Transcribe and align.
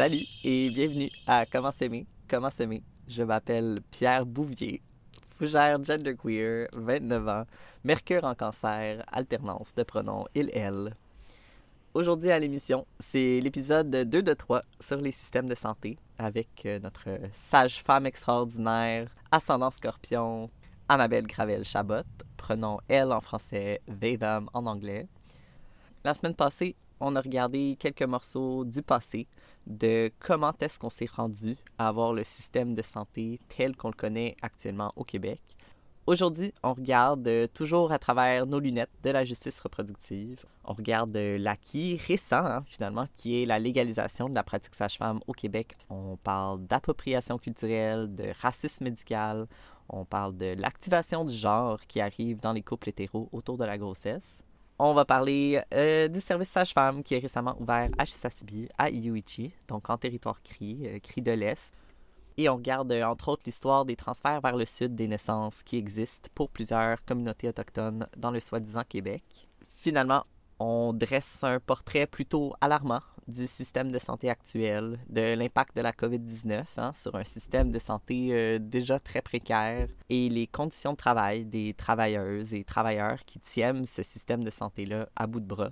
Salut 0.00 0.24
et 0.44 0.70
bienvenue 0.70 1.10
à 1.26 1.44
Comment 1.44 1.72
s'aimer, 1.72 2.06
comment 2.26 2.48
s'aimer. 2.48 2.82
Je 3.06 3.22
m'appelle 3.22 3.82
Pierre 3.90 4.24
Bouvier, 4.24 4.80
fougère 5.36 5.84
genderqueer, 5.84 6.68
29 6.72 7.28
ans, 7.28 7.44
mercure 7.84 8.24
en 8.24 8.34
cancer, 8.34 9.04
alternance 9.12 9.74
de 9.74 9.82
pronoms 9.82 10.24
il-elle. 10.34 10.96
Aujourd'hui 11.92 12.30
à 12.30 12.38
l'émission, 12.38 12.86
c'est 12.98 13.42
l'épisode 13.42 13.90
2 13.90 14.22
de 14.22 14.32
3 14.32 14.62
sur 14.80 14.96
les 14.96 15.12
systèmes 15.12 15.48
de 15.48 15.54
santé 15.54 15.98
avec 16.16 16.48
euh, 16.64 16.78
notre 16.78 17.06
sage-femme 17.50 18.06
extraordinaire, 18.06 19.14
ascendant 19.30 19.70
scorpion, 19.70 20.48
Annabelle 20.88 21.26
Gravel-Chabot, 21.26 22.08
pronom 22.38 22.78
elle 22.88 23.12
en 23.12 23.20
français, 23.20 23.82
they, 24.00 24.16
them 24.16 24.48
en 24.54 24.64
anglais. 24.64 25.06
La 26.04 26.14
semaine 26.14 26.34
passée, 26.34 26.74
on 27.00 27.16
a 27.16 27.20
regardé 27.20 27.76
quelques 27.78 28.02
morceaux 28.02 28.64
du 28.64 28.80
passé 28.82 29.26
de 29.70 30.10
comment 30.18 30.52
est-ce 30.60 30.78
qu'on 30.78 30.90
s'est 30.90 31.08
rendu 31.10 31.56
à 31.78 31.88
avoir 31.88 32.12
le 32.12 32.24
système 32.24 32.74
de 32.74 32.82
santé 32.82 33.40
tel 33.48 33.76
qu'on 33.76 33.88
le 33.88 33.94
connaît 33.94 34.36
actuellement 34.42 34.92
au 34.96 35.04
Québec. 35.04 35.40
Aujourd'hui, 36.06 36.52
on 36.64 36.72
regarde 36.72 37.26
euh, 37.28 37.46
toujours 37.46 37.92
à 37.92 37.98
travers 37.98 38.46
nos 38.46 38.58
lunettes 38.58 38.90
de 39.04 39.10
la 39.10 39.24
justice 39.24 39.60
reproductive. 39.60 40.44
On 40.64 40.72
regarde 40.72 41.16
euh, 41.16 41.38
l'acquis 41.38 42.00
récent, 42.04 42.44
hein, 42.44 42.64
finalement, 42.66 43.06
qui 43.16 43.40
est 43.40 43.46
la 43.46 43.60
légalisation 43.60 44.28
de 44.28 44.34
la 44.34 44.42
pratique 44.42 44.74
sage-femme 44.74 45.20
au 45.28 45.32
Québec. 45.32 45.76
On 45.88 46.16
parle 46.16 46.66
d'appropriation 46.66 47.38
culturelle, 47.38 48.12
de 48.12 48.32
racisme 48.40 48.84
médical. 48.84 49.46
On 49.88 50.04
parle 50.04 50.36
de 50.36 50.54
l'activation 50.58 51.24
du 51.24 51.34
genre 51.34 51.78
qui 51.86 52.00
arrive 52.00 52.40
dans 52.40 52.54
les 52.54 52.62
couples 52.62 52.88
hétéros 52.88 53.28
autour 53.30 53.56
de 53.56 53.64
la 53.64 53.78
grossesse. 53.78 54.42
On 54.82 54.94
va 54.94 55.04
parler 55.04 55.60
euh, 55.74 56.08
du 56.08 56.22
service 56.22 56.48
sage-femme 56.48 57.02
qui 57.02 57.14
est 57.14 57.18
récemment 57.18 57.54
ouvert 57.60 57.90
à 57.98 58.06
Chisasibi, 58.06 58.66
à 58.78 58.88
Iuichi, 58.88 59.52
donc 59.68 59.90
en 59.90 59.98
territoire 59.98 60.42
CRI, 60.42 60.86
euh, 60.86 60.98
CRI 61.00 61.20
de 61.20 61.32
l'Est. 61.32 61.74
Et 62.38 62.48
on 62.48 62.56
regarde 62.56 62.90
euh, 62.90 63.04
entre 63.04 63.28
autres 63.28 63.42
l'histoire 63.44 63.84
des 63.84 63.94
transferts 63.94 64.40
vers 64.40 64.56
le 64.56 64.64
sud 64.64 64.94
des 64.94 65.06
naissances 65.06 65.62
qui 65.64 65.76
existent 65.76 66.30
pour 66.34 66.48
plusieurs 66.48 67.04
communautés 67.04 67.46
autochtones 67.46 68.08
dans 68.16 68.30
le 68.30 68.40
soi-disant 68.40 68.84
Québec. 68.88 69.22
Finalement, 69.68 70.24
on 70.60 70.92
dresse 70.92 71.42
un 71.42 71.58
portrait 71.58 72.06
plutôt 72.06 72.54
alarmant 72.60 73.00
du 73.26 73.46
système 73.46 73.90
de 73.90 73.98
santé 73.98 74.28
actuel, 74.28 74.98
de 75.08 75.34
l'impact 75.34 75.76
de 75.76 75.82
la 75.82 75.92
COVID-19 75.92 76.64
hein, 76.76 76.92
sur 76.92 77.14
un 77.14 77.24
système 77.24 77.70
de 77.70 77.78
santé 77.78 78.28
euh, 78.32 78.58
déjà 78.60 78.98
très 78.98 79.22
précaire 79.22 79.88
et 80.08 80.28
les 80.28 80.46
conditions 80.46 80.92
de 80.92 80.96
travail 80.96 81.44
des 81.44 81.74
travailleuses 81.74 82.52
et 82.52 82.64
travailleurs 82.64 83.24
qui 83.24 83.38
tiennent 83.38 83.86
ce 83.86 84.02
système 84.02 84.44
de 84.44 84.50
santé-là 84.50 85.08
à 85.16 85.26
bout 85.26 85.40
de 85.40 85.46
bras. 85.46 85.70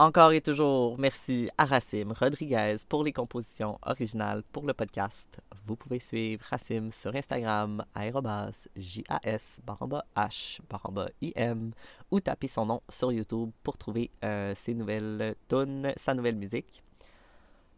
Encore 0.00 0.30
et 0.30 0.40
toujours, 0.40 0.96
merci 0.96 1.50
à 1.58 1.64
Racim 1.64 2.12
Rodriguez 2.16 2.76
pour 2.88 3.02
les 3.02 3.12
compositions 3.12 3.80
originales 3.82 4.44
pour 4.52 4.64
le 4.64 4.72
podcast. 4.72 5.40
Vous 5.66 5.74
pouvez 5.74 5.98
suivre 5.98 6.44
Racim 6.48 6.90
sur 6.92 7.12
Instagram, 7.16 7.84
aérobas, 7.96 8.68
J-A-S, 8.76 9.58
baramba 9.66 10.04
H, 10.14 10.60
baramba 10.70 11.08
I-M, 11.20 11.72
ou 12.12 12.20
taper 12.20 12.46
son 12.46 12.66
nom 12.66 12.80
sur 12.88 13.10
YouTube 13.10 13.50
pour 13.64 13.76
trouver 13.76 14.12
euh, 14.24 14.54
ses 14.54 14.72
nouvelles 14.72 15.34
tunes, 15.48 15.92
sa 15.96 16.14
nouvelle 16.14 16.36
musique. 16.36 16.84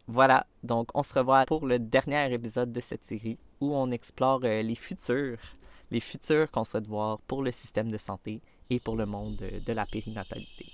Voilà, 0.07 0.47
donc 0.63 0.91
on 0.93 1.03
se 1.03 1.19
revoit 1.19 1.47
pour 1.47 1.67
le 1.67 1.79
dernier 1.79 2.31
épisode 2.35 2.71
de 2.71 2.81
cette 2.81 3.05
série 3.05 3.39
où 3.63 3.75
on 3.75 3.91
explore 3.91 4.41
euh, 4.45 4.61
les 4.61 4.75
futurs, 4.75 5.39
les 5.91 6.01
futurs 6.01 6.51
qu'on 6.51 6.65
souhaite 6.65 6.87
voir 6.87 7.19
pour 7.21 7.43
le 7.43 7.51
système 7.51 7.91
de 7.91 7.97
santé 7.97 8.43
et 8.69 8.79
pour 8.79 8.97
le 8.97 9.07
monde 9.07 9.37
de, 9.37 9.61
de 9.65 9.73
la 9.73 9.87
périnatalité. 9.87 10.67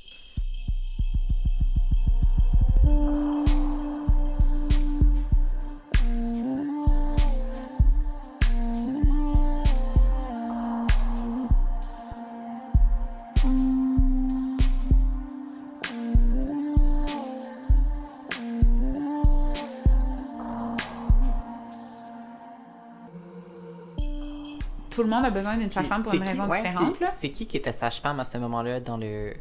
Tout 24.96 25.02
le 25.02 25.10
monde 25.10 25.26
a 25.26 25.30
besoin 25.30 25.58
d'une 25.58 25.70
sage-femme 25.70 26.02
pour 26.02 26.14
une 26.14 26.22
raison 26.22 26.48
ouais, 26.48 26.62
différente. 26.62 26.96
C'est 27.18 27.30
qui 27.30 27.46
qui 27.46 27.58
était 27.58 27.70
sage-femme 27.70 28.18
à 28.18 28.24
ce 28.24 28.38
moment-là 28.38 28.80
dans 28.80 28.96
le. 28.96 29.34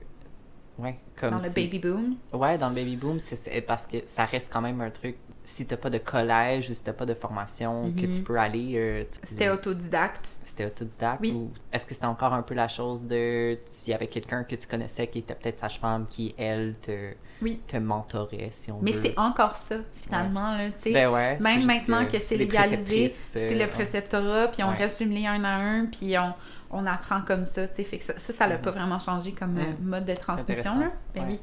Ouais, 0.78 0.98
comme. 1.16 1.32
Dans 1.32 1.38
le 1.38 1.50
si- 1.50 1.56
baby 1.56 1.80
boom. 1.80 2.16
Ouais, 2.34 2.58
dans 2.58 2.70
le 2.70 2.76
baby 2.76 2.98
boom, 2.98 3.20
c'est- 3.20 3.36
c'est 3.38 3.62
parce 3.62 3.88
que 3.88 3.98
ça 4.08 4.26
reste 4.26 4.52
quand 4.52 4.62
même 4.62 4.82
un 4.82 4.90
truc. 4.90 5.16
Si 5.48 5.66
t'as 5.66 5.78
pas 5.78 5.90
de 5.92 6.00
collège 6.00 6.70
ou 6.70 6.74
si 6.74 6.82
t'as 6.84 6.92
pas 6.94 7.06
de 7.06 7.14
formation, 7.14 7.92
que 7.96 8.06
Mhm. 8.08 8.12
tu 8.16 8.22
peux 8.22 8.38
aller. 8.38 8.74
euh, 8.76 9.04
C'était 9.24 9.50
autodidacte? 9.50 10.28
C'était 10.44 10.66
autodidacte 10.66 11.22
Oui. 11.22 11.34
ou 11.34 11.52
est-ce 11.72 11.86
que 11.86 11.94
c'était 11.94 12.06
encore 12.08 12.34
un 12.34 12.42
peu 12.42 12.54
la 12.56 12.68
chose 12.68 13.04
de 13.04 13.58
il 13.86 13.90
y 13.90 13.94
avait 13.94 14.08
quelqu'un 14.08 14.44
que 14.44 14.56
tu 14.56 14.68
connaissais 14.68 15.08
qui 15.08 15.20
était 15.20 15.36
peut-être 15.36 15.60
sage-femme 15.60 16.06
qui 16.10 16.34
elle 16.38 16.76
te 16.82 17.14
Oui. 17.42 17.62
te 17.68 17.78
mentorait 17.78 18.50
si 18.54 18.72
on 18.72 18.80
Mais 18.82 18.92
veut? 18.92 19.00
c'est 19.04 19.18
encore 19.20 19.56
ça, 19.56 19.76
finalement. 20.02 20.58
Là, 20.58 20.70
tu 20.72 20.80
sais. 20.80 20.92
ben 20.94 21.10
ouais, 21.12 21.38
Même 21.40 21.66
maintenant 21.66 22.06
que, 22.08 22.18
c'est 22.20 22.38
légalisé, 22.38 23.14
c'est 23.34 23.56
euh, 23.56 23.66
le 23.66 23.70
préceptorat, 23.70 24.48
puis 24.48 24.64
on 24.64 24.70
Ouais. 24.70 24.76
reste 24.78 25.00
jumelés 25.04 25.28
un 25.28 25.44
à 25.44 25.56
un, 25.56 25.86
puis 25.86 26.18
on, 26.18 26.34
on 26.72 26.86
apprend 26.88 27.22
comme 27.22 27.44
ça, 27.44 27.68
tu 27.68 27.76
sais. 27.76 27.84
Fait 27.84 27.98
que 28.00 28.04
ça, 28.04 28.14
ça, 28.18 28.34
ça 28.34 28.48
l'a 28.48 28.56
Mhm. 28.58 28.62
pas 28.62 28.72
vraiment 28.72 29.00
changé 29.00 29.32
comme 29.32 29.58
euh, 29.58 29.64
Mhm. 29.80 29.88
mode 29.90 30.06
de 30.06 30.16
transmission, 30.16 30.80
là. 30.80 30.92
Ben 31.14 31.26
oui. 31.28 31.40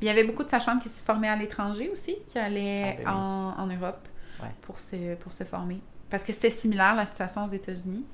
Il 0.00 0.06
y 0.06 0.10
avait 0.10 0.24
beaucoup 0.24 0.42
de 0.44 0.48
sages-femmes 0.50 0.80
qui 0.80 0.88
se 0.88 1.02
formaient 1.02 1.28
à 1.28 1.36
l'étranger 1.36 1.90
aussi, 1.90 2.16
qui 2.26 2.38
allaient 2.38 2.98
Ah, 3.00 3.02
ben 3.04 3.10
oui. 3.10 3.14
en, 3.14 3.62
en 3.62 3.66
Europe 3.66 4.08
Ouais. 4.42 4.48
pour, 4.62 4.78
se, 4.80 5.14
pour 5.16 5.32
se 5.32 5.44
former. 5.44 5.78
Parce 6.10 6.24
que 6.24 6.32
c'était 6.32 6.50
similaire 6.50 6.96
la 6.96 7.06
situation 7.06 7.44
aux 7.44 7.48
États-Unis. 7.52 8.04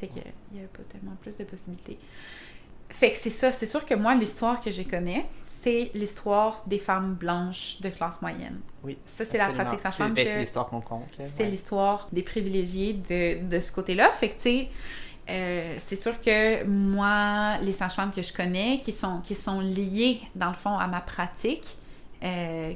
Fait 0.00 0.06
qu'il 0.08 0.22
n'y 0.52 0.58
avait 0.60 0.68
pas 0.68 0.82
tellement 0.88 1.16
plus 1.20 1.36
de 1.36 1.44
possibilités. 1.44 1.98
Fait 2.88 3.10
que 3.12 3.18
c'est 3.18 3.30
ça, 3.30 3.50
c'est 3.52 3.66
sûr 3.66 3.84
que 3.84 3.94
moi, 3.94 4.14
l'histoire 4.14 4.60
que 4.60 4.70
je 4.70 4.82
connais, 4.82 5.26
c'est 5.44 5.90
l'histoire 5.94 6.62
des 6.66 6.78
femmes 6.78 7.14
blanches 7.14 7.80
de 7.80 7.88
classe 7.90 8.22
moyenne. 8.22 8.60
Oui. 8.84 8.96
Ça, 9.04 9.24
c'est 9.24 9.36
la 9.38 9.48
pratique 9.50 9.80
sage-femme 9.80 10.14
ben, 10.14 10.26
c'est 10.26 10.38
l'histoire 10.38 10.66
qu'on 10.68 10.80
compte. 10.80 11.08
c'est 11.26 11.44
ouais. 11.44 11.50
l'histoire 11.50 12.08
des 12.12 12.22
privilégiés 12.22 12.94
de, 12.94 13.44
de 13.46 13.60
ce 13.60 13.72
côté-là. 13.72 14.10
Fait 14.12 14.28
que, 14.30 14.34
tu 14.36 14.40
sais, 14.42 14.68
euh, 15.28 15.74
c'est 15.78 15.96
sûr 15.96 16.20
que 16.20 16.64
moi, 16.64 17.58
les 17.62 17.72
sages-femmes 17.72 18.12
que 18.12 18.22
je 18.22 18.32
connais, 18.32 18.80
qui 18.80 18.92
sont, 18.92 19.60
liées, 19.60 20.20
dans 20.34 20.50
le 20.50 20.56
fond, 20.56 20.76
à 20.76 20.86
ma 20.86 21.00
pratique, 21.00 21.76
euh, 22.22 22.72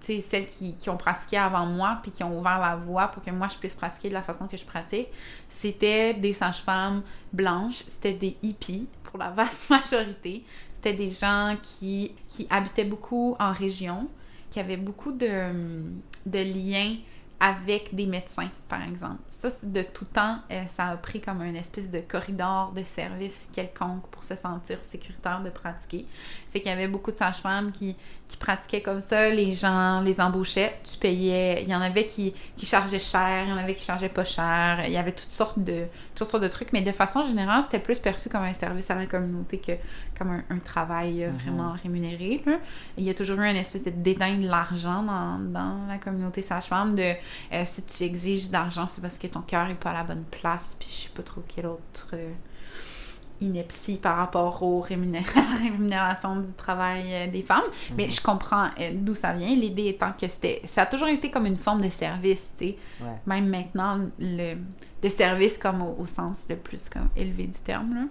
celles 0.00 0.46
qui, 0.46 0.88
ont 0.88 0.96
pratiqué 0.96 1.36
avant 1.36 1.66
moi, 1.66 1.98
puis 2.02 2.12
qui 2.12 2.22
ont 2.22 2.38
ouvert 2.38 2.60
la 2.60 2.76
voie 2.76 3.08
pour 3.08 3.22
que 3.22 3.30
moi, 3.30 3.48
je 3.48 3.56
puisse 3.56 3.74
pratiquer 3.74 4.08
de 4.08 4.14
la 4.14 4.22
façon 4.22 4.46
que 4.46 4.56
je 4.56 4.64
pratique, 4.64 5.08
c'était 5.48 6.14
des 6.14 6.34
sages-femmes 6.34 7.02
blanches, 7.32 7.82
c'était 7.90 8.14
des 8.14 8.36
hippies, 8.42 8.86
pour 9.02 9.18
la 9.18 9.30
vaste 9.36 9.68
majorité. 9.68 10.44
C'était 10.74 10.92
des 10.92 11.10
gens 11.10 11.56
qui, 11.62 12.12
qui 12.28 12.46
habitaient 12.50 12.84
beaucoup 12.84 13.34
en 13.40 13.50
région, 13.50 14.08
qui 14.50 14.60
avaient 14.60 14.76
beaucoup 14.76 15.12
de, 15.12 15.50
de 16.26 16.38
liens 16.38 16.96
avec 17.38 17.94
des 17.94 18.06
médecins, 18.06 18.48
par 18.68 18.82
exemple. 18.82 19.20
Ça, 19.28 19.48
de 19.62 19.82
tout 19.82 20.06
temps, 20.06 20.38
euh, 20.50 20.66
ça 20.66 20.86
a 20.86 20.96
pris 20.96 21.20
comme 21.20 21.42
une 21.42 21.56
espèce 21.56 21.90
de 21.90 22.00
corridor 22.00 22.72
de 22.72 22.82
service 22.82 23.50
quelconque 23.52 24.06
pour 24.08 24.24
se 24.24 24.36
sentir 24.36 24.78
sécuritaire 24.82 25.42
de 25.42 25.50
pratiquer. 25.50 26.06
Fait 26.56 26.60
qu'il 26.62 26.70
y 26.70 26.74
avait 26.74 26.88
beaucoup 26.88 27.12
de 27.12 27.18
sages-femmes 27.18 27.70
qui, 27.70 27.94
qui 28.26 28.38
pratiquaient 28.38 28.80
comme 28.80 29.02
ça, 29.02 29.28
les 29.28 29.52
gens 29.52 30.00
les 30.00 30.22
embauchaient, 30.22 30.74
tu 30.90 30.96
payais, 30.98 31.62
il 31.62 31.68
y 31.68 31.74
en 31.74 31.82
avait 31.82 32.06
qui, 32.06 32.32
qui 32.56 32.64
chargeaient 32.64 32.98
cher, 32.98 33.44
il 33.44 33.50
y 33.50 33.52
en 33.52 33.58
avait 33.58 33.74
qui 33.74 33.84
chargeaient 33.84 34.08
pas 34.08 34.24
cher, 34.24 34.80
il 34.86 34.90
y 34.90 34.96
avait 34.96 35.12
toutes 35.12 35.28
sortes 35.28 35.58
de, 35.58 35.84
toutes 36.14 36.26
sortes 36.28 36.42
de 36.42 36.48
trucs, 36.48 36.72
mais 36.72 36.80
de 36.80 36.92
façon 36.92 37.24
générale, 37.26 37.62
c'était 37.62 37.78
plus 37.78 37.98
perçu 37.98 38.30
comme 38.30 38.42
un 38.42 38.54
service 38.54 38.90
à 38.90 38.94
la 38.94 39.04
communauté 39.04 39.58
que 39.58 39.72
comme 40.18 40.30
un, 40.30 40.44
un 40.48 40.58
travail 40.58 41.24
euh, 41.24 41.30
Mhm. 41.30 41.36
vraiment 41.44 41.72
rémunéré. 41.82 42.42
là. 42.46 42.54
Il 42.96 43.04
y 43.04 43.10
a 43.10 43.14
toujours 43.14 43.38
eu 43.40 43.46
une 43.50 43.56
espèce 43.56 43.84
de 43.84 43.90
dédain 43.90 44.36
de 44.38 44.48
l'argent 44.48 45.02
dans, 45.02 45.38
dans 45.38 45.86
la 45.86 45.98
communauté 45.98 46.40
sage-femme, 46.40 46.94
de 46.94 47.02
euh, 47.52 47.62
si 47.66 47.84
tu 47.84 48.02
exiges 48.02 48.48
d'argent, 48.48 48.86
c'est 48.86 49.02
parce 49.02 49.18
que 49.18 49.26
ton 49.26 49.42
cœur 49.42 49.68
est 49.68 49.74
pas 49.74 49.90
à 49.90 49.94
la 49.94 50.04
bonne 50.04 50.24
place, 50.30 50.74
puis 50.78 50.88
je 50.90 51.02
sais 51.04 51.10
pas 51.14 51.22
trop 51.22 51.42
quelle 51.46 51.66
autre 51.66 52.08
euh, 52.14 52.30
ineptie 53.40 53.96
par 53.96 54.16
rapport 54.16 54.62
aux 54.62 54.80
rémuné- 54.80 55.18
à 55.36 55.40
la 55.52 55.58
rémunération 55.62 56.36
du 56.36 56.52
travail 56.54 57.04
euh, 57.12 57.26
des 57.28 57.42
femmes. 57.42 57.64
Mais 57.96 58.08
je 58.10 58.22
comprends 58.22 58.68
euh, 58.80 58.92
d'où 58.94 59.14
ça 59.14 59.32
vient. 59.32 59.54
L'idée 59.54 59.88
étant 59.88 60.12
que 60.12 60.26
c'était, 60.28 60.62
ça 60.64 60.82
a 60.82 60.86
toujours 60.86 61.08
été 61.08 61.30
comme 61.30 61.46
une 61.46 61.56
forme 61.56 61.82
de 61.82 61.90
service, 61.90 62.54
tu 62.58 62.66
sais. 62.68 62.76
Ouais. 63.00 63.20
Même 63.26 63.48
maintenant, 63.48 64.00
le, 64.18 64.54
de 65.02 65.08
service 65.08 65.58
comme 65.58 65.82
au, 65.82 65.96
au 65.98 66.06
sens 66.06 66.46
le 66.48 66.56
plus 66.56 66.88
comme 66.88 67.08
élevé 67.16 67.44
du 67.46 67.58
terme, 67.60 67.94
là. 67.94 68.02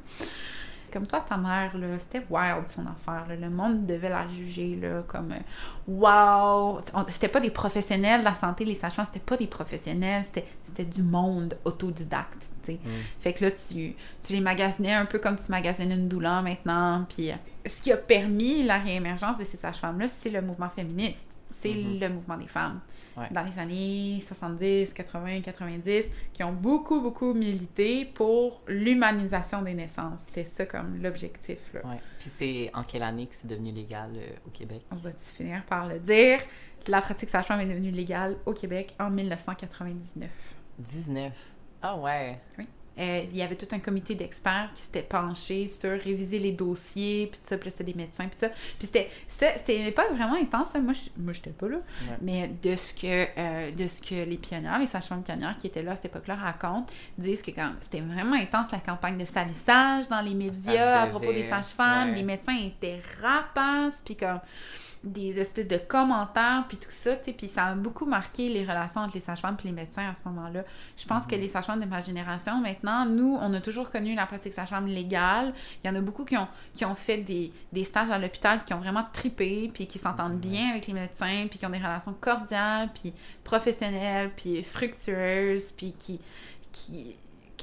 Comme 0.94 1.08
toi, 1.08 1.20
ta 1.28 1.36
mère, 1.36 1.78
là, 1.78 2.00
c'était 2.00 2.26
wild 2.30 2.70
son 2.74 2.84
affaire. 2.88 3.26
là. 3.28 3.36
Le 3.36 3.50
monde 3.50 3.86
devait 3.86 4.08
la 4.08 4.26
juger 4.28 4.78
là, 4.82 5.02
comme 5.06 5.34
euh, 5.34 5.40
wow! 5.88 6.80
C'était 7.10 7.28
pas 7.28 7.42
des 7.42 7.50
professionnels 7.50 8.22
de 8.22 8.26
la 8.26 8.36
santé, 8.36 8.64
les 8.66 8.76
sages 8.76 8.94
c'était 9.06 9.20
pas 9.20 9.36
des 9.38 9.48
professionnels, 9.48 10.24
c'était 10.24 10.48
c'était 10.64 10.86
du 10.86 11.04
monde 11.04 11.58
autodidacte. 11.66 12.48
Tu 12.66 12.74
sais. 12.74 12.80
Mm. 12.84 12.90
Fait 13.20 13.34
que 13.34 13.44
là, 13.46 13.52
tu, 13.52 13.94
tu 14.26 14.34
les 14.34 14.42
magasinais 14.42 14.94
un 14.94 15.06
peu 15.06 15.20
comme 15.20 15.38
tu 15.38 15.50
magasines 15.52 15.92
une 15.92 16.08
douleur 16.08 16.42
maintenant, 16.42 17.06
puis 17.08 17.32
euh, 17.32 17.36
ce 17.66 17.82
qui 17.82 17.92
a 17.92 17.98
permis 17.98 18.64
la 18.64 18.80
réémergence 18.80 19.38
de 19.38 19.44
ces 19.44 19.58
sages-femmes-là, 19.58 20.08
c'est 20.08 20.30
le 20.30 20.42
mouvement 20.42 20.70
féministe. 20.70 21.30
C'est 21.48 21.74
Mhm. 21.74 22.00
le 22.00 22.10
mouvement 22.10 22.38
des 22.38 22.48
femmes. 22.48 22.82
Ouais. 23.16 23.28
Dans 23.32 23.44
les 23.44 23.58
années 23.60 24.20
70, 24.22 24.94
80, 24.94 25.42
90, 25.42 26.06
qui 26.34 26.44
ont 26.44 26.52
beaucoup, 26.52 27.00
beaucoup 27.02 27.34
milité 27.34 28.04
pour 28.06 28.62
l'humanisation 28.68 29.62
des 29.62 29.74
naissances. 29.74 30.24
C'était 30.26 30.44
ça 30.44 30.66
comme 30.66 31.02
l'objectif. 31.02 31.60
Ouais. 31.76 31.98
Puis 32.20 32.30
c'est 32.30 32.72
en 32.74 32.84
quelle 32.84 33.04
année 33.04 33.28
que 33.28 33.36
c'est 33.36 33.48
devenu 33.48 33.72
légal 33.72 34.12
euh, 34.16 34.28
au 34.46 34.50
Québec? 34.50 34.82
On 34.92 34.96
va-tu 34.96 35.24
finir 35.24 35.64
par 35.66 35.88
le 35.88 36.00
dire? 36.00 36.40
La 36.88 37.02
pratique 37.02 37.30
sage-femme 37.30 37.60
est 37.62 37.66
devenue 37.68 37.92
légale 37.92 38.36
au 38.46 38.54
Québec 38.54 38.94
en 39.00 39.10
1999. 39.10 40.30
19. 40.80 41.32
Ah 41.88 41.96
ouais. 41.98 42.40
Euh, 42.98 43.24
il 43.30 43.38
y 43.38 43.42
avait 43.42 43.56
tout 43.56 43.68
un 43.74 43.80
comité 43.80 44.16
d'experts 44.16 44.72
qui 44.74 44.82
s'était 44.82 45.04
penché 45.04 45.68
sur 45.68 45.92
réviser 45.92 46.40
les 46.40 46.54
dossiers, 46.54 47.28
puis 47.28 47.40
ça, 47.44 47.58
puis 47.58 47.70
c'était 47.70 47.84
des 47.84 47.94
médecins, 47.94 48.26
puis 48.28 48.40
ça. 48.40 48.48
Puis 48.48 48.88
c'était, 48.88 49.10
c'était, 49.28 49.78
une 49.82 49.88
époque 49.88 50.12
vraiment 50.16 50.36
intense, 50.36 50.70
ça. 50.70 50.80
Moi, 50.80 50.94
je, 50.94 51.10
moi, 51.22 51.34
j'étais 51.34 51.52
pas 51.52 51.68
là. 51.68 51.76
Ouais. 51.76 52.18
Mais 52.22 52.52
de 52.64 52.76
ce 52.76 52.94
que 52.94 53.28
euh, 53.38 53.72
de 53.72 53.88
ce 53.88 54.02
que 54.02 54.28
les 54.28 54.38
pionnières, 54.38 54.80
les 54.80 54.88
sages-femmes 54.88 55.24
pionnières 55.24 55.58
qui 55.58 55.68
étaient 55.68 55.84
là 55.84 55.92
à 55.92 55.96
cette 55.96 56.06
époque-là 56.06 56.36
racontent, 56.36 56.86
disent 57.18 57.42
que 57.42 57.52
quand 57.52 57.74
c'était 57.82 58.02
vraiment 58.02 58.36
intense 58.36 58.72
la 58.72 58.80
campagne 58.80 59.18
de 59.18 59.26
salissage 59.26 60.08
dans 60.08 60.22
les 60.22 60.34
médias 60.34 61.02
à 61.02 61.08
propos 61.08 61.34
des 61.34 61.44
sages-femmes, 61.44 62.10
ouais. 62.10 62.16
les 62.16 62.24
médecins 62.24 62.58
étaient 62.58 63.00
rapaces, 63.22 64.02
puis 64.06 64.16
comme 64.16 64.40
des 65.06 65.40
espèces 65.40 65.68
de 65.68 65.78
commentaires, 65.78 66.66
puis 66.68 66.78
tout 66.78 66.92
ça, 66.92 67.16
tu 67.16 67.26
sais, 67.26 67.34
puis 67.34 67.48
ça 67.48 67.66
a 67.66 67.76
beaucoup 67.76 68.06
marqué 68.06 68.50
les 68.50 68.64
relations 68.64 69.02
entre 69.02 69.14
les 69.14 69.20
sages-femmes 69.20 69.56
et 69.64 69.68
les 69.68 69.74
médecins 69.74 70.10
à 70.10 70.16
ce 70.16 70.28
moment-là. 70.28 70.64
Je 70.98 71.06
pense 71.06 71.26
que 71.26 71.36
les 71.36 71.48
sages-femmes 71.48 71.80
de 71.80 71.86
ma 71.86 72.02
génération, 72.02 72.60
maintenant, 72.60 73.06
nous, 73.06 73.38
on 73.40 73.54
a 73.54 73.62
toujours 73.62 73.92
connu 73.92 74.16
la 74.16 74.26
pratique 74.26 74.54
sage-femme 74.54 74.88
légale. 74.88 75.54
Il 75.84 75.88
y 75.88 75.90
en 75.90 75.96
a 75.96 76.02
beaucoup 76.02 76.26
qui 76.26 76.36
ont, 76.36 76.48
qui 76.74 76.86
ont 76.86 76.96
fait 76.96 77.20
des, 77.20 77.54
des 77.72 77.84
stages 77.84 78.10
à 78.10 78.18
l'hôpital, 78.18 78.64
qui 78.64 78.74
ont 78.74 78.80
vraiment 78.80 79.06
trippé, 79.14 79.70
puis 79.74 79.88
qui 79.88 80.00
s'entendent 80.00 80.40
bien 80.40 80.72
avec 80.72 80.88
les 80.88 80.94
médecins, 80.94 81.46
puis 81.50 81.60
qui 81.60 81.66
ont 81.66 81.70
des 81.70 81.78
relations 81.78 82.16
cordiales, 82.20 82.90
puis 82.94 83.14
professionnelles, 83.44 84.32
puis 84.36 84.64
fructueuses, 84.64 85.72
puis 85.72 85.94
qui, 85.98 86.20
qui, 86.72 87.16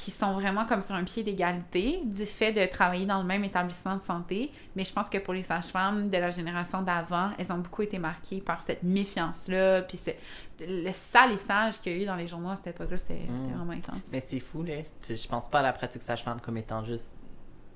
qui 0.02 0.10
sont 0.10 0.32
vraiment 0.32 0.66
comme 0.66 0.82
sur 0.82 0.94
un 0.96 1.04
pied 1.04 1.22
d'égalité 1.22 2.00
du 2.04 2.24
fait 2.26 2.52
de 2.52 2.64
travailler 2.68 3.06
dans 3.06 3.20
le 3.22 3.26
même 3.26 3.44
établissement 3.44 3.96
de 3.96 4.02
santé. 4.02 4.50
Mais 4.74 4.82
je 4.84 4.92
pense 4.92 5.08
que 5.08 5.18
pour 5.18 5.32
les 5.32 5.44
sages-femmes 5.44 6.10
de 6.10 6.16
la 6.16 6.30
génération 6.30 6.82
d'avant, 6.82 7.30
elles 7.38 7.52
ont 7.52 7.58
beaucoup 7.58 7.82
été 7.82 7.98
marquées 7.98 8.40
par 8.40 8.62
cette 8.64 8.82
méfiance-là, 8.82 9.82
puis 9.82 9.96
c'est- 9.96 10.18
le 10.60 10.90
salissage 10.92 11.80
qu'il 11.80 11.92
y 11.92 12.00
a 12.00 12.02
eu 12.02 12.06
dans 12.06 12.16
les 12.16 12.26
journaux 12.26 12.50
à 12.50 12.56
cette 12.56 12.68
époque-là, 12.74 12.98
c'était 12.98 13.20
c'était 13.36 13.48
Mm. 13.52 13.56
vraiment 13.56 13.72
intense. 13.72 14.10
Mais 14.12 14.20
c'est 14.26 14.40
fou, 14.40 14.62
là. 14.64 14.74
Je 15.08 15.28
pense 15.28 15.48
pas 15.48 15.60
à 15.60 15.62
la 15.62 15.72
pratique 15.72 16.02
sage-femme 16.02 16.40
comme 16.40 16.56
étant 16.56 16.84
juste 16.84 17.12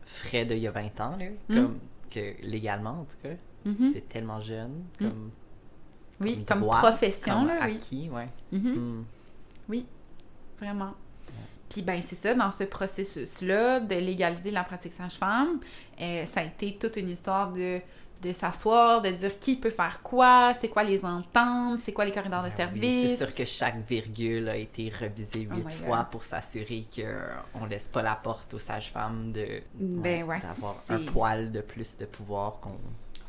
frais 0.07 0.45
d'il 0.45 0.59
y 0.59 0.67
a 0.67 0.71
20 0.73 1.01
ans, 1.01 1.17
là. 1.17 1.27
Mm. 1.49 1.55
Comme 1.55 1.79
que 2.11 2.35
légalement, 2.43 2.91
en 3.01 3.05
tout 3.05 3.17
cas. 3.23 3.35
Mhm. 3.65 3.91
C'est 3.93 4.09
tellement 4.09 4.41
jeune. 4.41 4.85
Comme, 4.99 5.31
Oui, 6.21 6.45
comme, 6.47 6.61
droit, 6.61 6.79
profession, 6.79 7.35
comme 7.41 7.49
là, 7.49 7.67
oui. 7.67 8.09
ouais. 8.13 8.29
Mhm. 8.53 8.71
Mm. 8.73 9.05
Oui, 9.69 9.87
vraiment. 10.59 10.95
Puis 11.77 11.83
ben 11.85 12.01
c'est 12.01 12.17
ça, 12.17 12.33
dans 12.33 12.51
ce 12.51 12.65
processus-là 12.65 13.81
de 13.81 13.97
légaliser 13.97 14.51
la 14.51 14.65
pratique 14.65 14.95
sage-femme, 14.95 15.61
euh, 16.01 16.25
ça 16.25 16.41
a 16.41 16.45
été 16.45 16.79
toute 16.81 16.97
une 16.97 17.11
histoire 17.11 17.53
de, 17.53 17.81
de 18.23 18.33
s'asseoir, 18.33 19.03
de 19.03 19.11
dire 19.11 19.39
qui 19.39 19.57
peut 19.57 19.69
faire 19.69 20.01
quoi, 20.03 20.55
c'est 20.55 20.69
quoi 20.69 20.85
les 20.85 21.05
ententes, 21.05 21.81
c'est 21.81 21.93
quoi 21.93 22.07
les 22.07 22.13
corridors 22.13 22.43
de 22.43 22.49
Ben 22.49 22.71
oui, 22.73 22.81
service. 22.81 23.19
C'est 23.19 23.27
sûr 23.27 23.35
que 23.35 23.45
chaque 23.45 23.87
virgule 23.87 24.49
a 24.49 24.57
été 24.57 24.91
revisée 25.01 25.47
Oh 25.53 25.57
huit 25.57 25.71
fois 25.71 25.99
God. 25.99 26.07
pour 26.13 26.25
s'assurer 26.25 26.87
qu'on 26.97 27.67
laisse 27.67 27.89
pas 27.89 28.03
la 28.03 28.15
porte 28.15 28.55
aux 28.55 28.59
sages-femmes 28.59 29.33
de 29.33 29.61
Ben 29.75 30.25
ouais, 30.25 30.41
d'avoir 30.41 30.77
un 30.89 31.05
poil 31.13 31.53
de 31.53 31.61
plus 31.61 31.99
de 31.99 32.07
pouvoir 32.07 32.59
qu'on 32.61 32.79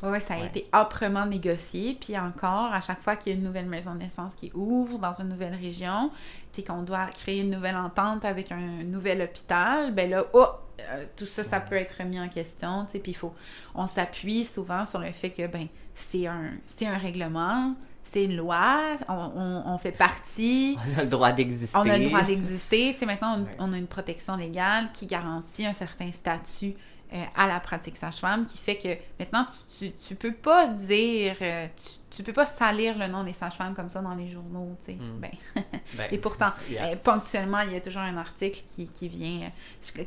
Ouais, 0.02 0.20
ça 0.20 0.34
a 0.34 0.38
Ouais. 0.38 0.46
été 0.46 0.66
âprement 0.72 1.26
négocié. 1.26 1.96
Puis 2.00 2.16
encore, 2.18 2.72
à 2.72 2.80
chaque 2.80 3.00
fois 3.02 3.16
qu'il 3.16 3.32
y 3.32 3.34
a 3.34 3.38
une 3.38 3.44
nouvelle 3.44 3.66
maison 3.66 3.94
de 3.94 3.98
naissance 3.98 4.34
qui 4.36 4.50
ouvre 4.54 4.98
dans 4.98 5.12
une 5.14 5.28
nouvelle 5.28 5.54
région, 5.56 6.10
puis 6.52 6.62
qu'on 6.64 6.82
doit 6.82 7.06
créer 7.06 7.40
une 7.40 7.50
nouvelle 7.50 7.76
entente 7.76 8.24
avec 8.24 8.52
un 8.52 8.84
nouvel 8.84 9.22
hôpital, 9.22 9.92
ben 9.94 10.08
là, 10.10 10.24
oh, 10.32 10.46
euh, 10.80 11.04
tout 11.16 11.26
ça, 11.26 11.42
ça 11.42 11.60
peut 11.60 11.74
être 11.74 11.96
remis 11.98 12.20
en 12.20 12.28
question. 12.28 12.86
Puis 12.90 13.00
il 13.06 13.14
faut, 13.16 13.34
on 13.74 13.86
s'appuie 13.88 14.44
souvent 14.44 14.86
sur 14.86 15.00
le 15.00 15.10
fait 15.12 15.30
que 15.30 15.46
ben 15.48 15.66
c'est 15.94 16.26
un, 16.28 16.52
c'est 16.66 16.86
un 16.86 16.96
règlement, 16.96 17.74
c'est 18.04 18.24
une 18.24 18.36
loi, 18.36 18.96
on, 19.08 19.12
on- 19.12 19.62
on 19.66 19.78
fait 19.78 19.90
partie. 19.92 20.78
on 20.96 21.00
a 21.00 21.02
le 21.02 21.10
droit 21.10 21.32
d'exister. 21.32 21.76
On 21.76 21.88
a 21.88 21.98
le 21.98 22.04
droit 22.06 22.22
d'exister. 22.22 22.96
Maintenant, 23.04 23.38
on, 23.38 23.42
Ouais. 23.42 23.56
on 23.58 23.72
a 23.72 23.78
une 23.78 23.88
protection 23.88 24.36
légale 24.36 24.90
qui 24.92 25.06
garantit 25.06 25.66
un 25.66 25.72
certain 25.72 26.10
statut 26.12 26.74
euh, 27.10 27.24
à 27.34 27.46
la 27.46 27.58
pratique 27.58 27.96
sage-femme, 27.96 28.44
qui 28.44 28.58
fait 28.58 28.76
que 28.76 28.88
maintenant, 29.18 29.46
tu, 29.78 29.78
tu, 29.78 29.92
tu 29.96 30.14
peux 30.14 30.34
pas 30.34 30.66
dire, 30.66 31.36
euh, 31.40 31.66
tu, 31.74 32.16
tu 32.18 32.22
peux 32.22 32.34
pas 32.34 32.44
salir 32.44 32.98
le 32.98 33.06
nom 33.06 33.24
des 33.24 33.32
sages-femmes 33.32 33.74
comme 33.74 33.88
ça 33.88 34.02
dans 34.02 34.14
les 34.14 34.28
journaux, 34.28 34.76
tu 34.80 34.92
sais. 34.92 34.98
Mm. 34.98 35.18
Ben, 35.18 35.30
Ben, 35.96 36.08
et 36.10 36.18
pourtant, 36.18 36.50
yeah. 36.70 36.88
euh, 36.88 36.96
ponctuellement, 36.96 37.60
il 37.60 37.72
y 37.72 37.76
a 37.76 37.80
toujours 37.80 38.02
un 38.02 38.18
article 38.18 38.60
qui, 38.74 38.88
qui 38.88 39.08
vient. 39.08 39.50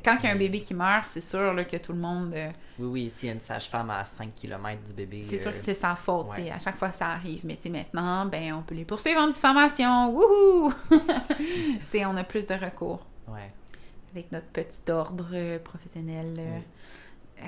quand 0.06 0.18
il 0.20 0.26
y 0.26 0.28
a 0.28 0.32
un 0.32 0.36
bébé 0.36 0.62
qui 0.62 0.76
meurt, 0.76 1.08
c'est 1.08 1.26
sûr 1.26 1.56
là, 1.56 1.64
que 1.64 1.78
tout 1.78 1.94
le 1.94 2.00
monde. 2.00 2.36
Oui, 2.78 2.86
oui, 2.86 3.10
s'il 3.10 3.28
y 3.28 3.32
a 3.32 3.34
une 3.34 3.40
sage-femme 3.40 3.90
à 3.90 4.06
5 4.06 4.36
km 4.36 4.84
du 4.84 4.94
bébé. 4.94 5.24
c'est 5.24 5.40
sûr 5.40 5.52
que 5.52 5.58
c'est 5.58 5.74
sa 5.74 5.96
faute, 5.96 6.30
tu 6.30 6.36
sais, 6.36 6.42
ouais. 6.44 6.52
à 6.52 6.60
chaque 6.60 6.78
fois 6.78 6.92
ça 6.92 7.08
arrive. 7.08 7.42
Mais 7.46 7.56
tu 7.56 7.64
sais, 7.64 7.70
maintenant, 7.70 8.28
ben, 8.28 8.54
on 8.54 8.62
peut 8.62 8.76
les 8.76 8.86
poursuivre 8.86 9.22
en 9.22 9.28
diffamation. 9.28 10.14
Wouhou! 10.14 10.72
tu 10.92 10.98
sais, 11.90 12.06
on 12.06 12.16
a 12.16 12.24
plus 12.24 12.46
de 12.46 12.54
recours. 12.54 13.04
Ouais. 13.28 13.52
Avec 14.12 14.32
notre 14.32 14.48
petit 14.48 14.90
ordre 14.90 15.30
euh, 15.34 15.60
professionnel 15.60 16.36
euh, 16.40 16.60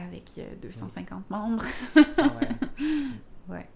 avec 0.05 0.31
euh, 0.37 0.43
250 0.61 1.29
membres. 1.29 1.63
Ah 1.95 2.01
ouais. 2.21 2.85
Ouais. 3.49 3.67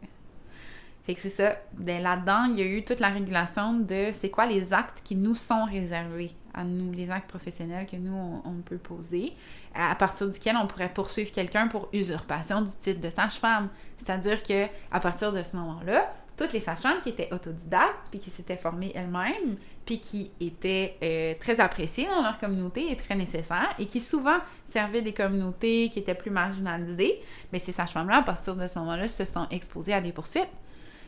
Fait 1.03 1.13
que 1.13 1.19
c'est 1.19 1.29
ça. 1.29 1.57
Ben, 1.73 2.01
Là-dedans, 2.01 2.45
il 2.45 2.57
y 2.57 2.61
a 2.61 2.65
eu 2.65 2.85
toute 2.85 3.01
la 3.01 3.09
régulation 3.09 3.73
de 3.73 4.11
c'est 4.13 4.29
quoi 4.29 4.45
les 4.45 4.71
actes 4.71 5.01
qui 5.03 5.13
nous 5.17 5.35
sont 5.35 5.65
réservés 5.65 6.31
à 6.53 6.63
nous, 6.63 6.93
les 6.93 7.09
actes 7.09 7.27
professionnels 7.27 7.85
que 7.85 7.97
nous, 7.97 8.15
on, 8.15 8.41
on 8.45 8.61
peut 8.61 8.77
poser, 8.77 9.33
à 9.75 9.93
partir 9.95 10.29
duquel 10.29 10.55
on 10.55 10.67
pourrait 10.67 10.93
poursuivre 10.93 11.31
quelqu'un 11.31 11.67
pour 11.67 11.89
usurpation 11.91 12.61
du 12.61 12.71
titre 12.71 13.01
de 13.01 13.09
sage-femme. 13.09 13.67
C'est-à-dire 13.97 14.41
que 14.41 14.67
à 14.89 15.01
partir 15.01 15.33
de 15.33 15.43
ce 15.43 15.57
moment-là, 15.57 16.13
toutes 16.37 16.53
les 16.53 16.59
sages-femmes 16.59 16.99
qui 17.01 17.09
étaient 17.09 17.33
autodidactes, 17.33 18.07
puis 18.11 18.19
qui 18.19 18.29
s'étaient 18.29 18.57
formées 18.57 18.91
elles-mêmes, 18.93 19.57
puis 19.85 19.99
qui 19.99 20.31
étaient 20.39 20.97
euh, 21.03 21.33
très 21.39 21.59
appréciées 21.59 22.05
dans 22.07 22.21
leur 22.21 22.37
communauté 22.39 22.91
et 22.91 22.95
très 22.95 23.15
nécessaires, 23.15 23.73
et 23.79 23.87
qui 23.87 23.99
souvent 23.99 24.37
servaient 24.65 25.01
des 25.01 25.13
communautés 25.13 25.89
qui 25.89 25.99
étaient 25.99 26.15
plus 26.15 26.31
marginalisées, 26.31 27.19
mais 27.51 27.59
ces 27.59 27.71
sages-femmes-là, 27.71 28.17
à 28.17 28.23
partir 28.23 28.55
de 28.55 28.67
ce 28.67 28.77
moment-là, 28.79 29.07
se 29.07 29.25
sont 29.25 29.47
exposées 29.49 29.93
à 29.93 30.01
des 30.01 30.11
poursuites. 30.11 30.49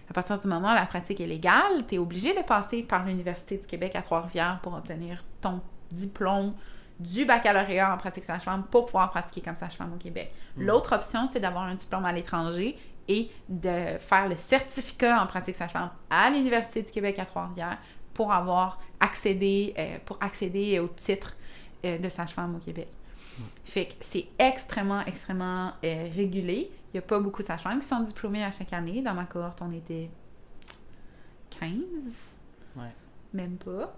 À 0.09 0.13
partir 0.13 0.39
du 0.39 0.47
moment 0.47 0.71
où 0.71 0.75
la 0.75 0.87
pratique 0.87 1.21
est 1.21 1.27
légale, 1.27 1.85
tu 1.87 1.95
es 1.95 1.97
obligé 1.99 2.33
de 2.33 2.41
passer 2.41 2.81
par 2.81 3.05
l'Université 3.05 3.57
du 3.57 3.67
Québec 3.67 3.95
à 3.95 4.01
Trois-Rivières 4.01 4.59
pour 4.63 4.73
obtenir 4.73 5.23
ton 5.39 5.61
diplôme 5.91 6.53
du 6.99 7.25
baccalauréat 7.25 7.93
en 7.93 7.97
pratique 7.97 8.25
sage-femme 8.25 8.63
pour 8.69 8.87
pouvoir 8.87 9.09
pratiquer 9.09 9.41
comme 9.41 9.55
sage-femme 9.55 9.93
au 9.93 9.97
Québec. 9.97 10.33
Mm. 10.57 10.65
L'autre 10.65 10.95
option, 10.95 11.27
c'est 11.27 11.39
d'avoir 11.39 11.63
un 11.63 11.75
diplôme 11.75 12.05
à 12.05 12.11
l'étranger 12.11 12.77
et 13.09 13.29
de 13.49 13.97
faire 13.97 14.29
le 14.29 14.37
certificat 14.37 15.21
en 15.21 15.27
pratique 15.27 15.55
sage-femme 15.55 15.89
à 16.09 16.29
l'Université 16.29 16.83
du 16.83 16.91
Québec 16.91 17.17
à 17.19 17.25
Trois-Rivières 17.25 17.79
pour 18.13 18.31
avoir 18.31 18.79
accédé, 18.99 19.73
euh, 19.77 19.97
pour 20.05 20.17
accéder 20.21 20.79
au 20.79 20.87
titre 20.87 21.35
euh, 21.83 21.97
de 21.97 22.07
sage-femme 22.07 22.55
au 22.55 22.59
Québec. 22.59 22.87
Fait 23.63 23.85
que 23.85 23.93
c'est 24.01 24.27
extrêmement, 24.37 25.01
extrêmement 25.05 25.71
euh, 25.83 26.09
régulé. 26.13 26.69
Il 26.87 26.97
n'y 26.97 26.99
a 26.99 27.01
pas 27.01 27.19
beaucoup 27.19 27.41
de 27.41 27.47
sages-femmes 27.47 27.79
qui 27.79 27.87
sont 27.87 28.01
diplômées 28.01 28.43
à 28.43 28.51
chaque 28.51 28.73
année. 28.73 29.01
Dans 29.01 29.13
ma 29.13 29.25
cohorte, 29.25 29.61
on 29.61 29.71
était 29.71 30.09
15. 31.59 31.69
Ouais. 32.75 32.83
Même 33.33 33.57
pas. 33.57 33.95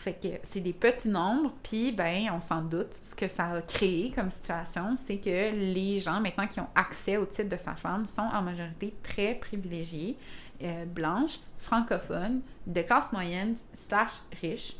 Fait 0.00 0.14
que 0.14 0.28
c'est 0.44 0.60
des 0.60 0.72
petits 0.72 1.10
nombres, 1.10 1.52
puis 1.62 1.92
ben, 1.92 2.30
on 2.32 2.40
s'en 2.40 2.62
doute. 2.62 2.94
Ce 3.02 3.14
que 3.14 3.28
ça 3.28 3.48
a 3.48 3.60
créé 3.60 4.10
comme 4.10 4.30
situation, 4.30 4.96
c'est 4.96 5.18
que 5.18 5.54
les 5.54 5.98
gens 5.98 6.20
maintenant 6.20 6.46
qui 6.46 6.58
ont 6.58 6.70
accès 6.74 7.18
au 7.18 7.26
titre 7.26 7.50
de 7.50 7.58
sage-femme 7.58 8.06
sont 8.06 8.22
en 8.22 8.40
majorité 8.40 8.94
très 9.02 9.34
privilégiés, 9.34 10.16
euh, 10.62 10.86
blanches, 10.86 11.40
francophones, 11.58 12.40
de 12.66 12.80
classe 12.80 13.12
moyenne 13.12 13.54
slash 13.74 14.22
riches. 14.40 14.76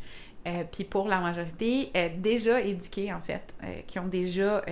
Euh, 0.47 0.65
puis 0.73 0.85
pour 0.85 1.07
la 1.07 1.21
majorité, 1.21 1.91
euh, 1.95 2.09
déjà 2.17 2.63
éduqués 2.63 3.13
en 3.13 3.21
fait, 3.21 3.55
qui 3.87 3.99
ont 3.99 4.09
déjà 4.09 4.65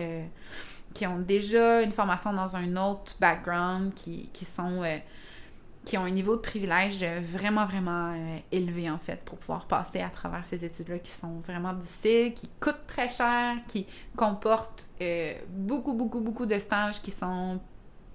qui 0.94 1.06
ont 1.06 1.18
déjà 1.18 1.82
une 1.82 1.92
formation 1.92 2.32
dans 2.32 2.56
un 2.56 2.74
autre 2.78 3.16
background, 3.20 3.92
qui, 3.92 4.30
qui 4.32 4.46
sont 4.46 4.82
qui 5.88 5.96
ont 5.96 6.04
un 6.04 6.10
niveau 6.10 6.36
de 6.36 6.42
privilège 6.42 7.02
euh, 7.02 7.18
vraiment, 7.22 7.64
vraiment 7.64 8.12
euh, 8.12 8.36
élevé, 8.52 8.90
en 8.90 8.98
fait, 8.98 9.22
pour 9.24 9.38
pouvoir 9.38 9.66
passer 9.66 10.00
à 10.00 10.10
travers 10.10 10.44
ces 10.44 10.62
études-là 10.62 10.98
qui 10.98 11.10
sont 11.10 11.40
vraiment 11.46 11.72
difficiles, 11.72 12.34
qui 12.34 12.46
coûtent 12.60 12.86
très 12.86 13.08
cher, 13.08 13.56
qui 13.66 13.86
comportent 14.14 14.90
euh, 15.00 15.32
beaucoup, 15.48 15.94
beaucoup, 15.94 16.20
beaucoup 16.20 16.44
de 16.44 16.58
stages 16.58 17.00
qui 17.00 17.10
sont 17.10 17.58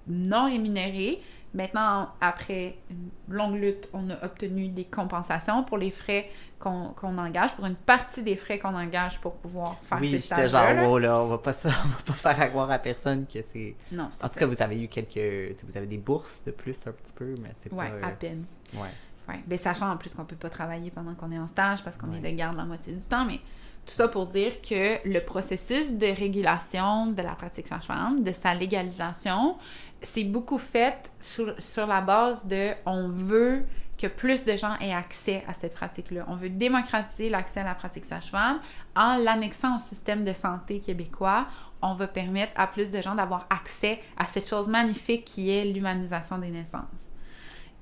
non 0.08 0.46
rémunérés, 0.46 1.20
Maintenant, 1.54 2.10
après 2.20 2.78
une 2.90 3.10
longue 3.36 3.56
lutte, 3.56 3.90
on 3.94 4.10
a 4.10 4.24
obtenu 4.26 4.70
des 4.70 4.86
compensations 4.86 5.64
pour 5.64 5.78
les 5.78 5.92
frais 5.92 6.30
qu'on 6.60 6.94
engage, 7.18 7.54
pour 7.56 7.66
une 7.66 7.76
partie 7.76 8.24
des 8.24 8.36
frais 8.38 8.58
qu'on 8.58 8.74
engage 8.74 9.20
pour 9.20 9.34
pouvoir 9.36 9.76
faire 9.84 10.00
oui, 10.00 10.12
ces 10.12 10.20
stages-là. 10.22 10.76
genre, 10.82 10.90
wow, 10.92 10.98
là, 10.98 11.22
on 11.22 11.28
va 11.28 11.38
pas, 11.38 11.52
ça, 11.54 11.70
on 11.86 11.90
va 11.90 11.96
pas 12.06 12.14
faire 12.14 12.42
accroire 12.42 12.72
à 12.72 12.80
personne 12.80 13.26
que 13.28 13.40
c'est... 13.54 13.76
Non, 13.92 14.08
c'est 14.12 14.24
En 14.24 14.28
tout 14.30 14.34
ça. 14.36 14.40
cas, 14.40 14.46
vous 14.46 14.62
avez 14.62 14.82
eu 14.82 14.88
quelques... 14.88 15.62
Vous 15.68 15.76
avez 15.78 15.88
des 15.88 15.98
bourses 15.98 16.42
de 16.46 16.52
plus 16.52 16.76
un 16.88 16.92
petit 16.94 17.12
peu, 17.14 17.36
mais 17.42 17.52
c'est 17.62 17.72
Ouais, 17.74 17.90
pas... 18.00 18.08
à 18.08 18.10
euh, 18.12 18.16
peine. 18.18 18.46
Ouais. 18.76 18.88
Ouais. 19.28 19.42
Ben, 19.46 19.58
sachant 19.58 19.92
en 19.92 19.98
plus 19.98 20.14
qu'on 20.16 20.26
peut 20.26 20.36
pas 20.38 20.50
travailler 20.50 20.90
pendant 20.90 21.14
qu'on 21.16 21.32
est 21.32 21.40
en 21.40 21.48
stage 21.48 21.84
parce 21.84 21.98
qu'on 21.98 22.08
Ouais. 22.10 22.18
est 22.18 22.32
de 22.32 22.38
garde 22.38 22.56
la 22.58 22.66
moitié 22.66 22.94
du 22.94 23.04
temps, 23.06 23.26
mais 23.26 23.40
tout 23.86 23.94
ça 23.94 24.08
pour 24.08 24.26
dire 24.26 24.62
que 24.62 25.06
le 25.08 25.20
processus 25.20 25.94
de 25.94 26.08
régulation 26.08 27.08
de 27.08 27.22
la 27.22 27.36
pratique 27.36 27.68
sage-femme, 27.68 28.24
de 28.24 28.32
sa 28.32 28.54
légalisation, 28.54 29.58
c'est 30.02 30.24
beaucoup 30.24 30.58
fait 30.58 31.12
sur, 31.20 31.54
sur 31.62 31.86
la 31.86 32.02
base 32.02 32.46
de 32.46 32.72
on 32.86 33.10
veut 33.10 33.64
que 33.98 34.08
plus 34.08 34.44
de 34.44 34.56
gens 34.58 34.76
aient 34.80 34.94
accès 34.94 35.44
à 35.48 35.54
cette 35.54 35.74
pratique-là. 35.74 36.26
On 36.28 36.36
veut 36.36 36.50
démocratiser 36.50 37.30
l'accès 37.30 37.62
à 37.62 37.64
la 37.64 37.76
pratique 37.76 38.06
sage-femme 38.06 38.60
en 38.96 39.18
l'annexant 39.18 39.76
au 39.76 39.80
système 39.80 40.26
de 40.26 40.34
santé 40.34 40.80
québécois. 40.80 41.48
On 41.82 41.96
va 41.96 42.08
permettre 42.08 42.54
à 42.56 42.68
plus 42.68 42.92
de 42.92 43.02
gens 43.02 43.16
d'avoir 43.16 43.46
accès 43.50 44.00
à 44.18 44.26
cette 44.26 44.48
chose 44.48 44.68
magnifique 44.68 45.26
qui 45.26 45.52
est 45.52 45.66
l'humanisation 45.66 46.38
des 46.38 46.50
naissances. 46.50 47.12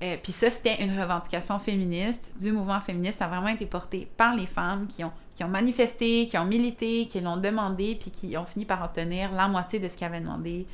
Euh, 0.02 0.16
Puis 0.22 0.32
ça, 0.32 0.50
c'était 0.50 0.82
une 0.82 0.98
revendication 1.00 1.58
féministe 1.58 2.32
du 2.38 2.50
mouvement 2.52 2.80
féministe. 2.80 3.18
Ça 3.18 3.26
a 3.26 3.28
vraiment 3.28 3.48
été 3.48 3.66
porté 3.66 4.10
par 4.16 4.34
les 4.34 4.46
femmes 4.46 4.86
qui 4.88 5.04
ont, 5.04 5.12
qui 5.34 5.44
ont 5.44 5.48
manifesté, 5.48 6.26
qui 6.26 6.36
ont 6.36 6.44
milité, 6.44 7.06
qui 7.06 7.20
l'ont 7.20 7.36
demandé, 7.36 7.96
puis 8.00 8.10
qui 8.10 8.36
ont 8.36 8.44
fini 8.44 8.64
par 8.64 8.82
obtenir 8.82 9.32
la 9.32 9.48
moitié 9.48 9.78
de 9.78 9.88
ce 9.88 9.96
qu'ils 9.96 10.06
avaient 10.06 10.20
demandé 10.20 10.66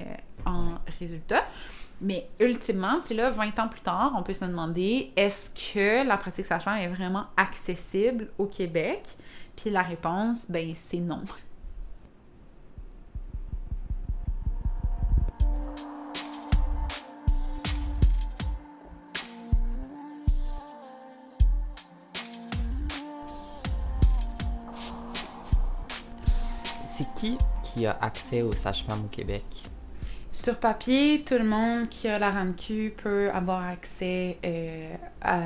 euh, 0.00 0.04
en 0.46 0.74
résultat. 0.98 1.44
Mais 2.00 2.28
ultimement, 2.40 3.00
tu 3.00 3.08
sais, 3.08 3.14
là, 3.14 3.30
20 3.30 3.58
ans 3.58 3.68
plus 3.68 3.82
tard, 3.82 4.14
on 4.16 4.22
peut 4.22 4.32
se 4.32 4.44
demander 4.44 5.12
est-ce 5.16 5.50
que 5.50 6.06
la 6.06 6.16
pratique 6.16 6.46
sage-femme 6.46 6.78
est 6.78 6.88
vraiment 6.88 7.26
accessible 7.36 8.28
au 8.38 8.46
Québec? 8.46 9.02
Puis 9.54 9.70
la 9.70 9.82
réponse, 9.82 10.50
ben, 10.50 10.72
c'est 10.74 10.98
non. 10.98 11.22
Qui 27.62 27.86
a 27.86 27.96
accès 28.00 28.42
aux 28.42 28.52
sages-femmes 28.52 29.04
au 29.04 29.08
Québec? 29.08 29.44
Sur 30.32 30.56
papier, 30.58 31.22
tout 31.26 31.34
le 31.34 31.44
monde 31.44 31.88
qui 31.88 32.08
a 32.08 32.18
la 32.18 32.30
RAMQ 32.30 32.94
peut 33.02 33.30
avoir 33.32 33.62
accès 33.66 34.38
euh, 34.44 34.94
à- 35.20 35.40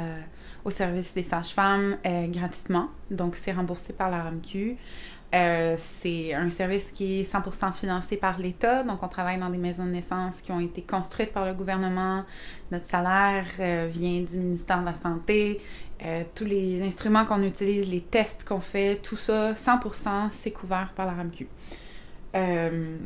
au 0.64 0.70
service 0.70 1.14
des 1.14 1.22
sages-femmes 1.22 1.96
euh, 2.06 2.26
gratuitement. 2.28 2.88
Donc, 3.10 3.36
c'est 3.36 3.52
remboursé 3.52 3.92
par 3.92 4.10
la 4.10 4.22
RAMQ. 4.22 4.76
Euh, 5.34 5.74
c'est 5.78 6.32
un 6.32 6.48
service 6.48 6.92
qui 6.92 7.20
est 7.20 7.22
100% 7.24 7.72
financé 7.72 8.16
par 8.16 8.38
l'État. 8.38 8.84
Donc, 8.84 9.02
on 9.02 9.08
travaille 9.08 9.38
dans 9.40 9.50
des 9.50 9.58
maisons 9.58 9.84
de 9.84 9.90
naissance 9.90 10.40
qui 10.40 10.52
ont 10.52 10.60
été 10.60 10.82
construites 10.82 11.32
par 11.32 11.44
le 11.44 11.54
gouvernement. 11.54 12.22
Notre 12.70 12.86
salaire 12.86 13.44
euh, 13.58 13.88
vient 13.90 14.20
du 14.20 14.36
ministère 14.38 14.80
de 14.80 14.84
la 14.86 14.94
Santé. 14.94 15.60
Euh, 16.04 16.22
tous 16.34 16.44
les 16.44 16.82
instruments 16.82 17.24
qu'on 17.24 17.42
utilise, 17.42 17.90
les 17.90 18.02
tests 18.02 18.44
qu'on 18.46 18.60
fait, 18.60 18.96
tout 18.96 19.16
ça, 19.16 19.54
100%, 19.54 20.28
c'est 20.30 20.50
couvert 20.50 20.92
par 20.94 21.06
la 21.06 21.12
RAMQ. 21.12 21.48
Euh, 22.34 22.98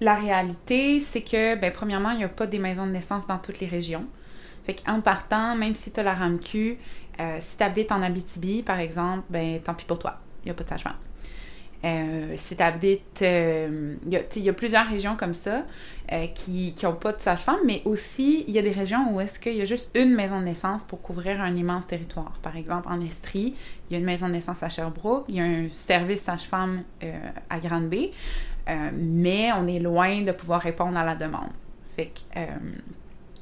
la 0.00 0.14
réalité, 0.14 0.98
c'est 0.98 1.22
que, 1.22 1.54
ben, 1.54 1.72
premièrement, 1.72 2.10
il 2.10 2.18
n'y 2.18 2.24
a 2.24 2.28
pas 2.28 2.46
des 2.46 2.58
maisons 2.58 2.86
de 2.86 2.92
naissance 2.92 3.26
dans 3.26 3.38
toutes 3.38 3.60
les 3.60 3.66
régions. 3.68 4.06
Fait 4.64 4.74
qu'en 4.74 5.00
partant, 5.00 5.54
même 5.54 5.76
si 5.76 5.92
tu 5.92 6.00
as 6.00 6.02
la 6.02 6.14
RAMQ, 6.14 6.78
euh, 7.20 7.36
si 7.40 7.56
tu 7.56 7.62
habites 7.62 7.92
en 7.92 8.02
Abitibi, 8.02 8.62
par 8.62 8.80
exemple, 8.80 9.24
ben, 9.30 9.60
tant 9.60 9.74
pis 9.74 9.84
pour 9.84 9.98
toi. 9.98 10.18
Il 10.42 10.46
n'y 10.46 10.50
a 10.50 10.54
pas 10.54 10.64
de 10.64 10.68
sage-femme. 10.68 11.07
Euh. 11.84 12.36
Il 14.06 14.22
il 14.36 14.42
y 14.42 14.48
a 14.48 14.52
plusieurs 14.52 14.86
régions 14.88 15.16
comme 15.16 15.34
ça 15.34 15.64
euh, 16.12 16.26
qui 16.28 16.74
n'ont 16.82 16.94
pas 16.94 17.12
de 17.12 17.20
sage-femme, 17.20 17.60
mais 17.64 17.82
aussi, 17.84 18.44
il 18.48 18.54
y 18.54 18.58
a 18.58 18.62
des 18.62 18.72
régions 18.72 19.12
où 19.12 19.20
est-ce 19.20 19.38
qu'il 19.38 19.54
y 19.54 19.62
a 19.62 19.64
juste 19.64 19.90
une 19.94 20.14
maison 20.14 20.40
de 20.40 20.44
naissance 20.44 20.84
pour 20.84 21.00
couvrir 21.02 21.40
un 21.40 21.54
immense 21.54 21.86
territoire. 21.86 22.32
Par 22.42 22.56
exemple, 22.56 22.88
en 22.88 23.00
Estrie, 23.00 23.54
il 23.88 23.92
y 23.92 23.96
a 23.96 23.98
une 23.98 24.04
maison 24.04 24.26
de 24.26 24.32
naissance 24.32 24.62
à 24.62 24.68
Sherbrooke, 24.68 25.26
il 25.28 25.36
y 25.36 25.40
a 25.40 25.44
un 25.44 25.68
service 25.68 26.22
sage-femme 26.22 26.82
euh, 27.02 27.12
à 27.48 27.58
Grande-Bay, 27.58 28.12
euh, 28.68 28.90
mais 28.94 29.50
on 29.52 29.66
est 29.66 29.78
loin 29.78 30.22
de 30.22 30.32
pouvoir 30.32 30.60
répondre 30.60 30.96
à 30.98 31.04
la 31.04 31.14
demande. 31.14 31.50
Fait 31.96 32.06
que, 32.06 32.38
euh, 32.38 32.46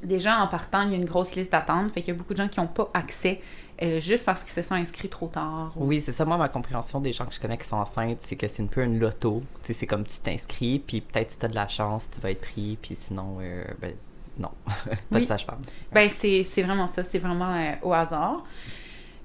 déjà, 0.02 0.40
en 0.40 0.46
partant, 0.46 0.82
il 0.82 0.90
y 0.90 0.94
a 0.94 0.96
une 0.96 1.04
grosse 1.04 1.34
liste 1.34 1.52
d'attente, 1.52 1.90
fait 1.92 2.00
qu'il 2.00 2.14
y 2.14 2.16
a 2.16 2.18
beaucoup 2.18 2.32
de 2.32 2.38
gens 2.38 2.48
qui 2.48 2.60
n'ont 2.60 2.68
pas 2.68 2.90
accès 2.94 3.40
euh, 3.82 4.00
juste 4.00 4.24
parce 4.24 4.42
qu'ils 4.44 4.52
se 4.54 4.62
sont 4.62 4.74
inscrits 4.74 5.08
trop 5.08 5.28
tard. 5.28 5.72
ou- 5.76 5.86
Oui, 5.86 6.00
c'est 6.00 6.12
ça. 6.12 6.24
Moi, 6.24 6.36
ma 6.36 6.48
compréhension 6.48 7.00
des 7.00 7.12
gens 7.12 7.26
que 7.26 7.34
je 7.34 7.40
connais 7.40 7.58
qui 7.58 7.66
sont 7.68 7.76
enceintes, 7.76 8.18
c'est 8.22 8.36
que 8.36 8.46
c'est 8.46 8.62
un 8.62 8.66
peu 8.66 8.82
une 8.82 8.98
loto. 8.98 9.42
Tu 9.64 9.74
c'est 9.74 9.86
comme 9.86 10.04
tu 10.04 10.18
t'inscris, 10.20 10.78
puis 10.78 11.00
peut-être 11.00 11.30
si 11.32 11.38
t'as 11.38 11.48
de 11.48 11.54
la 11.54 11.68
chance, 11.68 12.08
tu 12.10 12.20
vas 12.20 12.30
être 12.30 12.40
pris, 12.40 12.78
puis 12.80 12.94
sinon, 12.96 13.38
euh, 13.40 13.64
ben, 13.80 13.92
non. 14.38 14.50
pas 14.66 14.72
Oui. 15.12 15.22
de 15.22 15.26
sage-femme. 15.26 15.60
Ben, 15.92 16.08
c'est 16.08 16.62
vraiment 16.62 16.86
ça, 16.86 17.04
c'est 17.04 17.18
vraiment 17.18 17.54
euh, 17.54 17.72
au 17.82 17.92
hasard. 17.92 18.44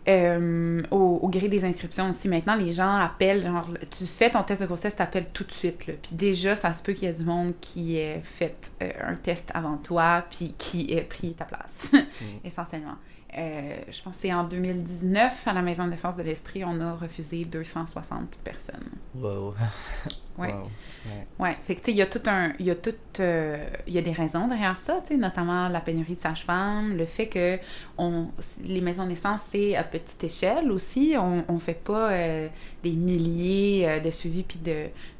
Euh, 0.08 0.81
au, 0.89 1.20
au 1.22 1.27
gré 1.29 1.48
des 1.48 1.63
inscriptions 1.63 2.10
aussi, 2.10 2.27
maintenant, 2.27 2.55
les 2.55 2.72
gens 2.72 2.96
appellent, 2.96 3.43
genre, 3.43 3.67
tu 3.96 4.08
fais 4.08 4.31
ton 4.31 4.41
test 4.41 4.62
de 4.62 4.65
grossesse, 4.65 4.96
t'appelles 4.96 5.27
tout 5.31 5.43
de 5.43 5.51
suite, 5.51 5.86
là. 5.86 5.93
Puis 6.01 6.15
déjà, 6.15 6.55
ça 6.55 6.74
se 6.74 6.81
peut 6.81 6.93
qu'il 6.93 7.03
y 7.08 7.12
ait 7.12 7.13
du 7.13 7.24
monde 7.24 7.53
qui 7.62 7.98
ait 7.98 8.20
fait 8.24 8.72
euh, 8.81 8.89
un 9.10 9.13
test 9.13 9.51
avant 9.53 9.77
toi, 9.77 10.25
puis 10.27 10.55
qui 10.58 10.91
ait 10.91 11.03
pris 11.03 11.36
ta 11.36 11.46
place, 11.46 11.91
essentiellement. 12.43 12.96
Euh, 13.38 13.76
je 13.90 14.02
pense 14.02 14.16
que 14.16 14.22
c'est 14.22 14.34
en 14.34 14.44
2019, 14.44 15.48
à 15.48 15.54
la 15.54 15.62
maison 15.62 15.86
de 15.86 15.92
naissance 15.92 16.18
de 16.18 16.24
l'Estrie, 16.24 16.66
on 16.66 16.80
a 16.82 16.94
refusé 16.94 17.46
260 17.46 18.38
personnes. 18.44 18.90
Wow. 19.16 19.56
Ouais. 20.38 20.52
Wow. 20.54 20.64
Ouais. 20.64 21.28
Ouais, 21.40 21.58
fait 21.64 21.76
que 21.76 21.80
tu 21.80 21.86
sais, 21.88 21.92
il 21.92 21.98
y 21.98 22.02
a 22.02 22.06
tout 22.06 22.22
un. 22.28 22.54
Il 22.60 22.66
y 22.66 22.72
a 22.72 22.76
tout. 22.76 22.92
euh, 23.20 23.58
il 23.88 23.94
y 23.94 23.98
a 23.98 24.02
des 24.02 24.12
raisons 24.12 24.48
derrière 24.48 24.78
ça, 24.78 25.02
tu 25.06 25.10
sais, 25.14 25.18
notamment 25.18 25.68
la 25.68 25.82
pénurie 25.82 26.16
de 26.16 26.20
sages-femmes, 26.22 26.96
le 26.96 27.06
fait 27.06 27.28
que 27.28 27.60
on, 27.98 28.28
les 28.64 28.82
maisons 28.82 29.04
de 29.04 29.10
naissance, 29.10 29.42
c'est 29.42 29.76
à 29.76 29.84
petite 29.84 30.24
échelle 30.24 30.72
aussi. 30.72 31.16
On, 31.18 31.44
on 31.48 31.60
fait 31.60 31.74
pas 31.74 32.12
euh, 32.12 32.48
des 32.84 32.94
milliers 32.94 33.88
euh, 33.90 34.00
de 34.00 34.10
suivis 34.12 34.44
puis 34.44 34.60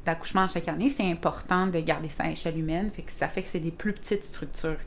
d'accouchements 0.06 0.48
chaque 0.48 0.68
année. 0.68 0.90
C'est 0.90 1.10
important 1.10 1.68
de 1.68 1.80
garder 1.80 2.10
ça 2.10 2.24
à 2.26 2.30
échelle 2.32 2.58
humaine. 2.58 2.90
Fait 2.92 3.02
que 3.02 3.12
ça 3.12 3.28
fait 3.28 3.42
que 3.42 3.48
c'est 3.48 3.60
des 3.60 3.72
plus 3.72 3.94
petites 3.94 4.24
structures 4.24 4.78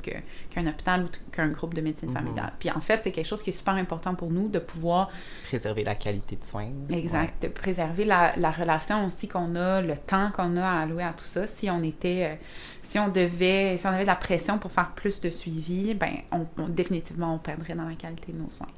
qu'un 0.50 0.66
hôpital 0.66 1.04
ou 1.04 1.09
qu'un 1.33 1.49
groupe 1.49 1.75
de 1.75 1.81
médecine 1.81 2.09
Mhm. 2.11 2.14
familiale. 2.14 2.52
Puis 2.59 2.71
en 2.71 2.81
fait, 2.81 3.02
c'est 3.02 3.12
quelque 3.12 3.26
chose 3.26 3.43
qui 3.43 3.50
est 3.50 3.54
super 3.54 3.75
important 3.75 4.14
pour 4.14 4.31
nous 4.31 4.49
de 4.49 4.59
pouvoir 4.61 5.11
Préserver 5.49 5.85
la 5.85 5.95
qualité 5.97 6.37
de 6.37 6.45
soins. 6.45 6.69
Exact. 6.90 7.43
De 7.43 7.49
préserver 7.49 8.04
la, 8.04 8.33
la 8.37 8.50
relation 8.50 9.04
aussi 9.04 9.28
qu'on 9.28 9.54
a, 9.57 9.83
le 9.83 9.97
temps 9.97 10.13
qu'on 10.35 10.56
a 10.56 10.66
à 10.66 10.83
allouer 10.83 11.02
à 11.04 11.12
tout 11.12 11.25
ça. 11.25 11.47
Si 11.47 11.68
on 11.71 11.83
était, 11.83 12.30
euh, 12.33 12.35
si 12.80 12.99
on 12.99 13.09
devait, 13.09 13.76
si 13.78 13.87
on 13.87 13.90
avait 13.90 14.02
de 14.02 14.09
la 14.09 14.16
pression 14.16 14.59
pour 14.59 14.71
faire 14.73 14.90
plus 14.94 15.21
de 15.21 15.30
suivi, 15.30 15.94
ben, 15.94 16.14
on, 16.33 16.47
on- 16.59 16.68
définitivement, 16.68 17.35
on 17.35 17.38
perdrait 17.38 17.75
dans 17.75 17.88
la 17.88 17.94
qualité 17.94 18.33
de 18.33 18.38
nos 18.38 18.50
soins. 18.50 18.68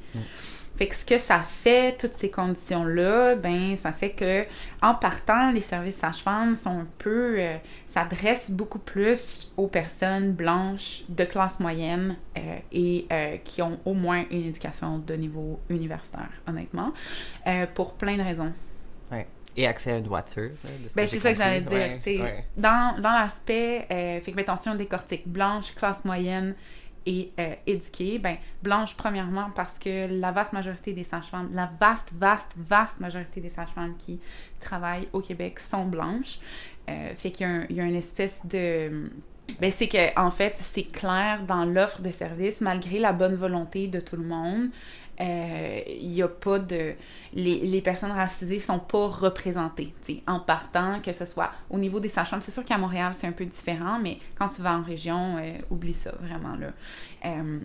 Fait 0.76 0.88
que 0.88 0.94
ce 0.94 1.06
que 1.06 1.16
ça 1.16 1.40
fait, 1.42 1.96
toutes 1.98 2.12
ces 2.12 2.28
conditions-là, 2.30 3.34
ben, 3.36 3.76
ça 3.78 3.92
fait 3.92 4.10
que, 4.10 4.44
en 4.82 4.94
partant, 4.94 5.50
les 5.50 5.62
services 5.62 5.96
sages-femmes 5.96 6.54
sont 6.54 6.80
un 6.80 6.86
peu, 6.98 7.36
euh, 7.38 7.56
s'adressent 7.86 8.50
beaucoup 8.50 8.78
plus 8.78 9.50
aux 9.56 9.68
personnes 9.68 10.32
blanches 10.32 11.04
de 11.08 11.24
classe 11.24 11.60
moyenne 11.60 12.16
euh, 12.36 12.58
et 12.72 13.06
euh, 13.10 13.36
qui 13.42 13.62
ont 13.62 13.78
au 13.86 13.94
moins 13.94 14.24
une 14.30 14.44
éducation 14.44 14.98
de 14.98 15.14
niveau 15.14 15.58
universitaire, 15.70 16.28
honnêtement, 16.46 16.92
pour 17.74 17.94
plein 17.94 18.18
de 18.18 18.22
raisons. 18.22 18.52
Et 19.56 19.66
accès 19.66 19.92
à 19.92 19.98
une 19.98 20.06
voiture. 20.06 20.50
Ben, 20.94 21.06
c'est 21.06 21.18
ça 21.18 21.32
que 21.32 21.38
j'allais 21.38 21.60
dire. 21.62 21.98
Ouais. 22.22 22.44
Dans, 22.56 23.00
dans 23.00 23.12
l'aspect, 23.12 23.86
euh, 23.90 24.20
fait 24.20 24.30
que 24.32 24.36
mettons, 24.36 24.56
si 24.56 24.68
on 24.68 24.74
décortique 24.74 25.26
blanche, 25.26 25.74
classe 25.74 26.04
moyenne 26.04 26.54
et 27.06 27.30
euh, 27.38 27.54
éduquée, 27.66 28.18
ben 28.18 28.36
blanche 28.62 28.96
premièrement 28.96 29.50
parce 29.54 29.78
que 29.78 30.08
la 30.20 30.32
vaste 30.32 30.52
majorité 30.52 30.92
des 30.92 31.04
sages-femmes, 31.04 31.50
la 31.54 31.70
vaste, 31.80 32.12
vaste, 32.14 32.52
vaste 32.58 32.98
majorité 33.00 33.40
des 33.40 33.48
sages-femmes 33.48 33.94
qui 33.96 34.18
travaillent 34.60 35.08
au 35.12 35.20
Québec 35.20 35.60
sont 35.60 35.84
blanches. 35.86 36.38
Euh, 36.90 37.14
fait 37.16 37.30
qu'il 37.30 37.46
y 37.46 37.50
a, 37.50 37.52
un- 37.54 37.66
il 37.70 37.76
y 37.76 37.80
a 37.80 37.84
une 37.84 37.94
espèce 37.96 38.44
de... 38.44 39.10
Ben, 39.60 39.70
c'est 39.70 39.86
que 39.86 40.18
en 40.20 40.32
fait, 40.32 40.54
c'est 40.58 40.82
clair 40.82 41.42
dans 41.46 41.64
l'offre 41.64 42.02
de 42.02 42.10
services, 42.10 42.60
malgré 42.60 42.98
la 42.98 43.12
bonne 43.12 43.36
volonté 43.36 43.86
de 43.86 44.00
tout 44.00 44.16
le 44.16 44.24
monde, 44.24 44.70
il 45.18 46.12
y 46.12 46.22
a 46.22 46.28
pas 46.28 46.58
de 46.58 46.94
les, 47.32 47.60
les 47.60 47.80
personnes 47.82 48.12
racisées 48.12 48.58
sont 48.58 48.78
pas 48.78 49.08
représentées 49.08 49.92
en 50.26 50.40
partant 50.40 51.00
que 51.00 51.12
ce 51.12 51.26
soit 51.26 51.50
au 51.70 51.78
niveau 51.78 52.00
des 52.00 52.08
sages-femmes. 52.08 52.40
C'est 52.40 52.50
sûr 52.50 52.64
qu'à 52.64 52.78
Montréal 52.78 53.12
c'est 53.14 53.26
un 53.26 53.32
peu 53.32 53.44
différent 53.44 53.98
mais 54.00 54.18
quand 54.38 54.48
tu 54.48 54.62
vas 54.62 54.78
en 54.78 54.82
région 54.82 55.36
euh, 55.38 55.58
oublie 55.70 55.94
ça 55.94 56.12
vraiment 56.20 56.56
là. 56.56 56.68
Euh, 57.24 57.58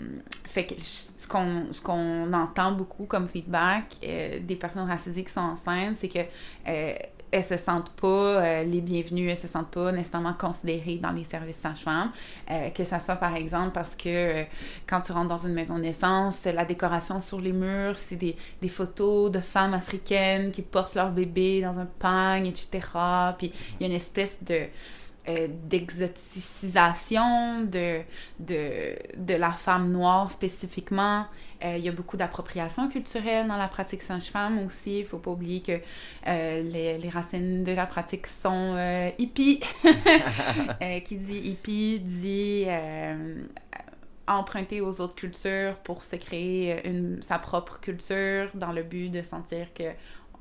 fait 0.46 0.66
que 0.66 0.76
ce 0.78 1.28
qu'on 1.28 1.68
ce 1.72 1.82
qu'on 1.82 2.34
entend 2.34 2.72
beaucoup 2.72 3.06
comme 3.06 3.28
feedback 3.28 3.96
euh, 4.04 4.40
des 4.42 4.56
personnes 4.56 4.88
racisées 4.88 5.24
qui 5.24 5.32
sont 5.32 5.42
enceintes 5.42 5.98
c'est 5.98 6.10
que 6.10 6.20
euh, 6.68 6.94
elles 7.32 7.44
se 7.44 7.58
sentent 7.58 7.92
pas 7.92 8.08
euh, 8.08 8.64
les 8.64 8.82
bienvenues, 8.82 9.30
elles 9.30 9.38
se 9.38 9.48
sentent 9.48 9.72
pas 9.72 9.92
nécessairement 9.92 10.34
considérées 10.34 10.98
dans 10.98 11.12
les 11.12 11.24
services 11.24 11.58
sage-femme. 11.58 12.12
Euh, 12.50 12.70
que 12.70 12.84
ça 12.84 13.00
soit 13.00 13.16
par 13.16 13.36
exemple 13.36 13.72
parce 13.74 13.96
que 13.96 14.10
euh, 14.10 14.44
quand 14.88 15.02
tu 15.02 15.14
rentres 15.14 15.30
dans 15.30 15.48
une 15.48 15.54
maison 15.54 15.78
de 15.78 15.84
naissance, 15.84 16.46
la 16.46 16.66
décoration 16.66 17.22
sur 17.22 17.40
les 17.40 17.54
murs, 17.54 17.96
c'est 17.96 18.18
des, 18.18 18.36
des, 18.62 18.70
photos 18.70 19.32
de 19.32 19.40
femmes 19.40 19.74
africaines 19.74 20.52
qui 20.52 20.62
portent 20.62 20.96
leur 20.96 21.12
bébé 21.12 21.62
dans 21.62 21.80
un 21.80 21.86
pagne, 21.86 22.48
etc. 22.48 22.70
Puis 23.38 23.54
il 23.80 23.82
y 23.82 23.84
a 23.86 23.88
une 23.88 23.96
espèce 23.96 24.44
de 24.44 24.66
d'exoticisation 25.28 27.64
de, 27.64 28.04
la 29.28 29.52
femme 29.52 29.92
noire 29.92 30.32
spécifiquement. 30.32 31.26
Euh, 31.64 31.78
il 31.78 31.86
y 31.86 31.90
a 31.90 31.92
beaucoup 31.92 32.18
d'appropriation 32.18 32.90
culturelle 32.90 33.48
dans 33.48 33.58
la 33.58 33.68
pratique 33.68 34.02
sage-femme 34.02 34.58
aussi. 34.66 35.00
Il 35.00 35.02
ne 35.02 35.06
faut 35.06 35.20
pas 35.20 35.30
oublier 35.30 35.62
que 35.62 35.80
euh, 36.28 36.64
les, 36.64 37.10
racines 37.10 37.64
de 37.64 37.72
la 37.72 37.86
pratique 37.86 38.26
sont 38.26 38.74
euh, 38.76 39.12
hippie. 39.20 39.60
qui 41.06 41.18
dit 41.18 41.38
hippie 41.38 42.00
dit 42.00 42.66
emprunter 44.28 44.82
aux 44.82 45.02
autres 45.02 45.16
cultures 45.16 45.76
pour 45.84 46.04
se 46.04 46.16
créer 46.16 46.82
sa 47.22 47.38
propre 47.38 47.80
culture 47.80 48.50
dans 48.54 48.72
le 48.72 48.84
but 48.84 49.10
de 49.10 49.22
sentir 49.22 49.74
que 49.74 49.92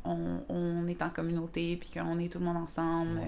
on, 0.04 0.40
on 0.48 0.86
est 0.86 1.02
en 1.02 1.10
communauté 1.10 1.76
puis 1.76 1.90
qu'on 1.92 2.18
est 2.18 2.32
tout 2.32 2.38
le 2.38 2.46
monde 2.46 2.56
ensemble, 2.56 3.20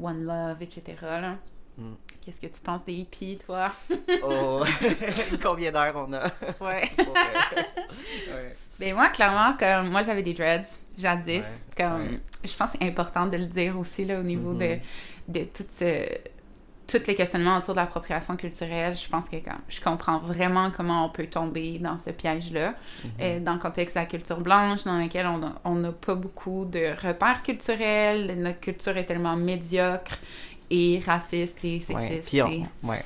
one 0.00 0.24
love, 0.24 0.62
etc. 0.62 0.96
Là. 1.02 1.36
Mm. 1.78 1.94
Qu'est-ce 2.20 2.40
que 2.40 2.46
tu 2.46 2.60
penses 2.62 2.84
des 2.84 2.94
hippies, 2.94 3.38
toi? 3.44 3.72
oh, 4.22 4.62
combien 5.42 5.72
d'heures 5.72 5.94
on 5.96 6.12
a? 6.12 6.26
Ouais. 6.60 6.90
ouais. 6.98 8.56
Ben 8.78 8.94
moi, 8.94 9.08
clairement, 9.08 9.56
comme 9.58 9.90
moi 9.90 10.02
j'avais 10.02 10.22
des 10.22 10.34
dreads 10.34 10.78
jadis. 10.98 11.62
Comme 11.76 12.18
je 12.44 12.54
pense 12.56 12.70
que 12.70 12.78
c'est 12.80 12.86
important 12.86 13.26
de 13.26 13.36
le 13.36 13.46
dire 13.46 13.78
aussi 13.78 14.04
là, 14.04 14.20
au 14.20 14.22
niveau 14.22 14.54
de, 14.54 14.64
mm-hmm. 14.64 14.80
de 15.28 15.44
tout 15.44 15.66
ce, 15.70 16.06
tous 16.90 17.06
les 17.06 17.14
questionnements 17.14 17.58
autour 17.58 17.74
de 17.74 17.80
l'appropriation 17.80 18.36
culturelle. 18.36 18.96
Je 18.96 19.08
pense 19.08 19.28
que 19.28 19.36
comme, 19.36 19.60
je 19.68 19.80
comprends 19.80 20.18
vraiment 20.18 20.70
comment 20.70 21.06
on 21.06 21.08
peut 21.08 21.26
tomber 21.26 21.78
dans 21.78 21.96
ce 21.96 22.10
piège-là. 22.10 22.70
Mm-hmm. 22.70 23.08
Euh, 23.20 23.40
dans 23.40 23.54
le 23.54 23.58
contexte 23.58 23.96
de 23.96 24.00
la 24.00 24.06
culture 24.06 24.40
blanche, 24.40 24.84
dans 24.84 24.98
lequel 24.98 25.26
on 25.64 25.74
n'a 25.74 25.92
pas 25.92 26.14
beaucoup 26.14 26.64
de 26.64 26.94
repères 27.06 27.42
culturels, 27.42 28.34
notre 28.40 28.60
culture 28.60 28.96
est 28.96 29.04
tellement 29.04 29.36
médiocre 29.36 30.18
et 30.70 31.00
raciste 31.04 31.64
et 31.64 31.80
sexiste. 31.80 32.32
Ouais, 32.32 32.64
ouais. 32.84 33.04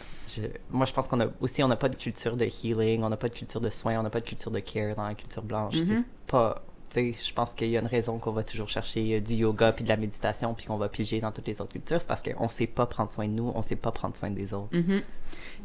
moi, 0.70 0.86
je 0.86 0.92
pense 0.92 1.08
qu'on 1.08 1.20
a 1.20 1.26
aussi, 1.40 1.62
on 1.62 1.68
n'a 1.68 1.76
pas 1.76 1.88
de 1.88 1.96
culture 1.96 2.36
de 2.36 2.44
healing, 2.44 3.02
on 3.02 3.08
n'a 3.08 3.16
pas 3.16 3.28
de 3.28 3.34
culture 3.34 3.60
de 3.60 3.70
soins, 3.70 3.98
on 3.98 4.02
n'a 4.02 4.10
pas 4.10 4.20
de 4.20 4.26
culture 4.26 4.50
de 4.50 4.60
care 4.60 4.94
dans 4.94 5.06
la 5.06 5.14
culture 5.14 5.42
blanche. 5.42 5.74
C'est 5.74 5.84
mm-hmm. 5.84 6.04
pas. 6.26 6.62
Je 6.96 7.32
pense 7.32 7.52
qu'il 7.54 7.68
y 7.68 7.76
a 7.76 7.80
une 7.80 7.86
raison 7.86 8.18
qu'on 8.18 8.32
va 8.32 8.42
toujours 8.42 8.68
chercher 8.68 9.16
euh, 9.16 9.20
du 9.20 9.34
yoga 9.34 9.72
puis 9.72 9.84
de 9.84 9.88
la 9.88 9.96
méditation 9.96 10.54
puis 10.54 10.66
qu'on 10.66 10.76
va 10.76 10.88
piger 10.88 11.20
dans 11.20 11.32
toutes 11.32 11.46
les 11.46 11.60
autres 11.60 11.72
cultures. 11.72 12.00
C'est 12.00 12.08
parce 12.08 12.22
qu'on 12.22 12.48
sait 12.48 12.66
pas 12.66 12.86
prendre 12.86 13.10
soin 13.10 13.26
de 13.26 13.32
nous, 13.32 13.52
on 13.54 13.62
sait 13.62 13.76
pas 13.76 13.92
prendre 13.92 14.16
soin 14.16 14.30
des 14.30 14.54
autres. 14.54 14.76
Mm-hmm. 14.76 15.02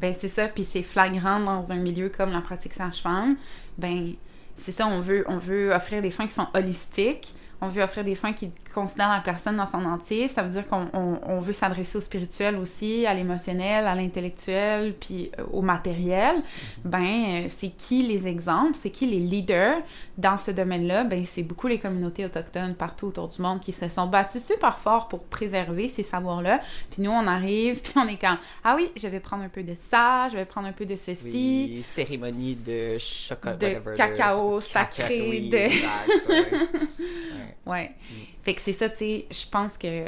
Ben, 0.01 0.13
c'est 0.13 0.29
ça. 0.29 0.48
Puis 0.48 0.65
c'est 0.65 0.83
flagrant 0.83 1.39
dans 1.39 1.71
un 1.71 1.77
milieu 1.77 2.09
comme 2.09 2.31
la 2.31 2.41
pratique 2.41 2.74
sage-femme. 2.74 3.38
Ben, 3.77 4.13
c'est 4.57 4.71
ça, 4.71 4.88
on 4.88 5.00
veut, 5.00 5.24
on 5.27 5.38
veut 5.38 5.71
offrir 5.71 6.01
des 6.01 6.12
soins 6.12 6.27
qui 6.27 6.33
sont 6.33 6.48
holistiques 6.53 7.33
on 7.62 7.67
veut 7.67 7.81
offrir 7.81 8.03
des 8.03 8.15
soins 8.15 8.33
qui 8.33 8.51
considèrent 8.73 9.09
la 9.09 9.21
personne 9.21 9.57
dans 9.57 9.65
son 9.65 9.85
entier. 9.85 10.27
Ça 10.27 10.43
veut 10.43 10.51
dire 10.51 10.67
qu'on 10.67 10.88
on, 10.93 11.39
veut 11.39 11.53
s'adresser 11.53 11.97
au 11.97 12.01
spirituel 12.01 12.55
aussi, 12.55 13.05
à 13.05 13.13
l'émotionnel, 13.13 13.88
à 13.88 13.95
l'intellectuel, 13.95 14.93
puis 14.99 15.31
euh, 15.39 15.43
au 15.51 15.61
matériel. 15.61 16.35
Ben, 16.83 17.45
euh, 17.45 17.45
c'est 17.49 17.69
qui 17.69 18.03
les 18.03 18.27
exemples, 18.27 18.75
c'est 18.75 18.89
qui 18.89 19.07
les 19.07 19.19
leaders 19.19 19.81
dans 20.17 20.38
ce 20.38 20.51
domaine-là? 20.51 21.03
Ben, 21.05 21.25
c'est 21.25 21.43
beaucoup 21.43 21.67
les 21.67 21.79
communautés 21.79 22.25
autochtones 22.25 22.75
partout 22.75 23.07
autour 23.07 23.27
du 23.27 23.41
monde 23.41 23.59
qui 23.59 23.71
se 23.71 23.89
sont 23.89 24.07
battues 24.07 24.39
super 24.39 24.79
fort 24.79 25.07
pour 25.07 25.23
préserver 25.23 25.89
ces 25.89 26.03
savoirs-là. 26.03 26.61
Puis 26.91 27.01
nous, 27.01 27.11
on 27.11 27.27
arrive, 27.27 27.81
puis 27.81 27.93
on 27.95 28.07
est 28.07 28.17
quand, 28.17 28.38
ah 28.63 28.75
oui, 28.75 28.91
je 28.95 29.07
vais 29.07 29.19
prendre 29.19 29.43
un 29.43 29.49
peu 29.49 29.63
de 29.63 29.73
ça, 29.73 30.27
je 30.29 30.35
vais 30.35 30.45
prendre 30.45 30.67
un 30.67 30.73
peu 30.73 30.85
de 30.85 30.95
ceci. 30.95 31.71
Oui, 31.71 31.85
cérémonie 31.95 32.55
de 32.55 32.97
chocolat. 32.99 33.55
De 33.55 33.96
cacao 33.96 34.61
sacré, 34.61 35.50
de... 35.51 35.70
Ouais. 37.65 37.91
Mm. 38.11 38.38
Fait 38.43 38.53
que 38.53 38.61
c'est 38.61 38.73
ça, 38.73 38.89
tu 38.89 38.97
sais, 38.97 39.27
je 39.29 39.49
pense 39.49 39.77
que 39.77 40.05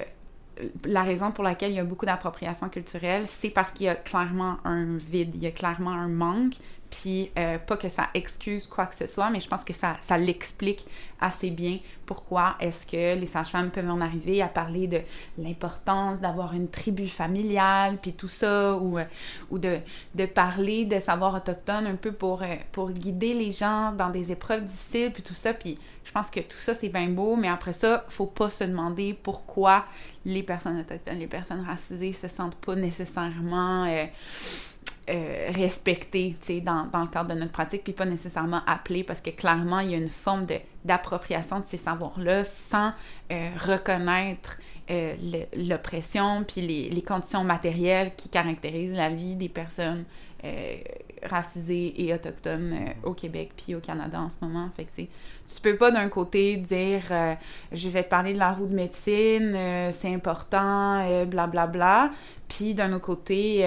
la 0.85 1.03
raison 1.03 1.31
pour 1.31 1.43
laquelle 1.43 1.71
il 1.71 1.75
y 1.75 1.79
a 1.79 1.83
beaucoup 1.83 2.05
d'appropriation 2.05 2.69
culturelle, 2.69 3.25
c'est 3.27 3.49
parce 3.49 3.71
qu'il 3.71 3.87
y 3.87 3.89
a 3.89 3.95
clairement 3.95 4.57
un 4.63 4.97
vide, 4.97 5.31
il 5.35 5.43
y 5.43 5.47
a 5.47 5.51
clairement 5.51 5.91
un 5.91 6.07
manque, 6.07 6.53
puis 6.91 7.31
euh, 7.39 7.57
pas 7.57 7.77
que 7.77 7.87
ça 7.87 8.09
excuse 8.13 8.67
quoi 8.67 8.85
que 8.85 8.95
ce 8.95 9.07
soit, 9.07 9.29
mais 9.29 9.39
je 9.39 9.47
pense 9.47 9.63
que 9.63 9.71
ça, 9.71 9.95
ça 10.01 10.17
l'explique 10.17 10.85
assez 11.21 11.49
bien 11.49 11.79
pourquoi 12.05 12.55
est-ce 12.59 12.85
que 12.85 13.17
les 13.17 13.25
sages-femmes 13.25 13.71
peuvent 13.71 13.89
en 13.89 14.01
arriver 14.01 14.41
à 14.41 14.47
parler 14.47 14.87
de 14.87 14.99
l'importance 15.37 16.19
d'avoir 16.19 16.53
une 16.53 16.67
tribu 16.67 17.07
familiale, 17.07 17.97
puis 18.01 18.11
tout 18.11 18.27
ça, 18.27 18.75
ou, 18.75 18.99
euh, 18.99 19.05
ou 19.49 19.57
de, 19.57 19.79
de 20.15 20.25
parler 20.25 20.83
de 20.83 20.99
savoir 20.99 21.33
autochtone 21.33 21.87
un 21.87 21.95
peu 21.95 22.11
pour, 22.11 22.43
euh, 22.43 22.55
pour 22.73 22.91
guider 22.91 23.33
les 23.33 23.51
gens 23.51 23.93
dans 23.93 24.09
des 24.09 24.33
épreuves 24.33 24.65
difficiles, 24.65 25.11
puis 25.13 25.23
tout 25.23 25.33
ça, 25.33 25.53
puis 25.53 25.79
je 26.03 26.11
pense 26.11 26.29
que 26.29 26.41
tout 26.41 26.57
ça, 26.57 26.73
c'est 26.73 26.89
bien 26.89 27.07
beau, 27.07 27.37
mais 27.37 27.47
après 27.47 27.73
ça, 27.73 28.03
faut 28.09 28.25
pas 28.25 28.49
se 28.49 28.65
demander 28.65 29.13
pourquoi 29.13 29.85
les 30.25 30.43
personnes 30.43 30.77
autochtones, 30.77 31.19
les 31.19 31.27
personnes 31.27 31.65
racisées 31.65 32.11
se 32.11 32.27
sentent 32.27 32.57
pas 32.57 32.75
nécessairement... 32.75 33.87
Euh, 35.09 35.49
respecter 35.55 36.35
dans, 36.63 36.85
dans 36.85 37.01
le 37.01 37.07
cadre 37.07 37.33
de 37.33 37.39
notre 37.39 37.51
pratique, 37.51 37.83
puis 37.83 37.91
pas 37.91 38.05
nécessairement 38.05 38.61
appelé, 38.67 39.03
parce 39.03 39.19
que 39.19 39.31
clairement, 39.31 39.79
il 39.79 39.89
y 39.89 39.93
a 39.95 39.97
une 39.97 40.11
forme 40.11 40.45
d'appropriation 40.85 41.59
de, 41.59 41.65
ces 41.65 41.77
savoirs-là 41.77 42.43
sans 42.43 42.93
euh, 43.31 43.49
reconnaître 43.57 44.59
euh, 44.91 45.15
l'oppression, 45.57 46.43
puis 46.47 46.61
les, 46.61 47.01
conditions 47.01 47.43
matérielles 47.43 48.11
qui 48.15 48.29
caractérisent 48.29 48.93
la 48.93 49.09
vie 49.09 49.35
des 49.35 49.49
personnes 49.49 50.05
racisées 51.23 51.93
et 51.97 52.13
autochtones 52.13 52.75
au 53.03 53.13
Québec 53.13 53.51
puis 53.55 53.75
au 53.75 53.79
Canada 53.79 54.19
en 54.19 54.29
ce 54.29 54.43
moment. 54.43 54.69
Fait 54.75 54.85
que 54.85 54.89
tu 55.01 55.61
peux 55.61 55.77
pas 55.77 55.91
d'un 55.91 56.09
côté 56.09 56.57
dire 56.57 57.03
je 57.71 57.89
vais 57.89 58.03
te 58.03 58.09
parler 58.09 58.33
de 58.33 58.39
la 58.39 58.51
roue 58.51 58.65
de 58.65 58.73
médecine, 58.73 59.55
c'est 59.91 60.11
important, 60.11 61.25
blablabla, 61.25 61.67
bla, 61.67 61.67
bla, 61.67 62.11
puis 62.47 62.73
d'un 62.73 62.91
autre 62.93 63.05
côté 63.05 63.63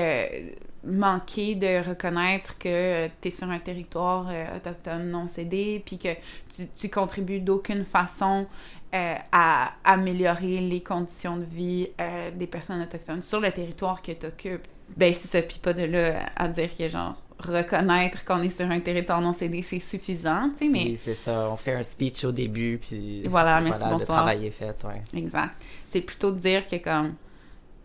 manquer 0.87 1.55
de 1.55 1.89
reconnaître 1.89 2.59
que 2.59 3.07
tu 3.21 3.29
es 3.29 3.31
sur 3.31 3.49
un 3.51 3.59
territoire 3.59 4.29
euh, 4.31 4.57
autochtone 4.57 5.11
non 5.11 5.29
cédé, 5.29 5.83
puis 5.85 5.99
que 5.99 6.15
tu, 6.55 6.69
tu 6.77 6.89
contribues 6.89 7.41
d'aucune 7.41 7.85
façon 7.85 8.47
euh, 8.95 9.15
à 9.33 9.73
améliorer 9.85 10.61
les 10.61 10.81
conditions 10.83 11.37
de 11.37 11.45
vie 11.45 11.89
euh, 12.01 12.31
des 12.31 12.47
personnes 12.47 12.83
autochtones 12.83 13.23
sur 13.23 13.41
le 13.41 13.51
territoire 13.51 14.03
que 14.03 14.13
tu 14.13 14.27
occupes. 14.27 14.67
Ben, 14.97 15.13
c'est 15.15 15.29
ça, 15.29 15.43
puis 15.43 15.59
pas 15.61 15.73
de 15.73 15.85
là 15.85 16.27
à 16.37 16.47
dire 16.49 16.69
que, 16.77 16.89
genre, 16.89 17.17
reconnaître 17.39 18.25
qu'on 18.25 18.43
est 18.43 18.55
sur 18.55 18.71
un 18.71 18.81
territoire 18.81 19.21
non 19.21 19.33
cédé, 19.33 19.63
c'est 19.63 19.81
suffisant, 19.81 20.51
tu 20.51 20.67
sais, 20.67 20.69
mais... 20.69 20.85
Oui, 20.85 21.01
c'est 21.03 21.15
ça. 21.15 21.49
On 21.51 21.57
fait 21.57 21.73
un 21.73 21.83
speech 21.83 22.25
au 22.25 22.33
début, 22.33 22.79
puis... 22.79 23.27
Voilà, 23.27 23.61
merci, 23.61 23.81
bonsoir. 23.81 23.99
Le 23.99 24.05
travail 24.05 24.47
est 24.47 24.51
fait, 24.51 24.77
ouais. 24.85 25.03
Exact. 25.19 25.55
C'est 25.87 26.03
plutôt 26.03 26.31
de 26.31 26.39
dire 26.39 26.67
que, 26.69 26.77
comme 26.77 27.15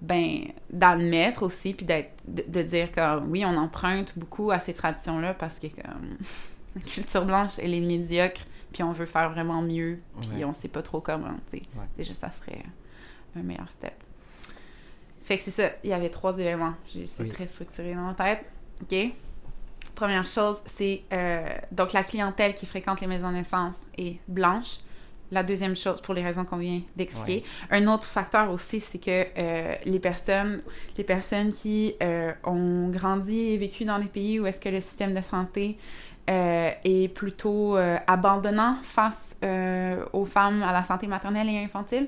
ben 0.02 0.46
d'admettre 0.70 1.44
aussi 1.44 1.74
puis 1.74 1.86
d'être 1.86 2.12
de, 2.26 2.62
dire 2.62 2.92
que 2.92 3.20
oui 3.26 3.44
on 3.46 3.58
emprunte 3.58 4.18
beaucoup 4.18 4.52
à 4.52 4.60
ces 4.60 4.74
traditions 4.74 5.20
là 5.20 5.34
parce 5.34 5.60
que 5.60 5.68
comme 5.68 6.18
la 6.76 6.82
culture 6.82 7.26
blanche 7.26 7.60
elle 7.60 7.74
est 7.74 7.82
médiocre 7.82 8.42
puis 8.72 8.84
on 8.84 8.92
veut 8.92 9.06
faire 9.06 9.30
vraiment 9.32 9.62
mieux 9.62 10.00
puis 10.22 10.46
on 10.46 10.54
sait 10.54 10.68
pas 10.68 10.82
trop 10.82 11.02
comment 11.02 11.36
tu 11.50 11.58
sais. 11.58 11.64
Déjà 11.98 12.14
ça 12.14 12.32
serait 12.32 12.64
un 13.36 13.42
meilleur 13.42 13.70
step. 13.70 13.94
Fait 15.24 15.38
que 15.38 15.44
c'est 15.44 15.52
ça 15.52 15.70
il 15.84 15.90
y 15.90 15.94
avait 15.94 16.10
trois 16.10 16.38
éléments. 16.38 16.74
J'ai 16.94 17.06
c'est 17.06 17.28
très 17.28 17.48
structuré 17.48 17.94
dans 17.94 18.02
ma 18.02 18.14
tête 18.14 18.46
ok? 18.82 19.12
Première 19.96 20.26
chose 20.26 20.62
c'est 20.66 21.04
euh, 21.12 21.46
donc 21.72 21.92
la 21.92 22.04
clientèle 22.04 22.54
qui 22.54 22.66
fréquente 22.66 23.02
les 23.02 23.08
maisons 23.08 23.30
de 23.30 23.36
naissance 23.36 23.82
est 23.98 24.20
blanche 24.30 24.78
la 25.32 25.44
deuxième 25.44 25.76
chose, 25.76 26.02
pour 26.02 26.14
les 26.14 26.24
raisons 26.24 26.46
qu'on 26.46 26.58
vient 26.58 26.82
d'expliquer. 26.96 27.44
Un 27.70 27.88
autre 27.88 28.06
facteur 28.06 28.52
aussi, 28.52 28.80
c'est 28.80 28.98
que 28.98 29.26
euh, 29.38 29.76
les 29.86 30.00
personnes 30.00 30.62
les 30.98 31.04
personnes 31.04 31.52
qui 31.52 31.94
euh, 32.02 32.32
ont 32.44 32.90
grandi 32.90 33.52
et 33.52 33.58
vécu 33.58 33.86
dans 33.86 34.00
des 34.00 34.06
pays 34.06 34.40
où 34.40 34.46
est-ce 34.46 34.60
que 34.60 34.70
le 34.70 34.82
système 34.82 35.14
de 35.14 35.22
santé 35.22 35.78
euh, 36.30 36.72
est 36.84 37.14
plutôt 37.14 37.76
abandonnant 38.08 38.78
face 38.82 39.38
aux 40.14 40.26
femmes 40.26 40.64
à 40.64 40.74
la 40.74 40.84
santé 40.84 41.08
maternelle 41.08 41.50
et 41.50 41.64
infantile, 41.64 42.08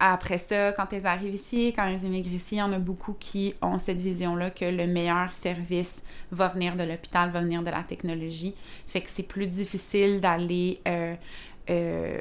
après 0.00 0.38
ça, 0.38 0.72
quand 0.72 0.92
elles 0.92 1.06
arrivent 1.06 1.34
ici, 1.34 1.72
quand 1.74 1.84
elles 1.84 2.04
immigrent 2.04 2.32
ici, 2.32 2.56
il 2.56 2.58
y 2.58 2.62
en 2.62 2.72
a 2.72 2.78
beaucoup 2.78 3.14
qui 3.14 3.54
ont 3.62 3.78
cette 3.78 4.00
vision-là 4.00 4.50
que 4.50 4.64
le 4.64 4.86
meilleur 4.86 5.32
service 5.32 6.02
va 6.30 6.48
venir 6.48 6.76
de 6.76 6.84
l'hôpital, 6.84 7.30
va 7.30 7.40
venir 7.40 7.62
de 7.62 7.70
la 7.70 7.82
technologie. 7.82 8.54
Fait 8.86 9.00
que 9.00 9.08
c'est 9.10 9.24
plus 9.24 9.48
difficile 9.48 10.20
d'aller 10.20 10.80
euh, 10.86 12.20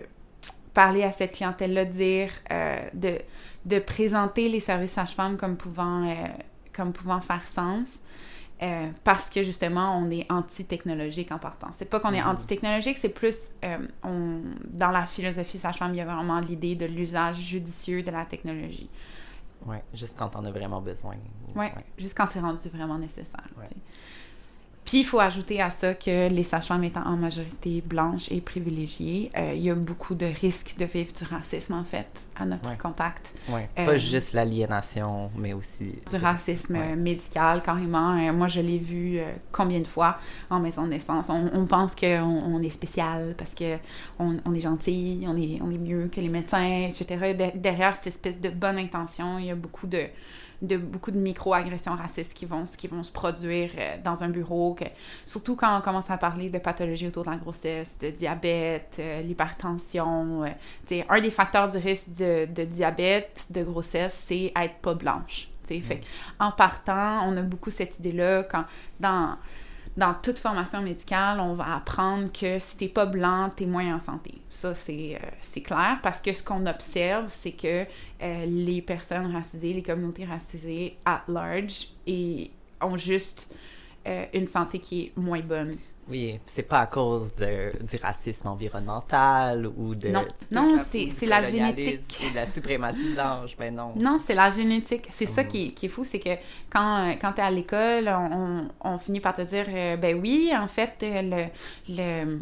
parler 0.74 1.04
à 1.04 1.12
cette 1.12 1.34
clientèle-là, 1.34 1.86
dire, 1.86 2.30
euh, 2.52 2.78
de, 2.94 3.20
de, 3.66 3.80
présenter 3.80 4.50
les 4.50 4.60
services 4.60 4.92
sages-femmes 4.92 5.38
comme 5.38 5.58
euh, 5.78 6.14
comme 6.72 6.94
pouvant 6.94 7.20
faire 7.20 7.48
sens. 7.48 8.00
Euh, 8.62 8.88
parce 9.04 9.30
que 9.30 9.44
justement, 9.44 9.98
on 9.98 10.10
est 10.10 10.26
anti-technologique 10.32 11.32
en 11.32 11.38
partant. 11.40 11.68
C'est 11.74 11.90
pas 11.90 12.00
qu'on 12.00 12.14
est 12.14 12.22
Mhm. 12.22 12.30
anti-technologique, 12.30 12.98
c'est 12.98 13.10
plus 13.10 13.52
euh, 13.64 13.78
on, 14.04 14.42
dans 14.66 14.92
la 14.92 15.06
philosophie 15.06 15.58
sage-femme, 15.60 15.94
il 15.94 15.98
y 15.98 16.02
a 16.02 16.06
vraiment 16.06 16.40
l'idée 16.40 16.76
de 16.76 16.86
l'usage 16.86 17.38
judicieux 17.38 18.02
de 18.04 18.12
la 18.12 18.26
technologie. 18.26 18.90
Ouais, 19.66 19.84
juste 19.94 20.18
quand 20.18 20.36
on 20.36 20.46
a 20.46 20.52
vraiment 20.52 20.82
besoin. 20.82 21.16
Ouais, 21.56 21.74
juste 21.98 22.16
quand 22.16 22.28
c'est 22.28 22.40
rendu 22.40 22.68
vraiment 22.70 22.98
nécessaire. 22.98 23.48
Ouais. 23.58 23.66
Puis 24.88 25.00
il 25.00 25.04
faut 25.04 25.20
ajouter 25.20 25.62
à 25.62 25.70
ça 25.70 25.94
que 25.96 26.30
les 26.30 26.44
sages-femmes 26.44 26.86
étant 26.86 27.04
en 27.06 27.18
majorité 27.18 27.84
blanches 27.86 28.32
et 28.32 28.40
privilégiées, 28.40 29.30
euh, 29.38 29.52
il 29.54 29.62
y 29.62 29.70
a 29.70 29.76
beaucoup 29.76 30.16
de 30.16 30.26
risques 30.28 30.76
de 30.80 30.86
vivre 30.86 31.12
du 31.12 31.26
racisme 31.26 31.74
en 31.74 31.84
fait 31.84 32.08
à 32.38 32.46
notre 32.46 32.70
Ouais. 32.70 32.78
contact. 32.78 33.36
Ouais. 33.50 33.68
Euh, 33.78 33.86
Pas 33.86 33.98
juste 33.98 34.32
l'aliénation, 34.34 35.30
mais 35.38 35.52
aussi. 35.52 35.94
Du 36.10 36.16
racisme 36.16 36.78
Ouais. 36.78 36.96
médical 36.96 37.62
carrément. 37.64 38.18
Euh, 38.18 38.32
moi 38.32 38.48
je 38.48 38.62
l'ai 38.62 38.78
vu 38.78 39.18
euh, 39.20 39.30
combien 39.52 39.80
de 39.80 39.88
fois 39.88 40.20
en 40.50 40.62
maison 40.62 40.84
de 40.84 40.90
naissance? 40.92 41.30
On, 41.30 41.50
on 41.54 41.66
pense 41.66 41.94
qu'on 41.94 42.08
on 42.24 42.62
est 42.62 42.70
spécial 42.70 43.36
parce 43.38 43.54
que 43.54 43.76
on, 44.20 44.38
on 44.46 44.54
est 44.54 44.62
gentil, 44.62 45.26
on 45.28 45.36
est, 45.36 45.60
on 45.62 45.70
est 45.70 45.78
mieux 45.78 46.08
que 46.08 46.22
les 46.22 46.30
médecins, 46.30 46.88
etc. 46.88 47.34
De- 47.38 47.60
derrière 47.60 47.94
cette 47.94 48.08
espèce 48.08 48.40
de 48.40 48.50
bonne 48.50 48.78
intention, 48.78 49.38
il 49.38 49.46
y 49.48 49.52
a 49.52 49.56
beaucoup 49.56 49.86
de 49.88 50.04
de 50.62 50.78
beaucoup 50.78 51.12
de 51.12 51.18
micro-agressions 51.18 51.96
racistes 51.96 52.34
qui 52.34 52.46
vont, 52.46 52.66
qui 52.66 52.88
vont 52.88 53.04
se 53.04 53.12
produire 53.12 53.72
euh, 53.78 53.98
dans 54.04 54.24
un 54.24 54.30
bureau, 54.30 54.74
que, 54.74 54.86
surtout 55.26 55.56
quand 55.56 55.78
on 55.78 55.82
commence 55.82 56.10
à 56.10 56.18
parler 56.18 56.50
de 56.50 56.58
pathologies 56.58 57.08
autour 57.08 57.26
de 57.26 57.32
la 57.32 57.38
grossesse, 57.38 57.98
de 58.00 58.10
diabète, 58.10 58.98
euh, 59.00 59.22
l'hypertension. 59.22 60.44
euh, 60.44 61.02
un 61.10 61.22
des 61.22 61.32
facteurs 61.32 61.68
du 61.68 61.78
risque 61.78 62.14
de, 62.14 62.46
de 62.46 62.64
diabète, 62.64 63.48
de 63.52 63.64
grossesse, 63.64 64.14
c'est 64.14 64.52
être 64.56 64.76
pas 64.76 64.94
blanche. 64.94 65.50
Fait 65.68 66.02
en 66.40 66.52
partant, 66.52 67.28
on 67.28 67.36
a 67.36 67.42
beaucoup 67.42 67.70
cette 67.70 68.00
idée-là 68.00 68.44
quand 68.44 68.64
dans 69.00 69.38
dans 69.98 70.14
toute 70.14 70.38
formation 70.38 70.82
médicale, 70.82 71.40
on 71.40 71.56
va 71.56 71.76
apprendre 71.76 72.32
que 72.32 72.60
si 72.60 72.78
t'es 72.78 72.88
pas 72.88 73.08
blanc, 73.08 73.52
t'es 73.56 73.66
moins 73.66 73.96
en 73.96 74.00
santé. 74.00 74.36
Ça, 74.48 74.76
c'est 74.76 75.16
euh, 75.16 75.62
clair 75.62 76.00
parce 76.04 76.20
que 76.20 76.32
ce 76.32 76.44
qu'on 76.44 76.68
observe, 76.68 77.26
c'est 77.28 77.54
que 77.54 77.84
euh, 78.22 78.46
les 78.46 78.84
personnes 78.84 79.34
racisées, 79.34 79.74
les 79.74 79.82
communautés 79.82 80.26
racisées 80.26 80.98
at 81.04 81.24
large, 81.28 81.88
et 82.06 82.52
ont 82.80 82.96
juste 82.96 83.52
euh, 84.08 84.26
une 84.36 84.46
santé 84.46 84.78
qui 84.78 85.02
est 85.02 85.18
moins 85.18 85.42
bonne. 85.42 85.78
Oui, 86.10 86.40
c'est 86.46 86.64
pas 86.64 86.80
à 86.82 86.88
cause 86.88 87.36
de, 87.36 87.74
du 87.86 87.98
racisme 88.02 88.48
environnemental 88.48 89.68
ou 89.78 89.94
de. 89.94 90.08
Non. 90.10 90.26
Non, 90.52 90.78
c'est- 90.86 91.26
la 91.26 91.42
génétique. 91.42 92.02
ou 92.26 92.30
de 92.32 92.36
la 92.36 92.48
suprématie 92.48 93.14
blanche, 93.14 93.56
ben 93.58 93.76
non. 93.76 93.92
Non, 93.96 94.18
c'est 94.18 94.34
la 94.34 94.50
génétique. 94.50 95.06
C'est 95.10 95.26
ça 95.26 95.44
Mhm. 95.44 95.48
qui, 95.50 95.68
est- 95.68 95.72
qui 95.72 95.86
est 95.88 95.90
fou, 95.90 96.04
c'est 96.06 96.20
que 96.20 96.36
quand, 96.70 97.10
euh, 97.10 97.14
quand 97.20 97.34
tu 97.34 97.42
es 97.42 97.44
à 97.44 97.52
l'école, 97.52 98.08
on, 98.08 98.68
on- 98.86 98.94
on 98.94 98.98
finit 98.98 99.20
par 99.20 99.36
te 99.36 99.42
dire, 99.42 99.66
euh, 99.70 99.98
ben 99.98 100.18
oui, 100.22 100.52
en 100.56 100.68
fait, 100.68 100.94
euh, 101.04 101.50
le, 101.90 101.94
le, 101.94 102.40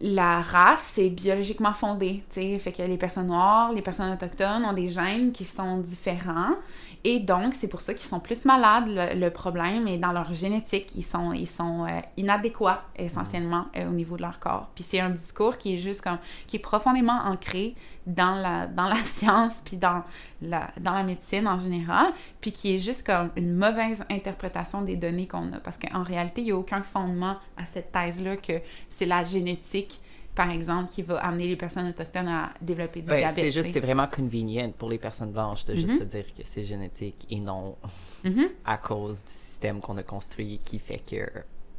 la 0.00 0.40
race 0.42 0.98
est 0.98 1.08
biologiquement 1.10 1.72
fondée, 1.72 2.22
tu 2.30 2.40
sais, 2.40 2.58
fait 2.58 2.72
que 2.72 2.82
les 2.82 2.98
personnes 2.98 3.28
noires, 3.28 3.72
les 3.72 3.80
personnes 3.82 4.12
autochtones 4.12 4.64
ont 4.64 4.72
des 4.74 4.88
gènes 4.88 5.32
qui 5.32 5.44
sont 5.44 5.78
différents, 5.78 6.56
et 7.04 7.18
donc 7.18 7.54
c'est 7.54 7.66
pour 7.66 7.80
ça 7.80 7.94
qu'ils 7.94 8.08
sont 8.08 8.20
plus 8.20 8.44
malades. 8.44 8.84
Le, 8.86 9.30
problème 9.30 9.88
est 9.88 9.98
dans 9.98 10.12
leur 10.12 10.32
génétique, 10.32 10.92
ils 10.94 11.04
sont, 11.04 11.32
ils 11.32 11.48
sont 11.48 11.84
euh, 11.84 12.00
inadéquats 12.16 12.84
essentiellement 12.96 13.66
euh, 13.76 13.88
au 13.88 13.92
niveau 13.92 14.16
de 14.16 14.22
leur 14.22 14.38
corps. 14.38 14.70
Puis 14.74 14.84
c'est 14.84 15.00
un 15.00 15.10
discours 15.10 15.58
qui 15.58 15.74
est 15.74 15.78
juste 15.78 16.00
comme, 16.00 16.18
qui 16.46 16.56
est 16.56 16.60
profondément 16.60 17.18
ancré 17.24 17.74
dans 18.06 18.36
la, 18.36 18.68
dans 18.68 18.88
la 18.88 18.96
science, 19.04 19.62
puis 19.64 19.76
dans 19.76 20.04
la, 20.42 20.70
dans 20.80 20.92
la 20.92 21.02
médecine 21.02 21.48
en 21.48 21.58
général, 21.58 22.12
puis 22.40 22.52
qui 22.52 22.74
est 22.74 22.78
juste 22.78 23.04
comme 23.04 23.30
une 23.36 23.54
mauvaise 23.54 24.04
interprétation 24.08 24.82
des 24.82 24.96
données 24.96 25.26
qu'on 25.26 25.52
a. 25.52 25.58
Parce 25.58 25.78
qu'en 25.78 26.04
réalité, 26.04 26.42
il 26.42 26.44
n'y 26.44 26.52
a 26.52 26.56
aucun 26.56 26.82
fondement 26.82 27.36
à 27.56 27.64
cette 27.64 27.90
thèse-là 27.90 28.36
que 28.36 28.60
c'est 28.88 29.06
la 29.06 29.24
génétique, 29.24 30.00
par 30.34 30.50
exemple, 30.50 30.90
qui 30.90 31.02
va 31.02 31.18
amener 31.18 31.46
les 31.46 31.56
personnes 31.56 31.88
autochtones 31.88 32.28
à 32.28 32.52
développer 32.60 33.00
du 33.02 33.08
Ben, 33.08 33.18
diabète. 33.18 33.44
c'est 33.44 33.50
juste, 33.52 33.72
c'est 33.72 33.80
vraiment 33.80 34.06
convenient 34.06 34.70
pour 34.70 34.88
les 34.88 34.98
personnes 34.98 35.32
blanches 35.32 35.64
de 35.66 35.74
juste 35.74 35.92
Mhm. 35.92 35.98
se 35.98 36.04
dire 36.04 36.24
que 36.34 36.42
c'est 36.44 36.64
génétique 36.64 37.26
et 37.30 37.38
non 37.40 37.76
Mhm. 38.24 38.48
à 38.64 38.78
cause 38.78 39.22
du 39.24 39.30
système 39.30 39.80
qu'on 39.80 39.96
a 39.98 40.02
construit 40.02 40.60
qui 40.64 40.78
fait 40.78 41.00
que 41.00 41.26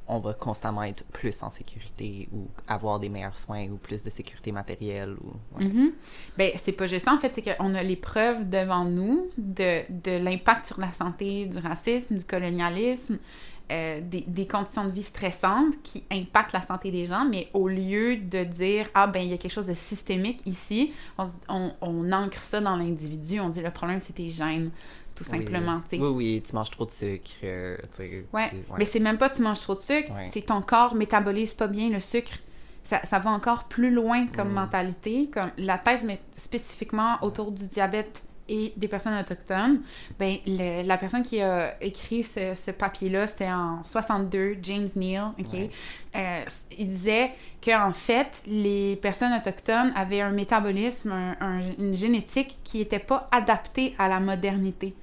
on 0.06 0.20
va 0.20 0.34
constamment 0.34 0.84
être 0.84 1.06
plus 1.06 1.42
en 1.44 1.50
sécurité 1.50 2.28
ou 2.34 2.48
avoir 2.68 3.00
des 3.00 3.08
meilleurs 3.08 3.38
soins 3.38 3.70
ou 3.70 3.78
plus 3.78 4.04
de 4.04 4.10
sécurité 4.10 4.52
matérielle 4.52 5.16
ou 5.24 5.58
ouais. 5.58 5.64
Mhm. 5.66 5.94
Ben, 6.38 6.52
c'est 6.58 6.74
pas 6.74 6.88
juste 6.88 7.06
ça, 7.06 7.14
en 7.14 7.20
fait, 7.20 7.34
c'est 7.34 7.42
qu'on 7.42 7.74
a 7.74 7.82
les 7.82 7.96
preuves 7.96 8.50
devant 8.50 8.84
nous 8.84 9.28
de, 9.38 9.84
de 9.90 10.18
l'impact 10.22 10.66
sur 10.68 10.80
la 10.82 10.92
santé 10.92 11.46
du 11.46 11.58
racisme, 11.58 12.18
du 12.18 12.26
colonialisme, 12.26 13.18
euh, 13.74 14.00
des, 14.02 14.22
des 14.28 14.46
conditions 14.48 14.86
de 14.86 14.92
vie 14.92 15.04
stressantes 15.04 15.74
qui 15.84 16.04
impactent 16.12 16.54
la 16.54 16.62
santé 16.62 16.92
des 16.92 17.06
gens, 17.08 17.26
mais 17.26 17.50
au 17.54 17.68
lieu 17.68 18.18
de 18.18 18.44
dire 18.44 18.88
«Ah, 18.94 19.08
ben, 19.08 19.20
il 19.22 19.30
y 19.30 19.34
a 19.34 19.38
quelque 19.38 19.52
chose 19.52 19.66
de 19.68 19.74
systémique 19.74 20.40
ici», 20.46 20.94
on, 21.18 21.28
on, 21.50 21.72
on 21.82 22.12
ancre 22.12 22.38
ça 22.40 22.62
dans 22.62 22.76
l'individu, 22.76 23.40
on 23.40 23.50
dit 23.50 23.62
«Le 23.64 23.72
problème, 23.72 24.00
c'est 24.00 24.14
tes 24.14 24.30
gènes», 24.30 24.70
tout 25.16 25.24
Oui. 25.32 25.38
simplement, 25.40 25.82
tu 25.90 25.98
sais. 25.98 26.02
Oui, 26.02 26.08
oui, 26.10 26.44
tu 26.48 26.56
manges 26.56 26.72
trop 26.72 26.86
de 26.86 26.92
sucre. 26.92 27.32
euh, 27.44 27.78
Ouais, 28.34 28.52
mais 28.78 28.86
c'est 28.86 29.00
même 29.00 29.18
pas 29.18 29.30
tu 29.30 29.42
manges 29.42 29.60
trop 29.62 29.76
de 29.76 29.82
sucre, 29.82 30.12
Ouais. 30.12 30.26
c'est 30.32 30.42
ton 30.42 30.62
corps 30.62 30.96
métabolise 30.96 31.54
pas 31.54 31.68
bien 31.68 31.90
le 31.90 32.00
sucre. 32.00 32.32
Ça, 32.84 33.00
ça 33.06 33.18
va 33.20 33.30
encore 33.32 33.64
plus 33.66 33.92
loin 33.92 34.28
comme 34.28 34.50
Mm. 34.50 34.56
mentalité. 34.56 35.30
Comme 35.32 35.52
la 35.58 35.78
thèse 35.78 36.04
met 36.04 36.20
spécifiquement 36.36 37.16
autour 37.22 37.52
du 37.52 37.66
diabète 37.68 38.24
et 38.50 38.74
des 38.76 38.88
personnes 38.88 39.18
autochtones. 39.20 39.82
Ben, 40.20 40.36
le- 40.46 40.84
la 40.86 40.98
personne 40.98 41.24
qui 41.24 41.42
a 41.42 41.76
écrit 41.82 42.24
ce, 42.24 42.54
ce 42.56 42.72
papier-là, 42.72 43.28
c'était 43.28 43.50
en 43.52 43.84
62, 43.86 44.58
James 44.62 44.88
Neal, 44.96 45.32
OK? 45.40 45.54
Ouais. 45.54 45.70
Euh, 46.16 46.42
il 46.78 46.88
disait 46.90 47.32
qu'en 47.64 47.94
fait, 47.94 48.44
les 48.48 48.96
personnes 48.98 49.34
autochtones 49.34 49.92
avaient 49.96 50.22
un 50.22 50.32
métabolisme, 50.32 51.12
un- 51.12 51.36
un- 51.40 51.62
une 51.80 51.96
génétique 51.96 52.58
qui 52.64 52.80
n'était 52.80 53.00
pas 53.00 53.28
adaptée 53.32 53.96
à 53.98 54.08
la 54.08 54.20
modernité. 54.20 54.94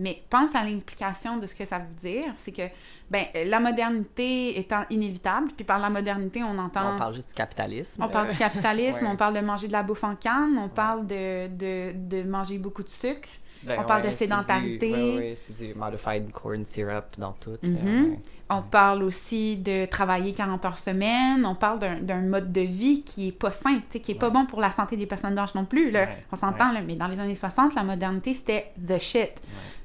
Mais 0.00 0.22
pense 0.30 0.54
à 0.56 0.64
l'implication 0.64 1.36
de 1.36 1.46
ce 1.46 1.54
que 1.54 1.64
ça 1.64 1.78
veut 1.78 1.94
dire. 2.00 2.32
C'est 2.38 2.50
que 2.52 2.62
ben, 3.10 3.26
la 3.46 3.60
modernité 3.60 4.58
étant 4.58 4.82
inévitable, 4.90 5.48
puis 5.56 5.64
par 5.64 5.78
la 5.78 5.90
modernité, 5.90 6.42
on 6.42 6.58
entend... 6.58 6.94
On 6.96 6.98
parle 6.98 7.14
juste 7.14 7.28
du 7.28 7.34
capitalisme. 7.34 8.02
On 8.02 8.08
parle 8.08 8.30
du 8.30 8.36
capitalisme, 8.36 9.00
Ouais. 9.04 9.10
on 9.12 9.16
parle 9.16 9.34
de 9.34 9.40
manger 9.40 9.68
de 9.68 9.72
la 9.72 9.82
bouffe 9.82 10.04
en 10.04 10.16
canne, 10.16 10.58
on 10.58 10.68
parle 10.68 11.06
de, 11.06 11.48
de, 11.48 11.92
de 11.94 12.22
manger 12.28 12.58
beaucoup 12.58 12.82
de 12.82 12.88
sucre. 12.88 13.28
Ben 13.62 13.78
on 13.78 13.84
parle 13.84 14.00
de 14.00 14.06
ouais, 14.06 14.12
sédentarité. 14.14 14.90
ouais, 14.90 15.16
ouais, 15.18 15.38
c'est 15.46 15.66
du 15.66 15.74
modified 15.74 16.30
corn 16.32 16.64
syrup 16.64 17.04
dans 17.18 17.32
tout. 17.32 17.58
Mhm. 17.62 18.12
ouais. 18.12 18.18
On 18.52 18.62
parle 18.62 19.02
aussi 19.04 19.58
de 19.58 19.84
travailler 19.86 20.32
40 20.32 20.64
heures 20.64 20.78
semaine. 20.78 21.44
On 21.46 21.54
parle 21.54 21.78
d'un- 22.00 22.20
mode 22.22 22.50
de 22.52 22.62
vie 22.62 23.02
qui 23.02 23.28
est 23.28 23.32
pas 23.32 23.50
sain, 23.52 23.80
qui 23.90 24.10
est 24.10 24.14
pas 24.16 24.26
Ouais. 24.28 24.32
bon 24.32 24.46
pour 24.46 24.60
la 24.62 24.70
santé 24.72 24.96
des 24.96 25.06
personnes 25.06 25.34
blanches 25.34 25.54
non 25.54 25.66
plus. 25.66 25.90
Là. 25.92 26.00
Ouais, 26.04 26.24
On 26.32 26.36
s'entend, 26.36 26.72
là, 26.72 26.80
mais 26.80 26.96
dans 26.96 27.06
les 27.06 27.20
années 27.20 27.34
60, 27.36 27.74
la 27.76 27.84
modernité, 27.84 28.32
c'était 28.34 28.72
the 28.84 28.98
shit. 28.98 29.30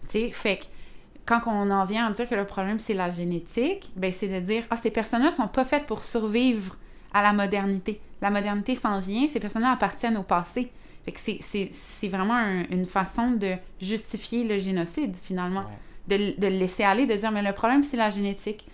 Tu 0.07 0.19
sais, 0.19 0.31
fait 0.31 0.57
que 0.57 0.63
quand 1.25 1.41
on 1.47 1.71
en 1.71 1.85
vient 1.85 2.07
à 2.07 2.11
dire 2.11 2.29
que 2.29 2.35
le 2.35 2.45
problème, 2.45 2.79
c'est 2.79 2.93
la 2.93 3.09
génétique, 3.09 3.91
ben 3.95 4.11
c'est 4.11 4.27
de 4.27 4.39
dire, 4.39 4.63
ah, 4.69 4.77
ces 4.77 4.91
personnes-là 4.91 5.31
sont 5.31 5.47
pas 5.47 5.65
faites 5.65 5.85
pour 5.85 6.03
survivre 6.03 6.75
à 7.13 7.23
la 7.23 7.33
modernité. 7.33 7.99
La 8.21 8.29
modernité 8.29 8.75
s'en 8.75 8.99
vient, 8.99 9.27
ces 9.27 9.39
personnes-là 9.39 9.71
appartiennent 9.71 10.17
au 10.17 10.23
passé. 10.23 10.71
Fait 11.05 11.11
que 11.11 11.19
c'est- 11.19 11.37
c'est 11.41 11.69
c'est 11.73 12.07
vraiment 12.07 12.33
un- 12.35 12.63
une 12.71 12.85
façon 12.85 13.31
de 13.31 13.53
justifier 13.79 14.43
le 14.43 14.57
génocide, 14.57 15.15
finalement 15.15 15.61
Ouais. 16.09 16.17
de, 16.17 16.39
de 16.41 16.47
le 16.47 16.57
laisser 16.57 16.83
aller, 16.83 17.05
de 17.05 17.13
dire 17.15 17.31
mais 17.31 17.41
le 17.43 17.53
problème 17.53 17.83
c'est 17.83 17.97
la 17.97 18.09
génétique. 18.09 18.67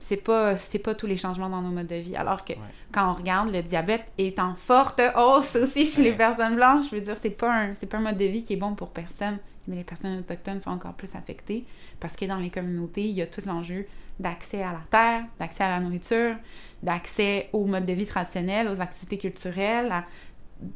C'est 0.00 0.16
pas 0.18 0.56
c'est 0.56 0.78
pas 0.80 0.94
tous 0.94 1.06
les 1.06 1.16
changements 1.16 1.48
dans 1.48 1.62
nos 1.62 1.70
modes 1.70 1.86
de 1.86 1.94
vie. 1.96 2.16
Alors 2.16 2.44
que 2.44 2.52
Ouais. 2.52 2.58
quand 2.92 3.10
on 3.10 3.14
regarde, 3.14 3.52
le 3.52 3.62
diabète 3.62 4.04
est 4.18 4.38
en 4.38 4.54
forte 4.54 5.00
hausse 5.16 5.56
aussi 5.56 5.86
chez 5.86 6.02
les 6.02 6.12
personnes 6.12 6.56
blanches. 6.56 6.86
Je 6.90 6.96
veux 6.96 7.00
dire, 7.00 7.16
c'est 7.16 7.30
pas 7.30 7.52
un 7.52 7.74
c'est 7.74 7.86
pas 7.86 7.98
un 7.98 8.02
mode 8.02 8.16
de 8.18 8.24
vie 8.26 8.42
qui 8.44 8.52
est 8.52 8.56
bon 8.56 8.74
pour 8.74 8.90
personne. 8.90 9.38
Mais 9.66 9.76
les 9.76 9.84
personnes 9.84 10.18
autochtones 10.18 10.60
sont 10.60 10.70
encore 10.70 10.94
plus 10.94 11.14
affectées 11.14 11.64
parce 12.00 12.16
que 12.16 12.24
dans 12.26 12.36
les 12.38 12.50
communautés, 12.50 13.04
il 13.08 13.14
y 13.14 13.22
a 13.22 13.26
tout 13.26 13.40
l'enjeu 13.46 13.86
d'accès 14.20 14.62
à 14.62 14.72
la 14.72 14.82
terre, 14.90 15.24
d'accès 15.38 15.64
à 15.64 15.70
la 15.70 15.80
nourriture, 15.80 16.36
d'accès 16.82 17.48
au 17.52 17.64
mode 17.64 17.86
de 17.86 17.92
vie 17.94 18.06
traditionnel, 18.06 18.68
aux 18.68 18.80
activités 18.80 19.18
culturelles, 19.18 19.90
à 19.90 20.04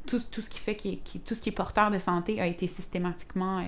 tout, 0.06 0.20
tout 0.30 0.42
ce 0.42 0.50
qui 0.50 0.58
fait 0.58 0.74
qui, 0.74 0.98
qui- 1.00 1.20
tout 1.20 1.34
ce 1.34 1.40
qui 1.40 1.50
est 1.50 1.52
porteur 1.52 1.90
de 1.90 1.98
santé 1.98 2.40
a 2.40 2.46
été 2.46 2.66
systématiquement 2.66 3.58
euh, 3.60 3.62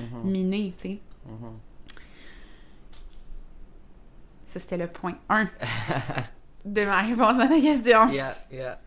Mhm, 0.00 0.30
miné, 0.30 0.72
tu 0.76 0.82
sais. 0.82 0.98
mhm. 1.26 1.58
Ça, 4.46 4.60
c'était 4.60 4.76
le 4.78 4.86
point 4.86 5.16
1 5.28 5.44
de 6.64 6.84
ma 6.84 7.02
réponse 7.02 7.38
à 7.40 7.48
ta 7.48 7.60
question. 7.60 8.08
Yeah, 8.08 8.36
yeah. 8.50 8.78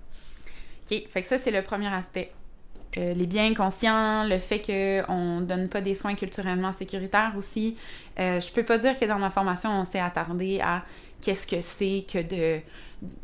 OK, 0.89 1.07
fait 1.09 1.21
que 1.21 1.27
ça, 1.27 1.37
c'est 1.37 1.51
le 1.51 1.61
premier 1.61 1.87
aspect. 1.93 2.31
Euh, 2.97 3.13
les 3.13 3.25
biens 3.25 3.51
inconscients, 3.51 4.25
le 4.25 4.37
fait 4.39 4.61
qu'on 4.61 5.39
ne 5.39 5.45
donne 5.45 5.69
pas 5.69 5.81
des 5.81 5.95
soins 5.95 6.15
culturellement 6.15 6.73
sécuritaires 6.73 7.33
aussi. 7.37 7.77
Euh, 8.19 8.39
je 8.39 8.51
peux 8.51 8.63
pas 8.63 8.77
dire 8.77 8.99
que 8.99 9.05
dans 9.05 9.19
ma 9.19 9.29
formation, 9.29 9.71
on 9.71 9.85
s'est 9.85 9.99
attardé 9.99 10.59
à 10.61 10.83
qu'est-ce 11.21 11.47
que 11.47 11.61
c'est 11.61 12.05
que 12.11 12.21
de, 12.21 12.61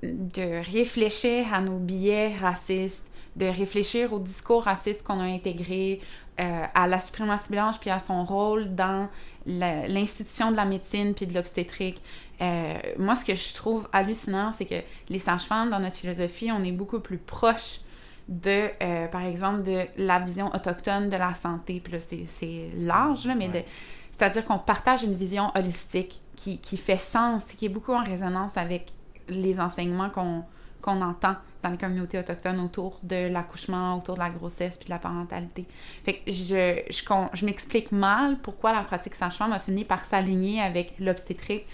de 0.03 0.71
réfléchir 0.71 1.53
à 1.53 1.60
nos 1.62 1.80
biais 1.80 2.36
racistes, 2.36 3.06
de 3.36 3.45
réfléchir 3.45 4.13
au 4.13 4.19
discours 4.19 4.63
raciste 4.63 5.03
qu'on 5.03 5.19
a 5.19 5.25
intégré 5.25 6.01
euh, 6.39 6.65
à 6.75 6.88
la 6.88 6.99
suprématie 6.99 7.49
blanche 7.51 7.80
puis 7.80 7.89
à 7.89 7.97
son 7.97 8.23
rôle 8.23 8.75
dans 8.75 9.10
l'institution 9.47 10.51
de 10.51 10.56
la 10.56 10.65
médecine 10.65 11.15
puis 11.15 11.25
de 11.25 11.34
l'obstétrique. 11.34 11.99
Euh, 12.41 12.73
moi, 12.99 13.15
ce 13.15 13.25
que 13.25 13.36
je 13.36 13.56
trouve 13.56 13.89
hallucinant, 13.91 14.51
c'est 14.53 14.65
que 14.65 14.75
les 15.10 15.17
sages-femmes, 15.17 15.71
dans 15.71 15.80
notre 15.80 15.95
philosophie, 15.95 16.51
on 16.51 16.63
est 16.63 16.71
beaucoup 16.71 16.99
plus 16.99 17.17
proche 17.17 17.80
de, 18.27 18.69
euh, 18.83 19.07
par 19.07 19.25
exemple, 19.25 19.63
de 19.63 19.85
la 19.97 20.19
vision 20.19 20.47
autochtone 20.53 21.09
de 21.09 21.15
la 21.15 21.33
santé. 21.33 21.79
Puis 21.83 21.93
là, 21.93 21.99
c'est 21.99 22.69
large, 22.77 23.25
là, 23.25 23.35
mais 23.35 23.65
c'est-à-dire 24.11 24.45
qu'on 24.45 24.59
partage 24.59 25.03
une 25.03 25.15
vision 25.15 25.51
holistique 25.55 26.21
qui, 26.35 26.59
qui, 26.59 26.77
fait 26.77 26.97
sens, 26.97 27.45
qui 27.53 27.65
est 27.65 27.69
beaucoup 27.69 27.93
en 27.93 28.03
résonance 28.03 28.57
avec 28.57 28.91
les 29.29 29.59
enseignements 29.59 30.09
qu'on 30.09 31.01
entend 31.01 31.35
dans 31.63 31.69
les 31.69 31.77
communautés 31.77 32.19
autochtones 32.19 32.59
autour 32.59 32.99
de 33.03 33.27
l'accouchement, 33.27 33.97
autour 33.97 34.15
de 34.15 34.19
la 34.19 34.29
grossesse 34.29 34.77
puis 34.77 34.85
de 34.85 34.91
la 34.91 34.99
parentalité. 34.99 35.65
Fait 36.03 36.13
que 36.13 36.31
je, 36.31 36.81
je, 36.89 37.27
je 37.33 37.45
m'explique 37.45 37.91
mal 37.91 38.37
pourquoi 38.39 38.73
la 38.73 38.83
pratique 38.83 39.15
sage-femme 39.15 39.53
a 39.53 39.59
fini 39.59 39.83
par 39.83 40.05
s'aligner 40.05 40.61
avec 40.61 40.93
l'obstétrique 40.99 41.65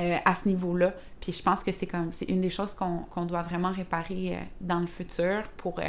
euh, 0.00 0.16
à 0.24 0.34
ce 0.34 0.48
niveau-là. 0.48 0.92
Puis 1.20 1.30
je 1.30 1.40
pense 1.40 1.62
que 1.62 1.70
c'est 1.70 1.86
comme 1.86 2.10
c'est 2.10 2.28
une 2.28 2.40
des 2.40 2.50
choses 2.50 2.74
qu'on 2.74 3.24
doit 3.26 3.42
vraiment 3.42 3.70
réparer 3.70 4.34
euh, 4.34 4.40
dans 4.60 4.80
le 4.80 4.88
futur 4.88 5.44
pour, 5.56 5.78
euh, 5.78 5.88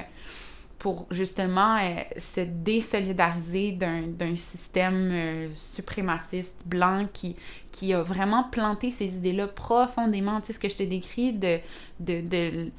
pour 0.77 1.07
justement 1.09 1.79
se 2.15 2.41
désolidariser 2.41 3.71
d'un 3.71 4.35
système 4.35 5.49
suprémaciste 5.55 6.67
blanc 6.67 7.07
qui, 7.11 7.35
qui 7.71 7.95
a 7.95 8.03
vraiment 8.03 8.43
planté 8.43 8.91
ces 8.91 9.07
idées-là 9.15 9.47
profondément. 9.47 10.39
Tu 10.41 10.47
sais, 10.47 10.53
ce 10.53 10.59
que 10.59 10.69
je 10.69 10.77
t'ai 10.77 10.85
décrit 10.85 11.33
de, 11.33 11.57
de, 11.99 12.21
de, 12.21 12.71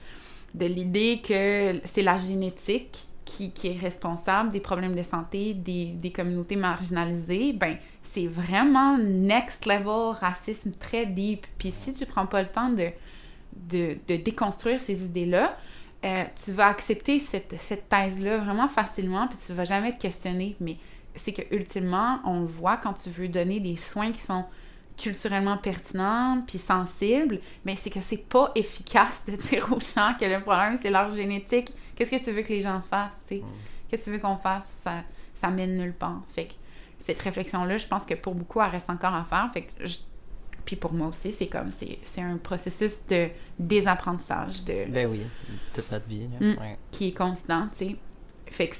de 0.54 0.66
l'idée 0.66 1.20
que 1.26 1.80
c'est 1.82 2.02
la 2.02 2.16
génétique 2.16 3.06
qui, 3.24 3.50
qui, 3.50 3.68
est 3.68 3.78
responsable 3.78 4.52
des 4.52 4.60
problèmes 4.60 4.94
de 4.94 5.02
santé 5.02 5.52
des, 5.52 5.86
des 5.86 6.12
communautés 6.12 6.54
marginalisées, 6.54 7.52
ben 7.52 7.76
c'est 8.16 8.26
vraiment 8.26 8.96
next 8.96 9.66
level 9.66 10.16
racisme 10.18 10.72
très 10.72 11.05
deep. 11.05 11.46
Puis 11.59 11.70
si 11.70 11.92
tu 11.92 12.07
prends 12.07 12.26
pas 12.26 12.40
le 12.40 12.48
temps 12.48 12.70
de, 12.70 12.88
de, 13.52 13.98
de 14.09 14.16
déconstruire 14.16 14.81
ces 14.81 15.05
idées-là, 15.05 15.55
euh, 16.02 16.24
tu 16.42 16.52
vas 16.52 16.68
accepter 16.68 17.18
cette, 17.18 17.55
cette 17.59 17.90
thèse-là 17.90 18.38
vraiment 18.38 18.68
facilement, 18.68 19.29
puis 19.29 19.37
tu 19.44 19.52
vas 19.52 19.66
jamais 19.66 19.94
te 19.94 20.00
questionner. 20.00 20.57
Mais 20.61 20.79
c'est 21.14 21.35
que 21.35 21.42
ultimement, 21.55 22.20
on 22.24 22.40
le 22.40 22.46
voit 22.46 22.79
quand 22.79 22.94
tu 22.94 23.11
veux 23.11 23.29
donner 23.29 23.61
des 23.61 23.76
soins 23.76 24.12
qui 24.12 24.20
sont 24.20 24.46
culturellement 24.96 25.59
pertinents 25.59 26.42
puis 26.46 26.57
sensibles, 26.57 27.40
mais 27.66 27.76
c'est 27.76 27.90
que 27.90 28.00
c'est 28.00 28.26
pas 28.26 28.50
efficace 28.55 29.24
de 29.26 29.37
dire 29.48 29.70
aux 29.70 29.81
gens 29.81 30.14
que 30.18 30.24
le 30.24 30.40
problème 30.40 30.79
c'est 30.79 30.88
leur 30.88 31.11
génétique. 31.11 31.70
Qu'est-ce 31.94 32.12
que 32.12 32.24
tu 32.24 32.33
veux 32.33 32.40
que 32.40 32.48
les 32.55 32.62
gens 32.62 32.81
fassent? 32.81 33.22
Mm. 33.31 33.40
Qu'est-ce 33.90 34.07
que 34.07 34.11
tu 34.11 34.16
veux 34.16 34.22
qu'on 34.22 34.38
fasse? 34.38 34.72
Ça, 34.83 35.02
ça 35.35 35.50
mène 35.50 35.76
nulle 35.76 35.92
part. 35.92 36.22
Fait 36.35 36.46
que 36.46 36.55
cette 36.98 37.20
réflexion-là, 37.20 37.78
je 37.78 37.87
pense 37.87 38.04
que 38.04 38.14
pour 38.14 38.35
beaucoup, 38.35 38.61
elle 38.61 38.70
reste 38.70 38.90
encore 38.90 39.14
à 39.14 39.24
faire. 39.24 39.50
Fait 39.52 39.62
que 39.62 39.85
Puis 40.64 40.76
pour 40.76 40.92
moi 40.92 41.09
aussi, 41.09 41.32
c'est 41.32 41.46
comme, 41.46 41.70
c'est 41.70 42.20
un 42.20 42.37
processus 42.37 43.06
de 43.06 43.28
désapprentissage. 43.59 44.64
De... 44.64 44.90
Ben 44.90 45.09
oui, 45.09 45.22
toute 45.74 45.90
notre 45.90 46.06
vie. 46.06 46.28
Mm. 46.40 46.54
Qui 46.90 47.09
est 47.09 47.16
constant, 47.16 47.68
tu 47.68 47.87
sais. 47.87 47.96
Fait 48.46 48.68
que 48.68 48.76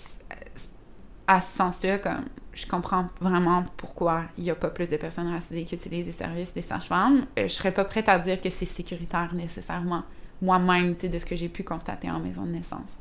à 1.26 1.40
ce 1.40 1.57
sens-là, 1.57 1.98
comme 1.98 2.24
je 2.52 2.66
comprends 2.66 3.09
vraiment 3.20 3.64
pourquoi 3.76 4.24
il 4.38 4.44
n'y 4.44 4.50
a 4.50 4.55
pas 4.55 4.70
plus 4.70 4.88
de 4.88 4.96
personnes 4.96 5.31
racisées 5.31 5.64
qui 5.64 5.74
utilisent 5.74 6.07
les 6.07 6.12
services 6.12 6.55
des 6.55 6.62
sages-femmes. 6.62 7.26
Euh, 7.38 7.48
je 7.48 7.52
serais 7.52 7.72
pas 7.72 7.85
prête 7.85 8.09
à 8.09 8.18
dire 8.18 8.40
que 8.40 8.48
c'est 8.48 8.66
sécuritaire 8.66 9.35
nécessairement, 9.35 10.05
moi-même, 10.40 10.94
de 10.94 11.18
ce 11.18 11.26
que 11.26 11.37
j'ai 11.37 11.48
pu 11.48 11.64
constater 11.64 12.11
en 12.11 12.18
maison 12.18 12.44
de 12.44 12.52
naissance. 12.52 13.00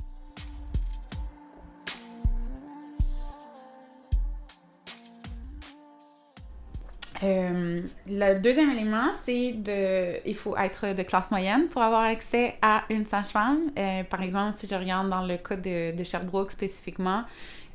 Euh, 7.24 7.82
le 8.08 8.40
deuxième 8.40 8.72
élément, 8.72 9.12
c'est 9.24 9.54
de, 9.54 10.28
il 10.28 10.36
faut 10.36 10.56
être 10.58 10.94
de 10.94 11.04
classe 11.04 11.32
moyenne 11.32 11.68
pour 11.68 11.82
avoir 11.82 12.04
accès 12.04 12.56
à 12.62 12.84
une 12.90 13.06
sage-femme. 13.06 13.72
Euh, 13.78 14.04
par 14.04 14.22
exemple, 14.22 14.56
si 14.58 14.68
je 14.68 14.76
regarde 14.76 15.10
dans 15.10 15.26
le 15.26 15.38
cas 15.38 15.56
de, 15.56 16.04
Sherbrooke 16.04 16.52
spécifiquement, 16.52 17.24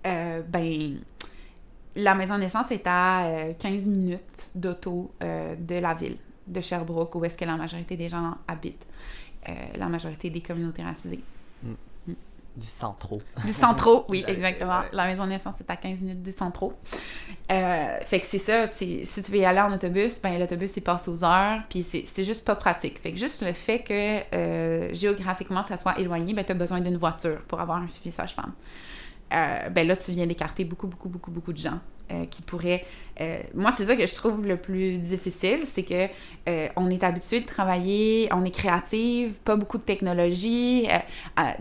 euh, 0.06 0.42
ben, 0.46 0.98
la 1.96 2.14
maison 2.14 2.34
de 2.34 2.40
naissance 2.40 2.70
est 2.70 2.86
à 2.86 3.52
15 3.58 3.86
minutes 3.86 4.50
d'auto 4.54 5.10
de 5.20 5.74
la 5.74 5.94
ville 5.94 6.16
de 6.46 6.60
Sherbrooke, 6.60 7.14
où 7.16 7.24
est-ce 7.24 7.36
que 7.36 7.44
la 7.44 7.56
majorité 7.56 7.96
des 7.96 8.08
gens 8.08 8.36
habitent, 8.46 8.86
la 9.74 9.86
majorité 9.86 10.30
des 10.30 10.40
communautés 10.40 10.82
racisées. 10.82 11.20
Du 12.56 12.66
centro. 12.66 13.22
Du 13.44 13.52
centro, 13.52 14.04
oui, 14.08 14.24
exactement. 14.26 14.82
La 14.92 15.06
maison 15.06 15.24
de 15.24 15.30
naissance 15.30 15.60
est 15.60 15.70
à 15.70 15.76
15 15.76 16.00
minutes 16.02 16.22
du 16.22 16.32
centro. 16.32 16.72
Euh, 17.50 17.98
fait 18.04 18.20
que 18.20 18.26
c'est 18.26 18.38
ça, 18.38 18.68
si 18.68 19.04
tu 19.04 19.30
veux 19.30 19.38
y 19.38 19.44
aller 19.44 19.60
en 19.60 19.72
autobus, 19.72 20.20
ben 20.20 20.38
l'autobus 20.38 20.76
il 20.76 20.82
passe 20.82 21.06
aux 21.08 21.24
heures, 21.24 21.60
puis 21.68 21.84
c'est 21.84 22.24
juste 22.24 22.44
pas 22.44 22.56
pratique. 22.56 23.00
Fait 23.00 23.12
que 23.12 23.18
juste 23.18 23.42
le 23.42 23.52
fait 23.52 23.80
que 23.80 24.34
euh, 24.34 24.92
géographiquement 24.92 25.62
ça 25.62 25.78
soit 25.78 25.98
éloigné, 25.98 26.34
ben 26.34 26.44
tu 26.44 26.52
as 26.52 26.56
besoin 26.56 26.80
d'une 26.80 26.96
voiture 26.96 27.40
pour 27.46 27.60
avoir 27.60 27.78
un 27.78 27.88
suivi 27.88 28.10
sage-femme. 28.10 28.52
Euh, 29.32 29.68
ben 29.70 29.86
là, 29.86 29.96
tu 29.96 30.10
viens 30.10 30.26
d'écarter 30.26 30.64
beaucoup, 30.64 30.88
beaucoup, 30.88 31.08
beaucoup, 31.08 31.30
beaucoup 31.30 31.52
de 31.52 31.58
gens 31.58 31.78
euh, 32.10 32.26
qui 32.26 32.42
pourraient. 32.42 32.84
Euh, 33.20 33.40
moi, 33.54 33.70
c'est 33.70 33.84
ça 33.84 33.96
que 33.96 34.06
je 34.06 34.14
trouve 34.14 34.46
le 34.46 34.56
plus 34.56 34.98
difficile, 34.98 35.60
c'est 35.64 35.82
que 35.82 36.08
on 36.76 36.90
est 36.90 37.04
habitué 37.04 37.40
de 37.40 37.46
travailler, 37.46 38.28
on 38.32 38.44
est 38.44 38.50
créative, 38.50 39.34
pas 39.44 39.54
beaucoup 39.54 39.78
de 39.78 39.84
technologie, 39.84 40.88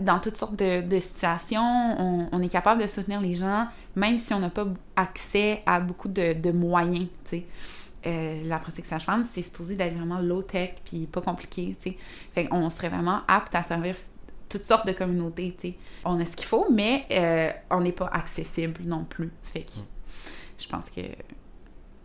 dans 0.00 0.18
toutes 0.18 0.36
sortes 0.36 0.56
de, 0.56 0.98
situations, 0.98 2.28
on, 2.32 2.42
est 2.42 2.48
capable 2.48 2.82
de 2.82 2.88
soutenir 2.88 3.20
les 3.20 3.36
gens, 3.36 3.68
même 3.94 4.18
si 4.18 4.34
on 4.34 4.40
n'a 4.40 4.50
pas 4.50 4.66
accès 4.96 5.62
à 5.64 5.78
beaucoup 5.78 6.08
de, 6.08 6.50
moyens, 6.50 7.06
tu 7.24 7.44
sais. 8.04 8.42
la 8.44 8.58
pratique 8.58 8.84
sage-femme, 8.84 9.22
c'est 9.22 9.42
supposé 9.42 9.76
d'être 9.76 9.94
vraiment 9.94 10.18
low-tech 10.18 10.70
puis 10.84 11.06
pas 11.06 11.20
compliqué, 11.20 11.76
tu 11.80 11.90
sais. 11.90 11.96
Fait 12.34 12.46
qu'on 12.46 12.68
serait 12.68 12.88
vraiment 12.88 13.20
apte 13.28 13.54
à 13.54 13.62
servir 13.62 13.94
toutes 14.50 14.64
sortes 14.64 14.86
de 14.86 14.92
communautés, 14.92 15.54
tu 15.58 15.68
sais. 15.68 15.74
On 16.04 16.20
a 16.20 16.26
ce 16.26 16.36
qu'il 16.36 16.46
faut, 16.46 16.66
mais 16.70 17.06
euh, 17.12 17.50
on 17.70 17.80
n'est 17.80 17.92
pas 17.92 18.08
accessible 18.12 18.82
non 18.84 19.04
plus. 19.04 19.30
Fait 19.42 19.62
que 19.62 19.78
mm. 19.78 19.84
Je 20.60 20.68
pense 20.68 20.90
que 20.90 21.00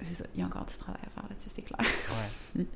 c'est 0.01 0.15
ça, 0.15 0.23
il 0.33 0.41
y 0.41 0.43
a 0.43 0.45
encore 0.45 0.65
du 0.65 0.75
travail 0.75 1.01
à 1.05 1.09
faire 1.09 1.29
là-dessus, 1.29 1.49
c'est 1.53 1.61
clair. 1.61 1.79
Ouais. 1.79 2.65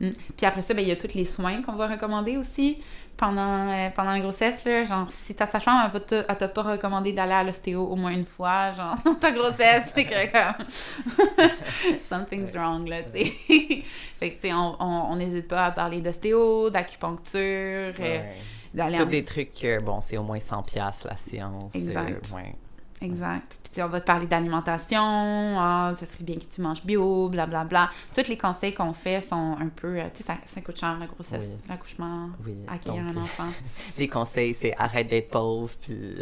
Mm. 0.00 0.06
Mm. 0.06 0.12
Puis 0.36 0.46
après 0.46 0.62
ça, 0.62 0.74
ben, 0.74 0.82
il 0.82 0.88
y 0.88 0.92
a 0.92 0.96
tous 0.96 1.14
les 1.14 1.24
soins 1.24 1.60
qu'on 1.62 1.74
va 1.74 1.88
recommander 1.88 2.36
aussi 2.36 2.78
pendant, 3.16 3.68
euh, 3.68 3.90
pendant 3.90 4.12
la 4.12 4.20
grossesse. 4.20 4.64
Là. 4.64 4.84
Genre, 4.84 5.10
si 5.10 5.34
ta 5.34 5.46
sage-femme 5.46 5.90
elle 5.92 6.36
t'a 6.36 6.48
pas 6.48 6.62
recommandé 6.62 7.12
d'aller 7.12 7.32
à 7.32 7.42
l'ostéo 7.42 7.82
au 7.84 7.96
moins 7.96 8.12
une 8.12 8.24
fois, 8.24 8.70
genre, 8.70 8.96
dans 9.04 9.16
ta 9.16 9.32
grossesse, 9.32 9.92
c'est 9.94 10.04
que 10.04 10.30
comme. 10.30 10.66
Something's 12.08 12.54
wrong, 12.56 12.86
là, 12.88 13.02
tu 13.02 13.10
sais. 13.10 13.24
fait 14.20 14.30
que, 14.30 14.40
tu 14.40 14.48
sais, 14.48 14.54
on 14.54 15.16
n'hésite 15.16 15.48
pas 15.48 15.66
à 15.66 15.70
parler 15.72 16.00
d'ostéo, 16.00 16.70
d'acupuncture. 16.70 17.94
Euh, 17.98 18.32
d'aller 18.72 19.04
des 19.06 19.22
trucs, 19.22 19.66
bon, 19.82 20.00
c'est 20.00 20.16
au 20.16 20.22
moins 20.22 20.40
100 20.40 20.62
pièces 20.62 21.04
la 21.04 21.16
séance. 21.16 21.72
Euh, 21.74 21.78
exact. 21.78 22.32
Exact. 23.00 23.58
Puis 23.72 23.82
on 23.82 23.88
va 23.88 24.00
te 24.00 24.06
parler 24.06 24.26
d'alimentation, 24.26 25.00
ah, 25.00 25.92
ça 25.98 26.06
serait 26.06 26.24
bien 26.24 26.36
que 26.36 26.44
tu 26.52 26.60
manges 26.60 26.82
bio, 26.84 27.28
blablabla. 27.28 27.64
Bla, 27.64 27.86
bla. 27.86 28.22
Tous 28.22 28.28
les 28.28 28.36
conseils 28.36 28.74
qu'on 28.74 28.92
fait 28.92 29.20
sont 29.20 29.56
un 29.60 29.68
peu, 29.68 29.98
euh, 29.98 30.04
tu 30.14 30.22
sais, 30.22 30.32
ça, 30.46 30.60
coûte 30.60 30.78
cher 30.78 30.98
la 30.98 31.06
grossesse, 31.06 31.44
l'accouchement, 31.68 32.30
accueillir 32.66 33.04
un 33.04 33.16
enfant. 33.16 33.48
les 33.98 34.08
conseils, 34.08 34.54
c'est 34.54 34.74
arrête 34.76 35.08
d'être 35.08 35.30
pauvre, 35.30 35.70
puis 35.80 36.16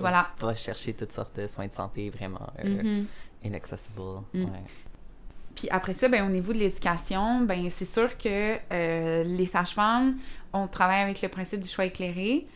voilà. 0.00 0.28
va 0.40 0.54
chercher 0.54 0.94
toutes 0.94 1.12
sortes 1.12 1.36
de 1.38 1.46
soins 1.46 1.68
de 1.68 1.72
santé 1.72 2.10
vraiment 2.10 2.50
euh, 2.64 2.82
mm-hmm. 2.82 3.04
inaccessible. 3.44 4.22
Mm. 4.34 4.46
Puis 5.54 5.68
après 5.70 5.94
ça, 5.94 6.08
ben, 6.08 6.26
au 6.26 6.30
niveau 6.30 6.52
de 6.52 6.58
l'éducation, 6.58 7.40
ben, 7.42 7.70
c'est 7.70 7.86
sûr 7.86 8.18
que 8.18 8.58
les 9.22 9.46
sages-femmes 9.46 10.16
on 10.56 10.66
travaille 10.66 11.02
avec 11.02 11.22
le 11.22 11.28
principe 11.28 11.60
du 11.60 11.68
choix 11.68 11.84
éclairé. 11.84 12.46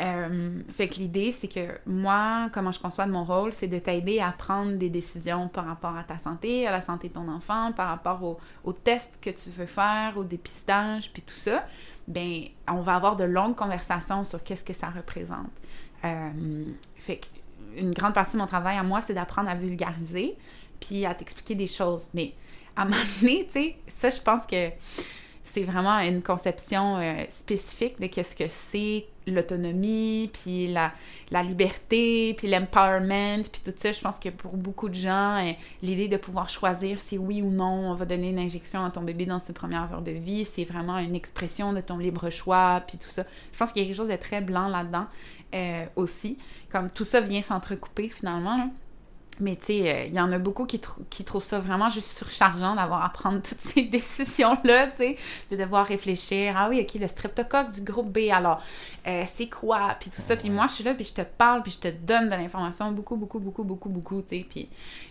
Euh, 0.00 0.62
fait 0.70 0.88
que 0.88 0.94
l'idée, 0.96 1.32
c'est 1.32 1.48
que 1.48 1.78
moi, 1.86 2.50
comment 2.52 2.70
je 2.70 2.78
conçois 2.78 3.06
de 3.06 3.10
mon 3.10 3.24
rôle, 3.24 3.52
c'est 3.52 3.66
de 3.66 3.78
t'aider 3.78 4.20
à 4.20 4.30
prendre 4.30 4.76
des 4.76 4.90
décisions 4.90 5.48
par 5.48 5.66
rapport 5.66 5.96
à 5.96 6.04
ta 6.04 6.18
santé, 6.18 6.66
à 6.66 6.70
la 6.70 6.80
santé 6.80 7.08
de 7.08 7.14
ton 7.14 7.28
enfant, 7.28 7.72
par 7.72 7.88
rapport 7.88 8.22
au, 8.22 8.38
au 8.64 8.72
test 8.72 9.18
que 9.20 9.30
tu 9.30 9.50
veux 9.50 9.66
faire, 9.66 10.14
au 10.16 10.24
dépistage, 10.24 11.12
puis 11.12 11.22
tout 11.22 11.34
ça. 11.34 11.64
Ben, 12.06 12.44
on 12.68 12.80
va 12.80 12.94
avoir 12.94 13.16
de 13.16 13.24
longues 13.24 13.56
conversations 13.56 14.24
sur 14.24 14.42
qu'est-ce 14.42 14.64
que 14.64 14.72
ça 14.72 14.88
représente. 14.88 15.50
Euh, 16.04 16.64
fait 16.96 17.16
que 17.16 17.26
une 17.76 17.92
grande 17.92 18.14
partie 18.14 18.34
de 18.34 18.38
mon 18.38 18.46
travail 18.46 18.76
à 18.78 18.82
moi, 18.82 19.00
c'est 19.00 19.14
d'apprendre 19.14 19.50
à 19.50 19.54
vulgariser, 19.54 20.36
puis 20.80 21.04
à 21.04 21.14
t'expliquer 21.14 21.54
des 21.54 21.66
choses. 21.66 22.08
Mais 22.14 22.34
à 22.76 22.82
un 22.82 22.84
moment 22.86 22.96
tu 23.20 23.44
sais, 23.50 23.76
ça, 23.88 24.10
je 24.10 24.20
pense 24.20 24.46
que 24.46 24.70
c'est 25.52 25.64
vraiment 25.64 25.98
une 25.98 26.22
conception 26.22 26.96
euh, 26.98 27.24
spécifique 27.30 28.00
de 28.00 28.06
qu'est-ce 28.06 28.36
que 28.36 28.48
c'est 28.48 29.06
l'autonomie, 29.26 30.30
puis 30.32 30.72
la, 30.72 30.92
liberté, 31.42 32.34
puis 32.34 32.48
l'empowerment, 32.48 33.42
puis 33.42 33.60
tout 33.64 33.72
ça. 33.76 33.92
Je 33.92 34.00
pense 34.00 34.18
que 34.18 34.28
pour 34.30 34.56
beaucoup 34.56 34.88
de 34.88 34.94
gens, 34.94 35.44
euh, 35.44 35.52
l'idée 35.82 36.08
de 36.08 36.16
pouvoir 36.16 36.48
choisir 36.48 36.98
si 36.98 37.18
oui 37.18 37.42
ou 37.42 37.50
non 37.50 37.90
on 37.90 37.94
va 37.94 38.04
donner 38.04 38.30
une 38.30 38.38
injection 38.38 38.84
à 38.84 38.90
ton 38.90 39.02
bébé 39.02 39.26
dans 39.26 39.38
ses 39.38 39.52
premières 39.52 39.92
heures 39.92 40.02
de 40.02 40.12
vie, 40.12 40.44
c'est 40.44 40.64
vraiment 40.64 40.98
une 40.98 41.14
expression 41.14 41.72
de 41.72 41.80
ton 41.80 41.98
libre 41.98 42.30
choix, 42.30 42.82
puis 42.86 42.98
tout 42.98 43.08
ça. 43.08 43.24
Je 43.52 43.58
pense 43.58 43.72
qu'il 43.72 43.82
y 43.82 43.84
a 43.84 43.88
quelque 43.88 43.96
chose 43.96 44.08
de 44.08 44.16
très 44.16 44.40
blanc 44.40 44.68
là-dedans 44.68 45.06
euh, 45.54 45.84
aussi. 45.96 46.38
Comme 46.70 46.90
tout 46.90 47.04
ça 47.04 47.20
vient 47.20 47.42
s'entrecouper 47.42 48.08
finalement. 48.08 48.70
Mais 49.40 49.56
tu 49.56 49.66
sais, 49.66 49.94
euh, 49.94 50.04
il 50.06 50.14
y 50.14 50.20
en 50.20 50.32
a 50.32 50.38
beaucoup 50.38 50.66
qui, 50.66 50.80
qui 51.10 51.24
trouvent 51.24 51.42
ça 51.42 51.58
vraiment 51.58 51.88
juste 51.88 52.16
surchargeant 52.18 52.74
d'avoir 52.74 53.04
à 53.04 53.08
prendre 53.10 53.40
toutes 53.42 53.60
ces 53.60 53.82
décisions-là, 53.82 54.88
tu 54.88 54.96
sais, 54.96 55.16
de 55.50 55.56
devoir 55.56 55.86
réfléchir. 55.86 56.54
Ah 56.56 56.68
oui, 56.68 56.80
ok, 56.80 57.00
le 57.00 57.08
streptocoque 57.08 57.72
du 57.72 57.82
groupe 57.82 58.10
B, 58.12 58.30
alors, 58.30 58.62
euh, 59.06 59.24
c'est 59.26 59.48
quoi? 59.48 59.96
Puis 60.00 60.10
tout 60.10 60.22
ça. 60.22 60.36
Puis 60.36 60.50
moi, 60.50 60.66
je 60.68 60.74
suis 60.74 60.84
là, 60.84 60.94
puis 60.94 61.04
je 61.04 61.14
te 61.14 61.22
parle, 61.22 61.62
puis 61.62 61.72
je 61.72 61.78
te 61.78 61.88
donne 61.88 62.26
de 62.26 62.34
l'information 62.34 62.90
beaucoup, 62.92 63.16
beaucoup, 63.16 63.38
beaucoup, 63.38 63.64
beaucoup, 63.64 63.88
beaucoup, 63.88 64.22
tu 64.22 64.28
sais. 64.38 64.46
Puis 64.48 64.68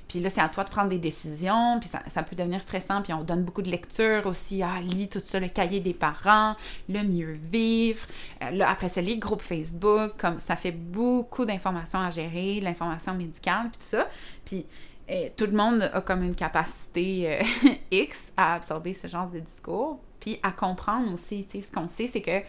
puis 0.08 0.20
là, 0.20 0.30
c'est 0.30 0.42
à 0.42 0.48
toi 0.48 0.64
de 0.64 0.70
prendre 0.70 0.90
des 0.90 1.00
décisions, 1.00 1.80
puis 1.80 1.90
ça, 1.90 2.24
peut 2.24 2.36
devenir 2.36 2.62
stressant, 2.62 3.02
puis 3.02 3.14
on 3.14 3.24
donne 3.24 3.44
beaucoup 3.44 3.62
de 3.62 3.70
lecture 3.70 4.26
aussi. 4.26 4.64
Ah, 4.64 4.80
lis 4.82 5.10
tout 5.10 5.20
ça, 5.20 5.40
le 5.40 5.50
cahier 5.50 5.82
des 5.82 5.94
parents, 5.94 6.56
le 6.88 7.04
mieux 7.04 7.34
vivre. 7.34 8.06
Euh, 8.42 8.52
là, 8.52 8.70
après 8.70 8.90
ça, 8.90 9.02
les 9.02 9.18
groupes 9.18 9.42
Facebook, 9.42 10.14
comme 10.18 10.40
ça 10.40 10.56
fait 10.56 10.72
beaucoup 10.72 11.46
d'informations 11.46 12.00
à 12.00 12.10
gérer, 12.10 12.62
l'information 12.62 13.14
médicale, 13.16 13.70
puis 13.70 13.80
tout 13.80 13.98
ça. 13.98 14.08
Puis 14.46 14.66
euh, 15.10 15.28
tout 15.36 15.46
le 15.46 15.54
monde 15.54 15.90
a 15.94 16.02
comme 16.02 16.24
une 16.24 16.36
capacité 16.36 17.40
euh, 17.40 17.70
X 17.92 18.32
à 18.38 18.56
absorber 18.56 18.94
ce 18.94 19.08
genre 19.08 19.30
de 19.30 19.40
discours, 19.40 20.00
puis 20.22 20.40
à 20.42 20.52
comprendre 20.52 21.14
aussi. 21.14 21.46
Tu 21.46 21.60
sais, 21.60 21.68
ce 21.68 21.72
qu'on 21.72 21.90
sait, 21.90 22.08
c'est 22.08 22.22
que 22.22 22.42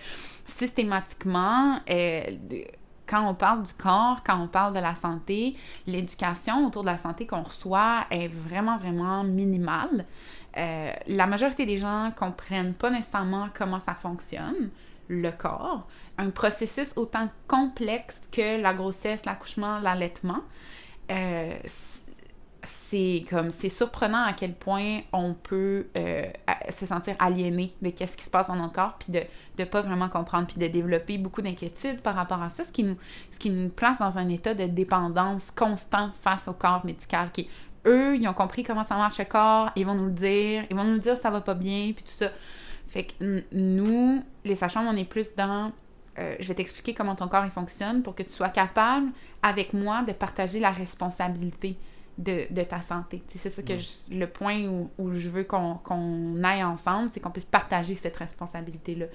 systématiquement, 0.46 1.80
quand 3.08 3.28
on 3.28 3.34
parle 3.34 3.62
du 3.62 3.72
corps, 3.74 4.22
quand 4.24 4.40
on 4.40 4.46
parle 4.48 4.74
de 4.74 4.80
la 4.80 4.94
santé, 4.94 5.56
l'éducation 5.86 6.66
autour 6.66 6.82
de 6.82 6.88
la 6.88 6.98
santé 6.98 7.26
qu'on 7.26 7.42
reçoit 7.42 8.04
est 8.10 8.28
vraiment, 8.28 8.76
vraiment 8.78 9.24
minimale. 9.24 10.04
Euh, 10.56 10.92
la 11.06 11.26
majorité 11.26 11.66
des 11.66 11.78
gens 11.78 12.10
comprennent 12.16 12.74
pas 12.74 12.90
nécessairement 12.90 13.48
comment 13.54 13.80
ça 13.80 13.94
fonctionne, 13.94 14.70
le 15.08 15.30
corps. 15.30 15.86
Un 16.18 16.30
processus 16.30 16.92
autant 16.96 17.28
complexe 17.46 18.20
que 18.32 18.60
la 18.60 18.74
grossesse, 18.74 19.24
l'accouchement, 19.24 19.78
l'allaitement. 19.78 20.40
Euh, 21.10 21.54
c'est 22.68 23.24
comme 23.30 23.50
c'est 23.50 23.68
surprenant 23.68 24.24
à 24.24 24.32
quel 24.32 24.54
point 24.54 25.00
on 25.12 25.34
peut 25.34 25.86
euh, 25.96 26.26
se 26.70 26.86
sentir 26.86 27.14
aliéné 27.18 27.74
de 27.80 27.90
qu'est-ce 27.90 28.16
qui 28.16 28.24
se 28.24 28.30
passe 28.30 28.48
dans 28.48 28.56
notre 28.56 28.72
corps 28.72 28.94
puis 28.98 29.12
de 29.12 29.22
ne 29.58 29.64
pas 29.64 29.80
vraiment 29.80 30.08
comprendre 30.08 30.46
puis 30.46 30.58
de 30.58 30.66
développer 30.66 31.18
beaucoup 31.18 31.40
d'inquiétudes 31.42 32.00
par 32.00 32.14
rapport 32.14 32.42
à 32.42 32.50
ça 32.50 32.64
ce 32.64 32.72
qui 32.72 32.84
nous 32.84 32.96
ce 33.32 33.38
qui 33.38 33.50
nous 33.50 33.70
place 33.70 34.00
dans 34.00 34.18
un 34.18 34.28
état 34.28 34.54
de 34.54 34.64
dépendance 34.64 35.50
constant 35.50 36.10
face 36.20 36.46
au 36.48 36.52
corps 36.52 36.84
médical 36.84 37.30
qui 37.32 37.48
eux 37.86 38.16
ils 38.16 38.28
ont 38.28 38.34
compris 38.34 38.64
comment 38.64 38.84
ça 38.84 38.96
marche 38.96 39.18
le 39.18 39.24
corps 39.24 39.70
ils 39.74 39.86
vont 39.86 39.94
nous 39.94 40.06
le 40.06 40.12
dire 40.12 40.64
ils 40.70 40.76
vont 40.76 40.84
nous 40.84 40.98
dire 40.98 41.16
ça 41.16 41.30
va 41.30 41.40
pas 41.40 41.54
bien 41.54 41.92
puis 41.94 42.04
tout 42.04 42.12
ça. 42.12 42.30
Fait 42.86 43.04
que 43.04 43.44
nous 43.52 44.22
les 44.44 44.54
sachants 44.54 44.86
on 44.86 44.96
est 44.96 45.04
plus 45.04 45.34
dans 45.34 45.72
euh, 46.18 46.34
je 46.40 46.48
vais 46.48 46.54
t'expliquer 46.54 46.94
comment 46.94 47.14
ton 47.14 47.28
corps 47.28 47.44
il 47.44 47.50
fonctionne 47.50 48.02
pour 48.02 48.14
que 48.14 48.22
tu 48.22 48.30
sois 48.30 48.48
capable 48.48 49.08
avec 49.42 49.72
moi 49.72 50.02
de 50.02 50.12
partager 50.12 50.60
la 50.60 50.70
responsabilité 50.70 51.76
de, 52.18 52.62
ta 52.64 52.80
santé. 52.80 53.22
C'est 53.28 53.48
ça 53.48 53.62
que 53.62 53.74
le 54.10 54.26
point 54.26 54.66
où, 54.98 55.12
je 55.12 55.28
veux 55.28 55.44
qu'on 55.44 56.42
aille 56.42 56.64
ensemble, 56.64 57.10
c'est 57.10 57.20
qu'on 57.20 57.30
puisse 57.30 57.44
partager 57.44 57.94
cette 57.96 58.16
responsabilité-là. 58.16 59.06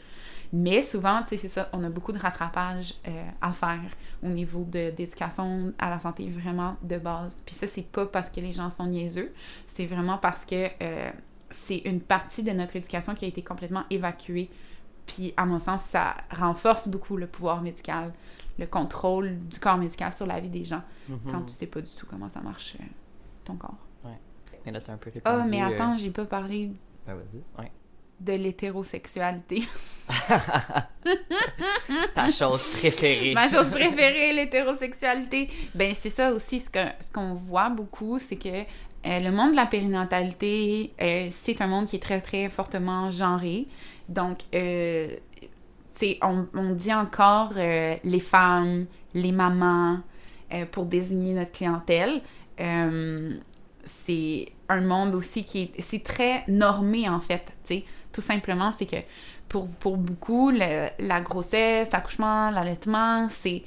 Mais 0.53 0.81
souvent, 0.83 1.21
c'est 1.25 1.37
ça, 1.37 1.69
on 1.73 1.83
a 1.83 1.89
beaucoup 1.89 2.11
de 2.11 2.19
rattrapage 2.19 2.93
euh, 3.07 3.23
à 3.41 3.53
faire 3.53 3.81
au 4.21 4.27
niveau 4.27 4.63
de 4.63 4.91
d'éducation 4.91 5.73
à 5.79 5.89
la 5.89 5.99
santé 5.99 6.29
vraiment 6.29 6.77
de 6.83 6.97
base. 6.97 7.41
Puis 7.45 7.55
ça, 7.55 7.65
c'est 7.65 7.87
pas 7.87 8.05
parce 8.05 8.29
que 8.29 8.39
les 8.39 8.51
gens 8.51 8.69
sont 8.69 8.85
niaiseux, 8.85 9.33
c'est 9.65 9.87
vraiment 9.87 10.19
parce 10.19 10.45
que 10.45 10.67
euh, 10.81 11.09
c'est 11.49 11.79
une 11.85 12.01
partie 12.01 12.43
de 12.43 12.51
notre 12.51 12.75
éducation 12.75 13.15
qui 13.15 13.25
a 13.25 13.27
été 13.27 13.41
complètement 13.41 13.83
évacuée. 13.89 14.49
Puis 15.07 15.33
à 15.37 15.45
mon 15.45 15.59
sens, 15.59 15.81
ça 15.81 16.15
renforce 16.29 16.87
beaucoup 16.87 17.17
le 17.17 17.27
pouvoir 17.27 17.61
médical 17.61 18.13
le 18.57 18.67
contrôle 18.67 19.39
du 19.39 19.59
corps 19.59 19.77
médical 19.77 20.13
sur 20.13 20.25
la 20.25 20.39
vie 20.39 20.49
des 20.49 20.63
gens 20.63 20.81
mhm. 21.09 21.19
quand 21.29 21.41
tu 21.43 21.53
sais 21.53 21.67
pas 21.67 21.81
du 21.81 21.91
tout 21.91 22.05
comment 22.05 22.29
ça 22.29 22.41
marche 22.41 22.77
euh, 22.79 22.83
ton 23.45 23.55
corps. 23.55 23.77
Ouais. 24.03 24.19
Mais 24.65 24.71
là, 24.71 24.79
un 24.87 24.97
peu 24.97 25.09
répondu. 25.09 25.21
Ah, 25.25 25.43
mais 25.47 25.61
attends, 25.61 25.93
euh, 25.93 25.97
j'ai 25.97 26.11
pas 26.11 26.25
parlé 26.25 26.71
ben, 27.05 27.15
vas-y. 27.15 27.61
Ouais. 27.61 27.71
de 28.19 28.33
l'hétérosexualité. 28.33 29.63
Ta 32.15 32.31
chose 32.31 32.63
préférée. 32.77 33.33
Ma 33.33 33.47
chose 33.47 33.69
préférée, 33.69 34.33
l'hétérosexualité. 34.33 35.49
Ben, 35.73 35.93
c'est 35.99 36.09
ça 36.09 36.31
aussi, 36.31 36.59
ce 36.59 36.69
qu'on 36.69 36.91
ce 36.99 37.11
qu'on 37.11 37.33
voit 37.33 37.69
beaucoup, 37.69 38.19
c'est 38.19 38.37
que 38.37 38.49
euh, 38.49 39.19
le 39.19 39.31
monde 39.31 39.51
de 39.51 39.57
la 39.57 39.65
périnatalité, 39.65 40.93
c'est 41.31 41.59
un 41.59 41.67
monde 41.67 41.87
qui 41.87 41.97
est 41.97 42.03
très, 42.03 42.21
très 42.21 42.49
fortement 42.49 43.09
genré. 43.09 43.67
Donc, 44.07 44.39
on, 46.21 46.73
dit 46.73 46.93
encore 46.93 47.51
euh, 47.57 47.95
les 48.03 48.19
femmes, 48.19 48.85
les 49.13 49.31
mamans 49.31 49.99
euh, 50.53 50.65
pour 50.71 50.85
désigner 50.85 51.33
notre 51.33 51.51
clientèle. 51.51 52.21
Euh, 52.59 53.37
c'est 53.83 54.51
un 54.69 54.81
monde 54.81 55.15
aussi 55.15 55.43
qui 55.43 55.63
est, 55.63 55.81
c'est 55.81 56.03
très 56.03 56.43
normé 56.47 57.09
en 57.09 57.19
fait, 57.19 57.53
tu 57.65 57.81
Tout 58.11 58.21
simplement, 58.21 58.71
c'est 58.71 58.85
que 58.85 58.97
pour, 59.49 59.67
pour 59.67 59.97
beaucoup, 59.97 60.51
la 60.51 61.21
grossesse, 61.21 61.91
l'accouchement, 61.91 62.49
l'allaitement, 62.49 63.27
c'est 63.29 63.63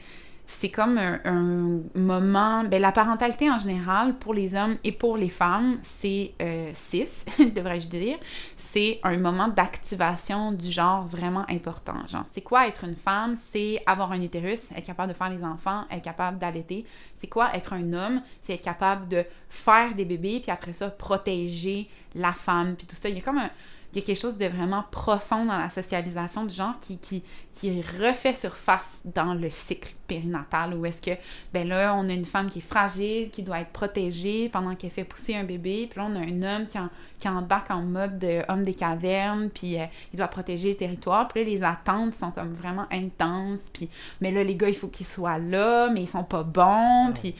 c'est 0.46 0.70
comme 0.70 0.98
un, 0.98 1.80
moment. 1.94 2.64
Ben, 2.64 2.80
la 2.80 2.92
parentalité 2.92 3.50
en 3.50 3.58
général, 3.58 4.14
pour 4.14 4.32
les 4.32 4.54
hommes 4.54 4.76
et 4.84 4.92
pour 4.92 5.16
les 5.16 5.28
femmes, 5.28 5.78
c'est 5.82 6.34
euh, 6.40 6.70
six, 6.72 7.26
devrais-je 7.54 7.88
dire. 7.88 8.18
C'est 8.56 9.00
un 9.02 9.16
moment 9.18 9.48
d'activation 9.48 10.52
du 10.52 10.70
genre 10.70 11.04
vraiment 11.04 11.44
important. 11.48 12.06
Genre, 12.06 12.22
c'est 12.26 12.42
quoi 12.42 12.68
être 12.68 12.84
une 12.84 12.94
femme? 12.94 13.36
C'est 13.36 13.82
avoir 13.86 14.12
un 14.12 14.20
utérus, 14.20 14.70
être 14.76 14.86
capable 14.86 15.12
de 15.12 15.16
faire 15.16 15.30
des 15.30 15.42
enfants, 15.42 15.84
être 15.90 16.04
capable 16.04 16.38
d'allaiter. 16.38 16.86
C'est 17.14 17.26
quoi 17.26 17.54
être 17.54 17.72
un 17.72 17.92
homme? 17.92 18.22
C'est 18.42 18.54
être 18.54 18.64
capable 18.64 19.08
de 19.08 19.24
faire 19.48 19.94
des 19.94 20.04
bébés, 20.04 20.40
puis 20.40 20.50
après 20.50 20.72
ça, 20.72 20.90
protéger 20.90 21.88
la 22.14 22.32
femme, 22.32 22.76
puis 22.76 22.86
tout 22.86 22.96
ça. 22.96 23.08
Il 23.08 23.16
y 23.16 23.18
a 23.18 23.22
comme 23.22 23.38
un 23.38 23.50
il 23.96 24.00
y 24.00 24.02
a 24.02 24.04
quelque 24.04 24.20
chose 24.20 24.36
de 24.36 24.44
vraiment 24.44 24.84
profond 24.90 25.46
dans 25.46 25.56
la 25.56 25.70
socialisation 25.70 26.44
du 26.44 26.54
genre 26.54 26.78
qui, 26.80 26.98
qui, 26.98 27.22
qui 27.54 27.80
refait 27.80 28.34
surface 28.34 29.00
dans 29.06 29.32
le 29.32 29.48
cycle 29.48 29.94
périnatal 30.06 30.74
où 30.74 30.86
est-ce 30.86 31.00
que, 31.00 31.10
ben 31.52 31.68
là, 31.68 31.94
on 31.94 32.08
a 32.08 32.12
une 32.12 32.24
femme 32.24 32.48
qui 32.48 32.58
est 32.58 32.62
fragile, 32.62 33.30
qui 33.30 33.42
doit 33.42 33.60
être 33.60 33.70
protégée 33.70 34.48
pendant 34.48 34.74
qu'elle 34.74 34.90
fait 34.90 35.04
pousser 35.04 35.34
un 35.34 35.44
bébé, 35.44 35.88
puis 35.90 36.00
là, 36.00 36.08
on 36.10 36.16
a 36.16 36.20
un 36.20 36.42
homme 36.42 36.66
qui, 36.66 36.78
en, 36.78 36.88
qui 37.18 37.28
embarque 37.28 37.70
en 37.70 37.82
mode 37.82 38.18
de 38.18 38.42
homme 38.48 38.64
des 38.64 38.74
cavernes, 38.74 39.50
puis 39.50 39.78
euh, 39.78 39.84
il 40.12 40.16
doit 40.16 40.28
protéger 40.28 40.70
le 40.70 40.76
territoire, 40.76 41.28
puis 41.28 41.44
là, 41.44 41.50
les 41.50 41.62
attentes 41.62 42.14
sont 42.14 42.30
comme 42.30 42.54
vraiment 42.54 42.86
intenses, 42.90 43.70
puis, 43.72 43.88
mais 44.20 44.30
là, 44.30 44.42
les 44.42 44.54
gars, 44.54 44.68
il 44.68 44.76
faut 44.76 44.88
qu'ils 44.88 45.06
soient 45.06 45.38
là, 45.38 45.88
mais 45.90 46.02
ils 46.02 46.08
sont 46.08 46.24
pas 46.24 46.42
bons, 46.42 47.12
puis 47.14 47.34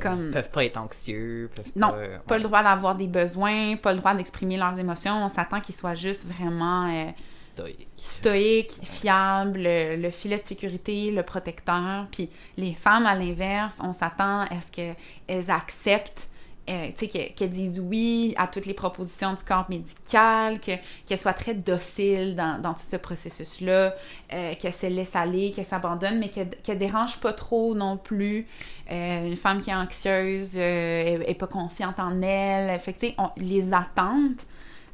comme... 0.00 0.26
Ils 0.26 0.32
peuvent 0.32 0.50
pas 0.50 0.64
être 0.64 0.78
anxieux, 0.78 1.50
peuvent 1.54 1.64
Non, 1.76 1.94
pas, 2.26 2.38
le 2.38 2.44
droit 2.44 2.62
d'avoir 2.62 2.94
des 2.94 3.08
besoins, 3.08 3.76
pas 3.76 3.92
le 3.92 3.98
droit 3.98 4.14
d'exprimer 4.14 4.56
leurs 4.56 4.78
émotions, 4.78 5.24
on 5.24 5.28
s'attend 5.28 5.60
qu'ils 5.60 5.74
soient 5.74 5.94
juste 5.94 6.26
vraiment... 6.26 6.86
Euh, 6.88 7.10
stoïque. 7.52 7.88
Stoïque, 7.96 8.72
fiable, 8.82 9.60
le, 9.62 10.10
filet 10.10 10.38
de 10.38 10.46
sécurité, 10.46 11.10
le 11.10 11.22
protecteur. 11.22 12.06
Puis 12.10 12.30
les 12.56 12.74
femmes, 12.74 13.06
à 13.06 13.14
l'inverse, 13.14 13.76
on 13.80 13.92
s'attend 13.92 14.42
à 14.42 14.60
ce 14.60 14.70
qu'elles 14.70 15.50
acceptent 15.50 16.28
euh, 16.70 16.90
qu'elles 17.36 17.50
disent 17.50 17.80
oui 17.80 18.34
à 18.36 18.46
toutes 18.46 18.66
les 18.66 18.74
propositions 18.74 19.34
du 19.34 19.42
corps 19.42 19.66
médical, 19.68 20.60
qu'elles 20.60 21.18
soient 21.18 21.32
très 21.32 21.54
dociles 21.54 22.36
dans, 22.36 22.62
dans 22.62 22.72
tout 22.74 22.84
ce 22.88 22.94
processus-là, 22.94 23.94
euh, 24.32 24.54
qu'elles 24.54 24.72
se 24.72 24.86
laissent 24.86 25.16
aller, 25.16 25.50
qu'elles 25.50 25.64
s'abandonnent, 25.64 26.20
mais 26.20 26.28
qu'elles 26.28 26.50
ne 26.68 26.74
dérangent 26.74 27.18
pas 27.18 27.32
trop 27.32 27.74
non 27.74 27.96
plus. 27.96 28.46
Euh, 28.92 29.26
une 29.26 29.36
femme 29.36 29.58
qui 29.58 29.70
est 29.70 29.74
anxieuse 29.74 30.54
n'est 30.54 31.36
pas 31.36 31.48
confiante 31.48 31.98
en 31.98 32.22
elle. 32.22 32.78
Fait 32.78 32.92
que, 32.92 33.06
on, 33.18 33.30
les 33.38 33.72
attentes 33.72 34.46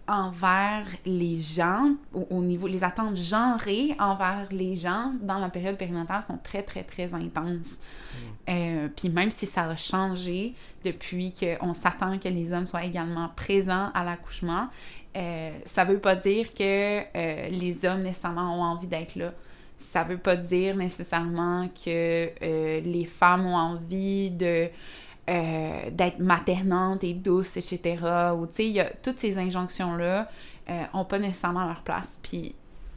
envers 0.09 0.87
les 1.05 1.37
gens, 1.37 1.93
au, 2.13 2.41
niveau, 2.41 2.67
les 2.67 2.83
attentes 2.83 3.17
genrées 3.17 3.95
envers 3.99 4.49
les 4.51 4.75
gens 4.75 5.13
dans 5.21 5.39
la 5.39 5.51
période 5.51 5.77
périnatale 5.77 6.23
sont 6.23 6.39
très, 6.43 6.63
très, 6.63 6.83
très 6.83 7.13
intenses. 7.15 7.77
Mm. 7.79 8.17
Euh, 8.49 8.89
puis 8.97 9.11
même 9.11 9.31
si 9.31 9.47
ça 9.47 9.65
a 9.65 9.77
changé 9.77 10.55
depuis 10.85 11.35
qu'on 11.35 11.75
s'attend 11.75 12.19
que 12.19 12.29
les 12.29 12.53
hommes 12.53 12.67
soient 12.67 12.85
également 12.85 13.29
présents 13.37 13.91
à 13.95 14.05
l'accouchement, 14.05 14.69
euh, 15.17 15.51
ça 15.65 15.85
veut 15.85 15.99
pas 15.99 16.15
dire 16.15 16.53
que 16.55 17.01
euh, 17.01 17.49
les 17.49 17.85
hommes 17.85 18.03
nécessairement 18.03 18.59
ont 18.59 18.63
envie 18.63 18.87
d'être 18.87 19.17
là. 19.17 19.33
Ça 19.79 20.05
veut 20.05 20.19
pas 20.19 20.37
dire 20.37 20.77
nécessairement 20.77 21.69
que 21.69 22.31
euh, 22.43 22.81
les 22.81 23.05
femmes 23.05 23.47
ont 23.47 23.57
envie 23.57 24.31
de 24.31 24.69
euh, 25.29 25.91
d'être 25.91 26.19
maternante 26.19 27.05
et 27.05 27.15
douce, 27.15 27.57
etc. 27.57 27.97
Tu 28.55 28.75
sais, 28.75 28.99
toutes 29.03 29.19
ces 29.19 29.39
injonctions-là 29.39 30.29
n'ont 30.93 31.05
pas 31.05 31.19
nécessairement 31.19 31.67
leur 31.67 31.83
place. 31.83 32.19
Puis 32.23 32.55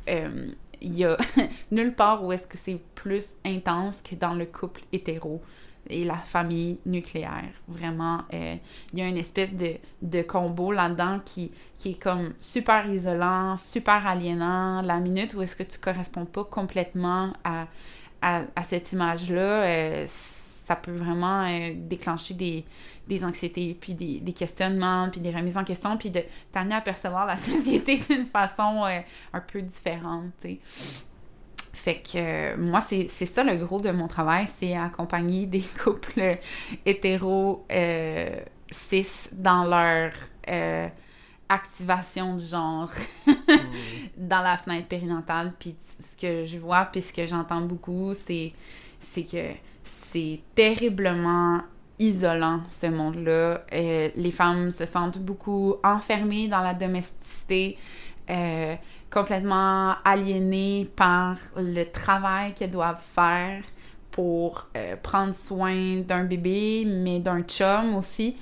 il 0.08 0.98
y 0.98 1.06
a 1.06 1.18
nulle 1.72 1.94
part 1.94 2.24
où 2.24 2.32
est-ce 2.32 2.48
que 2.48 2.58
c'est 2.58 2.80
plus 2.96 3.36
intense 3.46 4.02
que 4.02 4.16
dans 4.16 4.34
le 4.34 4.46
couple 4.46 4.82
hétéro 4.92 5.42
et 5.90 6.04
la 6.04 6.18
famille 6.18 6.80
nucléaire. 6.86 7.52
Vraiment, 7.68 8.22
il 8.32 9.00
y 9.00 9.02
a 9.02 9.08
une 9.08 9.18
espèce 9.18 9.52
de, 9.54 10.22
combo 10.22 10.72
là-dedans 10.72 11.20
qui, 11.26 11.52
est 11.86 12.02
comme 12.02 12.34
super 12.40 12.88
isolant, 12.90 13.58
super 13.58 14.06
aliénant. 14.06 14.82
La 14.82 15.00
minute 15.00 15.34
où 15.34 15.42
est-ce 15.42 15.56
que 15.56 15.64
tu 15.64 15.80
corresponds 15.80 16.26
pas 16.26 16.44
complètement 16.44 17.34
à 17.44 18.64
cette 18.64 18.92
image-là, 18.92 20.06
ça 20.72 20.78
peut 20.78 20.94
vraiment 20.94 21.46
déclencher 21.76 22.34
des, 22.34 22.64
des 23.06 23.26
anxiétés, 23.26 23.78
puis 23.80 23.94
des, 23.94 24.22
des, 24.22 24.32
questionnements, 24.32 25.10
puis 25.12 25.20
des 25.20 25.32
remises 25.32 25.58
en 25.58 25.66
question, 25.66 25.98
puis 25.98 26.10
de 26.10 26.24
t'amener 26.54 26.76
à 26.76 26.82
percevoir 26.82 27.26
la 27.26 27.36
société 27.52 27.98
d'une 28.10 28.26
façon 28.26 28.86
euh, 28.86 29.02
un 29.34 29.42
peu 29.42 29.62
différente, 29.62 30.32
tu 30.40 30.48
sais. 30.48 30.60
Fait 31.74 31.96
que 31.96 32.12
euh, 32.16 32.58
moi, 32.58 32.80
c'est 32.80 33.08
ça 33.08 33.44
le 33.44 33.58
gros 33.58 33.82
de 33.82 33.92
mon 33.92 34.08
travail, 34.08 34.48
c'est 34.48 34.78
accompagner 34.78 35.46
des 35.46 35.62
couples 35.84 36.38
hétéros 36.86 37.66
euh, 37.70 38.40
cis 38.70 39.30
dans 39.34 39.66
leur 39.66 40.14
activation 41.50 42.38
du 42.38 42.46
genre 42.46 42.90
dans 44.18 44.42
la 44.42 44.58
fenêtre 44.58 44.88
périnatale. 44.88 45.54
Puis 45.60 45.76
ce 45.82 46.22
que 46.22 46.46
je 46.46 46.60
vois, 46.60 46.86
puis 46.86 47.02
ce 47.02 47.12
que 47.12 47.26
j'entends 47.26 47.62
beaucoup, 47.62 48.14
c'est 48.14 48.54
que 49.24 49.54
c'est 50.12 50.40
terriblement 50.56 51.62
isolant, 52.00 52.62
ce 52.70 52.88
monde-là. 52.88 53.62
Euh, 53.74 54.10
les 54.16 54.32
femmes 54.32 54.72
se 54.72 54.86
sentent 54.86 55.20
beaucoup 55.20 55.76
enfermées 55.84 56.48
dans 56.48 56.62
la 56.62 56.74
domesticité, 56.74 57.78
euh, 58.30 58.76
complètement 59.10 59.96
aliénées 60.04 60.90
par 60.96 61.38
le 61.56 61.84
travail 61.86 62.54
qu'elles 62.54 62.72
doivent 62.72 63.02
faire 63.16 63.64
pour 64.10 64.68
euh, 64.76 64.96
prendre 65.02 65.34
soin 65.34 66.02
d'un 66.02 66.24
bébé, 66.24 66.86
mais 66.86 67.20
d'un 67.20 67.44
chum 67.44 67.96
aussi. 67.96 68.36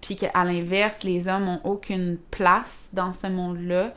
Puis 0.00 0.16
qu'à 0.16 0.42
l'inverse, 0.44 1.02
les 1.04 1.28
hommes 1.28 1.44
n'ont 1.44 1.60
aucune 1.64 2.16
place 2.30 2.88
dans 2.94 3.12
ce 3.12 3.26
monde-là. 3.26 3.92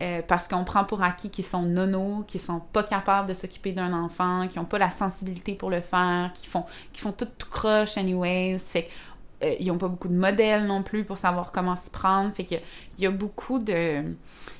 Euh, 0.00 0.22
parce 0.26 0.46
qu'on 0.46 0.62
prend 0.62 0.84
pour 0.84 1.02
acquis 1.02 1.28
qu'ils 1.28 1.44
sont 1.44 1.62
nono, 1.62 2.22
qu'ils 2.28 2.40
sont 2.40 2.60
pas 2.60 2.84
capables 2.84 3.28
de 3.28 3.34
s'occuper 3.34 3.72
d'un 3.72 3.92
enfant, 3.92 4.46
qui 4.46 4.60
ont 4.60 4.64
pas 4.64 4.78
la 4.78 4.90
sensibilité 4.90 5.54
pour 5.54 5.70
le 5.70 5.80
faire, 5.80 6.30
qui 6.34 6.46
font, 6.46 6.64
qui 6.92 7.00
font 7.00 7.10
tout, 7.10 7.26
tout 7.36 7.50
croche 7.50 7.98
anyways. 7.98 8.58
Fait 8.58 8.88
euh, 9.42 9.54
ils 9.58 9.70
ont 9.72 9.78
pas 9.78 9.88
beaucoup 9.88 10.08
de 10.08 10.16
modèles 10.16 10.66
non 10.66 10.84
plus 10.84 11.04
pour 11.04 11.18
savoir 11.18 11.50
comment 11.50 11.74
s'y 11.74 11.90
prendre. 11.90 12.32
Fait 12.32 12.44
qu'il 12.44 12.60
y, 12.98 13.02
y 13.02 13.06
a 13.06 13.10
beaucoup 13.10 13.58
de 13.58 14.04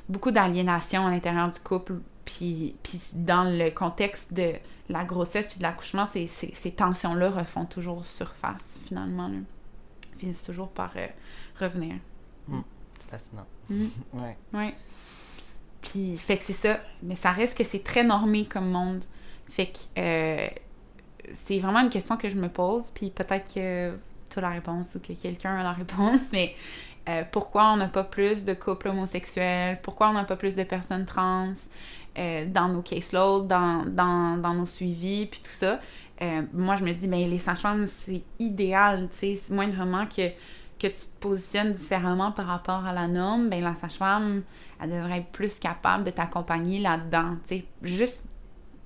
beaucoup 0.09 0.30
d'aliénation 0.30 1.07
à 1.07 1.11
l'intérieur 1.11 1.51
du 1.51 1.61
couple. 1.61 2.01
Puis, 2.24 2.76
puis 2.82 3.01
dans 3.14 3.45
le 3.45 3.70
contexte 3.70 4.34
de 4.34 4.53
la 4.89 5.05
grossesse 5.05 5.49
puis 5.49 5.59
de 5.59 5.62
l'accouchement, 5.62 6.05
ces, 6.05 6.26
ces, 6.26 6.53
ces 6.55 6.72
tensions-là 6.72 7.30
refont 7.30 7.64
toujours 7.64 8.05
surface, 8.05 8.80
finalement. 8.86 9.28
Là. 9.28 9.39
Finissent 10.18 10.43
toujours 10.43 10.68
par 10.68 10.93
euh, 10.97 11.07
revenir. 11.59 11.95
Hmm. 12.49 12.61
c'est 12.99 13.11
fascinant. 13.11 13.47
Mm. 13.70 13.86
ouais. 14.14 14.36
Ouais. 14.53 14.74
Puis, 15.83 16.18
fait 16.18 16.37
que 16.37 16.45
c'est 16.45 16.53
ça. 16.53 16.79
Mais 17.03 17.14
ça 17.14 17.31
reste 17.31 17.57
que 17.57 17.64
c'est 17.64 17.83
très 17.83 18.05
normé 18.05 18.45
comme 18.45 18.70
monde. 18.70 19.05
Fait 19.49 19.66
que 19.66 19.79
euh, 19.99 20.49
c'est 21.33 21.59
vraiment 21.59 21.81
une 21.81 21.91
question 21.91 22.16
que 22.16 22.29
je 22.29 22.37
me 22.37 22.49
pose. 22.49 22.91
Puis 22.91 23.11
peut-être 23.11 23.53
que 23.53 23.93
tu 24.31 24.39
as 24.39 24.43
la 24.43 24.51
réponse 24.51 24.95
ou 24.95 25.01
que 25.01 25.12
quelqu'un 25.12 25.57
a 25.57 25.62
la 25.62 25.72
réponse. 25.72 26.33
Mais 26.33 26.55
euh, 27.09 27.22
pourquoi 27.31 27.72
on 27.72 27.76
n'a 27.76 27.89
pas 27.89 28.05
plus 28.05 28.45
de 28.45 28.55
couples 28.55 28.89
homosexuels? 28.89 29.79
Pourquoi 29.83 30.11
on 30.11 30.12
n'a 30.12 30.24
pas 30.24 30.37
plus 30.37 30.57
de 30.57 30.64
personnes 30.64 31.07
trans 31.07 31.53
euh, 32.18 32.47
dans 32.47 32.68
nos 32.68 32.83
caseloads, 32.83 33.47
dans, 33.47 33.85
dans, 33.87 34.37
dans 34.37 34.55
nos 34.55 34.66
suivis, 34.66 35.26
puis 35.26 35.41
tout 35.41 35.51
ça? 35.51 35.81
moi, 36.53 36.74
je 36.74 36.83
me 36.83 36.93
dis, 36.93 37.07
ben, 37.07 37.31
les 37.31 37.39
sages-femmes, 37.39 37.87
c'est 37.87 38.24
idéal, 38.41 39.09
tu 39.09 39.37
sais, 39.37 39.55
moindrement 39.55 40.05
que 40.05 40.33
que 40.79 40.87
tu 40.87 40.95
te 40.95 41.20
positionnes 41.20 41.72
différemment 41.72 42.31
par 42.33 42.47
rapport 42.47 42.87
à 42.87 42.93
la 42.93 43.09
norme, 43.09 43.49
ben 43.49 43.62
la 43.62 43.74
sage-femme, 43.74 44.43
elle 44.81 44.91
devrait 44.91 45.18
être 45.18 45.33
plus 45.33 45.59
capable 45.59 46.05
de 46.05 46.11
t'accompagner 46.11 46.79
là-dedans, 46.81 47.37
tu 47.47 47.57
sais, 47.57 47.64
juste 47.83 48.24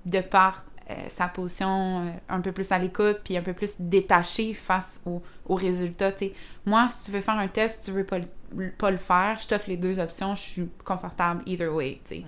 de 0.06 0.20
par 0.20 0.64
euh, 0.90 0.94
sa 1.08 1.28
position 1.28 2.06
euh, 2.06 2.10
un 2.28 2.40
peu 2.40 2.50
plus 2.50 2.72
à 2.72 2.78
l'écoute, 2.78 3.20
puis 3.24 3.36
un 3.36 3.42
peu 3.42 3.52
plus 3.52 3.74
détachée 3.78 4.54
face 4.54 5.00
aux, 5.06 5.22
résultats, 5.54 6.12
tu 6.12 6.26
sais. 6.26 6.32
Moi, 6.64 6.88
si 6.88 7.04
tu 7.04 7.10
veux 7.10 7.20
faire 7.20 7.38
un 7.38 7.48
test, 7.48 7.84
tu 7.84 7.90
veux 7.90 8.04
pas 8.04 8.18
le, 8.18 8.70
pas 8.70 8.90
le 8.90 8.96
faire, 8.96 9.38
je 9.38 9.46
t'offre 9.46 9.68
les 9.68 9.76
deux 9.76 10.00
options, 10.00 10.34
je 10.34 10.40
suis 10.40 10.68
confortable 10.84 11.42
either 11.46 11.68
way, 11.68 12.00
tu 12.04 12.16
sais. 12.16 12.24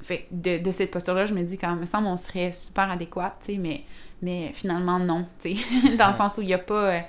Fait 0.00 0.26
de, 0.30 0.58
de 0.58 0.70
cette 0.70 0.90
posture-là, 0.90 1.26
je 1.26 1.34
me 1.34 1.42
dis 1.42 1.58
quand 1.58 1.74
même, 1.74 1.84
ça 1.84 2.00
on 2.00 2.16
serait 2.16 2.52
super 2.52 2.90
adéquat, 2.90 3.36
tu 3.40 3.52
sais, 3.52 3.58
mais, 3.58 3.84
mais 4.22 4.52
finalement, 4.54 4.98
non, 4.98 5.26
tu 5.38 5.54
sais. 5.56 5.96
Dans 5.96 6.08
le 6.08 6.14
sens 6.14 6.38
où 6.38 6.42
il 6.42 6.46
n'y 6.46 6.54
a 6.54 6.58
pas... 6.58 6.94
Euh, 6.94 7.00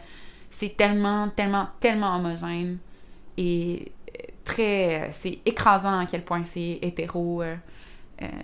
c'est 0.50 0.76
tellement, 0.76 1.30
tellement, 1.30 1.68
tellement 1.80 2.16
homogène 2.16 2.78
et 3.38 3.92
euh, 4.08 4.24
très. 4.44 5.02
Euh, 5.02 5.08
c'est 5.12 5.40
écrasant 5.46 6.00
à 6.00 6.06
quel 6.06 6.24
point 6.24 6.44
c'est 6.44 6.80
hétéro, 6.82 7.42
euh, 7.42 7.56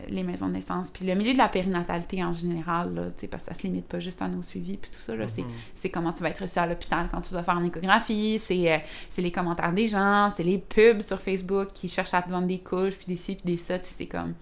les 0.08 0.24
maisons 0.24 0.48
de 0.48 0.54
naissance. 0.54 0.90
Puis 0.90 1.06
le 1.06 1.16
milieu 1.16 1.34
de 1.34 1.38
la 1.38 1.50
périnatalité 1.50 2.24
en 2.24 2.32
général, 2.32 2.94
là, 2.94 3.02
parce 3.30 3.44
que 3.44 3.50
ça 3.50 3.54
se 3.54 3.64
limite 3.64 3.88
pas 3.88 4.00
juste 4.00 4.22
à 4.22 4.28
nos 4.28 4.42
suivis, 4.42 4.78
puis 4.78 4.90
tout 4.92 5.00
ça, 5.00 5.16
là, 5.16 5.26
mm-hmm. 5.26 5.44
c'est 5.74 5.90
comment 5.90 6.14
tu 6.14 6.24
vas 6.24 6.30
être 6.30 6.42
reçu 6.42 6.58
à 6.60 6.68
l'hôpital 6.68 7.10
quand 7.12 7.22
tu 7.22 7.34
vas 7.34 7.44
faire 7.44 7.58
une 7.58 7.68
échographie, 7.68 8.40
c'est 8.40 8.82
les 9.18 9.32
commentaires 9.32 9.74
des 9.74 9.88
gens, 9.88 10.30
c'est 10.30 10.44
les 10.44 10.60
pubs 10.60 11.02
sur 11.02 11.22
Facebook 11.22 11.70
qui 11.74 11.90
cherchent 11.90 12.14
à 12.14 12.22
te 12.22 12.30
vendre 12.30 12.48
des 12.48 12.60
couches, 12.60 12.96
puis 12.96 13.08
des 13.08 13.18
ci, 13.18 13.36
puis 13.36 13.46
des 13.46 13.58
ça, 13.58 13.78
c'est 13.82 14.06
comme 14.06 14.34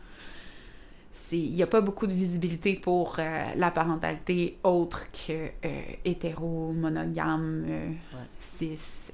il 1.32 1.51
n'y 1.51 1.63
a 1.63 1.67
pas 1.67 1.82
beaucoup 1.82 2.07
de 2.07 2.13
visibilité 2.13 2.76
pour 2.76 3.15
euh, 3.19 3.45
la 3.55 3.71
parentalité 3.71 4.57
autre 4.63 5.07
que 5.11 5.49
euh, 5.65 5.82
hétéro, 6.05 6.71
monogame, 6.74 7.65
euh, 7.67 7.91
cis. 8.39 9.11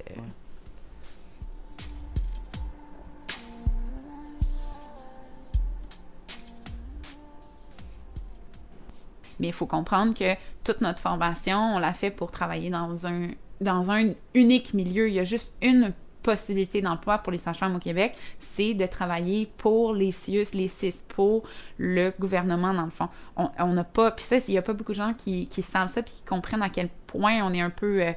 Mais 9.38 9.46
il 9.46 9.52
faut 9.54 9.66
comprendre 9.66 10.12
que 10.12 10.34
toute 10.64 10.82
notre 10.82 11.00
formation, 11.00 11.58
on 11.76 11.78
l'a 11.78 11.94
fait 11.94 12.10
pour 12.10 12.30
travailler 12.30 12.68
dans 12.68 13.06
un, 13.06 13.28
dans 13.62 13.90
un 13.90 14.12
unique 14.34 14.74
milieu. 14.74 15.08
Il 15.08 15.14
y 15.14 15.18
a 15.18 15.24
juste 15.24 15.54
une 15.62 15.94
possibilité 16.22 16.80
d'emploi 16.80 17.18
pour 17.18 17.32
les 17.32 17.38
sages-femmes 17.38 17.76
au 17.76 17.78
Québec, 17.78 18.14
c'est 18.38 18.74
de 18.74 18.86
travailler 18.86 19.50
pour 19.56 19.94
les 19.94 20.12
CIUS, 20.12 20.46
les 20.54 20.68
CIS, 20.68 21.04
pour 21.08 21.44
le 21.78 22.12
gouvernement, 22.18 22.74
dans 22.74 22.84
le 22.84 22.90
fond. 22.90 23.08
On 23.36 23.72
n'a 23.72 23.84
pas... 23.84 24.10
Puis 24.10 24.24
ça, 24.24 24.36
il 24.36 24.52
n'y 24.52 24.58
a 24.58 24.62
pas 24.62 24.72
beaucoup 24.72 24.92
de 24.92 24.96
gens 24.96 25.14
qui, 25.14 25.46
qui 25.46 25.62
savent 25.62 25.88
ça 25.88 26.02
puis 26.02 26.14
qui 26.14 26.22
comprennent 26.22 26.62
à 26.62 26.68
quel 26.68 26.88
point 27.06 27.42
on 27.42 27.52
est 27.52 27.60
un 27.60 27.70
peu... 27.70 28.02
Euh, 28.02 28.12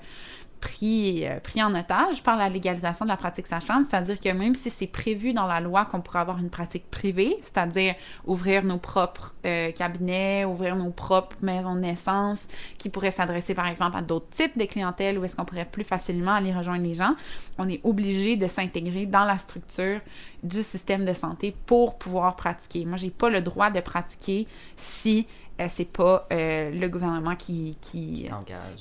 pris, 0.64 1.28
euh, 1.28 1.42
pris 1.42 1.62
en 1.62 1.76
otage 1.76 2.24
par 2.24 2.38
la 2.38 2.48
légalisation 2.48 3.04
de 3.04 3.10
la 3.10 3.18
pratique 3.18 3.48
sage-femme, 3.48 3.84
c'est-à-dire 3.84 4.18
que 4.18 4.30
même 4.30 4.56
si 4.56 4.70
c'est 4.70 4.88
prévu 4.88 5.34
dans 5.34 5.46
la 5.46 5.60
loi 5.60 5.84
qu'on 5.84 6.00
pourrait 6.00 6.20
avoir 6.20 6.38
une 6.40 6.50
pratique 6.50 6.90
privée, 6.90 7.36
c'est-à-dire 7.42 7.96
ouvrir 8.26 8.64
nos 8.64 8.78
propres 8.78 9.36
euh, 9.46 9.74
cabinets, 9.74 10.46
ouvrir 10.46 10.78
nos 10.78 10.92
propres 10.92 11.36
maisons 11.42 11.76
de 11.76 11.82
naissance, 11.82 12.48
qui 12.78 12.88
pourraient 12.88 13.12
s'adresser 13.12 13.54
par 13.54 13.68
exemple 13.68 13.98
à 13.98 14.02
d'autres 14.02 14.30
types 14.30 14.58
de 14.58 14.64
clientèle 14.64 15.20
où 15.20 15.26
est-ce 15.26 15.36
qu'on 15.36 15.44
pourrait 15.44 15.68
plus 15.70 15.84
facilement 15.84 16.32
aller 16.32 16.54
rejoindre 16.54 16.84
les 16.84 16.94
gens, 16.94 17.16
on 17.58 17.68
est 17.68 17.82
obligé 17.84 18.38
de 18.38 18.48
s'intégrer 18.48 19.06
dans 19.06 19.26
la 19.26 19.38
structure 19.38 20.00
du 20.44 20.64
système 20.64 21.04
de 21.04 21.14
santé 21.14 21.54
pour 21.66 21.98
pouvoir 21.98 22.38
pratiquer. 22.38 22.86
Moi, 22.86 22.96
j'ai 22.96 23.10
pas 23.10 23.30
le 23.30 23.42
droit 23.42 23.70
de 23.70 23.82
pratiquer 23.82 24.48
si 24.78 25.28
euh, 25.60 25.68
c'est 25.70 25.92
pas 25.92 26.26
le 26.32 26.88
gouvernement 26.88 27.36
qui, 27.36 27.78
qui, 27.82 28.30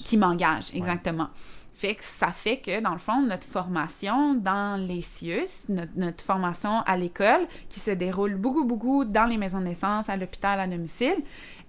qui 0.04 0.16
m'engage. 0.16 0.70
Exactement. 0.74 1.28
Que 1.82 2.04
ça 2.04 2.30
fait 2.30 2.58
que, 2.58 2.80
dans 2.80 2.92
le 2.92 2.98
fond, 2.98 3.22
notre 3.22 3.46
formation 3.46 4.34
dans 4.34 4.80
les 4.80 5.02
CIUS, 5.02 5.68
notre, 5.96 6.22
formation 6.22 6.80
à 6.86 6.96
l'école, 6.96 7.48
qui 7.68 7.80
se 7.80 7.90
déroule 7.90 8.36
beaucoup, 8.36 8.64
beaucoup 8.64 9.04
dans 9.04 9.24
les 9.24 9.36
maisons 9.36 9.58
de 9.58 9.64
naissance, 9.64 10.08
à 10.08 10.16
l'hôpital, 10.16 10.60
à 10.60 10.68
domicile, 10.68 11.16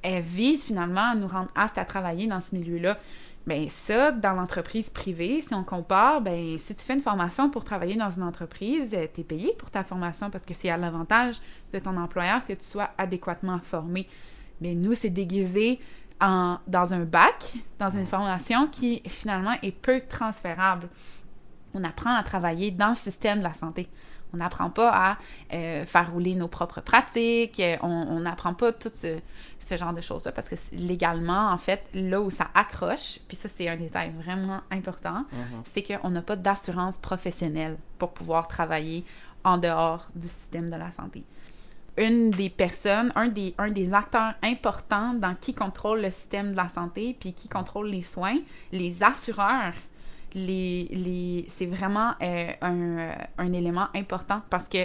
elle 0.04 0.22
vise 0.22 0.64
finalement 0.64 1.12
à 1.12 1.16
nous 1.16 1.28
rendre 1.28 1.50
aptes 1.56 1.80
à 1.80 1.86
travailler 1.86 2.28
dans 2.28 2.42
ce 2.42 2.56
milieu-là. 2.56 3.00
Bien, 3.48 3.66
ça, 3.70 4.12
dans 4.12 4.34
l'entreprise 4.34 4.92
privée, 4.92 5.42
si 5.42 5.54
on 5.56 5.64
compare, 5.64 6.22
ben 6.22 6.60
si 6.60 6.76
tu 6.76 6.84
fais 6.84 6.94
une 6.94 7.00
formation 7.00 7.50
pour 7.50 7.64
travailler 7.64 7.96
dans 7.96 8.12
une 8.12 8.24
entreprise, 8.24 8.94
euh, 8.94 9.08
tu 9.12 9.22
es 9.22 9.24
payé 9.24 9.54
pour 9.58 9.72
ta 9.72 9.84
formation 9.84 10.30
parce 10.30 10.46
que 10.46 10.54
c'est 10.54 10.70
à 10.70 10.78
l'avantage 10.78 11.38
de 11.74 11.80
ton 11.80 11.98
employeur 11.98 12.46
que 12.46 12.54
tu 12.54 12.66
sois 12.66 12.92
adéquatement 13.00 13.60
formé. 13.60 14.08
Mais 14.62 14.76
nous, 14.76 14.94
c'est 14.94 15.10
déguisé 15.10 15.80
dans 16.68 16.94
un 16.94 17.04
bac, 17.04 17.54
dans 17.80 17.90
une 17.90 18.06
formation 18.06 18.68
qui 18.68 19.02
finalement 19.08 19.56
est 19.62 19.72
peu 19.72 20.02
transférable. 20.08 20.88
On 21.74 21.84
apprend 21.84 22.14
à 22.14 22.24
travailler 22.24 22.72
dans 22.72 22.90
le 22.90 22.96
système 22.96 23.40
de 23.40 23.44
la 23.44 23.54
santé. 23.54 23.90
On 24.34 24.38
n'apprend 24.38 24.72
pas 24.72 24.90
à 24.90 25.18
euh, 25.54 25.86
faire 25.86 26.12
rouler 26.12 26.34
nos 26.34 26.48
propres 26.48 26.82
pratiques, 26.82 27.62
on 27.84 28.20
n'apprend 28.20 28.56
pas 28.56 28.74
tout 28.74 28.92
ce, 28.94 29.20
genre 29.76 29.94
de 29.94 30.02
choses-là 30.02 30.32
parce 30.32 30.50
que 30.50 30.56
légalement, 30.74 31.50
en 31.52 31.58
fait, 31.58 31.86
là 31.94 32.20
où 32.20 32.32
ça 32.32 32.48
accroche, 32.56 33.20
puis 33.28 33.38
ça 33.38 33.48
c'est 33.48 33.68
un 33.70 33.78
détail 33.78 34.12
vraiment 34.12 34.62
important, 34.72 35.22
mm-hmm. 35.32 35.62
c'est 35.66 35.84
qu'on 35.84 36.10
n'a 36.10 36.22
pas 36.24 36.36
d'assurance 36.36 36.98
professionnelle 36.98 37.78
pour 38.00 38.14
pouvoir 38.14 38.48
travailler 38.48 39.06
en 39.44 39.58
dehors 39.58 40.10
du 40.16 40.28
système 40.28 40.70
de 40.70 40.76
la 40.78 40.92
santé. 40.92 41.24
Une 41.98 42.32
des 42.32 42.50
personnes, 42.50 43.12
un 43.16 43.28
des, 43.28 43.54
un 43.58 43.70
des 43.70 43.94
acteurs 43.94 44.34
importants 44.42 45.14
dans 45.14 45.36
qui 45.36 45.54
contrôle 45.54 46.02
le 46.02 46.10
système 46.10 46.52
de 46.52 46.58
la 46.58 46.70
santé, 46.70 47.16
puis 47.20 47.34
qui 47.34 47.48
contrôle 47.48 47.90
les 47.90 48.02
soins, 48.02 48.38
les 48.72 49.04
assureurs, 49.04 49.74
les, 50.34 50.86
les, 50.92 51.46
c'est 51.50 51.68
vraiment 51.68 52.14
euh, 52.22 52.48
un, 52.62 53.10
un 53.38 53.54
élément 53.54 53.88
important 53.94 54.42
parce 54.50 54.68
que 54.68 54.80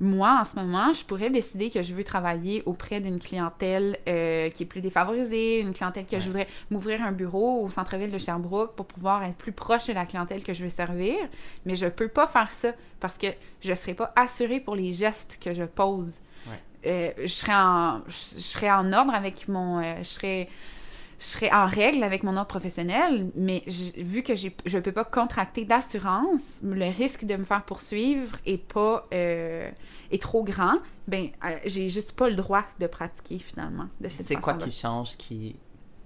moi, 0.00 0.38
en 0.40 0.44
ce 0.44 0.54
moment, 0.54 0.92
je 0.92 1.04
pourrais 1.04 1.30
décider 1.30 1.70
que 1.70 1.82
je 1.82 1.92
veux 1.92 2.04
travailler 2.04 2.62
auprès 2.66 3.00
d'une 3.00 3.18
clientèle 3.18 3.98
euh, 4.08 4.48
qui 4.50 4.62
est 4.62 4.66
plus 4.66 4.80
défavorisée, 4.80 5.60
une 5.60 5.72
clientèle 5.72 6.06
que 6.06 6.20
je 6.20 6.26
voudrais 6.26 6.46
m'ouvrir 6.70 7.02
un 7.02 7.10
bureau 7.10 7.64
au 7.64 7.70
centre-ville 7.70 8.12
de 8.12 8.18
Sherbrooke 8.18 8.76
pour 8.76 8.86
pouvoir 8.86 9.24
être 9.24 9.34
plus 9.34 9.52
proche 9.52 9.86
de 9.88 9.92
la 9.92 10.06
clientèle 10.06 10.44
que 10.44 10.52
je 10.52 10.62
veux 10.62 10.70
servir. 10.70 11.16
Mais 11.66 11.74
je 11.74 11.86
peux 11.86 12.08
pas 12.08 12.28
faire 12.28 12.52
ça 12.52 12.72
parce 13.00 13.18
que 13.18 13.26
je 13.60 13.74
serai 13.74 13.94
pas 13.94 14.12
assurée 14.14 14.60
pour 14.60 14.76
les 14.76 14.92
gestes 14.92 15.38
que 15.42 15.52
je 15.52 15.64
pose. 15.64 16.20
Euh, 16.88 17.12
je, 17.18 17.26
serais 17.26 17.54
en, 17.54 18.02
je, 18.06 18.12
serais 18.12 18.70
en 18.70 18.92
ordre 18.92 19.14
avec 19.14 19.48
mon... 19.48 19.80
Euh, 19.80 19.98
je 19.98 20.08
serais 20.08 20.48
je 21.20 21.24
serais 21.26 21.50
en 21.50 21.66
règle 21.66 22.04
avec 22.04 22.22
mon 22.22 22.36
ordre 22.36 22.46
professionnel, 22.46 23.30
mais 23.34 23.64
vu 23.96 24.22
que 24.22 24.36
je 24.36 24.46
ne 24.46 24.80
peux 24.80 24.92
pas 24.92 25.04
contracter 25.04 25.64
d'assurance, 25.64 26.60
le 26.62 26.86
risque 26.96 27.24
de 27.24 27.34
me 27.34 27.42
faire 27.44 27.64
poursuivre 27.64 28.38
est 28.46 28.56
pas 28.56 29.04
euh, 29.12 29.68
est 30.12 30.22
trop 30.22 30.44
grand, 30.44 30.76
ben 31.08 31.30
j'ai 31.66 31.88
juste 31.88 32.12
pas 32.12 32.30
le 32.30 32.36
droit 32.36 32.62
de 32.78 32.86
pratiquer 32.86 33.40
finalement 33.40 33.88
de 34.00 34.08
cette 34.08 34.26
C'est 34.26 34.36
quoi 34.36 34.54
qui 34.54 34.70
change 34.70 35.16
qui, 35.16 35.56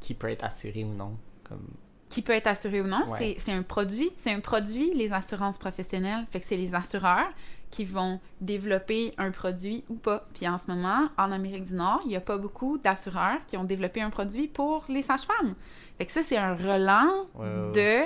qui 0.00 0.14
peut 0.14 0.30
être 0.30 0.44
assuré 0.44 0.82
ou 0.82 0.94
non 0.94 1.18
comme... 1.44 1.68
Qui 2.12 2.22
peut 2.22 2.32
être 2.32 2.46
assuré 2.46 2.80
ou 2.82 2.86
non, 2.86 3.04
c'est 3.38 3.52
un 3.52 3.62
produit. 3.62 4.10
C'est 4.18 4.32
un 4.32 4.40
produit, 4.40 4.92
les 4.94 5.12
assurances 5.12 5.58
professionnelles. 5.58 6.26
Fait 6.30 6.40
que 6.40 6.46
c'est 6.46 6.56
les 6.56 6.74
assureurs 6.74 7.30
qui 7.70 7.86
vont 7.86 8.20
développer 8.42 9.14
un 9.16 9.30
produit 9.30 9.82
ou 9.88 9.94
pas. 9.94 10.26
Puis 10.34 10.46
en 10.46 10.58
ce 10.58 10.70
moment, 10.70 11.08
en 11.16 11.32
Amérique 11.32 11.64
du 11.64 11.74
Nord, 11.74 12.02
il 12.04 12.08
n'y 12.08 12.16
a 12.16 12.20
pas 12.20 12.36
beaucoup 12.36 12.76
d'assureurs 12.76 13.38
qui 13.46 13.56
ont 13.56 13.64
développé 13.64 14.02
un 14.02 14.10
produit 14.10 14.46
pour 14.46 14.84
les 14.90 15.00
sages-femmes. 15.00 15.54
Fait 15.96 16.04
que 16.04 16.12
ça, 16.12 16.22
c'est 16.22 16.36
un 16.36 16.54
relan 16.54 17.08
de 17.72 18.02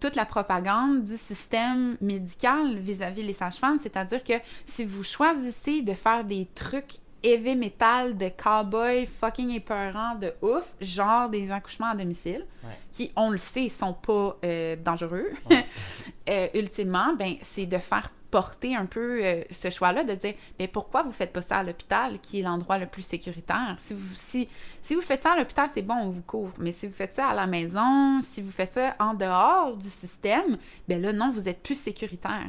toute 0.00 0.16
la 0.16 0.26
propagande 0.26 1.02
du 1.02 1.16
système 1.16 1.96
médical 2.02 2.76
vis-à-vis 2.76 3.22
les 3.22 3.32
sages-femmes. 3.32 3.78
C'est-à-dire 3.78 4.22
que 4.22 4.34
si 4.66 4.84
vous 4.84 5.02
choisissez 5.02 5.80
de 5.80 5.94
faire 5.94 6.24
des 6.24 6.46
trucs 6.54 6.98
heavy 7.22 7.56
metal 7.56 8.16
de 8.16 8.28
cowboy 8.28 9.06
fucking 9.06 9.50
épeurant 9.50 10.14
de 10.16 10.32
ouf, 10.42 10.74
genre 10.80 11.28
des 11.28 11.52
accouchements 11.52 11.90
à 11.90 11.94
domicile, 11.94 12.46
qui, 12.90 13.12
on 13.16 13.30
le 13.30 13.38
sait, 13.38 13.68
sont 13.68 13.94
pas 13.94 14.36
euh, 14.44 14.76
dangereux, 14.76 15.30
euh, 16.28 16.48
ultimement, 16.54 17.14
ben, 17.14 17.36
c'est 17.40 17.66
de 17.66 17.78
faire 17.78 18.10
porter 18.32 18.74
un 18.74 18.86
peu 18.86 19.20
euh, 19.22 19.44
ce 19.50 19.68
choix-là, 19.68 20.04
de 20.04 20.14
dire 20.14 20.34
mais 20.58 20.66
pourquoi 20.66 21.02
vous 21.02 21.12
faites 21.12 21.32
pas 21.34 21.42
ça 21.42 21.58
à 21.58 21.62
l'hôpital, 21.62 22.18
qui 22.20 22.40
est 22.40 22.42
l'endroit 22.42 22.78
le 22.78 22.86
plus 22.86 23.02
sécuritaire? 23.02 23.76
Si 23.78 23.92
vous, 23.92 24.14
si, 24.14 24.48
si 24.80 24.94
vous 24.94 25.02
faites 25.02 25.22
ça 25.22 25.34
à 25.34 25.36
l'hôpital, 25.36 25.68
c'est 25.68 25.82
bon, 25.82 25.94
on 25.94 26.08
vous 26.08 26.22
couvre. 26.22 26.54
Mais 26.58 26.72
si 26.72 26.86
vous 26.86 26.94
faites 26.94 27.12
ça 27.12 27.28
à 27.28 27.34
la 27.34 27.46
maison, 27.46 28.20
si 28.22 28.40
vous 28.40 28.50
faites 28.50 28.70
ça 28.70 28.96
en 28.98 29.12
dehors 29.12 29.76
du 29.76 29.90
système, 29.90 30.56
ben 30.88 31.00
là, 31.02 31.12
non, 31.12 31.30
vous 31.30 31.46
êtes 31.46 31.62
plus 31.62 31.78
sécuritaire. 31.78 32.48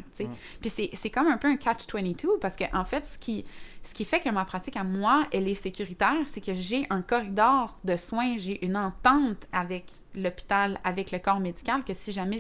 Puis 0.61 0.89
c'est 0.93 1.09
comme 1.09 1.28
un 1.28 1.38
peu 1.38 1.49
un 1.49 1.57
catch-22 1.57 2.39
parce 2.39 2.55
que 2.55 2.63
en 2.74 2.86
fait, 2.86 3.05
ce 3.05 3.17
qui, 3.17 3.43
ce 3.84 3.94
qui 3.94 4.06
fait 4.06 4.22
que 4.22 4.30
ma 4.30 4.46
pratique 4.46 4.78
à 4.78 4.84
moi, 4.84 5.28
elle 5.32 5.48
est 5.48 5.54
sécuritaire, 5.54 6.16
c'est 6.26 6.42
que 6.42 6.54
j'ai 6.54 6.88
un 6.90 7.02
corridor 7.02 7.78
de 7.84 7.98
soins, 7.98 8.38
j'ai 8.38 8.66
une 8.66 8.78
entente 8.78 9.48
avec 9.52 9.86
l'hôpital 10.16 10.80
avec 10.84 11.12
le 11.12 11.20
corps 11.20 11.40
médical 11.40 11.84
que 11.84 11.94
si 11.94 12.12
jamais 12.12 12.38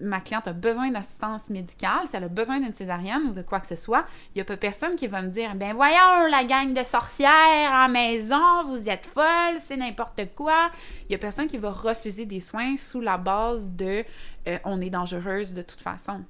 ma 0.00 0.20
cliente 0.20 0.48
a 0.48 0.52
besoin 0.52 0.90
d'assistance 0.90 1.50
médicale, 1.50 2.08
si 2.08 2.16
elle 2.16 2.24
a 2.24 2.28
besoin 2.28 2.58
d'une 2.58 2.72
césarienne 2.72 3.22
ou 3.28 3.32
de 3.32 3.42
quoi 3.42 3.60
que 3.60 3.66
ce 3.66 3.76
soit, 3.76 4.06
il 4.34 4.38
n'y 4.38 4.42
a 4.42 4.44
pas 4.44 4.56
personne 4.56 4.96
qui 4.96 5.06
va 5.06 5.22
me 5.22 5.28
dire 5.28 5.54
ben 5.54 5.74
voyons 5.74 6.26
la 6.30 6.44
gang 6.44 6.72
de 6.72 6.82
sorcières 6.82 7.70
en 7.70 7.88
maison, 7.88 8.64
vous 8.64 8.88
êtes 8.88 9.06
folle, 9.06 9.58
c'est 9.58 9.76
n'importe 9.76 10.34
quoi. 10.34 10.70
Il 11.08 11.12
y 11.12 11.14
a 11.14 11.18
personne 11.18 11.46
qui 11.46 11.58
va 11.58 11.70
refuser 11.70 12.24
des 12.24 12.40
soins 12.40 12.76
sous 12.76 13.00
la 13.00 13.18
base 13.18 13.70
de 13.70 14.04
euh, 14.48 14.58
on 14.64 14.80
est 14.80 14.90
dangereuse 14.90 15.54
de 15.54 15.62
toute 15.62 15.80
façon. 15.80 16.22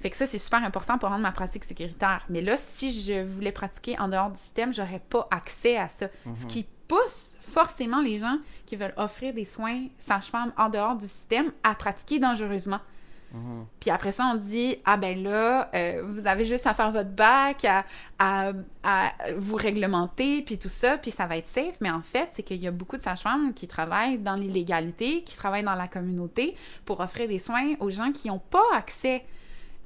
Fait 0.00 0.10
que 0.10 0.16
ça, 0.16 0.26
c'est 0.26 0.38
super 0.38 0.62
important 0.62 0.98
pour 0.98 1.08
rendre 1.08 1.22
ma 1.22 1.32
pratique 1.32 1.64
sécuritaire. 1.64 2.24
Mais 2.28 2.40
là, 2.40 2.56
si 2.56 2.90
je 2.90 3.22
voulais 3.22 3.52
pratiquer 3.52 3.98
en 3.98 4.08
dehors 4.08 4.30
du 4.30 4.38
système, 4.38 4.72
j'aurais 4.72 5.02
pas 5.08 5.26
accès 5.30 5.76
à 5.76 5.88
ça. 5.88 6.08
Ce 6.24 6.42
mhm. 6.42 6.46
qui 6.46 6.66
pousse 6.86 7.34
forcément 7.40 8.00
les 8.00 8.18
gens 8.18 8.38
qui 8.66 8.76
veulent 8.76 8.94
offrir 8.96 9.34
des 9.34 9.44
soins 9.44 9.86
sage-femme 9.98 10.52
en 10.56 10.68
dehors 10.68 10.96
du 10.96 11.06
système 11.06 11.52
à 11.62 11.74
pratiquer 11.74 12.18
dangereusement. 12.18 12.80
Mhm. 13.32 13.66
Puis 13.80 13.90
après 13.90 14.12
ça, 14.12 14.30
on 14.32 14.36
dit 14.36 14.76
Ah 14.84 14.96
ben 14.96 15.22
là, 15.22 15.68
euh, 15.74 16.02
vous 16.06 16.26
avez 16.26 16.44
juste 16.44 16.66
à 16.66 16.72
faire 16.72 16.90
votre 16.90 17.10
bac, 17.10 17.66
à, 18.18 18.54
vous 19.36 19.56
réglementer, 19.56 20.42
puis 20.42 20.58
tout 20.58 20.70
ça, 20.70 20.96
puis 20.96 21.10
ça 21.10 21.26
va 21.26 21.36
être 21.36 21.46
safe. 21.46 21.76
Mais 21.80 21.90
en 21.90 22.00
fait, 22.00 22.28
c'est 22.32 22.42
qu'il 22.42 22.62
y 22.62 22.66
a 22.66 22.70
beaucoup 22.70 22.96
de 22.96 23.02
sages-femmes 23.02 23.52
qui 23.52 23.66
travaillent 23.66 24.18
dans 24.18 24.36
l'illégalité, 24.36 25.22
qui 25.24 25.36
travaillent 25.36 25.64
dans 25.64 25.74
la 25.74 25.88
communauté 25.88 26.54
pour 26.86 27.00
offrir 27.00 27.28
des 27.28 27.38
soins 27.38 27.74
aux 27.80 27.90
gens 27.90 28.12
qui 28.12 28.28
n'ont 28.28 28.38
pas 28.38 28.64
accès 28.74 29.24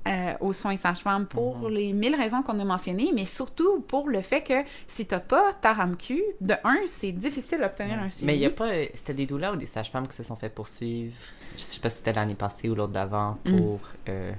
euh, 0.09 0.35
aux 0.41 0.53
soins 0.53 0.77
sages-femmes 0.77 1.27
pour 1.27 1.59
mhm. 1.59 1.69
les 1.69 1.93
mille 1.93 2.17
raisons 2.17 2.43
qu'on 2.43 2.59
a 2.59 2.65
mentionnées, 2.65 3.11
mais 3.15 3.25
surtout 3.25 3.81
pour 3.83 4.09
le 4.09 4.21
fait 4.21 4.43
que 4.43 4.65
si 4.87 5.07
t'as 5.07 5.21
pas 5.21 5.53
ta 5.61 5.73
RAMQ, 5.73 6.21
de 6.41 6.55
un, 6.65 6.79
c'est 6.87 7.13
difficile 7.13 7.61
d'obtenir 7.61 7.99
un 7.99 8.11
suivi. 8.11 8.27
Mais 8.27 8.37
il 8.37 8.41
y 8.41 8.47
a 8.47 8.51
pas... 8.51 8.71
C'était 8.95 9.15
des 9.15 9.27
douleurs 9.27 9.55
ou 9.55 9.57
des 9.57 9.67
sages-femmes 9.67 10.09
qui 10.09 10.17
se 10.17 10.23
sont 10.23 10.37
fait 10.37 10.49
poursuivre, 10.49 11.15
je 11.57 11.63
sais 11.63 11.81
pas 11.81 11.91
si 11.91 11.99
c'était 11.99 12.13
l'année 12.13 12.35
passée 12.35 12.69
ou 12.69 12.75
l'autre 12.75 12.93
d'avant, 12.93 13.39
mm. 13.45 13.57
pour... 13.57 13.81
Euh, 14.09 14.33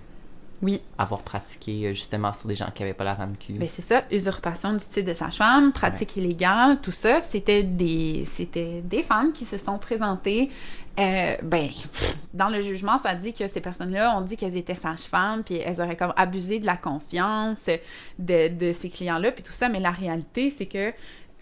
oui. 0.63 0.81
Avoir 0.97 1.21
pratiqué 1.21 1.85
euh, 1.87 1.93
justement 1.93 2.33
sur 2.33 2.47
des 2.47 2.55
gens 2.55 2.69
qui 2.73 2.81
n'avaient 2.81 2.93
pas 2.95 3.03
la 3.03 3.13
RAMQ. 3.13 3.53
Ben 3.53 3.67
c'est 3.69 3.81
ça, 3.81 4.03
usurpation 4.11 4.73
du 4.73 4.83
titre 4.83 5.09
de 5.09 5.13
sage-femme, 5.13 5.71
pratique 5.73 6.15
illégale, 6.15 6.79
tout 6.81 6.91
ça, 6.91 7.19
c'était 7.19 7.63
des, 7.63 8.23
c'était 8.25 8.81
des 8.81 9.03
femmes 9.03 9.33
qui 9.33 9.45
se 9.45 9.57
sont 9.57 9.77
présentées 9.77 10.49
euh, 10.99 11.35
ben, 11.41 11.69
dans 12.33 12.49
le 12.49 12.61
jugement, 12.61 12.99
ça 12.99 13.15
dit 13.15 13.33
que 13.33 13.47
ces 13.47 13.61
personnes-là 13.61 14.15
ont 14.15 14.21
dit 14.21 14.37
qu'elles 14.37 14.55
étaient 14.57 14.75
sages-femmes, 14.75 15.43
puis 15.43 15.55
elles 15.55 15.81
auraient 15.81 15.97
comme 15.97 16.13
abusé 16.15 16.59
de 16.59 16.65
la 16.65 16.77
confiance 16.77 17.67
de, 18.19 18.47
de 18.47 18.73
ces 18.73 18.89
clients-là, 18.89 19.31
puis 19.31 19.43
tout 19.43 19.51
ça. 19.53 19.69
Mais 19.69 19.79
la 19.79 19.91
réalité, 19.91 20.51
c'est 20.51 20.67
que 20.67 20.93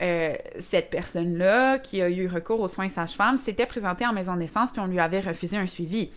euh, 0.01 0.33
cette 0.57 0.89
personne-là, 0.89 1.79
qui 1.79 2.01
a 2.01 2.09
eu 2.09 2.27
recours 2.27 2.61
aux 2.61 2.69
soins 2.69 2.89
sages-femmes, 2.89 3.37
s'était 3.37 3.65
présentée 3.65 4.05
en 4.05 4.13
maison 4.13 4.33
de 4.35 4.39
naissance, 4.39 4.71
puis 4.71 4.81
on 4.81 4.87
lui 4.87 4.99
avait 4.99 5.19
refusé 5.19 5.57
un 5.57 5.67
suivi. 5.67 6.09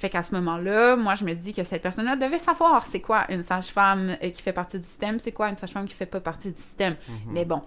Fait 0.00 0.08
qu'à 0.08 0.22
ce 0.22 0.34
moment-là, 0.36 0.96
moi, 0.96 1.14
je 1.14 1.26
me 1.26 1.34
dis 1.34 1.52
que 1.52 1.62
cette 1.62 1.82
personne-là 1.82 2.16
devait 2.16 2.38
savoir 2.38 2.86
c'est 2.86 3.02
quoi 3.02 3.30
une 3.30 3.42
sage-femme 3.42 4.16
euh, 4.22 4.30
qui 4.30 4.40
fait 4.40 4.54
partie 4.54 4.78
du 4.78 4.84
système, 4.86 5.18
c'est 5.18 5.30
quoi 5.30 5.50
une 5.50 5.56
sage-femme 5.56 5.86
qui 5.86 5.92
fait 5.92 6.06
pas 6.06 6.20
partie 6.20 6.50
du 6.50 6.58
système. 6.58 6.94
Mm-hmm. 6.94 7.32
Mais 7.32 7.44
bon, 7.44 7.60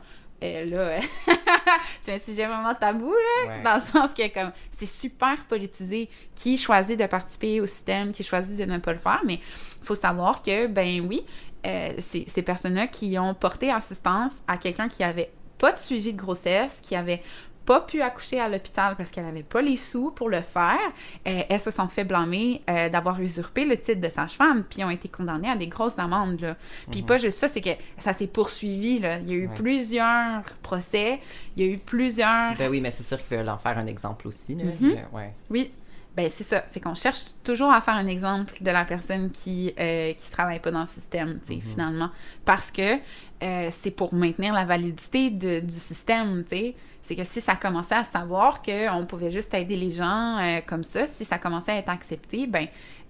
euh, 0.43 0.65
là, 0.65 0.99
c'est 2.01 2.13
un 2.15 2.17
sujet 2.17 2.47
vraiment 2.47 2.73
tabou, 2.73 3.13
là, 3.45 3.61
dans 3.63 3.75
le 3.75 3.81
sens 3.81 4.15
que 4.15 4.33
comme 4.33 4.51
c'est 4.71 4.87
super 4.87 5.45
politisé 5.45 6.09
qui 6.33 6.57
choisit 6.57 6.99
de 6.99 7.05
participer 7.05 7.61
au 7.61 7.67
système, 7.67 8.11
qui 8.11 8.23
choisit 8.23 8.57
de 8.57 8.65
ne 8.65 8.79
pas 8.79 8.93
le 8.93 8.99
faire, 8.99 9.21
mais 9.23 9.35
il 9.35 9.85
faut 9.85 9.93
savoir 9.93 10.41
que, 10.41 10.65
ben 10.65 11.05
oui, 11.07 11.27
euh, 11.67 11.91
c'est 11.99 12.27
ces 12.27 12.41
personnes-là 12.41 12.87
qui 12.87 13.19
ont 13.19 13.35
porté 13.35 13.69
assistance 13.69 14.41
à 14.47 14.57
quelqu'un 14.57 14.89
qui 14.89 15.03
avait 15.03 15.31
pas 15.59 15.71
de 15.71 15.77
suivi 15.77 16.13
de 16.13 16.17
grossesse, 16.17 16.79
qui 16.81 16.95
avait 16.95 17.21
pas 17.65 17.81
pu 17.81 18.01
accoucher 18.01 18.39
à 18.39 18.49
l'hôpital 18.49 18.95
parce 18.95 19.11
qu'elle 19.11 19.25
n'avait 19.25 19.43
pas 19.43 19.61
les 19.61 19.77
sous 19.77 20.11
pour 20.11 20.29
le 20.29 20.41
faire. 20.41 20.79
Euh, 21.27 21.41
elles 21.49 21.59
se 21.59 21.71
sont 21.71 21.87
fait 21.87 22.03
blâmer 22.03 22.61
euh, 22.69 22.89
d'avoir 22.89 23.19
usurpé 23.19 23.65
le 23.65 23.77
titre 23.77 24.01
de 24.01 24.09
sage-femme, 24.09 24.63
puis 24.63 24.83
ont 24.83 24.89
été 24.89 25.07
condamnées 25.07 25.49
à 25.49 25.55
des 25.55 25.67
grosses 25.67 25.99
amendes. 25.99 26.41
Là. 26.41 26.55
Puis 26.91 27.01
mhm. 27.01 27.07
pas 27.07 27.17
juste 27.17 27.37
ça, 27.37 27.47
c'est 27.47 27.61
que 27.61 27.69
ça 27.97 28.13
s'est 28.13 28.27
poursuivi. 28.27 28.99
Là. 28.99 29.19
Il 29.19 29.29
y 29.29 29.33
a 29.33 29.35
eu 29.35 29.49
plusieurs 29.49 30.43
procès, 30.61 31.19
il 31.55 31.65
y 31.65 31.69
a 31.69 31.71
eu 31.71 31.77
plusieurs... 31.77 32.55
Ben 32.57 32.69
oui, 32.69 32.81
mais 32.81 32.91
c'est 32.91 33.03
sûr 33.03 33.17
qu'ils 33.25 33.37
veulent 33.37 33.49
en 33.49 33.57
faire 33.57 33.77
un 33.77 33.87
exemple 33.87 34.27
aussi. 34.27 34.55
Là. 34.55 34.65
Mhm. 34.79 34.97
ouais. 35.13 35.33
Oui, 35.49 35.71
ben 36.15 36.29
c'est 36.29 36.43
ça. 36.43 36.61
Fait 36.61 36.79
qu'on 36.79 36.95
cherche 36.95 37.23
toujours 37.43 37.71
à 37.71 37.81
faire 37.81 37.95
un 37.95 38.05
exemple 38.05 38.55
de 38.61 38.69
la 38.69 38.85
personne 38.85 39.31
qui 39.31 39.73
euh, 39.79 40.13
qui 40.13 40.29
travaille 40.29 40.59
pas 40.59 40.71
dans 40.71 40.81
le 40.81 40.85
système, 40.85 41.39
tu 41.39 41.47
sais, 41.47 41.55
mhm. 41.55 41.61
finalement, 41.61 42.09
parce 42.45 42.69
que 42.69 42.97
euh, 43.43 43.67
c'est 43.71 43.91
pour 43.91 44.13
maintenir 44.13 44.53
la 44.53 44.63
validité 44.63 45.29
du 45.29 45.69
système, 45.69 46.43
tu 46.43 46.49
sais. 46.49 46.75
C'est 47.01 47.15
que 47.15 47.25
si 47.25 47.41
ça 47.41 47.55
commençait 47.55 47.95
à 47.95 48.05
savoir 48.05 48.61
qu'on 48.61 49.05
pouvait 49.05 49.31
juste 49.31 49.53
aider 49.53 49.75
les 49.75 49.91
gens 49.91 50.37
euh, 50.37 50.61
comme 50.65 50.83
ça, 50.83 51.05
si 51.05 51.25
ça 51.25 51.37
commençait 51.37 51.73
à 51.73 51.77
être 51.77 51.89
accepté, 51.89 52.47
ben 52.47 52.67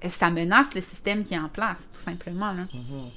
ça 0.07 0.31
menace 0.31 0.73
le 0.73 0.81
système 0.81 1.23
qui 1.23 1.35
est 1.35 1.39
en 1.39 1.49
place, 1.49 1.91
tout 1.93 2.01
simplement. 2.01 2.53
Mhm. 2.53 3.11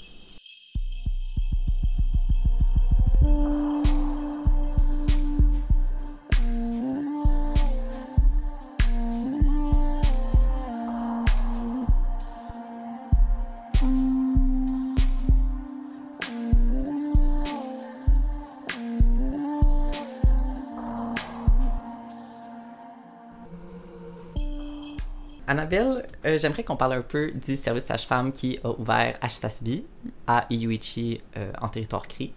Annabelle, 25.49 26.05
euh, 26.25 26.39
j'aimerais 26.39 26.65
qu'on 26.65 26.77
parle 26.77 26.95
un 26.95 27.03
peu 27.03 27.31
du 27.31 27.55
service 27.55 27.85
sage-femme 27.85 28.33
qui 28.33 28.59
a 28.65 28.71
ouvert 28.71 29.17
à 29.21 29.29
Chisasibi, 29.29 29.85
à 30.27 30.47
Iuichi, 30.51 31.21
euh, 31.37 31.53
en 31.61 31.69
territoire 31.69 32.09
CRI. 32.09 32.33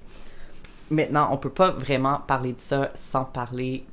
Maintenant, 0.92 1.30
on 1.30 1.34
ne 1.34 1.40
peut 1.40 1.50
pas 1.50 1.72
vraiment 1.72 2.20
parler 2.28 2.54
de 2.54 2.60
ça 2.60 2.92
sans 2.94 3.26
parler 3.26 3.84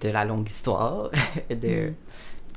de 0.00 0.08
la 0.08 0.24
longue 0.24 0.48
histoire, 0.48 1.10
de... 1.50 1.90
Mm. 1.90 1.94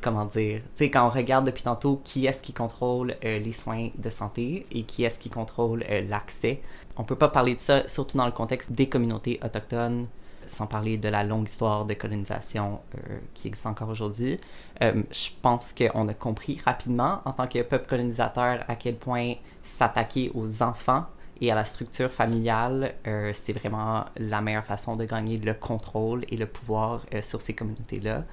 Comment 0.01 0.25
dire? 0.25 0.61
Tu 0.75 0.83
sais, 0.83 0.91
quand 0.91 1.07
on 1.07 1.09
regarde 1.09 1.47
depuis 1.47 1.63
tantôt 1.63 1.99
qui 2.03 2.27
est-ce 2.27 2.41
qui 2.41 2.53
contrôle 2.53 3.15
euh, 3.23 3.39
les 3.39 3.53
soins 3.53 3.89
de 3.97 4.09
santé 4.11 4.67
et 4.71 4.83
qui 4.83 5.03
est-ce 5.03 5.17
qui 5.17 5.31
contrôle 5.31 5.83
l'accès, 6.07 6.61
on 6.97 7.01
ne 7.01 7.07
peut 7.07 7.15
pas 7.15 7.29
parler 7.29 7.55
de 7.55 7.59
ça, 7.59 7.87
surtout 7.87 8.15
dans 8.17 8.27
le 8.27 8.31
contexte 8.31 8.71
des 8.71 8.87
communautés 8.87 9.39
autochtones 9.43 10.07
sans 10.47 10.67
parler 10.67 10.97
de 10.97 11.09
la 11.09 11.23
longue 11.23 11.47
histoire 11.47 11.85
de 11.85 11.93
colonisation 11.93 12.81
euh, 12.95 13.19
qui 13.33 13.47
existe 13.47 13.65
encore 13.65 13.89
aujourd'hui. 13.89 14.39
Euh, 14.81 15.03
je 15.11 15.29
pense 15.41 15.73
qu'on 15.73 16.07
a 16.07 16.13
compris 16.13 16.59
rapidement, 16.63 17.21
en 17.25 17.31
tant 17.31 17.47
que 17.47 17.61
peuple 17.61 17.87
colonisateur, 17.87 18.63
à 18.67 18.75
quel 18.75 18.95
point 18.95 19.35
s'attaquer 19.63 20.31
aux 20.33 20.63
enfants 20.63 21.05
et 21.41 21.51
à 21.51 21.55
la 21.55 21.65
structure 21.65 22.11
familiale, 22.11 22.95
euh, 23.07 23.31
c'est 23.33 23.53
vraiment 23.53 24.05
la 24.17 24.41
meilleure 24.41 24.65
façon 24.65 24.95
de 24.95 25.05
gagner 25.05 25.37
le 25.37 25.53
contrôle 25.53 26.25
et 26.29 26.37
le 26.37 26.45
pouvoir 26.45 27.05
sur 27.21 27.41
ces 27.41 27.53
communautés-là. 27.53 28.23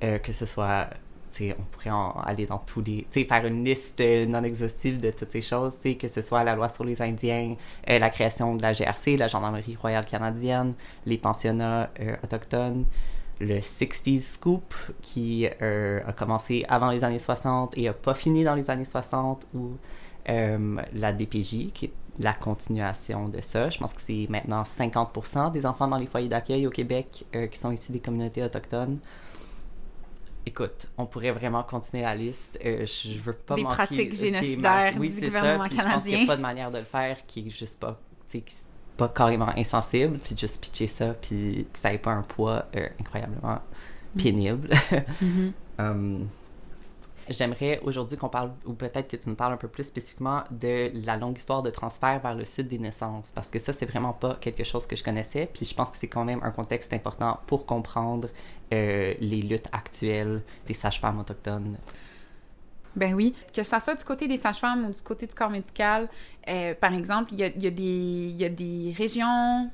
que 0.00 0.32
ce 0.32 0.46
soit 0.46 0.88
on 1.40 1.62
pourrait 1.70 1.90
aller 2.24 2.46
dans 2.46 2.58
tous 2.58 2.82
les. 2.82 3.06
faire 3.10 3.46
une 3.46 3.64
liste 3.64 4.02
non 4.28 4.42
exhaustive 4.42 5.00
de 5.00 5.10
toutes 5.10 5.30
ces 5.30 5.42
choses, 5.42 5.72
que 5.82 6.08
ce 6.08 6.22
soit 6.22 6.44
la 6.44 6.54
loi 6.54 6.68
sur 6.68 6.84
les 6.84 7.00
Indiens, 7.00 7.56
euh, 7.88 7.98
la 7.98 8.10
création 8.10 8.54
de 8.54 8.62
la 8.62 8.72
GRC, 8.72 9.16
la 9.16 9.28
Gendarmerie 9.28 9.76
royale 9.76 10.06
canadienne, 10.06 10.74
les 11.06 11.18
pensionnats 11.18 11.90
euh, 12.00 12.16
autochtones, 12.22 12.84
le 13.40 13.58
60s 13.58 14.20
Scoop 14.20 14.74
qui 15.00 15.48
euh, 15.62 16.00
a 16.06 16.12
commencé 16.12 16.64
avant 16.68 16.90
les 16.90 17.02
années 17.04 17.18
60 17.18 17.76
et 17.76 17.88
a 17.88 17.92
pas 17.92 18.14
fini 18.14 18.44
dans 18.44 18.54
les 18.54 18.70
années 18.70 18.84
60, 18.84 19.46
ou 19.54 19.72
la 20.26 21.12
DPJ 21.12 21.72
qui 21.72 21.86
est 21.86 21.92
la 22.20 22.32
continuation 22.32 23.28
de 23.28 23.40
ça. 23.40 23.70
Je 23.70 23.78
pense 23.78 23.92
que 23.92 24.00
c'est 24.00 24.26
maintenant 24.28 24.62
50% 24.62 25.50
des 25.50 25.66
enfants 25.66 25.88
dans 25.88 25.96
les 25.96 26.06
foyers 26.06 26.28
d'accueil 26.28 26.66
au 26.66 26.70
Québec 26.70 27.24
qui 27.50 27.58
sont 27.58 27.72
issus 27.72 27.90
des 27.90 27.98
communautés 27.98 28.44
autochtones. 28.44 28.98
Écoute, 30.44 30.86
on 30.98 31.06
pourrait 31.06 31.30
vraiment 31.30 31.62
continuer 31.62 32.02
la 32.02 32.14
liste. 32.14 32.58
Euh, 32.64 32.84
je, 32.84 33.18
veux 33.18 33.32
pas 33.32 33.54
des 33.54 33.62
pratiques 33.62 34.12
génocidaires 34.12 34.92
du 34.92 35.08
gouvernement 35.08 35.64
canadien. 35.64 35.70
Je 35.70 35.94
pense 35.94 36.04
qu'il 36.04 36.18
n'y 36.18 36.24
a 36.24 36.26
pas 36.26 36.36
de 36.36 36.42
manière 36.42 36.70
de 36.70 36.78
le 36.78 36.84
faire 36.84 37.24
qui 37.26 37.46
est 37.46 37.50
juste 37.50 37.78
pas, 37.78 38.00
pas 38.96 39.08
carrément 39.08 39.52
insensible, 39.56 40.18
puis 40.18 40.36
juste 40.36 40.60
pitcher 40.60 40.88
ça, 40.88 41.14
puis 41.14 41.66
que 41.72 41.78
ça 41.78 41.92
n'ait 41.92 41.98
pas 41.98 42.10
un 42.10 42.22
poids 42.22 42.66
euh, 42.76 42.88
incroyablement 43.00 43.60
mm. 44.14 44.22
pénible. 44.22 44.70
Mm-hmm. 45.78 46.26
J'aimerais 47.28 47.80
aujourd'hui 47.84 48.16
qu'on 48.16 48.28
parle, 48.28 48.52
ou 48.66 48.72
peut-être 48.72 49.08
que 49.08 49.16
tu 49.16 49.28
nous 49.28 49.36
parles 49.36 49.52
un 49.52 49.56
peu 49.56 49.68
plus 49.68 49.84
spécifiquement 49.84 50.42
de 50.50 50.90
la 51.04 51.16
longue 51.16 51.38
histoire 51.38 51.62
de 51.62 51.70
transfert 51.70 52.20
vers 52.20 52.34
le 52.34 52.44
sud 52.44 52.68
des 52.68 52.78
naissances, 52.78 53.26
parce 53.34 53.48
que 53.48 53.58
ça, 53.58 53.72
c'est 53.72 53.86
vraiment 53.86 54.12
pas 54.12 54.36
quelque 54.40 54.64
chose 54.64 54.86
que 54.86 54.96
je 54.96 55.04
connaissais, 55.04 55.48
puis 55.52 55.64
je 55.64 55.74
pense 55.74 55.90
que 55.90 55.96
c'est 55.96 56.08
quand 56.08 56.24
même 56.24 56.40
un 56.42 56.50
contexte 56.50 56.92
important 56.92 57.38
pour 57.46 57.64
comprendre 57.64 58.28
euh, 58.72 59.14
les 59.20 59.42
luttes 59.42 59.68
actuelles 59.72 60.42
des 60.66 60.74
sages-femmes 60.74 61.20
autochtones. 61.20 61.78
Ben 62.94 63.14
oui, 63.14 63.34
que 63.54 63.62
ça 63.62 63.80
soit 63.80 63.94
du 63.94 64.04
côté 64.04 64.28
des 64.28 64.36
sages-femmes 64.36 64.86
ou 64.86 64.92
du 64.92 65.00
côté 65.02 65.26
du 65.26 65.34
corps 65.34 65.50
médical, 65.50 66.08
euh, 66.48 66.74
par 66.74 66.92
exemple, 66.92 67.32
il 67.32 67.38
y 67.38 67.44
a, 67.44 67.48
y, 67.48 67.66
a 67.66 67.70
y 67.70 68.44
a, 68.44 68.48
des 68.48 68.94
régions 68.96 69.70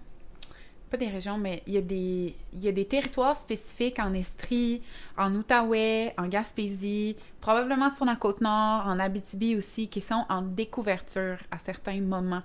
pas 0.89 0.97
des 0.97 1.09
régions, 1.09 1.39
mais 1.39 1.62
il 1.66 1.74
y, 1.74 1.78
a 1.78 1.82
des, 1.82 2.34
il 2.53 2.64
y 2.64 2.68
a 2.68 2.72
des 2.72 2.86
territoires 2.86 3.36
spécifiques 3.36 3.99
en 3.99 4.14
Estrie, 4.14 4.82
en 5.16 5.34
Outaouais, 5.34 6.14
en 6.18 6.26
Gaspésie, 6.26 7.16
probablement 7.41 7.91
sur 7.91 8.05
la 8.05 8.16
côte 8.16 8.41
nord, 8.41 8.86
en 8.86 8.99
Abitibi 8.99 9.57
aussi, 9.57 9.89
qui 9.89 10.01
sont 10.01 10.24
en 10.28 10.43
découverture 10.43 11.39
à 11.51 11.59
certains 11.59 12.01
moments 12.01 12.43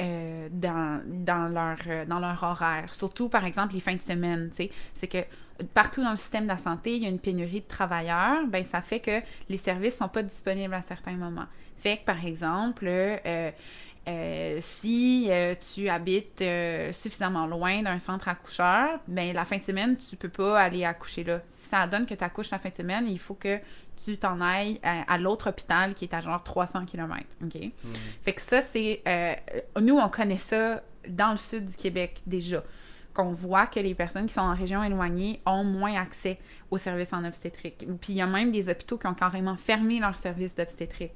euh, 0.00 0.48
dans, 0.52 1.02
dans, 1.04 1.48
leur, 1.48 1.78
euh, 1.88 2.04
dans 2.04 2.20
leur 2.20 2.40
horaire. 2.44 2.94
Surtout, 2.94 3.28
par 3.28 3.44
exemple, 3.44 3.74
les 3.74 3.80
fins 3.80 3.96
de 3.96 4.00
semaine. 4.00 4.48
C'est 4.52 5.06
que 5.08 5.24
partout 5.74 6.04
dans 6.04 6.10
le 6.10 6.16
système 6.16 6.44
de 6.44 6.48
la 6.48 6.56
santé, 6.56 6.94
il 6.94 7.02
y 7.02 7.06
a 7.06 7.08
une 7.08 7.18
pénurie 7.18 7.62
de 7.62 7.66
travailleurs. 7.66 8.46
Ben, 8.46 8.64
ça 8.64 8.80
fait 8.80 9.00
que 9.00 9.20
les 9.48 9.56
services 9.56 9.94
ne 9.94 10.04
sont 10.04 10.08
pas 10.08 10.22
disponibles 10.22 10.74
à 10.74 10.82
certains 10.82 11.16
moments. 11.16 11.46
Fait 11.76 11.96
que, 11.96 12.04
par 12.04 12.24
exemple, 12.24 12.84
euh, 12.86 13.50
euh, 14.08 14.58
si 14.62 15.26
euh, 15.28 15.54
tu 15.74 15.88
habites 15.88 16.40
euh, 16.40 16.92
suffisamment 16.92 17.46
loin 17.46 17.82
d'un 17.82 17.98
centre 17.98 18.28
accoucheur, 18.28 19.00
ben 19.06 19.34
la 19.34 19.44
fin 19.44 19.58
de 19.58 19.62
semaine, 19.62 19.96
tu 19.96 20.16
peux 20.16 20.30
pas 20.30 20.58
aller 20.58 20.84
accoucher 20.84 21.24
là. 21.24 21.42
Si 21.50 21.68
ça 21.68 21.86
donne 21.86 22.06
que 22.06 22.14
tu 22.14 22.24
accouches 22.24 22.50
la 22.50 22.58
fin 22.58 22.70
de 22.70 22.74
semaine, 22.74 23.06
il 23.08 23.18
faut 23.18 23.34
que 23.34 23.58
tu 24.02 24.16
t'en 24.16 24.40
ailles 24.40 24.80
à, 24.82 25.18
l'autre 25.18 25.50
hôpital 25.50 25.92
qui 25.92 26.04
est 26.04 26.14
à 26.14 26.20
genre 26.20 26.42
300 26.42 26.86
km. 26.86 27.24
OK? 27.44 27.54
Mhm. 27.54 27.72
Fait 28.22 28.32
que 28.32 28.40
ça, 28.40 28.60
c'est. 28.60 29.02
nous, 29.80 29.98
on 29.98 30.08
connaît 30.08 30.36
ça 30.36 30.82
dans 31.08 31.32
le 31.32 31.36
sud 31.36 31.66
du 31.66 31.76
Québec 31.76 32.22
déjà 32.26 32.62
qu'on 33.18 33.32
voit 33.32 33.66
que 33.66 33.80
les 33.80 33.96
personnes 33.96 34.26
qui 34.26 34.34
sont 34.34 34.42
en 34.42 34.54
région 34.54 34.80
éloignée 34.84 35.40
ont 35.44 35.64
moins 35.64 36.00
accès 36.00 36.38
aux 36.70 36.78
services 36.78 37.12
en 37.12 37.24
obstétrique. 37.24 37.84
Puis 38.00 38.12
il 38.12 38.16
y 38.16 38.20
a 38.20 38.28
même 38.28 38.52
des 38.52 38.68
hôpitaux 38.68 38.96
qui 38.96 39.08
ont 39.08 39.14
carrément 39.14 39.56
fermé 39.56 39.98
leurs 39.98 40.14
services 40.14 40.54
d'obstétrique, 40.54 41.14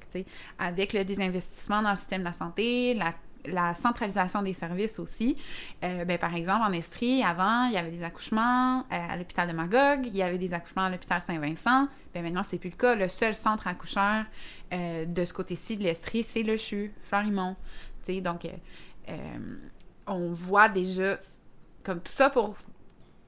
avec 0.59 0.91
le 0.91 1.05
désinvestissement 1.05 1.81
dans 1.81 1.91
le 1.91 1.95
système 1.95 2.19
de 2.19 2.25
la 2.25 2.33
santé, 2.33 2.99
la 3.45 3.73
centralisation 3.73 4.41
des 4.41 4.51
services 4.51 4.99
aussi. 4.99 5.37
Euh, 5.81 6.03
ben, 6.03 6.17
par 6.17 6.35
exemple, 6.35 6.63
en 6.65 6.73
Estrie, 6.73 7.23
avant, 7.23 7.67
il 7.67 7.73
y 7.73 7.77
avait 7.77 7.91
des 7.91 8.03
accouchements 8.03 8.79
euh, 8.79 8.83
à 8.91 9.15
l'hôpital 9.15 9.47
de 9.47 9.53
Magog, 9.53 10.05
il 10.05 10.15
y 10.17 10.23
avait 10.23 10.37
des 10.37 10.53
accouchements 10.53 10.83
à 10.83 10.89
l'hôpital 10.89 11.21
Saint-Vincent. 11.21 11.87
Ben, 12.13 12.21
maintenant, 12.21 12.43
c'est 12.43 12.57
plus 12.57 12.71
le 12.71 12.75
cas. 12.75 12.95
Le 12.95 13.07
seul 13.07 13.33
centre 13.33 13.65
accoucheur 13.65 14.25
euh, 14.73 15.05
de 15.05 15.23
ce 15.23 15.31
côté-ci 15.31 15.77
de 15.77 15.83
l'Estrie, 15.83 16.23
c'est 16.23 16.43
le 16.43 16.57
CHU, 16.57 16.93
Florimont. 16.99 17.55
donc, 18.21 18.45
on 20.05 20.33
voit 20.33 20.67
déjà 20.67 21.17
comme 21.83 21.99
tout 21.99 22.11
ça 22.11 22.29
pour 22.29 22.55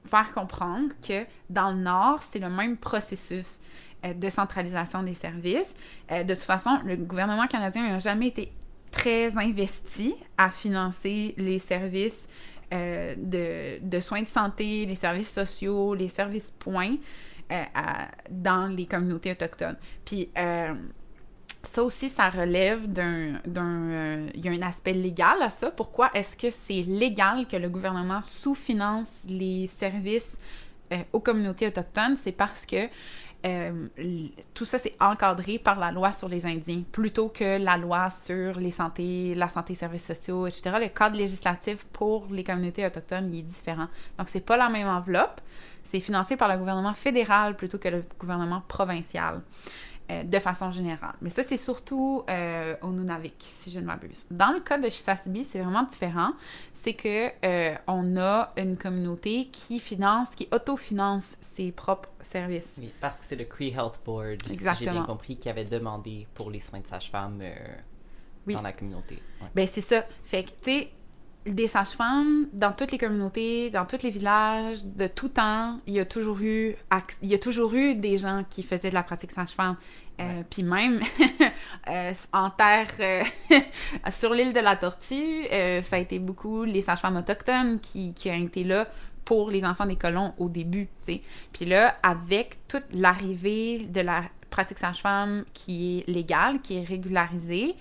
faire 0.06 0.32
comprendre 0.32 0.92
que 1.06 1.26
dans 1.50 1.70
le 1.70 1.78
Nord, 1.78 2.22
c'est 2.22 2.38
le 2.38 2.48
même 2.48 2.76
processus 2.76 3.58
euh, 4.04 4.14
de 4.14 4.30
centralisation 4.30 5.02
des 5.02 5.14
services. 5.14 5.74
Euh, 6.10 6.24
de 6.24 6.34
toute 6.34 6.42
façon, 6.42 6.78
le 6.84 6.96
gouvernement 6.96 7.46
canadien 7.46 7.88
n'a 7.88 7.98
jamais 7.98 8.28
été 8.28 8.52
très 8.90 9.36
investi 9.36 10.14
à 10.38 10.50
financer 10.50 11.34
les 11.36 11.58
services 11.58 12.28
euh, 12.72 13.14
de, 13.16 13.78
de, 13.86 14.00
soins 14.00 14.22
de 14.22 14.28
santé, 14.28 14.86
les 14.86 14.94
services 14.94 15.32
sociaux, 15.32 15.94
les 15.94 16.08
services 16.08 16.50
points 16.50 16.96
dans 18.28 18.66
les 18.66 18.86
communautés 18.86 19.30
autochtones. 19.30 19.76
Puis 20.04 20.30
ça 21.66 21.82
aussi, 21.82 22.08
ça 22.08 22.28
relève 22.28 22.86
d'un. 22.90 23.40
Euh, 23.56 24.28
il 24.34 24.44
y 24.44 24.48
a 24.48 24.52
un 24.52 24.62
aspect 24.62 24.92
légal 24.92 25.42
à 25.42 25.50
ça. 25.50 25.70
Pourquoi 25.70 26.10
est-ce 26.14 26.36
que 26.36 26.50
c'est 26.50 26.82
légal 26.82 27.46
que 27.46 27.56
le 27.56 27.68
gouvernement 27.68 28.22
sous-finance 28.22 29.24
les 29.28 29.66
services 29.66 30.38
euh, 30.92 30.98
aux 31.12 31.20
communautés 31.20 31.66
autochtones? 31.66 32.16
C'est 32.16 32.32
parce 32.32 32.66
que 32.66 32.88
euh, 33.44 33.88
tout 34.54 34.64
ça, 34.64 34.78
c'est 34.78 34.94
encadré 35.00 35.58
par 35.58 35.78
la 35.78 35.92
loi 35.92 36.12
sur 36.12 36.28
les 36.28 36.46
Indiens, 36.46 36.82
plutôt 36.90 37.28
que 37.28 37.58
la 37.58 37.76
loi 37.76 38.10
sur 38.10 38.58
les 38.58 38.70
santé, 38.70 39.34
la 39.34 39.48
santé, 39.48 39.74
services 39.74 40.06
sociaux, 40.06 40.46
etc. 40.46 40.76
Le 40.80 40.88
cadre 40.88 41.16
législatif 41.16 41.84
pour 41.92 42.26
les 42.30 42.42
communautés 42.42 42.84
autochtones, 42.84 43.28
il 43.30 43.40
est 43.40 43.42
différent. 43.42 43.86
Donc, 44.18 44.28
c'est 44.28 44.40
pas 44.40 44.56
la 44.56 44.68
même 44.68 44.88
enveloppe. 44.88 45.40
C'est 45.84 46.00
financé 46.00 46.36
par 46.36 46.48
le 46.48 46.58
gouvernement 46.58 46.94
fédéral 46.94 47.54
plutôt 47.54 47.78
que 47.78 47.88
le 47.88 48.04
gouvernement 48.18 48.62
provincial. 48.66 49.42
Euh, 50.08 50.22
de 50.22 50.38
façon 50.38 50.70
générale. 50.70 51.14
Mais 51.20 51.30
ça, 51.30 51.42
c'est 51.42 51.56
surtout 51.56 52.22
euh, 52.30 52.76
au 52.80 52.90
Nunavik, 52.90 53.44
si 53.58 53.72
je 53.72 53.80
ne 53.80 53.86
m'abuse. 53.86 54.24
Dans 54.30 54.52
le 54.52 54.60
cas 54.60 54.78
de 54.78 54.88
Chisasibi, 54.88 55.42
c'est 55.42 55.58
vraiment 55.58 55.82
différent. 55.82 56.30
C'est 56.74 56.94
que 56.94 57.30
euh, 57.44 57.74
on 57.88 58.16
a 58.16 58.52
une 58.56 58.76
communauté 58.76 59.46
qui 59.46 59.80
finance, 59.80 60.30
qui 60.36 60.46
autofinance 60.52 61.36
ses 61.40 61.72
propres 61.72 62.08
services. 62.20 62.78
Oui, 62.80 62.92
parce 63.00 63.18
que 63.18 63.24
c'est 63.24 63.34
le 63.34 63.46
Cree 63.46 63.70
Health 63.72 64.00
Board, 64.04 64.38
Exactement. 64.48 64.74
si 64.76 64.84
j'ai 64.84 64.90
bien 64.92 65.04
compris, 65.04 65.36
qui 65.38 65.48
avait 65.48 65.64
demandé 65.64 66.28
pour 66.34 66.52
les 66.52 66.60
soins 66.60 66.78
de 66.78 66.86
sage-femme 66.86 67.42
dans 68.46 68.62
la 68.62 68.72
communauté. 68.72 69.20
Ben, 69.56 69.66
c'est 69.66 69.80
ça. 69.80 70.04
Fait 70.22 70.44
que, 70.44 70.50
tu 70.50 70.70
sais, 70.70 70.90
des 71.46 71.68
sages-femmes 71.68 72.46
dans 72.52 72.72
toutes 72.72 72.92
les 72.92 72.98
communautés, 72.98 73.70
dans 73.70 73.86
tous 73.86 74.02
les 74.02 74.10
villages, 74.10 74.84
de 74.84 75.06
tout 75.06 75.28
temps, 75.28 75.78
il 75.86 75.94
y 75.94 76.00
a 76.00 76.04
toujours 76.04 76.40
eu, 76.40 76.76
il 77.22 77.28
y 77.28 77.34
a 77.34 77.38
toujours 77.38 77.74
eu 77.74 77.94
des 77.94 78.16
gens 78.16 78.44
qui 78.48 78.62
faisaient 78.62 78.90
de 78.90 78.94
la 78.94 79.02
pratique 79.02 79.30
sage-femme. 79.30 79.76
Euh, 80.18 80.42
puis 80.48 80.62
même 80.62 81.00
euh, 81.90 82.12
en 82.32 82.50
terre, 82.50 82.88
euh, 83.00 83.22
sur 84.10 84.32
l'île 84.32 84.54
de 84.54 84.60
la 84.60 84.76
Tortue, 84.76 85.44
ça 85.82 85.96
a 85.96 85.98
été 85.98 86.18
beaucoup 86.18 86.64
les 86.64 86.82
sages-femmes 86.82 87.16
autochtones 87.16 87.80
qui, 87.80 88.14
qui 88.14 88.30
ont 88.30 88.44
été 88.46 88.64
là 88.64 88.88
pour 89.24 89.50
les 89.50 89.64
enfants 89.64 89.86
des 89.86 89.96
colons 89.96 90.34
au 90.38 90.48
début, 90.48 90.88
Puis 91.52 91.64
là, 91.64 91.96
avec 92.02 92.58
toute 92.68 92.84
l'arrivée 92.92 93.80
de 93.80 94.00
la 94.00 94.22
pratique 94.50 94.78
sage-femme 94.78 95.44
qui 95.52 95.98
est 95.98 96.08
légale, 96.08 96.60
qui 96.60 96.78
est 96.78 96.84
régularisée, 96.84 97.74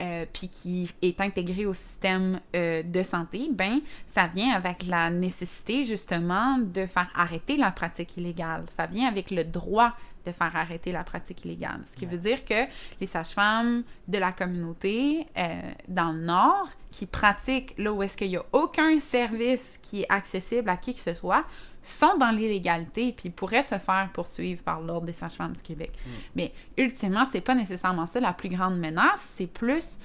euh, 0.00 0.26
puis 0.32 0.48
qui 0.48 0.90
est 1.00 1.20
intégré 1.20 1.64
au 1.64 1.72
système 1.72 2.40
euh, 2.54 2.82
de 2.82 3.02
santé, 3.02 3.48
ben 3.50 3.80
ça 4.06 4.26
vient 4.26 4.52
avec 4.52 4.86
la 4.86 5.10
nécessité 5.10 5.84
justement 5.84 6.58
de 6.58 6.86
faire 6.86 7.10
arrêter 7.14 7.56
la 7.56 7.70
pratique 7.70 8.16
illégale. 8.16 8.64
Ça 8.76 8.86
vient 8.86 9.08
avec 9.08 9.30
le 9.30 9.44
droit 9.44 9.94
de 10.26 10.32
faire 10.32 10.54
arrêter 10.54 10.92
la 10.92 11.04
pratique 11.04 11.44
illégale. 11.44 11.80
Ce 11.86 11.96
qui 11.96 12.04
veut 12.04 12.18
dire 12.18 12.44
que 12.44 12.66
les 13.00 13.06
sages-femmes 13.06 13.84
de 14.08 14.18
la 14.18 14.32
communauté 14.32 15.26
euh, 15.38 15.60
dans 15.88 16.12
le 16.12 16.20
Nord 16.20 16.68
qui 16.90 17.06
pratiquent 17.06 17.74
là 17.78 17.92
où 17.92 18.02
est-ce 18.02 18.16
qu'il 18.16 18.28
n'y 18.28 18.36
a 18.36 18.44
aucun 18.52 18.98
service 19.00 19.78
qui 19.80 20.02
est 20.02 20.10
accessible 20.10 20.68
à 20.68 20.76
qui 20.76 20.94
que 20.94 21.00
ce 21.00 21.14
soit 21.14 21.44
sont 21.88 22.16
dans 22.18 22.30
l'illégalité 22.30 23.12
puis 23.12 23.30
pourraient 23.30 23.62
se 23.62 23.78
faire 23.78 24.10
poursuivre 24.12 24.62
par 24.62 24.80
l'Ordre 24.80 25.06
des 25.06 25.12
sages-femmes 25.12 25.52
du 25.52 25.62
Québec. 25.62 25.92
Mm. 25.94 26.10
Mais 26.36 26.52
ultimement, 26.76 27.24
c'est 27.24 27.40
pas 27.40 27.54
nécessairement 27.54 28.06
ça 28.06 28.20
la 28.20 28.32
plus 28.32 28.48
grande 28.48 28.78
menace, 28.78 29.20
c'est 29.20 29.46
plus 29.46 29.98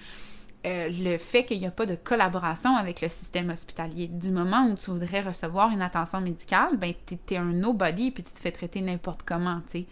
euh, 0.64 0.90
le 0.90 1.18
fait 1.18 1.44
qu'il 1.44 1.60
n'y 1.60 1.66
a 1.66 1.72
pas 1.72 1.88
de 1.88 1.96
collaboration 1.96 2.76
avec 2.76 3.02
le 3.02 3.10
système 3.10 3.50
hospitalier. 3.50 4.08
Du 4.08 4.30
moment 4.30 4.68
où 4.68 4.76
tu 4.76 4.92
voudrais 4.92 5.22
recevoir 5.22 5.72
une 5.72 5.82
attention 5.82 6.22
médicale, 6.22 6.78
ben 6.78 6.94
t'es 7.06 7.18
es 7.32 7.38
un 7.38 7.46
nobody 7.46 8.12
puis 8.12 8.22
tu 8.22 8.32
te 8.32 8.40
fais 8.40 8.52
traiter 8.52 8.82
n'importe 8.82 9.24
comment, 9.24 9.62
tu 9.62 9.80
sais. 9.80 9.86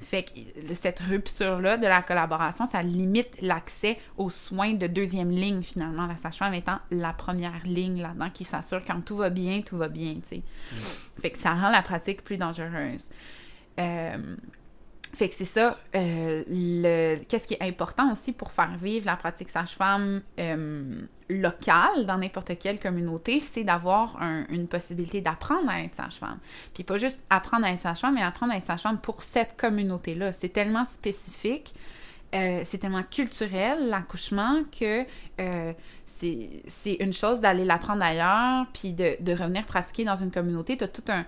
Fait 0.00 0.24
que 0.24 0.74
cette 0.74 0.98
rupture-là 0.98 1.76
de 1.76 1.86
la 1.86 2.02
collaboration, 2.02 2.66
ça 2.66 2.82
limite 2.82 3.40
l'accès 3.42 3.98
aux 4.16 4.30
soins 4.30 4.74
de 4.74 4.88
deuxième 4.88 5.30
ligne, 5.30 5.62
finalement, 5.62 6.06
la 6.06 6.16
sage-femme 6.16 6.54
étant 6.54 6.80
la 6.90 7.12
première 7.12 7.64
ligne 7.64 8.02
là-dedans 8.02 8.30
qui 8.30 8.44
s'assure 8.44 8.84
quand 8.84 9.00
tout 9.02 9.18
va 9.18 9.30
bien, 9.30 9.62
tout 9.62 9.76
va 9.76 9.88
bien, 9.88 10.14
tu 10.14 10.36
sais. 10.36 10.42
Fait 11.20 11.30
que 11.30 11.38
ça 11.38 11.54
rend 11.54 11.70
la 11.70 11.82
pratique 11.82 12.24
plus 12.24 12.38
dangereuse. 12.38 13.10
Euh, 13.78 14.16
fait 15.14 15.28
que 15.28 15.34
c'est 15.34 15.44
ça. 15.44 15.76
euh, 15.94 16.42
le... 16.48 17.16
Qu'est-ce 17.28 17.46
qui 17.46 17.54
est 17.54 17.62
important 17.62 18.10
aussi 18.12 18.32
pour 18.32 18.52
faire 18.52 18.76
vivre 18.76 19.06
la 19.06 19.16
pratique 19.16 19.48
sage-femme 19.48 20.22
euh, 20.38 21.00
locale 21.30 22.06
dans 22.06 22.18
n'importe 22.18 22.58
quelle 22.58 22.78
communauté, 22.78 23.40
c'est 23.40 23.64
d'avoir 23.64 24.20
un- 24.22 24.46
une 24.48 24.66
possibilité 24.68 25.20
d'apprendre 25.20 25.68
à 25.70 25.82
être 25.82 25.94
sage-femme. 25.94 26.38
Puis 26.74 26.84
pas 26.84 26.98
juste 26.98 27.24
apprendre 27.30 27.66
à 27.66 27.72
être 27.72 27.80
sage-femme, 27.80 28.14
mais 28.14 28.22
apprendre 28.22 28.52
à 28.52 28.56
être 28.56 28.66
sage-femme 28.66 28.98
pour 28.98 29.22
cette 29.22 29.56
communauté-là. 29.56 30.32
C'est 30.32 30.50
tellement 30.50 30.84
spécifique. 30.84 31.74
euh, 32.34 32.60
c'est 32.66 32.76
tellement 32.78 33.02
culturel, 33.04 33.88
l'accouchement, 33.88 34.62
que 34.78 35.06
c'est 36.04 36.62
c'est 36.66 36.94
une 37.00 37.12
chose 37.14 37.40
d'aller 37.40 37.64
l'apprendre 37.64 38.02
ailleurs, 38.02 38.66
puis 38.74 38.92
de, 38.92 39.16
de 39.20 39.32
revenir 39.32 39.64
pratiquer 39.64 40.04
dans 40.04 40.16
une 40.16 40.30
communauté. 40.30 40.76
Tu 40.76 40.84
as 40.84 40.88
tout 40.88 41.04
un, 41.08 41.24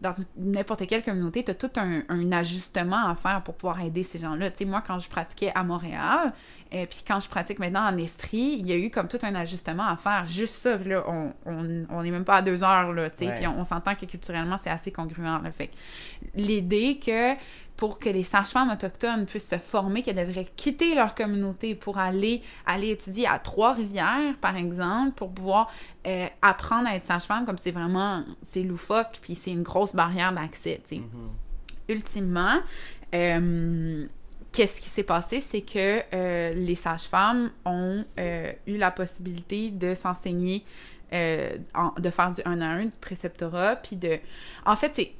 dans 0.00 0.12
n'importe 0.36 0.86
quelle 0.86 1.02
communauté, 1.02 1.42
tu 1.42 1.50
as 1.50 1.54
tout 1.54 1.70
un, 1.76 2.02
un 2.08 2.32
ajustement 2.32 3.08
à 3.08 3.14
faire 3.14 3.42
pour 3.42 3.54
pouvoir 3.54 3.80
aider 3.80 4.02
ces 4.02 4.18
gens-là. 4.18 4.50
Tu 4.50 4.58
sais, 4.58 4.64
moi, 4.64 4.82
quand 4.86 4.98
je 5.00 5.08
pratiquais 5.08 5.50
à 5.54 5.64
Montréal, 5.64 6.32
et 6.70 6.86
puis 6.86 7.02
quand 7.06 7.18
je 7.18 7.28
pratique 7.28 7.58
maintenant 7.58 7.86
en 7.88 7.96
Estrie, 7.96 8.58
il 8.60 8.66
y 8.66 8.72
a 8.72 8.76
eu 8.76 8.90
comme 8.90 9.08
tout 9.08 9.18
un 9.22 9.34
ajustement 9.34 9.88
à 9.88 9.96
faire. 9.96 10.24
Juste 10.26 10.62
ça, 10.62 10.76
là, 10.76 11.02
on, 11.08 11.32
on, 11.46 11.86
on 11.90 12.04
est 12.04 12.10
même 12.10 12.24
pas 12.24 12.36
à 12.36 12.42
deux 12.42 12.62
heures, 12.62 12.92
là, 12.92 13.10
tu 13.10 13.18
sais, 13.18 13.34
puis 13.36 13.46
on, 13.46 13.60
on 13.60 13.64
s'entend 13.64 13.94
que 13.94 14.06
culturellement, 14.06 14.56
c'est 14.58 14.70
assez 14.70 14.92
congruent, 14.92 15.42
là. 15.42 15.50
Fait 15.50 15.70
l'idée 16.34 17.00
que 17.04 17.34
pour 17.78 17.98
que 18.00 18.10
les 18.10 18.24
sages-femmes 18.24 18.70
autochtones 18.70 19.24
puissent 19.24 19.48
se 19.48 19.56
former, 19.56 20.02
qu'elles 20.02 20.16
devraient 20.16 20.48
quitter 20.56 20.94
leur 20.96 21.14
communauté 21.14 21.74
pour 21.76 21.96
aller, 21.96 22.42
aller 22.66 22.90
étudier 22.90 23.26
à 23.28 23.38
Trois-Rivières, 23.38 24.36
par 24.40 24.56
exemple, 24.56 25.12
pour 25.12 25.30
pouvoir 25.32 25.70
euh, 26.06 26.26
apprendre 26.42 26.88
à 26.88 26.96
être 26.96 27.04
sage-femme, 27.04 27.46
comme 27.46 27.56
c'est 27.56 27.70
vraiment, 27.70 28.24
c'est 28.42 28.62
loufoque, 28.64 29.18
puis 29.22 29.34
c'est 29.36 29.52
une 29.52 29.62
grosse 29.62 29.94
barrière 29.94 30.32
d'accès, 30.32 30.80
tu 30.86 30.96
sais. 30.96 31.02
Ultimement, 31.88 32.58
euh, 33.14 34.06
qu'est-ce 34.52 34.80
qui 34.80 34.88
s'est 34.88 35.04
passé, 35.04 35.40
c'est 35.40 35.62
que 35.62 36.02
euh, 36.14 36.52
les 36.54 36.74
sages-femmes 36.74 37.50
ont 37.64 38.04
euh, 38.18 38.52
eu 38.66 38.76
la 38.76 38.90
possibilité 38.90 39.70
de 39.70 39.94
s'enseigner, 39.94 40.64
euh, 41.12 41.56
en- 41.74 41.92
de 41.98 42.10
faire 42.10 42.32
du 42.32 42.40
1 42.44 42.60
à 42.60 42.66
1, 42.66 42.86
du 42.86 42.96
préceptorat, 43.00 43.76
puis 43.76 43.96
de... 43.96 44.18
En 44.66 44.76
fait, 44.76 44.90
c'est 44.94 45.12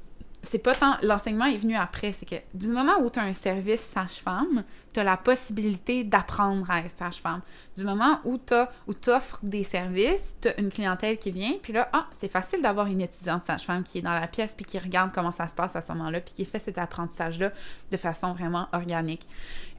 c'est 0.43 0.59
pas 0.59 0.75
tant. 0.75 0.97
L'enseignement 1.03 1.47
est 1.47 1.59
venu 1.59 1.75
après. 1.75 2.13
C'est 2.13 2.27
que 2.27 2.37
du 2.55 2.69
moment 2.69 2.99
où 3.01 3.11
tu 3.11 3.19
as 3.19 3.23
un 3.23 3.33
service 3.33 3.81
sage-femme, 3.81 4.65
tu 4.93 5.01
as 5.01 5.05
la 5.05 5.17
possibilité 5.17 6.05
d'apprendre 6.05 6.71
à 6.71 6.81
être 6.81 6.97
sage-femme. 6.97 7.41
Du 7.77 7.85
moment 7.85 8.21
où 8.25 8.39
tu 8.39 9.11
offres 9.11 9.41
des 9.43 9.65
services, 9.65 10.37
tu 10.41 10.49
as 10.49 10.61
une 10.61 10.71
clientèle 10.71 11.19
qui 11.19 11.31
vient, 11.31 11.55
puis 11.63 11.73
là, 11.73 11.89
ah, 11.93 12.07
c'est 12.13 12.31
facile 12.31 12.63
d'avoir 12.63 12.87
une 12.87 13.01
étudiante 13.01 13.45
sage-femme 13.45 13.83
qui 13.83 13.99
est 13.99 14.03
dans 14.03 14.19
la 14.19 14.27
pièce, 14.27 14.55
puis 14.55 14.65
qui 14.65 14.79
regarde 14.79 15.11
comment 15.13 15.33
ça 15.33 15.49
se 15.49 15.55
passe 15.55 15.75
à 15.77 15.81
ce 15.81 15.93
moment-là, 15.93 16.21
puis 16.21 16.35
qui 16.35 16.45
fait 16.45 16.59
cet 16.59 16.79
apprentissage-là 16.79 17.53
de 17.91 17.97
façon 17.97 18.33
vraiment 18.33 18.69
organique. 18.73 19.27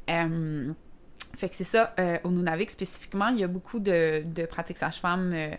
Euh, 0.10 0.74
fait 1.38 1.50
que 1.50 1.56
c'est 1.56 1.64
ça, 1.64 1.94
euh, 2.00 2.18
au 2.24 2.32
Nunavik 2.32 2.70
spécifiquement, 2.70 3.28
il 3.30 3.40
y 3.40 3.44
a 3.44 3.48
beaucoup 3.48 3.80
de, 3.80 4.46
pratiques 4.46 4.78
sage-femme 4.78 5.32
euh, 5.34 5.56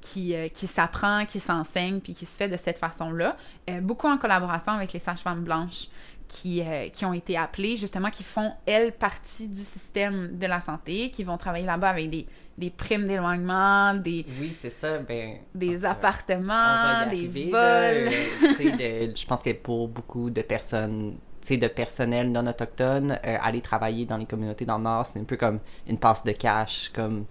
qui, 0.00 0.34
euh, 0.34 0.48
qui 0.48 0.66
s'apprend, 0.66 1.24
qui 1.26 1.40
s'enseigne, 1.40 2.00
puis 2.00 2.14
qui 2.14 2.26
se 2.26 2.36
fait 2.36 2.48
de 2.48 2.56
cette 2.56 2.78
façon-là. 2.78 3.36
Euh, 3.68 3.80
beaucoup 3.80 4.08
en 4.08 4.18
collaboration 4.18 4.72
avec 4.72 4.92
les 4.92 4.98
sages-femmes 4.98 5.44
blanches 5.44 5.88
qui, 6.26 6.62
euh, 6.62 6.88
qui 6.88 7.04
ont 7.04 7.12
été 7.12 7.36
appelées, 7.36 7.76
justement, 7.76 8.10
qui 8.10 8.22
font, 8.22 8.52
elles, 8.66 8.92
partie 8.92 9.48
du 9.48 9.62
système 9.62 10.38
de 10.38 10.46
la 10.46 10.60
santé, 10.60 11.10
qui 11.10 11.24
vont 11.24 11.36
travailler 11.36 11.66
là-bas 11.66 11.90
avec 11.90 12.08
des, 12.08 12.26
des 12.56 12.70
primes 12.70 13.06
d'éloignement, 13.06 13.94
des, 13.94 14.24
Oui, 14.40 14.56
c'est 14.58 14.70
ça. 14.70 14.98
Ben, 14.98 15.38
des 15.54 15.84
appartements, 15.84 17.04
des 17.10 17.26
arriver, 17.26 17.50
vols. 17.50 18.10
Je 19.16 19.26
pense 19.26 19.42
que 19.42 19.52
pour 19.52 19.88
beaucoup 19.88 20.30
de 20.30 20.42
personnes, 20.42 21.16
de 21.50 21.66
personnel 21.66 22.30
non 22.30 22.46
autochtone, 22.46 23.18
aller 23.24 23.60
travailler 23.60 24.06
dans 24.06 24.16
les 24.16 24.26
communautés 24.26 24.64
dans 24.64 24.78
le 24.78 24.84
Nord, 24.84 25.06
c'est 25.06 25.18
un 25.18 25.24
peu 25.24 25.36
comme 25.36 25.58
une 25.88 25.98
passe 25.98 26.22
de 26.22 26.30
cash, 26.30 26.92
comme, 26.94 27.24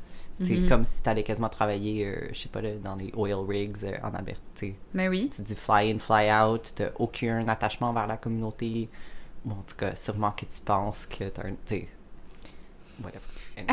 sais, 0.45 0.55
Mhm. 0.57 0.69
comme 0.69 0.83
si 0.85 1.01
tu 1.01 1.09
allais 1.09 1.23
quasiment 1.23 1.49
travailler, 1.49 2.05
euh, 2.05 2.29
je 2.33 2.39
sais 2.41 2.49
pas, 2.49 2.61
dans 2.61 2.95
les 2.95 3.11
oil 3.15 3.33
rigs 3.47 3.77
euh, 3.83 3.97
en 4.03 4.13
Alberta. 4.13 4.65
Mais 4.93 5.07
oui. 5.07 5.29
C'est 5.31 5.45
du 5.45 5.55
fly-in, 5.55 5.99
fly-out, 5.99 6.73
t'as 6.75 6.89
aucun 6.97 7.47
attachement 7.47 7.91
vers 7.93 8.07
la 8.07 8.17
communauté. 8.17 8.89
Ou 9.45 9.51
en 9.51 9.61
tout 9.63 9.75
cas, 9.75 9.95
sûrement 9.95 10.31
que 10.31 10.45
tu 10.45 10.59
penses 10.63 11.05
que 11.05 11.29
t'as 11.29 11.43
un. 11.47 11.53
Whatever. 13.03 13.23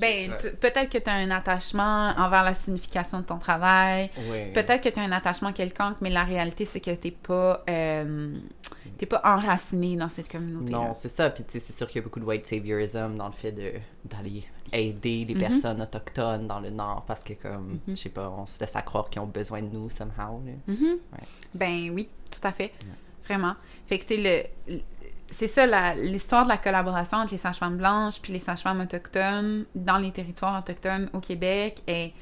Ben, 0.00 0.32
tu- 0.40 0.50
peut-être 0.52 0.88
que 0.90 0.98
tu 0.98 1.10
as 1.10 1.14
un 1.14 1.30
attachement 1.32 2.14
envers 2.16 2.44
la 2.44 2.54
signification 2.54 3.18
de 3.18 3.24
ton 3.24 3.38
travail. 3.38 4.10
Ouais. 4.30 4.50
Peut-être 4.54 4.80
que 4.82 4.88
tu 4.88 5.00
as 5.00 5.02
un 5.02 5.10
attachement 5.12 5.52
quelconque, 5.52 5.96
mais 6.00 6.10
la 6.10 6.22
réalité, 6.24 6.64
c'est 6.64 6.78
que 6.80 6.92
tu 6.94 7.10
pas, 7.10 7.64
euh, 7.68 8.36
t'es 8.96 9.06
pas 9.06 9.20
enraciné 9.24 9.96
dans 9.96 10.08
cette 10.08 10.30
communauté. 10.30 10.72
Non, 10.72 10.92
c'est 10.94 11.08
ça. 11.08 11.30
Puis 11.30 11.42
tu 11.44 11.52
sais, 11.52 11.60
c'est 11.60 11.72
sûr 11.72 11.88
qu'il 11.88 11.96
y 11.96 11.98
a 11.98 12.02
beaucoup 12.02 12.20
de 12.20 12.24
white 12.24 12.46
saviorism 12.46 13.16
dans 13.16 13.26
le 13.26 13.32
fait 13.32 13.50
de 13.52 13.72
d'aller 14.04 14.44
aider 14.72 15.24
les 15.26 15.34
Mhm. 15.34 15.40
personnes 15.40 15.82
autochtones 15.82 16.46
dans 16.46 16.60
le 16.60 16.70
Nord 16.70 17.04
parce 17.06 17.22
que, 17.24 17.32
comme, 17.34 17.80
je 17.88 17.94
sais 17.96 18.08
pas, 18.08 18.30
on 18.30 18.46
se 18.46 18.58
laisse 18.60 18.76
à 18.76 18.82
croire 18.82 19.10
qu'ils 19.10 19.20
ont 19.20 19.26
besoin 19.26 19.62
de 19.62 19.68
nous, 19.68 19.90
somehow. 19.90 20.40
Mhm. 20.68 20.76
Ouais. 21.12 21.26
Ben 21.54 21.90
oui, 21.92 22.08
tout 22.30 22.46
à 22.46 22.52
fait. 22.52 22.72
Vraiment. 23.24 23.54
Fait 23.86 23.98
que 23.98 24.04
c'est 24.06 24.16
le. 24.16 24.72
le- 24.74 24.80
C'est 25.32 25.48
ça, 25.48 25.94
l'histoire 25.94 26.44
de 26.44 26.50
la 26.50 26.58
collaboration 26.58 27.16
entre 27.16 27.32
les 27.32 27.38
sages-femmes 27.38 27.78
blanches 27.78 28.20
puis 28.20 28.34
les 28.34 28.38
sages-femmes 28.38 28.82
autochtones 28.82 29.64
dans 29.74 29.96
les 29.96 30.12
territoires 30.12 30.58
autochtones 30.60 31.08
au 31.14 31.20
Québec 31.20 31.82
est, 31.86 32.12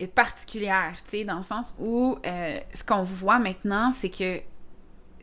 est 0.00 0.08
particulière, 0.08 0.96
tu 1.04 1.18
sais, 1.18 1.24
dans 1.24 1.38
le 1.38 1.44
sens 1.44 1.72
où 1.78 2.18
euh, 2.26 2.58
ce 2.72 2.82
qu'on 2.82 3.04
voit 3.04 3.38
maintenant, 3.38 3.92
c'est 3.92 4.10
que 4.10 4.40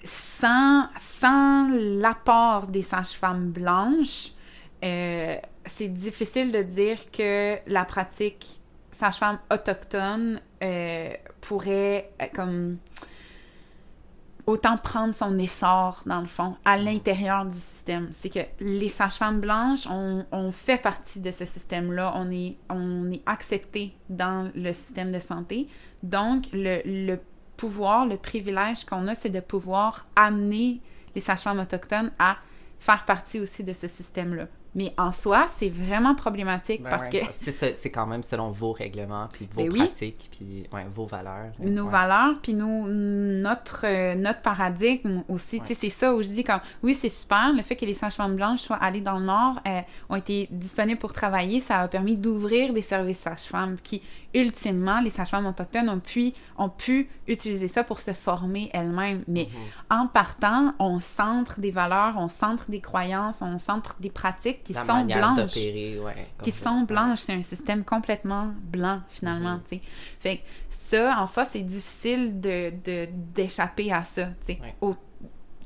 sans, 0.05 0.87
sans 0.97 1.67
l'apport 1.71 2.67
des 2.67 2.83
sages-femmes 2.83 3.51
blanches, 3.51 4.31
euh, 4.85 5.35
c'est 5.65 5.89
difficile 5.89 6.53
de 6.53 6.61
dire 6.61 7.11
que 7.11 7.57
la 7.67 7.83
pratique 7.83 8.61
sage-femme 8.91 9.39
autochtone 9.51 10.39
euh, 10.63 11.09
pourrait 11.41 12.11
comme 12.33 12.77
autant 14.47 14.77
prendre 14.77 15.13
son 15.13 15.37
essor, 15.37 16.01
dans 16.05 16.21
le 16.21 16.27
fond, 16.27 16.55
à 16.63 16.77
l'intérieur 16.77 17.45
du 17.45 17.55
système. 17.55 18.07
C'est 18.11 18.29
que 18.29 18.39
les 18.61 18.87
sages-femmes 18.87 19.41
blanches, 19.41 19.85
on, 19.91 20.25
on 20.31 20.51
fait 20.53 20.81
partie 20.81 21.19
de 21.19 21.31
ce 21.31 21.45
système-là. 21.45 22.13
On 22.15 22.31
est, 22.31 22.57
accepté 23.25 23.93
dans 24.09 24.49
le 24.55 24.71
système 24.71 25.11
de 25.11 25.19
santé. 25.19 25.67
Donc, 26.01 26.45
le, 26.53 26.81
le 26.85 27.19
pouvoir, 27.57 28.05
le 28.05 28.15
privilège 28.15 28.85
qu'on 28.85 29.07
a, 29.07 29.15
c'est 29.15 29.29
de 29.29 29.41
pouvoir 29.41 30.07
amener 30.15 30.81
les 31.13 31.21
sages-femmes 31.21 31.59
autochtones 31.59 32.11
à 32.17 32.37
faire 32.79 33.03
partie 33.03 33.39
aussi 33.39 33.63
de 33.63 33.73
ce 33.73 33.87
système-là. 33.87 34.47
Mais 34.77 34.93
en 34.97 35.11
soi, 35.11 35.47
c'est 35.49 35.67
vraiment 35.69 36.15
problématique 36.15 36.83
Ben 36.83 36.89
parce 36.91 37.09
ouais. 37.11 37.21
que 37.21 37.51
C'est 37.73 37.89
quand 37.91 38.05
même 38.05 38.23
selon 38.23 38.51
vos 38.51 38.71
règlements, 38.71 39.27
puis 39.33 39.49
vos 39.51 39.63
Ben 39.63 39.71
oui. 39.71 39.79
pratiques, 39.79 40.29
puis 40.31 40.65
ouais, 40.71 40.85
vos 40.93 41.05
valeurs. 41.05 41.51
nos 41.59 41.83
Ouais. 41.85 41.91
valeurs, 41.91 42.35
puis 42.41 42.53
nous, 42.53 42.85
notre, 42.87 43.85
euh, 43.85 44.15
notre 44.15 44.41
paradigme 44.41 45.23
aussi. 45.27 45.59
Tu 45.61 45.67
sais, 45.67 45.73
c'est 45.73 45.89
ça 45.89 46.13
où 46.15 46.21
je 46.21 46.29
dis 46.29 46.43
comme, 46.43 46.61
oui, 46.83 46.93
c'est 46.93 47.09
super, 47.09 47.51
le 47.53 47.63
fait 47.63 47.75
que 47.75 47.85
les 47.85 47.93
sages-femmes 47.95 48.35
blanches 48.35 48.59
soient 48.61 48.77
allées 48.77 49.01
dans 49.01 49.17
le 49.19 49.25
Nord, 49.25 49.59
euh, 49.67 49.81
ont 50.09 50.15
été 50.15 50.47
disponibles 50.51 50.99
pour 50.99 51.11
travailler, 51.11 51.59
ça 51.59 51.79
a 51.79 51.87
permis 51.87 52.15
d'ouvrir 52.15 52.71
des 52.71 52.81
services 52.83 53.19
sages-femmes 53.19 53.77
qui, 53.81 54.01
ultimement, 54.35 54.99
les 55.01 55.09
sages-femmes 55.09 55.47
autochtones 55.47 55.89
ont 55.89 55.99
pu, 55.99 56.31
ont 56.57 56.69
pu 56.69 57.09
utiliser 57.27 57.67
ça 57.67 57.83
pour 57.83 57.99
se 57.99 58.13
former 58.13 58.69
elles-mêmes. 58.73 59.23
Mais 59.27 59.47
Mhm. 59.89 60.01
en 60.01 60.07
partant, 60.07 60.73
on 60.77 60.99
centre 60.99 61.59
des 61.59 61.71
valeurs, 61.71 62.15
on 62.17 62.29
centre 62.29 62.69
des 62.69 62.79
croyances, 62.81 63.41
on 63.41 63.57
centre 63.57 63.95
des 63.99 64.11
pratiques 64.11 64.63
qui 64.67 64.73
La 64.73 64.83
sont 64.83 65.05
blanches 65.05 65.55
ouais, 65.55 66.27
qui 66.43 66.51
sont 66.51 66.81
blanches. 66.81 67.19
C'est 67.19 67.33
un 67.33 67.41
système 67.41 67.85
complètement 67.85 68.51
blanc, 68.63 68.99
finalement, 69.07 69.59
Mhm. 69.71 69.79
Fait 70.19 70.37
que 70.37 70.41
ça, 70.69 71.21
en 71.21 71.25
soi, 71.27 71.45
c'est 71.45 71.61
difficile 71.61 72.41
de, 72.41 72.71
de- 72.83 73.07
d'échapper 73.33 73.93
à 73.93 74.03
ça. 74.03 74.29
Ouais. 74.49 74.75
Au- 74.81 74.95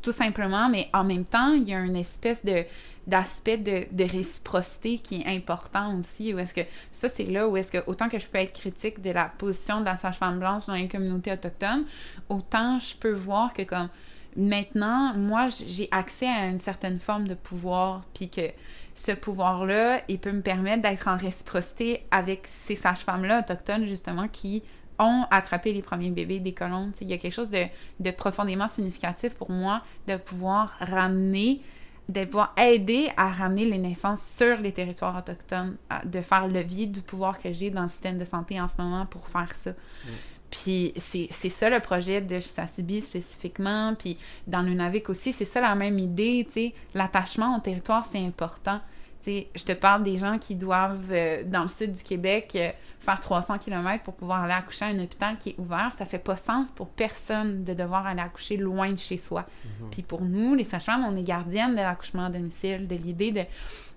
tout 0.04 0.12
simplement, 0.12 0.70
mais 0.70 0.88
en 0.94 1.04
même 1.04 1.26
temps, 1.26 1.54
il 1.54 1.68
y 1.68 1.74
a 1.74 1.80
une 1.80 1.96
espèce 1.96 2.46
de 2.46 2.64
d'aspect 3.08 3.58
de, 3.58 3.86
de, 3.92 4.04
réciprocité 4.04 5.00
qui 5.00 5.22
est 5.22 5.26
important 5.36 5.98
aussi. 5.98 6.36
Où 6.36 6.38
est-ce 6.40 6.54
que 6.54 6.62
ça, 6.92 7.10
c'est 7.10 7.24
là 7.24 7.50
où 7.50 7.58
est-ce 7.58 7.72
que 7.72 7.80
autant 7.88 8.08
que 8.08 8.20
je 8.20 8.28
peux 8.28 8.38
être 8.38 8.54
critique 8.54 9.02
de 9.02 9.10
la 9.10 9.26
position 9.26 9.80
de 9.80 9.86
la 9.86 9.98
sage-femme 9.98 10.38
blanche 10.38 10.68
dans 10.68 10.76
les 10.76 10.88
communautés 10.88 11.32
autochtones, 11.32 11.86
autant 12.30 12.78
je 12.80 12.96
peux 12.96 13.12
voir 13.14 13.54
que 13.54 13.64
comme 13.64 13.90
maintenant, 14.36 15.14
moi, 15.16 15.50
j'ai 15.50 15.88
accès 15.92 16.28
à 16.28 16.48
une 16.48 16.60
certaine 16.60 17.00
forme 17.00 17.28
de 17.28 17.36
pouvoir, 17.36 18.02
puis 18.14 18.30
que 18.30 18.50
ce 18.96 19.12
pouvoir-là, 19.12 20.02
il 20.08 20.20
peut 20.20 20.32
me 20.32 20.42
permettre 20.42 20.82
d'être 20.84 21.08
en 21.08 21.18
réciprocité 21.18 22.06
avec 22.12 22.48
ces 22.48 22.76
sages-femmes-là 22.76 23.40
autochtones, 23.40 23.86
justement, 23.86 24.28
qui 24.28 24.64
ont 25.00 25.26
attrapé 25.32 25.74
les 25.74 25.82
premiers 25.82 26.12
bébés 26.12 26.40
des 26.40 26.54
colons. 26.54 26.92
il 27.02 27.08
y 27.08 27.14
a 27.14 27.18
quelque 27.18 27.34
chose 27.34 27.50
de, 27.50 27.66
de, 28.00 28.12
profondément 28.12 28.68
significatif 28.68 29.34
pour 29.34 29.50
moi 29.50 29.82
de 30.08 30.16
pouvoir 30.16 30.76
ramener, 30.80 31.62
de 32.08 32.24
pouvoir 32.26 32.54
aider 32.58 33.10
à 33.18 33.30
ramener 33.30 33.66
les 33.66 33.80
naissances 33.80 34.22
sur 34.22 34.58
les 34.58 34.72
territoires 34.72 35.18
autochtones, 35.18 35.78
de 36.06 36.22
faire 36.22 36.48
levier 36.48 36.86
du 36.86 37.02
pouvoir 37.02 37.40
que 37.40 37.52
j'ai 37.52 37.72
dans 37.72 37.84
le 37.84 37.90
système 37.90 38.20
de 38.20 38.26
santé 38.26 38.62
en 38.62 38.68
ce 38.68 38.80
moment 38.80 39.06
pour 39.08 39.28
faire 39.28 39.54
ça. 39.56 39.72
Mm. 39.72 40.10
Puis 40.52 40.94
c'est 41.00 41.50
ça 41.50 41.70
le 41.70 41.80
projet 41.80 42.22
de 42.22 42.40
Sassibi 42.40 43.02
spécifiquement. 43.02 43.96
Puis 43.98 44.18
dans 44.46 44.62
le 44.62 44.74
Navik 44.74 45.10
aussi, 45.10 45.32
c'est 45.34 45.46
ça 45.46 45.62
la 45.62 45.74
même 45.76 45.98
idée, 45.98 46.44
tu 46.46 46.54
sais. 46.54 46.74
L'attachement 46.94 47.58
au 47.58 47.62
territoire, 47.62 48.06
c'est 48.06 48.20
important. 48.20 48.82
Je 49.26 49.64
te 49.64 49.72
parle 49.74 50.04
des 50.04 50.18
gens 50.18 50.38
qui 50.38 50.56
doivent, 50.56 51.12
euh, 51.12 51.44
dans 51.46 51.64
le 51.64 51.68
sud 51.68 51.92
du 51.92 52.04
Québec, 52.04 52.52
euh, 52.56 52.72
faire 53.00 53.20
300 53.20 53.58
km 53.58 54.04
pour 54.04 54.14
pouvoir 54.14 54.44
aller 54.44 54.54
accoucher 54.54 54.86
à 54.86 54.88
un 54.90 55.00
hôpital 55.00 55.38
qui 55.38 55.50
est 55.50 55.60
ouvert, 55.60 55.92
ça 55.92 56.06
fait 56.06 56.20
pas 56.20 56.36
sens 56.36 56.70
pour 56.72 56.88
personne 56.90 57.64
de 57.64 57.74
devoir 57.74 58.06
aller 58.06 58.22
accoucher 58.22 58.58
loin 58.58 58.92
de 58.92 58.98
chez 58.98 59.18
soi. 59.18 59.46
Mhm. 59.66 59.90
Puis 59.90 60.02
pour 60.04 60.22
nous, 60.22 60.56
les 60.56 60.64
sages-femmes, 60.64 61.04
on 61.04 61.16
est 61.16 61.24
gardiennes 61.24 61.72
de 61.72 61.82
l'accouchement 61.82 62.26
à 62.26 62.30
domicile, 62.30 62.88
de 62.88 62.96
l'idée 62.96 63.32
de, 63.32 63.44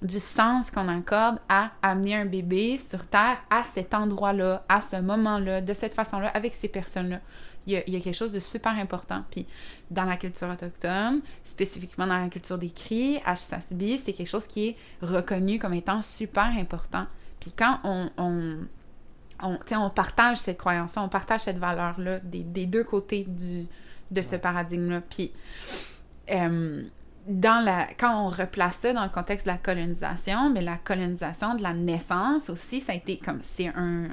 du 0.03 0.21
sens 0.21 0.71
qu'on 0.71 0.89
accorde 0.89 1.39
à 1.49 1.71
amener 1.83 2.15
un 2.17 2.27
bébé 2.27 2.79
sur 2.79 3.07
Terre 3.07 3.39
à 3.51 3.63
cet 3.63 3.95
endroit-là, 3.95 4.65
à 4.69 4.81
ce 4.81 4.97
moment-là, 4.97 5.61
de 5.61 5.73
cette 5.73 5.95
façon-là, 5.95 6.29
avec 6.29 6.53
ces 6.53 6.69
personnes-là. 6.69 7.21
Il 7.67 7.73
y, 7.73 7.77
a, 7.77 7.83
il 7.87 7.95
y, 7.95 7.97
a, 7.97 8.01
quelque 8.01 8.15
chose 8.15 8.33
de 8.33 8.41
super 8.41 8.73
important. 8.73 9.25
Puis 9.31 9.47
dans 9.91 10.05
la 10.05 10.17
culture 10.17 10.49
autochtone, 10.49 11.21
spécifiquement 11.45 12.07
dans 12.07 12.21
la 12.21 12.29
culture 12.29 12.59
des 12.59 12.71
cris, 12.71 13.21
HSASB, 13.27 13.97
c'est 13.99 14.13
quelque 14.13 14.29
chose 14.29 14.47
qui 14.47 14.69
est 14.69 14.77
reconnu 15.01 15.59
comme 15.59 15.75
étant 15.75 16.03
super 16.03 16.45
important. 16.45 17.07
Puis 17.41 17.53
quand 17.57 17.81
on, 17.85 18.11
on 18.19 18.59
on, 19.43 19.59
on 19.73 19.91
partage 19.91 20.39
cette 20.39 20.59
croyance 20.59 20.97
on 20.97 21.09
partage 21.09 21.43
cette 21.43 21.59
valeur-là 21.59 22.21
des, 22.21 22.67
deux 22.67 22.85
côtés 22.85 23.25
du, 23.29 23.67
de 24.11 24.23
ce 24.23 24.37
paradigme-là. 24.37 25.03
Puis, 25.09 25.33
euh, 26.31 26.83
dans 27.27 27.65
la, 27.65 27.89
quand 27.99 28.27
on 28.27 28.29
replace 28.29 28.77
ça 28.77 28.93
dans 28.93 29.05
le 29.05 29.09
contexte 29.09 29.47
de 29.47 29.53
la 29.53 29.57
colonisation, 29.57 30.51
mais 30.51 30.61
la 30.61 30.77
colonisation 30.77 31.55
de 31.55 31.63
la 31.63 31.73
naissance 31.73 32.51
aussi, 32.51 32.81
ça 32.81 32.93
a 32.93 32.95
été 32.95 33.17
comme, 33.17 33.39
c'est 33.43 33.69
un, 33.69 34.11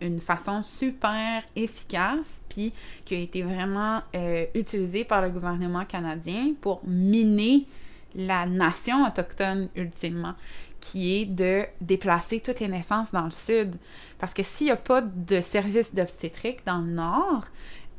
une 0.00 0.20
façon 0.20 0.62
super 0.62 1.42
efficace, 1.54 2.42
puis 2.48 2.72
qui 3.04 3.14
a 3.14 3.18
été 3.18 3.42
vraiment 3.42 4.02
euh, 4.14 4.44
utilisée 4.54 5.04
par 5.04 5.22
le 5.22 5.30
gouvernement 5.30 5.84
canadien 5.84 6.52
pour 6.60 6.82
miner 6.86 7.66
la 8.14 8.46
nation 8.46 9.06
autochtone 9.06 9.68
ultimement 9.76 10.34
qui 10.80 11.16
est 11.16 11.26
de 11.26 11.64
déplacer 11.80 12.40
toutes 12.40 12.60
les 12.60 12.68
naissances 12.68 13.10
dans 13.10 13.24
le 13.24 13.30
sud. 13.30 13.76
Parce 14.18 14.34
que 14.34 14.42
s'il 14.42 14.66
n'y 14.66 14.70
a 14.70 14.76
pas 14.76 15.00
de 15.00 15.40
service 15.40 15.94
d'obstétrique 15.94 16.64
dans 16.64 16.78
le 16.78 16.92
nord, 16.92 17.46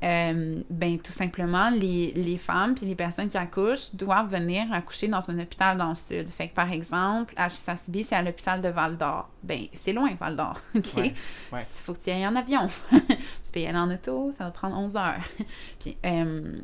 euh, 0.04 0.62
ben 0.70 1.00
tout 1.00 1.12
simplement, 1.12 1.72
les, 1.72 2.12
les 2.14 2.38
femmes 2.38 2.76
puis 2.76 2.86
les 2.86 2.96
personnes 2.96 3.30
qui 3.30 3.38
accouchent 3.38 3.96
doivent 3.96 4.32
venir 4.32 4.72
accoucher 4.72 5.08
dans 5.08 5.28
un 5.32 5.40
hôpital 5.40 5.78
dans 5.78 5.90
le 5.90 5.96
sud. 5.96 6.30
Fait 6.30 6.50
que 6.50 6.54
par 6.54 6.72
exemple, 6.72 7.34
à 7.36 7.50
Chisasibi, 7.50 8.04
c'est 8.04 8.16
à 8.16 8.22
l'hôpital 8.22 8.62
de 8.62 8.70
Val 8.70 8.98
d'Or. 8.98 9.30
Ben, 9.42 9.66
c'est 9.74 9.94
loin, 9.94 10.14
Val 10.20 10.36
d'Or. 10.36 10.62
OK? 10.76 10.98
Il 10.98 11.14
faut 11.60 11.94
que 11.94 12.00
tu 12.00 12.10
y 12.10 12.14
ailles 12.14 12.28
en 12.28 12.36
avion. 12.36 12.68
tu 12.92 13.52
peux 13.52 13.60
y 13.60 13.66
aller 13.66 13.78
en 13.78 13.92
auto, 13.92 14.32
ça 14.32 14.44
va 14.44 14.52
prendre 14.52 14.78
11 14.78 14.96
heures. 14.98 15.24
puis, 15.80 15.98
euh, 16.06 16.60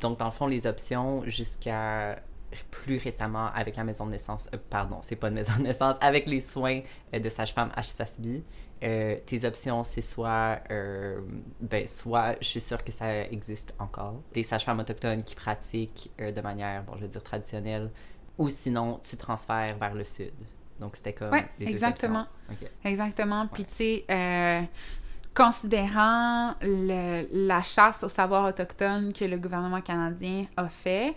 Donc, 0.00 0.18
dans 0.18 0.26
le 0.26 0.30
fond, 0.30 0.46
les 0.46 0.66
options 0.66 1.24
jusqu'à 1.26 2.16
plus 2.70 2.98
récemment 2.98 3.48
avec 3.54 3.76
la 3.76 3.84
maison 3.84 4.06
de 4.06 4.12
naissance, 4.12 4.48
euh, 4.54 4.58
pardon, 4.70 4.98
c'est 5.02 5.16
pas 5.16 5.28
une 5.28 5.34
maison 5.34 5.54
de 5.58 5.62
naissance, 5.62 5.96
avec 6.00 6.26
les 6.26 6.40
soins 6.40 6.80
euh, 7.14 7.18
de 7.18 7.28
sage-femme 7.28 7.70
HSASB, 7.76 8.42
euh, 8.82 9.16
tes 9.26 9.44
options, 9.44 9.84
c'est 9.84 10.02
soit, 10.02 10.60
ben, 11.60 11.86
soit, 11.86 12.36
je 12.40 12.46
suis 12.46 12.60
sûre 12.60 12.82
que 12.84 12.92
ça 12.92 13.22
existe 13.24 13.74
encore, 13.78 14.22
des 14.32 14.44
sages-femmes 14.44 14.80
autochtones 14.80 15.22
qui 15.22 15.34
pratiquent 15.34 16.10
de 16.18 16.40
manière, 16.40 16.82
bon, 16.82 16.94
je 16.96 17.02
veux 17.02 17.08
dire 17.08 17.22
traditionnelle, 17.22 17.90
ou 18.38 18.48
sinon, 18.48 19.00
tu 19.08 19.16
transfères 19.16 19.76
vers 19.76 19.94
le 19.94 20.04
sud. 20.04 20.32
Donc, 20.80 20.96
c'était 20.96 21.12
comme 21.12 21.30
ouais, 21.30 21.48
les 21.58 21.68
exactement. 21.68 22.26
Exactement. 22.84 23.46
Puis, 23.46 23.64
tu 23.64 23.74
sais, 23.74 24.68
considérant 25.34 26.54
le, 26.60 27.26
la 27.46 27.62
chasse 27.62 28.02
au 28.02 28.08
savoir 28.08 28.48
autochtone 28.48 29.12
que 29.12 29.24
le 29.24 29.38
gouvernement 29.38 29.80
canadien 29.80 30.46
a 30.56 30.68
fait, 30.68 31.14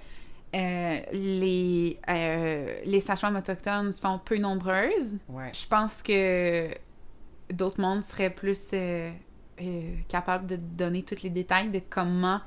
euh, 0.55 0.99
les, 1.11 1.99
euh, 2.07 2.79
les 2.85 3.01
sages-femmes 3.01 3.35
autochtones 3.35 3.91
sont 3.91 4.19
peu 4.19 4.37
nombreuses. 4.37 5.19
Je 5.51 5.67
pense 5.67 6.01
que 6.01 6.69
d'autres 7.51 7.79
mondes 7.79 8.03
seraient 8.03 8.29
plus 8.29 8.69
euh, 8.73 9.11
capables 10.07 10.47
de 10.47 10.55
donner 10.55 11.03
tous 11.03 11.21
les 11.23 11.29
détails 11.29 11.69
de 11.69 11.81
comment 11.89 12.41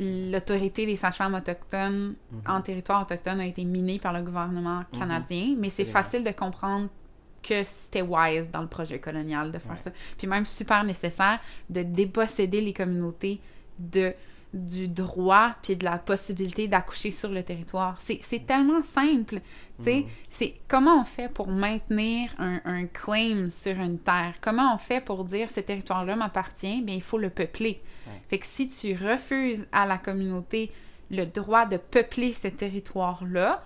l'autorité 0.00 0.86
des 0.86 0.94
sages-femmes 0.94 1.34
autochtones 1.34 2.14
mhm. 2.30 2.42
en 2.46 2.60
territoire 2.60 3.02
autochtone 3.02 3.40
a 3.40 3.46
été 3.46 3.64
minée 3.64 3.98
par 3.98 4.12
le 4.12 4.22
gouvernement 4.22 4.84
mhm. 4.92 4.98
canadien. 4.98 5.56
Mais 5.58 5.70
c'est 5.70 5.84
facile 5.84 6.22
de 6.22 6.30
comprendre 6.30 6.88
que 7.42 7.62
c'était 7.62 8.02
wise 8.02 8.50
dans 8.50 8.62
le 8.62 8.68
projet 8.68 8.98
colonial 8.98 9.50
de 9.52 9.58
faire 9.58 9.78
ça. 9.78 9.90
Puis 10.16 10.26
même 10.26 10.44
super 10.44 10.84
nécessaire 10.84 11.40
de 11.70 11.82
déposséder 11.82 12.60
les 12.60 12.72
communautés 12.72 13.40
de 13.78 14.12
du 14.54 14.88
droit 14.88 15.54
puis 15.62 15.76
de 15.76 15.84
la 15.84 15.98
possibilité 15.98 16.68
d'accoucher 16.68 17.10
sur 17.10 17.28
le 17.30 17.42
territoire. 17.42 17.98
C'est 18.00 18.46
tellement 18.46 18.82
simple. 18.82 19.40
Mm. 19.78 20.02
C'est 20.30 20.54
comment 20.68 21.00
on 21.00 21.04
fait 21.04 21.28
pour 21.28 21.48
maintenir 21.48 22.34
un, 22.38 22.60
un, 22.64 22.86
claim 22.86 23.50
sur 23.50 23.78
une 23.78 23.98
terre? 23.98 24.34
Comment 24.40 24.74
on 24.74 24.78
fait 24.78 25.00
pour 25.00 25.24
dire 25.24 25.50
ce 25.50 25.60
territoire-là 25.60 26.16
m'appartient? 26.16 26.80
Bien, 26.82 26.94
il 26.94 27.02
faut 27.02 27.18
le 27.18 27.30
peupler. 27.30 27.80
Fait 28.28 28.38
que 28.38 28.46
si 28.46 28.68
tu 28.68 28.94
refuses 28.94 29.66
à 29.70 29.86
la 29.86 29.98
communauté 29.98 30.70
le 31.10 31.24
droit 31.24 31.66
de 31.66 31.76
peupler 31.76 32.32
ce 32.32 32.48
territoire-là, 32.48 33.62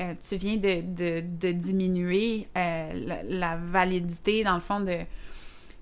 euh, 0.00 0.14
tu 0.28 0.36
viens 0.36 0.56
de, 0.56 0.80
de, 0.80 1.20
de 1.20 1.52
diminuer 1.52 2.48
euh, 2.56 3.20
la, 3.28 3.56
validité, 3.56 4.44
dans 4.44 4.54
le 4.54 4.60
fond, 4.60 4.80
de, 4.80 4.98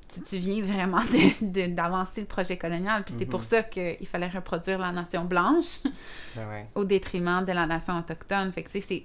tu, 0.09 0.39
viens 0.39 0.63
vraiment 0.63 1.03
d'avancer 1.41 2.23
le 2.23 2.27
projet 2.27 2.57
colonial. 2.57 3.05
Puis 3.05 3.15
c'est 3.19 3.27
pour 3.27 3.41
mhm. 3.41 3.47
ça 3.47 3.63
qu'il 3.63 4.07
fallait 4.07 4.29
reproduire 4.29 4.79
la 4.79 4.93
nation 4.93 5.25
blanche 5.25 5.81
ben 6.37 6.67
au 6.75 6.85
détriment 6.85 7.45
de 7.45 7.53
la 7.53 7.67
nation 7.67 7.99
autochtone. 7.99 8.53
Fait 8.53 8.63
que 8.63 8.71
c'est. 8.81 9.05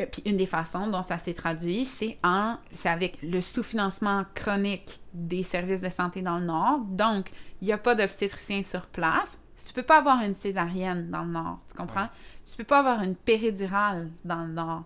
Euh, 0.00 0.06
puis 0.10 0.22
une 0.24 0.38
des 0.38 0.46
façons 0.46 0.86
dont 0.86 1.02
ça 1.02 1.18
s'est 1.18 1.34
traduit, 1.34 1.84
c'est 1.84 2.18
en 2.24 2.56
c'est 2.72 2.88
avec 2.88 3.18
le 3.22 3.40
sous-financement 3.40 4.24
chronique 4.34 5.00
des 5.12 5.42
services 5.42 5.82
de 5.82 5.90
santé 5.90 6.22
dans 6.22 6.38
le 6.38 6.46
Nord. 6.46 6.80
Donc, 6.80 7.30
il 7.60 7.66
n'y 7.66 7.72
a 7.72 7.78
pas 7.78 7.94
d'obstétricien 7.94 8.62
sur 8.62 8.86
place. 8.86 9.38
Tu 9.66 9.72
peux 9.72 9.82
pas 9.82 9.98
avoir 9.98 10.22
une 10.22 10.34
césarienne 10.34 11.10
dans 11.10 11.22
le 11.22 11.30
Nord, 11.30 11.60
tu 11.68 11.76
comprends? 11.76 12.08
Tu 12.44 12.56
peux 12.56 12.64
pas 12.64 12.80
avoir 12.80 13.02
une 13.02 13.14
péridurale 13.14 14.10
dans 14.24 14.44
le 14.44 14.52
Nord. 14.52 14.84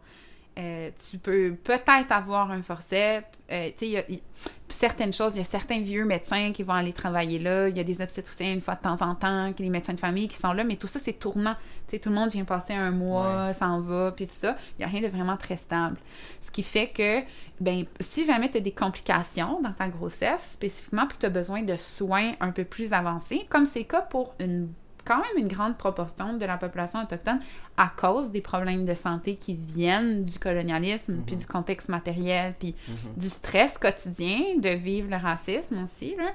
Euh, 0.59 0.90
tu 1.11 1.18
peux 1.18 1.54
peut-être 1.62 2.11
avoir 2.11 2.50
un 2.50 2.62
forceps. 2.62 3.26
Euh, 3.52 3.66
tu 3.76 3.86
sais, 3.86 3.86
il 3.86 4.14
y 4.14 4.18
a 4.18 4.20
certaines 4.68 5.12
choses, 5.12 5.34
il 5.34 5.38
y 5.38 5.40
a 5.42 5.44
certains 5.44 5.80
vieux 5.80 6.07
médecins 6.07 6.50
qui 6.52 6.62
vont 6.62 6.72
aller 6.72 6.94
travailler 6.94 7.38
là, 7.38 7.68
il 7.68 7.76
y 7.76 7.80
a 7.80 7.84
des 7.84 8.00
obstétriciens 8.00 8.54
une 8.54 8.62
fois 8.62 8.74
de 8.74 8.80
temps 8.80 9.02
en 9.02 9.14
temps, 9.14 9.50
des 9.50 9.68
médecins 9.68 9.92
de 9.92 10.00
famille 10.00 10.28
qui 10.28 10.36
sont 10.36 10.52
là, 10.52 10.64
mais 10.64 10.76
tout 10.76 10.86
ça, 10.86 10.98
c'est 10.98 11.12
tournant. 11.12 11.54
Tu 11.86 11.92
sais, 11.92 11.98
tout 11.98 12.09
le 12.09 12.14
monde 12.14 12.30
vient 12.30 12.44
passer 12.44 12.72
un 12.72 12.90
mois, 12.90 13.52
s'en 13.52 13.80
va, 13.80 14.12
puis 14.12 14.26
tout 14.26 14.34
ça. 14.34 14.57
Il 14.72 14.78
n'y 14.78 14.84
a 14.84 14.88
rien 14.88 15.02
de 15.02 15.09
vraiment 15.09 15.36
très 15.36 15.59
stable. 15.59 15.98
Ce 16.40 16.50
qui 16.50 16.62
fait 16.62 16.88
que, 16.88 17.20
ben, 17.61 17.84
si 18.00 18.24
jamais 18.24 18.50
tu 18.50 18.57
as 18.57 18.61
des 18.61 18.72
complications 18.72 19.61
dans 19.61 19.72
ta 19.72 19.88
grossesse, 19.88 20.52
spécifiquement, 20.52 21.07
puis 21.07 21.18
tu 21.18 21.26
as 21.26 21.30
besoin 21.30 21.62
de 21.62 21.76
soins 21.76 22.32
un 22.40 22.50
peu 22.50 22.64
plus 22.64 22.94
avancés, 22.94 23.46
comme 23.50 23.66
c'est 23.66 23.80
le 23.80 23.84
cas 23.84 24.02
pour 24.02 24.34
une 24.40 24.68
quand 25.07 25.18
même 25.18 25.38
une 25.38 25.48
grande 25.48 25.78
proportion 25.78 26.34
de 26.34 26.44
la 26.44 26.57
population 26.57 27.02
autochtone 27.02 27.40
à 27.76 27.90
cause 27.96 28.32
des 28.32 28.40
problèmes 28.40 28.84
de 28.84 28.94
santé 28.94 29.36
qui 29.36 29.54
viennent 29.54 30.24
du 30.24 30.38
colonialisme, 30.38 31.22
puis 31.24 31.36
mhm. 31.36 31.40
du 31.40 31.46
contexte 31.46 31.88
matériel, 31.88 32.54
puis 32.59 32.74
mhm. 32.88 32.96
du 33.16 33.30
stress 33.30 33.78
quotidien 33.78 34.57
de 34.59 34.70
vivre 34.70 35.09
le 35.11 35.16
racisme 35.16 35.84
aussi. 35.84 36.16
Là. 36.16 36.32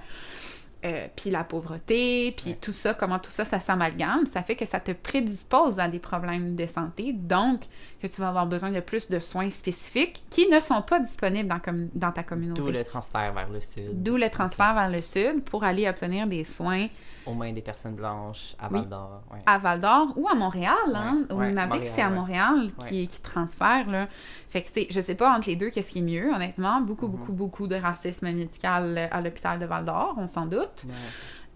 Euh, 0.84 1.08
puis 1.16 1.30
la 1.30 1.44
pauvreté, 1.44 2.34
puis 2.36 2.56
tout 2.60 2.72
ça, 2.72 2.94
comment 2.94 3.20
tout 3.20 3.30
ça, 3.30 3.46
ça 3.46 3.60
s'amalgame, 3.60 4.26
ça 4.26 4.42
fait 4.42 4.56
que 4.56 4.66
ça 4.66 4.80
te 4.80 4.92
prédispose 4.92 5.80
à 5.80 5.88
des 5.88 6.00
problèmes 6.00 6.56
de 6.56 6.66
santé, 6.66 7.14
donc 7.14 7.62
que 8.02 8.08
tu 8.08 8.20
vas 8.20 8.30
avoir 8.30 8.48
besoin 8.48 8.72
de 8.72 8.80
plus 8.80 9.10
de 9.10 9.20
soins 9.20 9.50
spécifiques 9.52 10.24
qui 10.32 10.50
ne 10.50 10.60
sont 10.60 10.82
pas 10.82 11.00
disponibles 11.00 11.48
dans, 11.48 11.62
dans 11.94 12.12
ta 12.12 12.24
communauté. 12.24 12.62
D'où 12.62 12.72
le 12.72 12.84
transfert 12.84 13.32
vers 13.32 13.50
le 13.50 13.62
sud. 13.62 14.02
D'où 14.02 14.18
le 14.18 14.30
transfert 14.30 14.74
vers 14.74 14.90
le 14.90 15.02
sud 15.02 15.44
pour 15.44 15.64
aller 15.64 15.88
obtenir 15.88 16.26
des 16.26 16.44
soins. 16.44 16.88
Aux 17.28 17.36
mains 17.36 17.54
des 17.54 17.62
personnes 17.62 17.94
blanches 17.94 18.56
à 18.58 18.68
Val 18.68 18.90
d'Or. 18.90 19.22
À 19.46 19.60
Val 19.60 19.80
d'Or 19.80 20.14
ou 20.16 20.28
à 20.28 20.34
Montréal, 20.34 20.74
hein? 20.96 21.22
Au 21.30 21.36
Nunavik, 21.36 21.86
c'est 21.86 22.02
à 22.02 22.10
Montréal 22.10 22.72
qui, 22.90 23.08
qui 23.08 23.22
transfère, 23.22 23.88
là. 23.88 24.08
Fait 24.50 24.64
que, 24.64 24.68
je 24.90 25.00
sais 25.00 25.14
pas 25.14 25.32
entre 25.38 25.48
les 25.48 25.56
deux 25.56 25.70
qu'est-ce 25.70 25.92
qui 25.92 26.00
est 26.00 26.02
mieux, 26.02 26.34
honnêtement. 26.34 26.82
Beaucoup, 26.82 27.08
mm-hmm. 27.08 27.12
beaucoup, 27.12 27.34
beaucoup 27.34 27.68
de 27.68 27.76
racisme 27.76 28.32
médical 28.32 29.08
à 29.12 29.22
l'hôpital 29.22 29.60
de 29.60 29.66
Val 29.66 29.86
d'Or, 29.86 30.16
on 30.18 30.26
s'en 30.26 30.48
doute. 30.48 30.71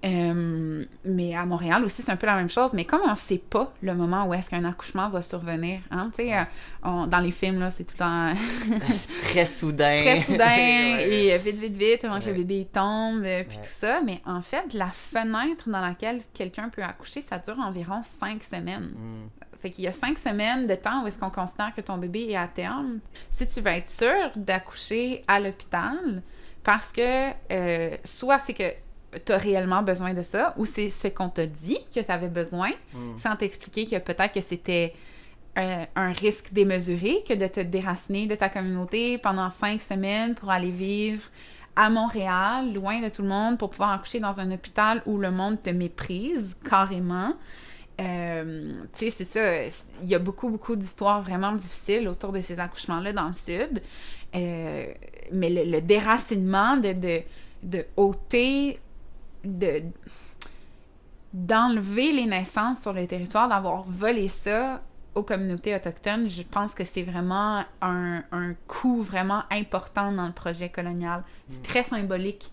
Euh, 0.06 0.84
mais 1.04 1.36
à 1.36 1.46
Montréal 1.46 1.84
aussi, 1.84 2.04
c'est 2.04 2.12
un 2.12 2.16
peu 2.16 2.28
la 2.28 2.36
même 2.36 2.50
chose. 2.50 2.74
Mais 2.74 2.86
comme 2.86 3.02
on 3.06 3.12
ne 3.12 3.16
sait 3.16 3.40
pas 3.40 3.74
le 3.82 3.96
moment 3.96 4.26
où 4.26 4.34
est-ce 4.34 4.50
qu'un 4.50 4.64
accouchement 4.64 5.10
va 5.10 5.22
survenir, 5.22 5.80
hein, 5.90 6.12
tu 6.16 6.24
sais, 6.24 6.38
euh, 6.38 7.06
dans 7.08 7.20
les 7.20 7.32
films, 7.32 7.60
là, 7.60 7.72
c'est 7.72 7.86
tout 7.86 7.96
le 7.96 8.00
temps... 8.00 8.34
très 9.24 9.46
soudain. 9.46 9.98
Très 10.06 10.18
soudain, 10.18 10.98
et 11.00 11.38
vite, 11.40 11.58
vite, 11.58 11.76
vite, 11.76 12.06
avant 12.06 12.20
que 12.20 12.28
le 12.28 12.34
bébé 12.34 12.68
tombe, 12.72 13.24
euh, 13.24 13.44
puis 13.48 13.58
tout 13.58 13.64
ça. 13.64 14.02
Mais 14.02 14.22
en 14.26 14.42
fait, 14.42 14.74
la 14.74 14.90
fenêtre 14.90 15.70
dans 15.70 15.82
laquelle 15.82 16.22
quelqu'un 16.34 16.70
peut 16.70 16.84
accoucher, 16.84 17.22
ça 17.22 17.40
dure 17.40 17.58
environ 17.60 18.02
cinq 18.04 18.44
semaines. 18.44 18.94
Mm. 18.96 19.30
Fait 19.60 19.72
qu'il 19.72 19.86
y 19.86 19.88
a 19.88 19.94
cinq 19.94 20.20
semaines 20.20 20.68
de 20.68 20.76
temps 20.76 21.04
où 21.04 21.08
est-ce 21.08 21.18
qu'on 21.18 21.32
considère 21.32 21.74
que 21.76 21.82
ton 21.82 21.98
bébé 21.98 22.28
est 22.30 22.36
à 22.36 22.48
terme. 22.48 23.00
Si 23.32 23.48
tu 23.48 23.62
veux 23.62 23.72
être 23.72 23.90
sûr 23.90 24.32
d'accoucher 24.36 25.24
à 25.28 25.40
l'hôpital, 25.40 26.22
parce 26.64 26.92
que 26.92 27.32
soit 28.04 28.38
c'est 28.38 28.54
que 28.54 28.72
tu 29.24 29.32
as 29.32 29.38
réellement 29.38 29.84
besoin 29.84 30.14
de 30.14 30.24
ça 30.24 30.54
ou 30.58 30.66
c'est 30.66 30.90
ce 30.90 31.08
qu'on 31.08 31.30
t'a 31.30 31.46
dit 31.46 31.80
que 31.94 32.00
tu 32.00 32.12
avais 32.12 32.28
besoin 32.28 32.72
hmm. 32.94 33.18
sans 33.18 33.36
t'expliquer 33.36 33.86
que 33.86 33.98
peut-être 33.98 34.34
que 34.34 34.42
c'était 34.42 34.94
euh, 35.58 35.86
un, 35.96 36.12
risque 36.12 36.52
démesuré 36.52 37.24
que 37.28 37.34
de 37.34 37.48
te 37.48 37.62
déraciner 37.62 38.28
de 38.28 38.36
ta 38.36 38.50
communauté 38.50 39.18
pendant 39.18 39.50
cinq 39.50 39.82
semaines 39.82 40.36
pour 40.36 40.52
aller 40.52 40.72
vivre 40.72 41.24
à 41.78 41.90
Montréal, 41.90 42.74
loin 42.74 43.02
de 43.02 43.08
tout 43.08 43.22
le 43.22 43.30
monde, 43.30 43.58
pour 43.58 43.70
pouvoir 43.70 43.92
accoucher 43.92 44.20
dans 44.20 44.40
un 44.42 44.52
hôpital 44.52 45.02
où 45.06 45.18
le 45.18 45.32
monde 45.32 45.62
te 45.64 45.70
méprise 45.70 46.58
carrément. 46.70 47.34
Euh, 48.02 48.74
tu 48.98 49.10
sais, 49.10 49.10
c'est 49.12 49.26
ça. 49.26 49.86
Il 50.04 50.10
y 50.10 50.16
a 50.16 50.20
beaucoup, 50.20 50.50
beaucoup 50.50 50.76
d'histoires 50.76 51.22
vraiment 51.22 51.54
difficiles 51.54 52.10
autour 52.10 52.34
de 52.34 52.42
ces 52.42 52.60
accouchements-là 52.60 53.14
dans 53.14 53.28
le 53.28 53.34
Sud. 53.34 53.82
Euh, 54.36 54.86
mais 55.32 55.50
le, 55.50 55.80
déracinement 55.80 56.76
de, 56.76 56.92
de, 56.92 57.22
de 57.64 57.86
ôter 57.96 58.80
de 59.46 59.84
d'enlever 61.34 62.14
les 62.14 62.28
naissances 62.28 62.82
sur 62.82 62.94
le 62.94 63.06
territoire, 63.08 63.50
d'avoir 63.50 63.84
volé 63.84 64.30
ça 64.30 64.82
aux 65.16 65.24
communautés 65.24 65.76
autochtones, 65.76 66.30
je 66.30 66.44
pense 66.44 66.74
que 66.74 66.86
c'est 66.86 67.04
vraiment 67.04 67.64
un, 67.82 68.24
un 68.32 68.54
coût 68.68 69.02
vraiment 69.02 69.44
important 69.50 70.14
dans 70.14 70.28
le 70.28 70.32
projet 70.32 70.70
colonial. 70.70 71.24
C'est 71.50 71.60
mm. 71.60 71.64
très 71.64 71.84
symbolique. 71.84 72.52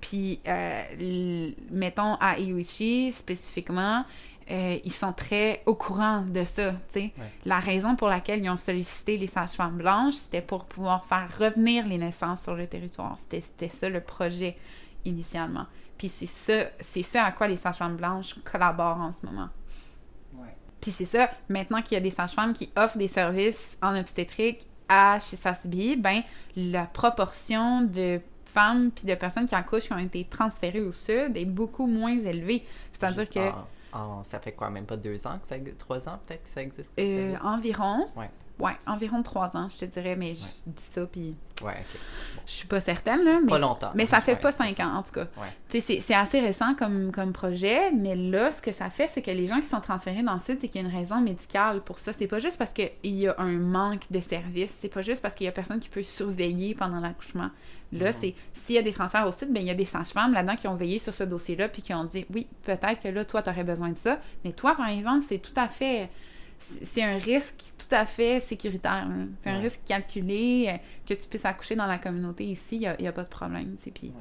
Puis, 0.00 0.40
euh, 0.48 1.50
mettons, 1.70 2.14
à 2.14 2.38
Iwichi, 2.38 3.12
spécifiquement, 3.12 4.04
euh, 4.50 4.78
ils 4.82 4.92
sont 4.92 5.12
très 5.12 5.62
au 5.66 5.76
courant 5.76 6.22
de 6.22 6.42
ça. 6.42 6.74
sais 6.88 7.12
La 7.44 7.60
raison 7.60 7.94
pour 7.94 8.08
laquelle 8.08 8.44
ils 8.44 8.50
ont 8.50 8.56
sollicité 8.56 9.16
les 9.16 9.28
sages-femmes 9.28 9.76
blanches, 9.76 10.14
c'était 10.14 10.40
pour 10.40 10.64
pouvoir 10.64 11.04
faire 11.04 11.28
revenir 11.38 11.86
les 11.86 11.98
naissances 11.98 12.42
sur 12.42 12.56
le 12.56 12.66
territoire. 12.66 13.16
C'était 13.30 13.68
ça 13.68 13.88
le 13.88 14.00
projet 14.00 14.56
initialement. 15.04 15.66
Puis 16.00 16.08
c'est 16.08 16.24
ça, 16.24 16.70
c'est 16.80 17.02
ça 17.02 17.24
à 17.24 17.32
quoi 17.32 17.46
les 17.46 17.58
sages-femmes 17.58 17.98
blanches 17.98 18.34
collaborent 18.42 19.02
en 19.02 19.12
ce 19.12 19.26
moment. 19.26 19.50
Puis 20.80 20.92
c'est 20.92 21.04
ça, 21.04 21.28
maintenant 21.50 21.82
qu'il 21.82 21.92
y 21.92 21.96
a 21.98 22.00
des 22.00 22.10
sages-femmes 22.10 22.54
qui 22.54 22.72
offrent 22.74 22.96
des 22.96 23.06
services 23.06 23.76
en 23.82 23.94
obstétrique 23.94 24.66
à 24.88 25.18
Chisasibi, 25.20 25.96
ben 25.96 26.22
la 26.56 26.86
proportion 26.86 27.82
de 27.82 28.18
femmes 28.46 28.90
puis 28.92 29.04
de 29.04 29.14
personnes 29.14 29.44
qui 29.44 29.54
accouchent 29.54 29.88
qui 29.88 29.92
ont 29.92 29.98
été 29.98 30.24
transférées 30.24 30.80
au 30.80 30.92
sud 30.92 31.36
est 31.36 31.44
beaucoup 31.44 31.86
moins 31.86 32.16
élevée. 32.18 32.64
C'est-à-dire 32.92 33.28
que... 33.28 33.50
ça 34.24 34.40
fait 34.40 34.52
quoi, 34.52 34.70
même 34.70 34.86
pas 34.86 34.96
deux 34.96 35.26
ans, 35.26 35.38
que 35.38 35.48
ça, 35.48 35.56
trois 35.78 36.08
ans 36.08 36.18
peut-être 36.26 36.44
que 36.44 36.48
ça 36.48 36.62
existe? 36.62 36.94
Euh, 36.98 37.36
environ. 37.42 38.08
Ouais. 38.16 38.30
Ouais, 38.60 38.76
environ 38.86 39.22
trois 39.22 39.56
ans, 39.56 39.68
je 39.68 39.78
te 39.78 39.84
dirais, 39.86 40.16
mais 40.16 40.34
je 40.34 40.40
dis 40.66 40.84
ça, 40.92 41.06
puis. 41.06 41.34
Ouais, 41.62 41.72
ok. 41.72 42.00
Je 42.46 42.52
suis 42.52 42.66
pas 42.66 42.80
certaine, 42.80 43.24
là. 43.24 43.38
Mais 43.40 43.50
pas 43.50 43.58
longtemps. 43.58 43.92
Mais 43.94 44.06
ça 44.06 44.20
fait 44.20 44.36
pas 44.36 44.52
cinq 44.52 44.80
ans, 44.80 44.94
en 44.96 45.02
tout 45.02 45.12
cas. 45.12 45.26
Tu 45.68 45.80
sais, 45.80 46.00
c'est 46.00 46.14
assez 46.14 46.40
récent 46.40 46.74
comme, 46.74 47.12
comme 47.12 47.32
projet, 47.32 47.90
mais 47.92 48.16
là, 48.16 48.50
ce 48.50 48.60
que 48.60 48.72
ça 48.72 48.90
fait, 48.90 49.08
c'est 49.08 49.22
que 49.22 49.30
les 49.30 49.46
gens 49.46 49.60
qui 49.60 49.66
sont 49.66 49.80
transférés 49.80 50.22
dans 50.22 50.34
le 50.34 50.38
sud, 50.38 50.58
c'est 50.60 50.68
qu'il 50.68 50.82
y 50.82 50.84
a 50.84 50.88
une 50.88 50.94
raison 50.94 51.20
médicale 51.20 51.80
pour 51.82 51.98
ça. 51.98 52.12
C'est 52.12 52.26
pas 52.26 52.38
juste 52.38 52.58
parce 52.58 52.72
qu'il 52.72 52.90
y 53.04 53.28
a 53.28 53.34
un 53.38 53.58
manque 53.58 54.10
de 54.10 54.20
services, 54.20 54.72
c'est 54.72 54.92
pas 54.92 55.02
juste 55.02 55.22
parce 55.22 55.34
qu'il 55.34 55.46
y 55.46 55.48
a 55.48 55.52
personne 55.52 55.80
qui 55.80 55.88
peut 55.88 56.02
surveiller 56.02 56.74
pendant 56.74 57.00
l'accouchement. 57.00 57.50
Là, 57.92 58.12
c'est 58.12 58.34
s'il 58.52 58.76
y 58.76 58.78
a 58.78 58.82
des 58.82 58.92
transferts 58.92 59.26
au 59.26 59.32
sud, 59.32 59.52
bien, 59.52 59.62
il 59.62 59.66
y 59.66 59.70
a 59.70 59.74
des 59.74 59.84
sages-femmes 59.84 60.32
là-dedans 60.32 60.54
qui 60.54 60.68
ont 60.68 60.76
veillé 60.76 60.98
sur 60.98 61.12
ce 61.12 61.24
dossier-là, 61.24 61.68
puis 61.68 61.82
qui 61.82 61.92
ont 61.92 62.04
dit 62.04 62.24
oui, 62.32 62.46
peut-être 62.62 63.00
que 63.00 63.08
là, 63.08 63.24
toi, 63.24 63.42
tu 63.42 63.50
aurais 63.50 63.64
besoin 63.64 63.88
de 63.88 63.96
ça, 63.96 64.20
mais 64.44 64.52
toi, 64.52 64.76
par 64.76 64.88
exemple, 64.88 65.24
c'est 65.28 65.38
tout 65.38 65.52
à 65.56 65.66
fait 65.66 66.08
c'est 66.60 67.02
un 67.02 67.16
risque 67.16 67.72
tout 67.78 67.94
à 67.94 68.04
fait 68.04 68.38
sécuritaire. 68.38 69.06
Hein. 69.10 69.28
C'est 69.40 69.50
un 69.50 69.58
risque 69.58 69.80
calculé, 69.86 70.66
euh, 70.68 70.76
que 71.06 71.14
tu 71.18 71.26
puisses 71.26 71.46
accoucher 71.46 71.74
dans 71.74 71.86
la 71.86 71.98
communauté 71.98 72.44
ici, 72.44 72.76
il 72.76 72.96
n'y 73.00 73.08
a, 73.08 73.12
pas 73.12 73.24
de 73.24 73.28
problème. 73.28 73.76
Puis 73.94 74.12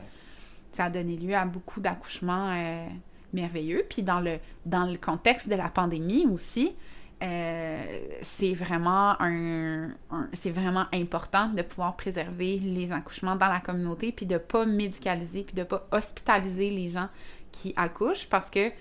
ça 0.71 0.85
a 0.85 0.89
donné 0.89 1.17
lieu 1.17 1.35
à 1.35 1.45
beaucoup 1.45 1.81
d'accouchements 1.81 2.51
euh, 2.51 2.87
merveilleux. 3.33 3.85
Puis 3.89 4.03
dans 4.03 4.21
le, 4.21 4.39
dans 4.65 4.85
le 4.85 4.97
contexte 4.97 5.49
de 5.49 5.55
la 5.55 5.67
pandémie 5.67 6.25
aussi, 6.27 6.73
euh, 7.21 7.83
c'est 8.21 8.53
vraiment 8.53 9.21
un, 9.21 9.89
c'est 10.31 10.51
vraiment 10.51 10.85
important 10.93 11.49
de 11.49 11.61
pouvoir 11.61 11.97
préserver 11.97 12.59
les 12.59 12.93
accouchements 12.93 13.35
dans 13.35 13.49
la 13.49 13.59
communauté 13.59 14.13
puis 14.13 14.25
de 14.25 14.37
pas 14.37 14.65
médicaliser 14.65 15.43
puis 15.43 15.53
de 15.53 15.63
pas 15.63 15.85
hospitaliser 15.91 16.69
les 16.69 16.87
gens 16.87 17.09
qui 17.51 17.73
accouchent 17.75 18.29
parce 18.29 18.49
que 18.49 18.71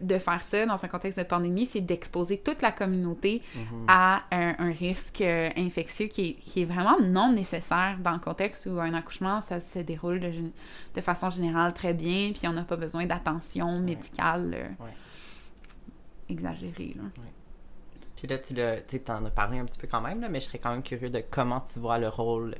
de 0.00 0.18
faire 0.18 0.42
ça 0.42 0.66
dans 0.66 0.82
un 0.84 0.88
contexte 0.88 1.18
de 1.18 1.24
pandémie, 1.24 1.66
c'est 1.66 1.80
d'exposer 1.80 2.38
toute 2.38 2.62
la 2.62 2.72
communauté 2.72 3.42
mhm. 3.54 3.84
à 3.88 4.22
un, 4.30 4.72
risque 4.72 5.20
euh, 5.20 5.50
infectieux 5.56 6.06
qui 6.06 6.36
est, 6.56 6.64
vraiment 6.64 7.00
non 7.00 7.32
nécessaire 7.32 7.98
dans 8.00 8.12
le 8.12 8.18
contexte 8.18 8.66
où 8.66 8.80
un 8.80 8.94
accouchement, 8.94 9.40
ça 9.40 9.60
se 9.60 9.78
déroule 9.78 10.20
de, 10.20 11.00
façon 11.00 11.30
générale 11.30 11.72
très 11.72 11.92
bien, 11.92 12.32
puis 12.32 12.48
on 12.48 12.52
n'a 12.52 12.64
pas 12.64 12.76
besoin 12.76 13.06
d'attention 13.06 13.78
médicale 13.78 14.54
euh, 14.54 14.86
exagérée. 16.28 16.96
Puis 18.16 18.28
là, 18.28 18.38
tu 18.38 19.00
en 19.10 19.24
as 19.24 19.30
parlé 19.30 19.58
un 19.58 19.64
petit 19.64 19.78
peu 19.78 19.86
quand 19.86 20.00
même, 20.00 20.20
là, 20.20 20.28
mais 20.28 20.40
je 20.40 20.46
serais 20.46 20.58
quand 20.58 20.70
même 20.70 20.82
curieux 20.82 21.10
de 21.10 21.22
comment 21.30 21.60
tu 21.60 21.78
vois 21.78 21.98
le 21.98 22.08
rôle 22.08 22.54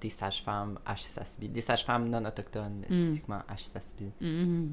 des 0.00 0.10
sages-femmes 0.10 0.78
à 0.86 0.94
des 1.40 1.60
sages-femmes 1.60 2.08
non 2.08 2.24
autochtones, 2.24 2.84
mm. 2.88 2.92
spécifiquement 2.92 3.42
à 3.48 3.54
mm-hmm. 3.54 4.68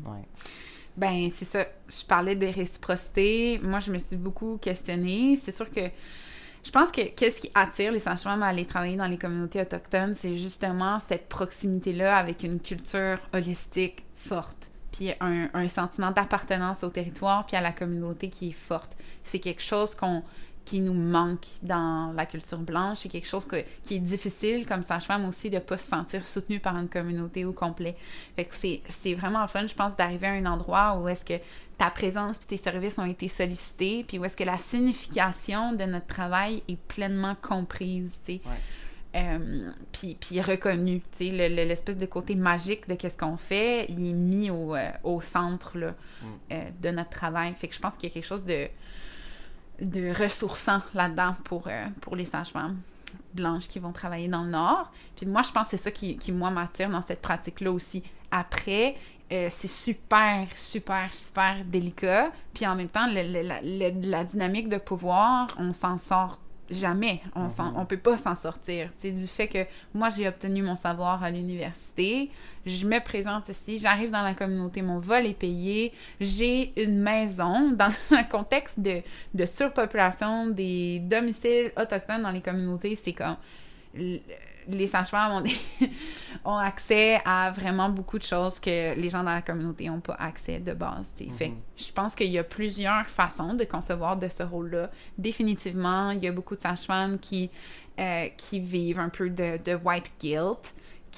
Ben, 0.97 1.29
c'est 1.31 1.45
ça. 1.45 1.65
Je 1.87 2.03
parlais 2.03 2.35
de 2.35 2.47
réciprocité. 2.47 3.59
Moi, 3.63 3.79
je 3.79 3.91
me 3.91 3.99
suis 3.99 4.15
beaucoup 4.15 4.57
questionnée. 4.57 5.39
C'est 5.41 5.51
sûr 5.51 5.69
que 5.69 5.91
je 6.67 6.71
pense 6.71 6.91
que 6.91 7.01
qu'est-ce 7.01 7.39
qui 7.39 7.51
attire 7.55 7.91
les 7.91 7.99
sages-femmes 7.99 8.43
à 8.43 8.47
aller 8.47 8.65
travailler 8.65 8.97
dans 8.97 9.07
les 9.07 9.17
communautés 9.17 9.61
autochtones, 9.61 10.15
c'est 10.15 10.35
justement 10.35 10.99
cette 10.99 11.29
proximité-là 11.29 12.17
avec 12.17 12.43
une 12.43 12.59
culture 12.59 13.19
holistique 13.31 14.03
forte, 14.15 14.71
puis 14.91 15.13
un, 15.21 15.49
un 15.53 15.67
sentiment 15.69 16.11
d'appartenance 16.11 16.83
au 16.83 16.89
territoire, 16.89 17.45
puis 17.45 17.55
à 17.55 17.61
la 17.61 17.71
communauté 17.71 18.29
qui 18.29 18.49
est 18.49 18.51
forte. 18.51 18.97
C'est 19.23 19.39
quelque 19.39 19.61
chose 19.61 19.95
qu'on 19.95 20.23
qui 20.67 20.81
nous 20.81 20.93
manque 20.93 21.47
dans 21.61 22.11
la 22.13 22.25
culture 22.25 22.57
blanche. 22.57 22.97
C'est 22.97 23.09
quelque 23.09 23.27
chose 23.27 23.47
qui 23.85 23.95
est 23.95 23.99
difficile 23.99 24.67
comme 24.67 24.83
sage-femme 24.83 25.25
aussi 25.25 25.49
de 25.49 25.55
ne 25.55 25.61
pas 25.61 25.77
se 25.77 25.87
sentir 25.87 26.27
soutenue 26.27 26.59
par 26.59 26.75
une 26.75 26.89
communauté 26.89 27.45
au 27.45 27.53
complet. 27.53 27.95
Fait 28.35 28.43
que 28.43 28.53
c'est 28.53 29.13
vraiment 29.13 29.41
le 29.41 29.47
fun, 29.47 29.65
je 29.65 29.73
pense, 29.73 29.95
d'arriver 29.95 30.27
à 30.27 30.31
un 30.31 30.45
endroit 30.45 30.99
où 30.99 31.07
est-ce 31.07 31.23
que 31.23 31.41
ta 31.77 31.89
présence 31.89 32.37
puis 32.37 32.47
tes 32.47 32.57
services 32.57 32.99
ont 32.99 33.05
été 33.05 33.29
sollicités, 33.29 34.03
puis 34.05 34.19
où 34.19 34.25
est-ce 34.25 34.35
que 34.35 34.43
la 34.43 34.57
signification 34.57 35.71
de 35.71 35.85
notre 35.85 36.07
travail 36.07 36.61
est 36.67 36.75
pleinement 36.75 37.35
comprise, 37.41 38.19
tu 38.25 38.33
sais. 38.33 38.41
Euh, 39.15 39.71
puis, 39.93 40.17
puis 40.19 40.41
reconnu, 40.41 40.99
tu 41.13 41.29
sais, 41.29 41.49
l'espèce 41.49 41.97
de 41.97 42.05
côté 42.05 42.35
magique 42.35 42.89
de 42.89 42.95
qu'est-ce 42.95 43.17
qu'on 43.17 43.37
fait, 43.37 43.85
il 43.87 44.05
est 44.05 44.13
mis 44.13 44.51
au, 44.51 44.75
euh, 44.75 44.89
au 45.03 45.21
centre 45.21 45.77
là, 45.77 45.91
mm. 45.91 46.25
euh, 46.51 46.69
de 46.81 46.89
notre 46.89 47.11
travail. 47.11 47.53
Fait 47.53 47.69
que 47.69 47.73
je 47.73 47.79
pense 47.79 47.95
qu'il 47.95 48.09
y 48.09 48.11
a 48.11 48.13
quelque 48.13 48.27
chose 48.27 48.43
de, 48.43 48.67
de 49.81 50.13
ressourçants 50.13 50.81
là-dedans 50.93 51.35
pour, 51.43 51.67
euh, 51.67 51.85
pour 52.01 52.15
les 52.15 52.25
sages-femmes 52.25 52.77
blanches 53.33 53.67
qui 53.67 53.79
vont 53.79 53.91
travailler 53.91 54.27
dans 54.27 54.43
le 54.43 54.49
Nord. 54.49 54.91
Puis 55.15 55.25
moi, 55.25 55.41
je 55.43 55.51
pense 55.51 55.65
que 55.65 55.71
c'est 55.71 55.83
ça 55.83 55.91
qui, 55.91 56.17
qui 56.17 56.31
moi, 56.31 56.49
m'attire 56.49 56.89
dans 56.89 57.01
cette 57.01 57.21
pratique-là 57.21 57.71
aussi. 57.71 58.03
Après, 58.31 58.95
euh, 59.31 59.47
c'est 59.49 59.67
super, 59.67 60.47
super, 60.55 61.13
super 61.13 61.63
délicat. 61.65 62.31
Puis 62.53 62.65
en 62.65 62.75
même 62.75 62.89
temps, 62.89 63.07
la, 63.07 63.61
la, 63.61 64.23
dynamique 64.23 64.69
de 64.69 64.77
pouvoir, 64.77 65.55
on 65.59 65.73
s'en 65.73 65.97
sort 65.97 66.39
jamais. 66.69 67.21
On 67.35 67.49
s'en- 67.49 67.71
Mhm. 67.71 67.77
on 67.77 67.85
peut 67.85 67.97
pas 67.97 68.17
s'en 68.17 68.35
sortir. 68.35 68.89
Tu 68.95 69.01
sais, 69.01 69.11
du 69.11 69.25
fait 69.27 69.47
que 69.47 69.65
moi, 69.93 70.09
j'ai 70.09 70.27
obtenu 70.27 70.61
mon 70.61 70.75
savoir 70.75 71.23
à 71.23 71.31
l'université, 71.31 72.29
je 72.65 72.85
me 72.87 72.99
présente 73.03 73.47
ici, 73.49 73.79
j'arrive 73.79 74.11
dans 74.11 74.23
la 74.23 74.33
communauté, 74.33 74.81
mon 74.81 74.99
vol 74.99 75.25
est 75.25 75.33
payé, 75.37 75.93
j'ai 76.19 76.73
une 76.83 76.99
maison 76.99 77.71
dans 77.75 77.91
un 78.11 78.23
contexte 78.23 78.79
de, 78.79 79.01
de 79.33 79.45
surpopulation 79.45 80.47
des 80.47 80.99
domiciles 80.99 81.71
autochtones 81.77 82.23
dans 82.23 82.31
les 82.31 82.41
communautés. 82.41 82.95
C'est 82.95 83.13
comme 83.13 83.37
les 84.69 84.87
sages-femmes 84.87 85.31
ont, 85.31 85.41
des- 85.41 85.57
ont 86.45 86.57
accès 86.57 87.21
à 87.25 87.51
vraiment 87.51 87.89
beaucoup 87.89 88.17
de 88.17 88.23
choses 88.23 88.59
que 88.59 88.95
les 88.95 89.09
gens 89.09 89.23
dans 89.23 89.33
la 89.33 89.41
communauté 89.41 89.87
n'ont 89.89 89.99
pas 90.01 90.15
accès 90.15 90.59
de 90.59 90.73
base. 90.73 91.11
Fait 91.37 91.49
Mhm. 91.49 91.55
je 91.75 91.91
pense 91.91 92.15
qu'il 92.15 92.27
y 92.27 92.37
a 92.39 92.43
plusieurs 92.43 93.05
façons 93.07 93.53
de 93.53 93.63
concevoir 93.63 94.17
de 94.17 94.27
ce 94.27 94.43
rôle-là. 94.43 94.89
Définitivement, 95.17 96.11
il 96.11 96.23
y 96.23 96.27
a 96.27 96.31
beaucoup 96.31 96.55
de 96.55 96.61
sages-femmes 96.61 97.19
qui, 97.19 97.49
euh, 97.99 98.27
qui 98.37 98.59
vivent 98.59 98.99
un 98.99 99.09
peu 99.09 99.29
de, 99.29 99.57
de 99.63 99.75
white 99.83 100.11
guilt, 100.19 100.73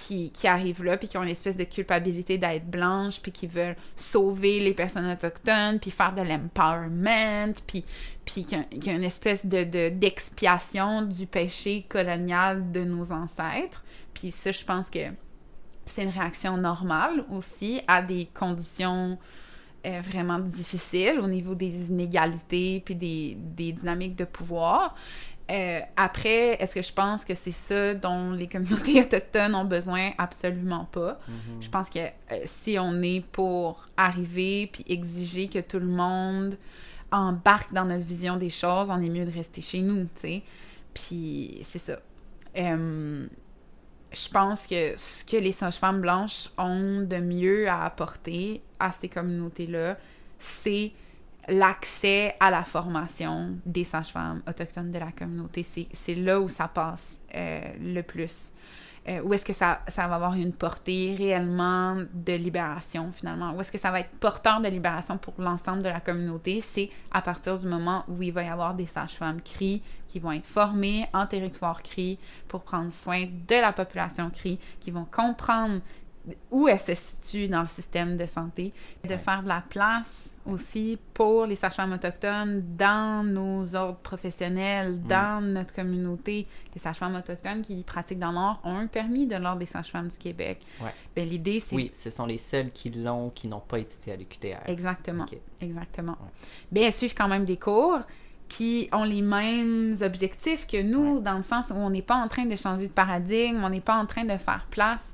qui, 0.07 0.47
arrivent 0.47 0.83
là, 0.83 0.97
puis 0.97 1.07
qui 1.07 1.17
ont 1.17 1.23
une 1.23 1.29
espèce 1.29 1.57
de 1.57 1.63
culpabilité 1.63 2.37
d'être 2.37 2.65
blanche, 2.69 3.21
puis 3.21 3.31
qui 3.31 3.47
veulent 3.47 3.75
sauver 3.95 4.59
les 4.59 4.73
personnes 4.73 5.09
autochtones, 5.11 5.79
puis 5.79 5.91
faire 5.91 6.13
de 6.13 6.21
l'empowerment, 6.21 7.53
puis, 7.67 7.83
puis 8.25 8.43
qu'il 8.45 8.65
y 8.85 8.89
a- 8.89 8.93
une 8.93 9.03
espèce 9.03 9.45
de, 9.45 9.63
de- 9.63 9.89
d'expiation 9.89 11.01
du 11.03 11.25
péché 11.25 11.85
colonial 11.89 12.71
de 12.71 12.83
nos 12.83 13.11
ancêtres. 13.11 13.83
Puis 14.13 14.31
ça, 14.31 14.51
je 14.51 14.63
pense 14.63 14.89
que 14.89 14.99
c'est 15.85 16.03
une 16.03 16.09
réaction 16.09 16.55
normale 16.57 17.25
aussi 17.31 17.81
à 17.87 18.01
des 18.01 18.27
conditions 18.33 19.17
euh, 19.85 20.01
vraiment 20.01 20.39
difficiles 20.39 21.19
au 21.21 21.27
niveau 21.27 21.55
des 21.55 21.89
inégalités 21.89 22.81
puis 22.83 22.95
des, 22.95 23.37
des 23.39 23.71
dynamiques 23.71 24.15
de 24.17 24.25
pouvoir. 24.25 24.93
Euh, 25.49 25.79
après, 25.95 26.61
est-ce 26.61 26.75
que 26.75 26.81
je 26.81 26.93
pense 26.93 27.25
que 27.25 27.33
c'est 27.33 27.51
ça 27.51 27.95
dont 27.95 28.31
les 28.31 28.47
communautés 28.47 29.01
autochtones 29.01 29.55
ont 29.55 29.65
besoin? 29.65 30.11
Absolument 30.17 30.85
pas. 30.85 31.19
Mhm. 31.27 31.61
Je 31.61 31.69
pense 31.69 31.89
que 31.89 31.99
euh, 31.99 32.41
si 32.45 32.77
on 32.79 33.01
est 33.01 33.25
pour 33.31 33.85
arriver 33.97 34.69
puis 34.71 34.85
exiger 34.87 35.47
que 35.47 35.59
tout 35.59 35.79
le 35.79 35.87
monde 35.87 36.57
embarque 37.11 37.73
dans 37.73 37.85
notre 37.85 38.05
vision 38.05 38.37
des 38.37 38.51
choses, 38.51 38.89
on 38.91 39.01
est 39.01 39.09
mieux 39.09 39.25
de 39.25 39.31
rester 39.31 39.61
chez 39.61 39.81
nous, 39.81 40.03
tu 40.03 40.21
sais. 40.21 40.43
Puis 40.93 41.59
c'est 41.63 41.79
ça. 41.79 41.99
Euh, 42.57 43.25
je 44.11 44.29
pense 44.29 44.67
que 44.67 44.93
ce 44.97 45.23
que 45.23 45.37
les 45.37 45.51
sages-femmes 45.51 46.01
blanches 46.01 46.49
ont 46.57 47.01
de 47.01 47.17
mieux 47.17 47.67
à 47.67 47.85
apporter 47.85 48.61
à 48.79 48.91
ces 48.91 49.07
communautés-là, 49.07 49.97
c'est 50.37 50.91
l'accès 51.49 52.35
à 52.39 52.51
la 52.51 52.63
formation 52.63 53.57
des 53.65 53.83
sages-femmes 53.83 54.41
autochtones 54.47 54.91
de 54.91 54.99
la 54.99 55.11
communauté. 55.11 55.65
C'est 55.93 56.15
là 56.15 56.39
où 56.39 56.49
ça 56.49 56.67
passe 56.67 57.21
euh, 57.35 57.61
le 57.81 58.01
plus. 58.01 58.51
Euh, 59.07 59.21
où 59.21 59.33
est-ce 59.33 59.45
que 59.45 59.53
ça, 59.53 59.81
ça 59.87 60.07
va 60.07 60.15
avoir 60.15 60.33
une 60.33 60.51
portée 60.51 61.15
réellement 61.17 61.97
de 62.13 62.33
libération, 62.33 63.11
finalement? 63.11 63.53
Où 63.53 63.61
est-ce 63.61 63.71
que 63.71 63.77
ça 63.77 63.91
va 63.91 64.01
être 64.01 64.11
porteur 64.19 64.61
de 64.61 64.67
libération 64.67 65.17
pour 65.17 65.33
l'ensemble 65.39 65.81
de 65.81 65.89
la 65.89 65.99
communauté? 65.99 66.61
C'est 66.61 66.89
à 67.11 67.21
partir 67.21 67.57
du 67.57 67.65
moment 67.65 68.03
où 68.07 68.21
il 68.21 68.33
va 68.33 68.43
y 68.43 68.49
avoir 68.49 68.75
des 68.75 68.85
sages-femmes 68.85 69.41
CRI 69.41 69.81
qui 70.05 70.19
vont 70.19 70.31
être 70.31 70.47
formées 70.47 71.07
en 71.13 71.25
territoire 71.25 71.81
CRI 71.81 72.19
pour 72.47 72.61
prendre 72.61 72.91
soin 72.91 73.25
de 73.25 73.55
la 73.55 73.71
population 73.71 74.29
CRI, 74.29 74.59
qui 74.79 74.91
vont 74.91 75.05
comprendre 75.05 75.81
où 76.51 76.67
elle 76.67 76.79
se 76.79 76.93
situe 76.95 77.47
dans 77.47 77.61
le 77.61 77.67
système 77.67 78.17
de 78.17 78.25
santé, 78.25 78.73
de 79.03 79.09
Ouais. 79.09 79.17
faire 79.17 79.43
de 79.43 79.47
la 79.47 79.63
place 79.67 80.35
aussi 80.45 80.97
pour 81.13 81.45
les 81.45 81.55
sages-femmes 81.55 81.93
autochtones 81.93 82.63
dans 82.77 83.23
nos 83.23 83.75
ordres 83.75 83.99
professionnels, 83.99 85.01
dans 85.03 85.43
notre 85.43 85.73
communauté. 85.73 86.47
Les 86.73 86.79
sages-femmes 86.79 87.15
autochtones 87.15 87.61
qui 87.61 87.83
pratiquent 87.83 88.19
dans 88.19 88.31
l'ordre 88.31 88.59
ont 88.63 88.77
un 88.77 88.87
permis 88.87 89.27
de 89.27 89.35
l'ordre 89.35 89.59
des 89.59 89.65
sages-femmes 89.65 90.07
du 90.07 90.17
Québec. 90.17 90.59
Ouais. 90.81 90.93
Ben, 91.15 91.27
L'idée, 91.27 91.59
c'est 91.59 91.75
Oui, 91.75 91.91
ce 91.93 92.09
sont 92.09 92.25
les 92.25 92.37
seuls 92.37 92.71
qui 92.71 92.89
l'ont, 92.89 93.29
qui 93.29 93.47
n'ont 93.47 93.59
pas 93.59 93.79
étudié 93.79 94.13
à 94.13 94.15
l'UQTR. 94.15 94.67
Exactement. 94.67 95.23
Ok. 95.23 95.37
Exactement. 95.61 96.13
Ouais. 96.21 96.29
Bien, 96.71 96.87
elles 96.87 96.93
suivent 96.93 97.15
quand 97.15 97.27
même 97.27 97.45
des 97.45 97.57
cours 97.57 97.99
qui 98.47 98.89
ont 98.91 99.03
les 99.03 99.21
mêmes 99.21 99.95
objectifs 100.01 100.65
que 100.65 100.81
nous, 100.81 101.17
Ouais. 101.17 101.21
dans 101.21 101.37
le 101.37 101.43
sens 101.43 101.69
où 101.69 101.75
on 101.75 101.91
n'est 101.91 102.01
pas 102.01 102.15
en 102.15 102.27
train 102.27 102.45
de 102.45 102.55
changer 102.55 102.87
de 102.87 102.91
paradigme, 102.93 103.61
on 103.63 103.69
n'est 103.69 103.79
pas 103.81 103.95
en 103.95 104.07
train 104.07 104.23
de 104.25 104.35
faire 104.37 104.65
place. 104.71 105.13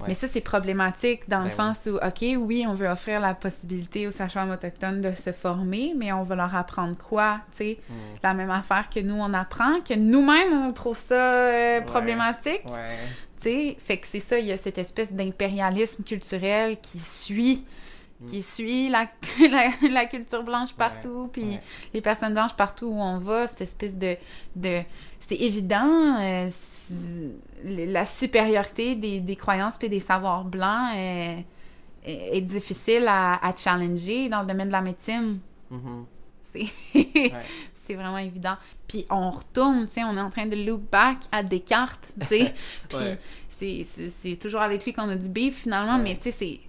Ouais. 0.00 0.06
Mais 0.08 0.14
ça, 0.14 0.28
c'est 0.28 0.40
problématique 0.40 1.28
dans 1.28 1.40
le 1.40 1.48
Ben 1.48 1.50
sens 1.50 1.86
où, 1.86 1.96
OK, 1.96 2.24
oui, 2.38 2.64
on 2.68 2.72
veut 2.74 2.86
offrir 2.86 3.20
la 3.20 3.34
possibilité 3.34 4.06
aux 4.06 4.12
sages-femmes 4.12 4.50
autochtones 4.50 5.00
de 5.00 5.12
se 5.12 5.32
former, 5.32 5.92
mais 5.96 6.12
on 6.12 6.22
va 6.22 6.36
leur 6.36 6.54
apprendre 6.54 6.96
quoi, 6.96 7.40
tu 7.50 7.58
sais? 7.58 7.78
Mm. 7.88 7.94
La 8.22 8.34
même 8.34 8.50
affaire 8.50 8.88
que 8.88 9.00
nous, 9.00 9.16
on 9.16 9.34
apprend, 9.34 9.80
que 9.80 9.94
nous-mêmes, 9.94 10.52
on 10.52 10.72
trouve 10.72 10.96
ça 10.96 11.14
euh, 11.14 11.80
problématique. 11.80 12.62
Ouais. 12.66 12.96
Tu 13.40 13.48
sais, 13.50 13.76
fait 13.80 13.98
que 13.98 14.06
c'est 14.06 14.20
ça, 14.20 14.38
il 14.38 14.46
y 14.46 14.52
a 14.52 14.56
cette 14.56 14.78
espèce 14.78 15.12
d'impérialisme 15.12 16.04
culturel 16.04 16.78
qui 16.80 16.98
suit, 16.98 17.64
Mm. 18.20 18.26
qui 18.26 18.42
suit 18.42 18.88
la, 18.88 19.06
la, 19.50 19.70
la 19.90 20.06
culture 20.06 20.42
blanche 20.42 20.72
partout, 20.72 21.30
puis 21.32 21.58
les 21.94 22.00
personnes 22.00 22.34
blanches 22.34 22.54
partout 22.54 22.86
où 22.86 23.00
on 23.00 23.18
va, 23.18 23.46
cette 23.46 23.60
espèce 23.60 23.96
de... 23.96 24.16
de 24.56 24.80
c'est 25.20 25.36
évident, 25.36 26.16
euh, 26.20 26.48
la 27.64 28.06
supériorité 28.06 28.94
des, 28.94 29.20
des 29.20 29.36
croyances 29.36 29.78
et 29.82 29.88
des 29.88 30.00
savoirs 30.00 30.44
blancs 30.44 30.92
est, 30.94 31.44
est- 32.04 32.36
est 32.36 32.40
difficile 32.40 33.06
à, 33.08 33.34
à 33.46 33.54
challenger 33.56 34.28
dans 34.28 34.42
le 34.42 34.46
domaine 34.46 34.68
de 34.68 34.72
la 34.72 34.80
médecine. 34.82 35.38
Mhm. 35.70 36.04
C'est... 36.40 36.66
Ouais. 36.94 37.32
vraiment 37.94 38.18
évident. 38.18 38.56
Puis 38.86 39.06
on 39.08 39.30
retourne, 39.30 39.86
tu 39.86 39.94
sais, 39.94 40.04
on 40.04 40.14
est 40.16 40.20
en 40.20 40.28
train 40.28 40.44
de 40.46 40.56
loop 40.56 40.90
back 40.92 41.16
à 41.32 41.42
Descartes, 41.42 42.12
tu 42.20 42.26
sais. 42.26 42.54
Puis 42.88 42.98
Ouais. 42.98 43.18
c'est, 43.48 43.86
c'est, 43.88 44.10
c'est 44.10 44.36
toujours 44.36 44.60
avec 44.60 44.84
lui 44.84 44.92
qu'on 44.92 45.08
a 45.08 45.16
du 45.16 45.28
beef 45.30 45.62
finalement, 45.62 45.96
Ouais. 45.96 46.02
mais 46.02 46.18
tu 46.18 46.30
sais, 46.30 46.60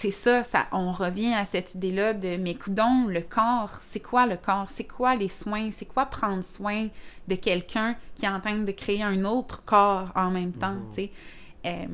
c'est, 0.00 0.10
ça, 0.12 0.44
ça, 0.44 0.66
on 0.72 0.92
revient 0.92 1.34
à 1.34 1.44
cette 1.44 1.74
idée-là 1.74 2.14
de, 2.14 2.36
mais 2.36 2.54
coudon, 2.54 3.06
le 3.08 3.20
corps, 3.20 3.78
c'est 3.82 4.00
quoi 4.00 4.26
le 4.26 4.36
corps? 4.36 4.66
C'est 4.70 4.84
quoi 4.84 5.16
les 5.16 5.28
soins? 5.28 5.70
C'est 5.72 5.86
quoi 5.86 6.06
prendre 6.06 6.44
soin 6.44 6.88
de 7.26 7.34
quelqu'un 7.34 7.96
qui 8.14 8.24
est 8.24 8.28
en 8.28 8.40
train 8.40 8.58
de 8.58 8.70
créer 8.72 9.02
un 9.02 9.24
autre 9.24 9.64
corps 9.64 10.12
en 10.14 10.30
même 10.30 10.52
temps, 10.52 10.74
Mhm. 10.74 10.88
tu 10.90 10.94
sais? 10.94 11.10
Euh, 11.66 11.86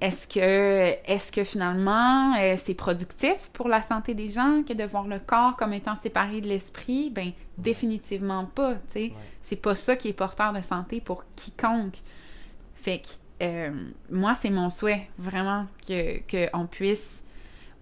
est-ce 0.00 0.26
que, 0.26 0.96
est-ce 1.10 1.30
que 1.30 1.44
finalement 1.44 2.34
euh, 2.36 2.56
c'est 2.58 2.74
productif 2.74 3.48
pour 3.52 3.68
la 3.68 3.80
santé 3.80 4.12
des 4.12 4.28
gens 4.28 4.62
que 4.66 4.72
de 4.74 4.84
voir 4.84 5.06
le 5.06 5.18
corps 5.20 5.56
comme 5.56 5.72
étant 5.72 5.94
séparé 5.94 6.40
de 6.40 6.48
l'esprit? 6.48 7.10
Ben, 7.10 7.30
définitivement 7.56 8.44
pas, 8.44 8.74
tu 8.74 8.80
sais. 8.88 9.00
Ouais. 9.04 9.12
C'est 9.40 9.56
pas 9.56 9.74
ça 9.76 9.94
qui 9.96 10.08
est 10.08 10.12
porteur 10.12 10.52
de 10.52 10.60
santé 10.60 11.00
pour 11.00 11.24
quiconque. 11.36 11.98
Fait 12.74 12.98
que, 13.00 13.08
euh, 13.42 13.70
moi, 14.10 14.34
c'est 14.34 14.50
mon 14.50 14.70
souhait, 14.70 15.08
vraiment, 15.18 15.66
que 15.86 16.20
qu'on 16.30 16.66
puisse, 16.66 17.24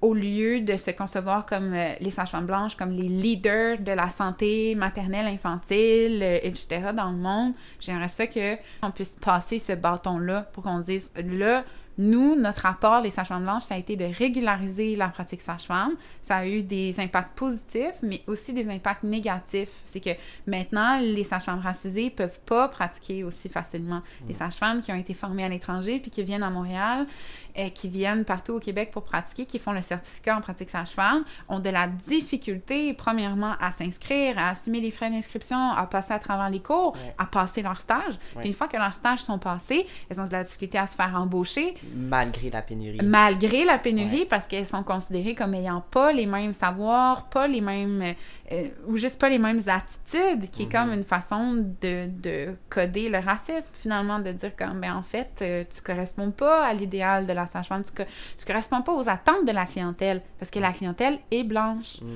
au 0.01 0.15
lieu 0.15 0.61
de 0.61 0.77
se 0.77 0.91
concevoir 0.91 1.47
comme 1.47 1.73
euh, 1.75 1.95
les 2.01 2.11
sages-femmes 2.11 2.47
blanches, 2.47 2.77
comme 2.77 2.91
les 2.91 3.09
leaders 3.09 3.79
de 3.79 3.93
la 3.93 4.11
santé 4.11 4.75
maternelle, 4.75 5.27
infantile, 5.27 6.23
euh, 6.23 6.39
etc., 6.43 6.91
dans 6.95 7.11
le 7.11 7.17
monde, 7.17 7.53
j'aimerais 7.79 8.09
ça 8.09 8.27
qu'on 8.27 8.91
puisse 8.91 9.15
passer 9.15 9.59
ce 9.59 9.73
bâton-là 9.73 10.49
pour 10.53 10.65
qu'on 10.65 10.81
dise, 10.81 11.11
là, 11.17 11.65
nous, 11.99 12.35
notre 12.37 12.63
rapport, 12.63 13.01
les 13.01 13.11
sages-femmes 13.11 13.43
blanches, 13.43 13.65
ça 13.65 13.75
a 13.75 13.79
été 13.79 13.97
de 13.97 14.05
régulariser 14.05 14.97
la 14.97 15.09
pratique 15.09 15.41
sage-femme. 15.41 15.93
Ça 16.23 16.37
a 16.39 16.47
eu 16.47 16.63
des 16.63 16.99
impacts 17.01 17.37
positifs, 17.37 17.97
mais 18.03 18.23
aussi 18.27 18.53
des 18.53 18.69
impacts 18.69 19.03
négatifs. 19.03 19.71
C'est 19.85 20.01
que 20.01 20.11
maintenant, 20.47 20.99
les 20.99 21.25
sages-femmes 21.25 21.61
racisées 21.61 22.11
peuvent 22.11 22.41
pas 22.47 22.69
pratiquer 22.69 23.25
aussi 23.25 23.49
facilement. 23.49 24.03
Les 24.27 24.35
sages-femmes 24.35 24.81
qui 24.81 24.91
ont 24.93 24.97
été 24.97 25.15
formées 25.15 25.45
à 25.45 25.49
l'étranger 25.49 25.99
puis 26.01 26.11
qui 26.11 26.23
viennent 26.23 26.43
à 26.43 26.51
Montréal, 26.51 27.07
et 27.55 27.71
qui 27.71 27.87
viennent 27.91 28.25
partout 28.25 28.55
au 28.55 28.61
Québec 28.61 28.91
pour 28.93 29.05
pratiquer, 29.05 29.45
qui 29.45 29.59
font 29.59 29.73
le 29.73 29.83
certificat 29.83 30.35
en 30.39 30.41
pratique 30.41 30.71
sage-femme, 30.71 31.23
ont 31.51 31.59
de 31.59 31.69
la 31.69 31.87
difficulté, 31.87 32.95
premièrement, 32.95 33.55
à 33.61 33.71
s'inscrire, 33.71 34.39
à 34.39 34.49
assumer 34.51 34.81
les 34.81 34.91
frais 34.91 35.11
d'inscription, 35.11 35.71
à 35.73 35.87
passer 35.87 36.15
à 36.15 36.19
travers 36.19 36.49
les 36.49 36.61
cours, 36.61 36.93
Ouais. 36.93 37.15
à 37.19 37.27
passer 37.27 37.61
leur 37.61 37.79
stage. 37.79 38.15
Ouais. 38.35 38.41
Puis 38.41 38.49
une 38.49 38.55
fois 38.55 38.69
que 38.69 38.77
leurs 38.79 38.95
stages 38.95 39.21
sont 39.21 39.39
passés, 39.39 39.87
elles 40.09 40.21
ont 40.21 40.27
de 40.27 40.33
la 40.33 40.45
difficulté 40.45 40.79
à 40.79 40.87
se 40.87 40.97
faire 40.97 41.15
embaucher, 41.15 41.75
Malgré 41.95 42.51
la 42.51 42.63
pénurie. 42.63 42.99
malgré 43.03 43.65
la 43.65 43.79
pénurie, 43.79 44.21
Ouais. 44.21 44.27
parce 44.27 44.47
qu'elles 44.47 44.67
sont 44.67 44.83
considérées 44.83 45.35
comme 45.35 45.55
ayant 45.55 45.81
pas 45.91 46.13
les 46.13 46.27
mêmes 46.27 46.53
savoirs, 46.53 47.29
pas 47.29 47.47
les 47.49 47.61
mêmes, 47.61 48.03
euh, 48.03 48.13
euh, 48.53 48.69
ou 48.87 48.97
juste 48.97 49.21
pas 49.21 49.29
les 49.29 49.39
mêmes 49.39 49.61
attitudes, 49.67 50.51
qui 50.51 50.63
est 50.63 50.67
Mhm. 50.67 50.73
comme 50.73 50.93
une 50.93 51.05
façon 51.05 51.55
de, 51.81 52.09
de 52.09 52.55
coder 52.71 53.09
le 53.09 53.19
racisme, 53.19 53.71
finalement, 53.75 54.19
de 54.19 54.33
dire 54.33 54.55
comme, 54.57 54.81
ben 54.81 54.95
en 54.95 55.03
fait, 55.03 55.39
euh, 55.43 55.65
tu 55.75 55.83
corresponds 55.83 56.31
pas 56.31 56.65
à 56.67 56.73
l'idéal 56.75 57.27
de 57.27 57.33
la 57.33 57.47
sage-femme, 57.47 57.83
tu, 57.83 57.93
co- 57.93 58.09
tu 58.39 58.45
corresponds 58.47 58.83
pas 58.83 58.93
aux 58.93 59.09
attentes 59.09 59.45
de 59.47 59.53
la 59.53 59.67
clientèle, 59.67 60.23
parce 60.39 60.51
que 60.51 60.59
la 60.61 60.73
clientèle 60.73 61.19
est 61.31 61.45
blanche. 61.45 62.01
Mm. 62.01 62.07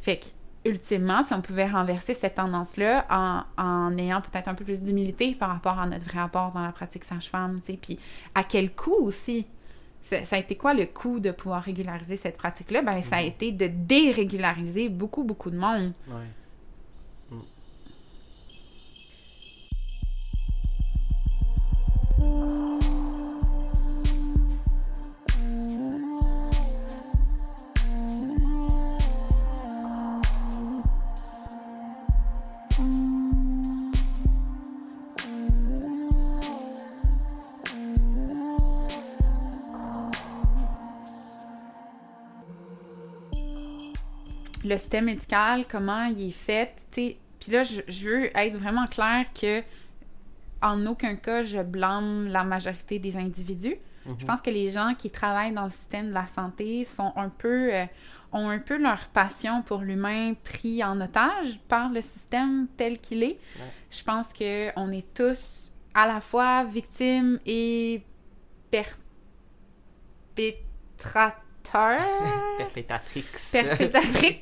Fait 0.00 0.16
que, 0.18 0.26
ultimement, 0.64 1.22
si 1.22 1.32
on 1.34 1.40
pouvait 1.40 1.68
renverser 1.68 2.14
cette 2.14 2.34
tendance-là 2.34 3.06
en, 3.10 3.42
en, 3.62 3.96
ayant 3.98 4.20
peut-être 4.20 4.48
un 4.48 4.54
peu 4.54 4.64
plus 4.64 4.82
d'humilité 4.82 5.34
par 5.34 5.50
rapport 5.50 5.78
à 5.78 5.86
notre 5.86 6.04
vrai 6.04 6.20
apport 6.20 6.52
dans 6.52 6.62
la 6.62 6.72
pratique 6.72 7.04
sage-femme, 7.04 7.60
tu 7.60 7.72
sais, 7.72 7.78
puis 7.80 7.98
à 8.34 8.44
quel 8.44 8.74
coût 8.74 8.96
aussi? 9.00 9.46
Ça, 10.02 10.24
ça 10.24 10.36
a 10.36 10.38
été 10.38 10.54
quoi 10.56 10.74
le 10.74 10.86
coût 10.86 11.20
de 11.20 11.30
pouvoir 11.30 11.62
régulariser 11.62 12.16
cette 12.16 12.38
pratique-là? 12.38 12.82
Ben, 12.82 13.02
ça 13.02 13.16
a 13.16 13.20
mhm. 13.20 13.28
été 13.28 13.52
de 13.52 13.66
dérégulariser 13.66 14.88
beaucoup, 14.88 15.22
beaucoup 15.22 15.50
de 15.50 15.58
monde. 15.58 15.92
Ouais. 16.08 17.36
Mm. 22.18 22.77
Le 44.68 44.78
système 44.78 45.06
médical, 45.06 45.64
comment 45.68 46.04
il 46.04 46.28
est 46.28 46.30
fait, 46.30 46.74
tu 46.92 47.02
sais. 47.02 47.16
Puis 47.40 47.52
là, 47.52 47.62
je, 47.62 47.80
je 47.88 48.08
veux 48.08 48.36
être 48.36 48.56
vraiment 48.56 48.86
clair 48.86 49.26
que 49.32 49.62
en 50.60 50.86
aucun 50.86 51.14
cas, 51.16 51.42
je 51.44 51.62
blâme 51.62 52.26
la 52.26 52.42
majorité 52.44 52.98
des 52.98 53.16
individus. 53.16 53.76
Je 54.06 54.10
Mhm. 54.10 54.24
pense 54.26 54.40
que 54.40 54.50
les 54.50 54.70
gens 54.70 54.94
qui 54.96 55.10
travaillent 55.10 55.52
dans 55.52 55.64
le 55.64 55.70
système 55.70 56.08
de 56.08 56.14
la 56.14 56.26
santé 56.26 56.84
sont 56.84 57.12
un 57.16 57.28
peu 57.28 57.72
euh, 57.74 57.84
ont 58.32 58.48
un 58.48 58.58
peu 58.58 58.76
leur 58.76 59.06
passion 59.08 59.62
pour 59.62 59.80
l'humain 59.82 60.34
pris 60.44 60.82
en 60.82 61.00
otage 61.00 61.60
par 61.68 61.90
le 61.90 62.00
système 62.00 62.66
tel 62.76 62.98
qu'il 62.98 63.22
est. 63.22 63.38
Ouais. 63.58 63.72
Je 63.90 64.02
pense 64.02 64.32
que 64.32 64.70
on 64.76 64.90
est 64.92 65.06
tous 65.14 65.72
à 65.94 66.06
la 66.06 66.20
fois 66.20 66.64
victimes 66.64 67.38
et 67.46 68.02
perpétrateurs. 68.70 71.42
Perpétatrix. 72.58 73.24
Perpétratrix. 73.52 74.40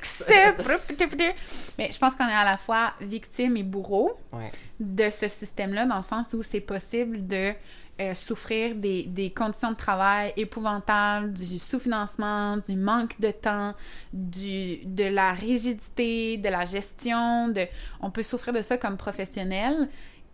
Mais 1.77 1.89
je 1.91 1.97
pense 1.99 2.15
qu'on 2.15 2.27
est 2.27 2.33
à 2.33 2.45
la 2.45 2.57
fois 2.57 2.93
victime 3.01 3.57
et 3.57 3.63
bourreau 3.63 4.17
Ouais. 4.31 4.51
de 4.79 5.09
ce 5.09 5.27
système-là, 5.27 5.85
dans 5.85 5.97
le 5.97 6.01
sens 6.03 6.33
où 6.33 6.41
c'est 6.43 6.59
possible 6.61 7.25
de 7.27 7.53
euh, 7.99 8.13
souffrir 8.13 8.75
des, 8.75 9.03
des 9.03 9.31
conditions 9.31 9.71
de 9.71 9.75
travail 9.75 10.31
épouvantables, 10.37 11.33
du 11.33 11.57
sous-financement, 11.57 12.57
du 12.57 12.75
manque 12.75 13.19
de 13.19 13.31
temps, 13.31 13.73
du, 14.13 14.77
de 14.85 15.05
la 15.05 15.33
rigidité, 15.33 16.37
de 16.37 16.49
la 16.49 16.65
gestion. 16.65 17.47
De... 17.47 17.65
On 18.01 18.11
peut 18.11 18.21
souffrir 18.23 18.53
de 18.53 18.61
ça 18.61 18.77
comme 18.77 18.97
professionnel 18.97 19.89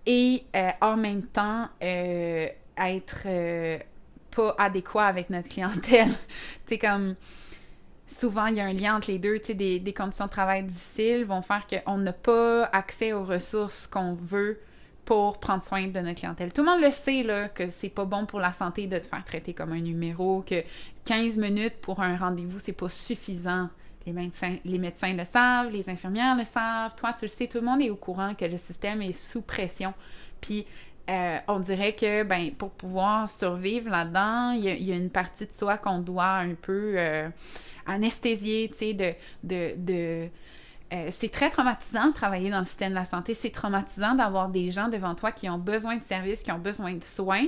et 0.06 0.44
euh, 0.56 0.70
en 0.82 0.98
même 0.98 1.24
temps 1.24 1.70
euh, 1.82 2.48
être 2.78 3.28
pas 4.36 4.56
adéquat 4.58 5.06
avec 5.06 5.30
notre 5.30 5.50
clientèle. 5.50 6.10
tu 6.10 6.16
sais, 6.66 6.78
comme 6.78 7.16
souvent, 8.08 8.48
il 8.48 8.56
y 8.56 8.60
a 8.60 8.66
un 8.66 8.74
lien 8.74 8.98
entre 8.98 9.12
les 9.12 9.20
deux. 9.20 9.40
Tu 9.40 9.48
sais, 9.48 9.54
des, 9.54 9.80
des 9.80 9.94
conditions 9.94 10.26
de 10.26 10.32
travail 10.32 10.64
difficiles 10.64 11.26
vont 11.26 11.42
faire 11.42 11.66
qu'on 11.68 11.98
n'a 11.98 12.14
pas 12.14 12.66
accès 12.66 13.14
aux 13.14 13.24
ressources 13.24 13.88
qu'on 13.88 14.14
veut 14.14 14.60
pour 15.06 15.40
prendre 15.40 15.64
soin 15.64 15.88
de 15.88 16.00
notre 16.00 16.20
clientèle. 16.20 16.54
Tout 16.54 16.64
le 16.64 16.72
monde 16.72 16.82
le 16.82 16.92
sait, 16.92 17.24
là, 17.24 17.50
que 17.50 17.70
c'est 17.70 17.90
pas 17.90 18.06
bon 18.06 18.26
pour 18.26 18.40
la 18.40 18.54
santé 18.54 18.88
de 18.88 18.98
te 18.98 19.06
faire 19.06 19.24
traiter 19.24 19.54
comme 19.54 19.74
un 19.74 19.82
numéro, 19.82 20.42
que 20.42 20.64
15 21.06 21.38
minutes 21.38 21.76
pour 21.82 22.02
un 22.02 22.16
rendez-vous, 22.16 22.60
c'est 22.60 22.74
pas 22.74 22.90
suffisant. 22.90 23.70
Les 24.06 24.14
médecins, 24.14 24.58
les 24.66 24.78
médecins 24.78 25.14
le 25.14 25.26
savent, 25.26 25.70
les 25.70 25.90
infirmières 25.90 26.36
le 26.38 26.44
savent, 26.44 26.96
toi, 26.96 27.14
tu 27.14 27.26
le 27.26 27.30
sais, 27.30 27.48
tout 27.48 27.60
le 27.60 27.66
monde 27.66 27.82
est 27.82 27.90
au 27.90 27.96
courant 27.96 28.34
que 28.36 28.46
le 28.46 28.58
système 28.58 29.02
est 29.02 29.14
sous 29.14 29.42
pression. 29.42 29.94
Puis, 30.42 30.66
euh, 31.10 31.38
on 31.48 31.60
dirait 31.60 31.94
que, 31.94 32.24
ben, 32.24 32.52
pour 32.52 32.72
pouvoir 32.72 33.30
survivre 33.30 33.90
là-dedans, 33.90 34.52
il 34.52 34.64
y, 34.64 34.92
a- 34.92 34.96
une 34.96 35.10
partie 35.10 35.46
de 35.46 35.52
soi 35.52 35.78
qu'on 35.78 36.00
doit 36.00 36.26
un 36.38 36.56
peu 36.56 36.94
euh, 36.98 37.30
anesthésier, 37.86 38.72
euh, 39.52 40.28
c'est 41.12 41.32
très 41.32 41.50
traumatisant 41.50 42.08
de 42.10 42.14
travailler 42.14 42.50
dans 42.52 42.60
le 42.60 42.64
système 42.66 42.92
de 42.92 42.96
la 42.96 43.06
santé. 43.06 43.34
C'est 43.34 43.50
traumatisant 43.50 44.16
d'avoir 44.16 44.50
des 44.50 44.70
gens 44.72 44.88
devant 44.90 45.16
toi 45.16 45.32
qui 45.32 45.50
ont 45.50 45.58
besoin 45.58 45.98
de 45.98 46.04
services, 46.04 46.44
qui 46.44 46.52
ont 46.52 46.60
besoin 46.60 46.94
de 46.94 47.04
soins. 47.04 47.48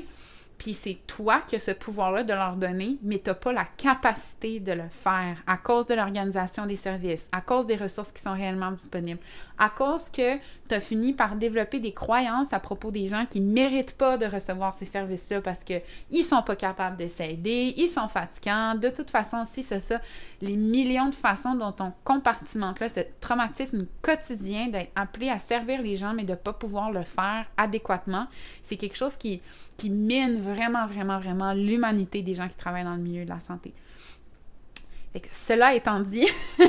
Puis 0.58 0.74
c'est 0.74 1.00
toi 1.08 1.42
qui 1.46 1.56
as 1.56 1.60
ce 1.60 1.72
pouvoir-là 1.72 2.24
de 2.24 2.34
leur 2.34 2.56
donner, 2.56 2.98
mais 3.04 3.20
tu 3.20 3.30
n'as 3.30 3.36
pas 3.36 3.52
la 3.52 3.66
capacité 3.66 4.60
de 4.60 4.72
le 4.72 4.88
faire 4.90 5.38
à 5.48 5.58
cause 5.58 5.88
de 5.88 5.94
l'organisation 5.94 6.66
des 6.66 6.76
services, 6.76 7.30
à 7.32 7.42
cause 7.42 7.68
des 7.68 7.76
ressources 7.76 8.12
qui 8.12 8.22
sont 8.22 8.34
réellement 8.34 8.72
disponibles, 8.72 9.20
à 9.58 9.70
cause 9.70 10.10
que 10.10 10.38
tu 10.68 10.76
as 10.76 10.80
fini 10.80 11.14
par 11.14 11.36
développer 11.36 11.80
des 11.80 11.94
croyances 11.94 12.54
à 12.54 12.60
propos 12.60 12.92
des 12.92 13.08
gens 13.08 13.26
qui 13.30 13.40
ne 13.42 13.52
méritent 13.52 13.98
pas 13.98 14.18
de 14.18 14.26
recevoir 14.26 14.74
ces 14.74 14.86
services-là 14.86 15.42
parce 15.42 15.64
qu'ils 15.64 15.82
ne 16.12 16.22
sont 16.24 16.42
pas 16.42 16.56
capables 16.56 16.98
de 16.98 17.08
s'aider, 17.08 17.74
ils 17.78 17.90
sont 17.90 18.08
fatigants, 18.08 18.76
de 18.76 18.90
toute 18.90 19.12
façon, 19.12 19.44
si 19.46 19.62
c'est 19.64 19.80
ça, 19.80 20.02
les 20.42 20.56
millions 20.56 21.10
de 21.10 21.16
façons 21.16 21.56
dont 21.56 21.76
on 21.80 21.92
compartimente 22.04 22.80
là, 22.80 22.90
ce 22.90 23.02
traumatisme 23.20 23.86
quotidien 24.02 24.68
d'être 24.68 24.92
appelé 24.96 25.30
à 25.30 25.40
servir 25.40 25.82
les 25.82 25.96
gens 25.96 26.14
mais 26.14 26.24
de 26.24 26.32
ne 26.32 26.36
pas 26.36 26.54
pouvoir 26.54 26.92
le 26.92 27.04
faire 27.04 27.46
adéquatement, 27.58 28.28
c'est 28.64 28.78
quelque 28.78 28.98
chose 28.98 29.16
qui, 29.16 29.42
qui 29.78 29.90
mine 29.90 30.40
vraiment, 30.42 30.86
vraiment, 30.88 31.20
vraiment 31.20 31.54
l'humanité 31.54 32.22
des 32.22 32.34
gens 32.34 32.48
qui 32.48 32.56
travaillent 32.56 32.84
dans 32.86 32.96
le 32.96 33.02
milieu 33.02 33.24
de 33.26 33.30
la 33.30 33.40
santé. 33.40 33.74
Fait 35.14 35.20
que 35.22 35.28
cela 35.32 35.74
étant 35.76 36.02
dit, 36.02 36.28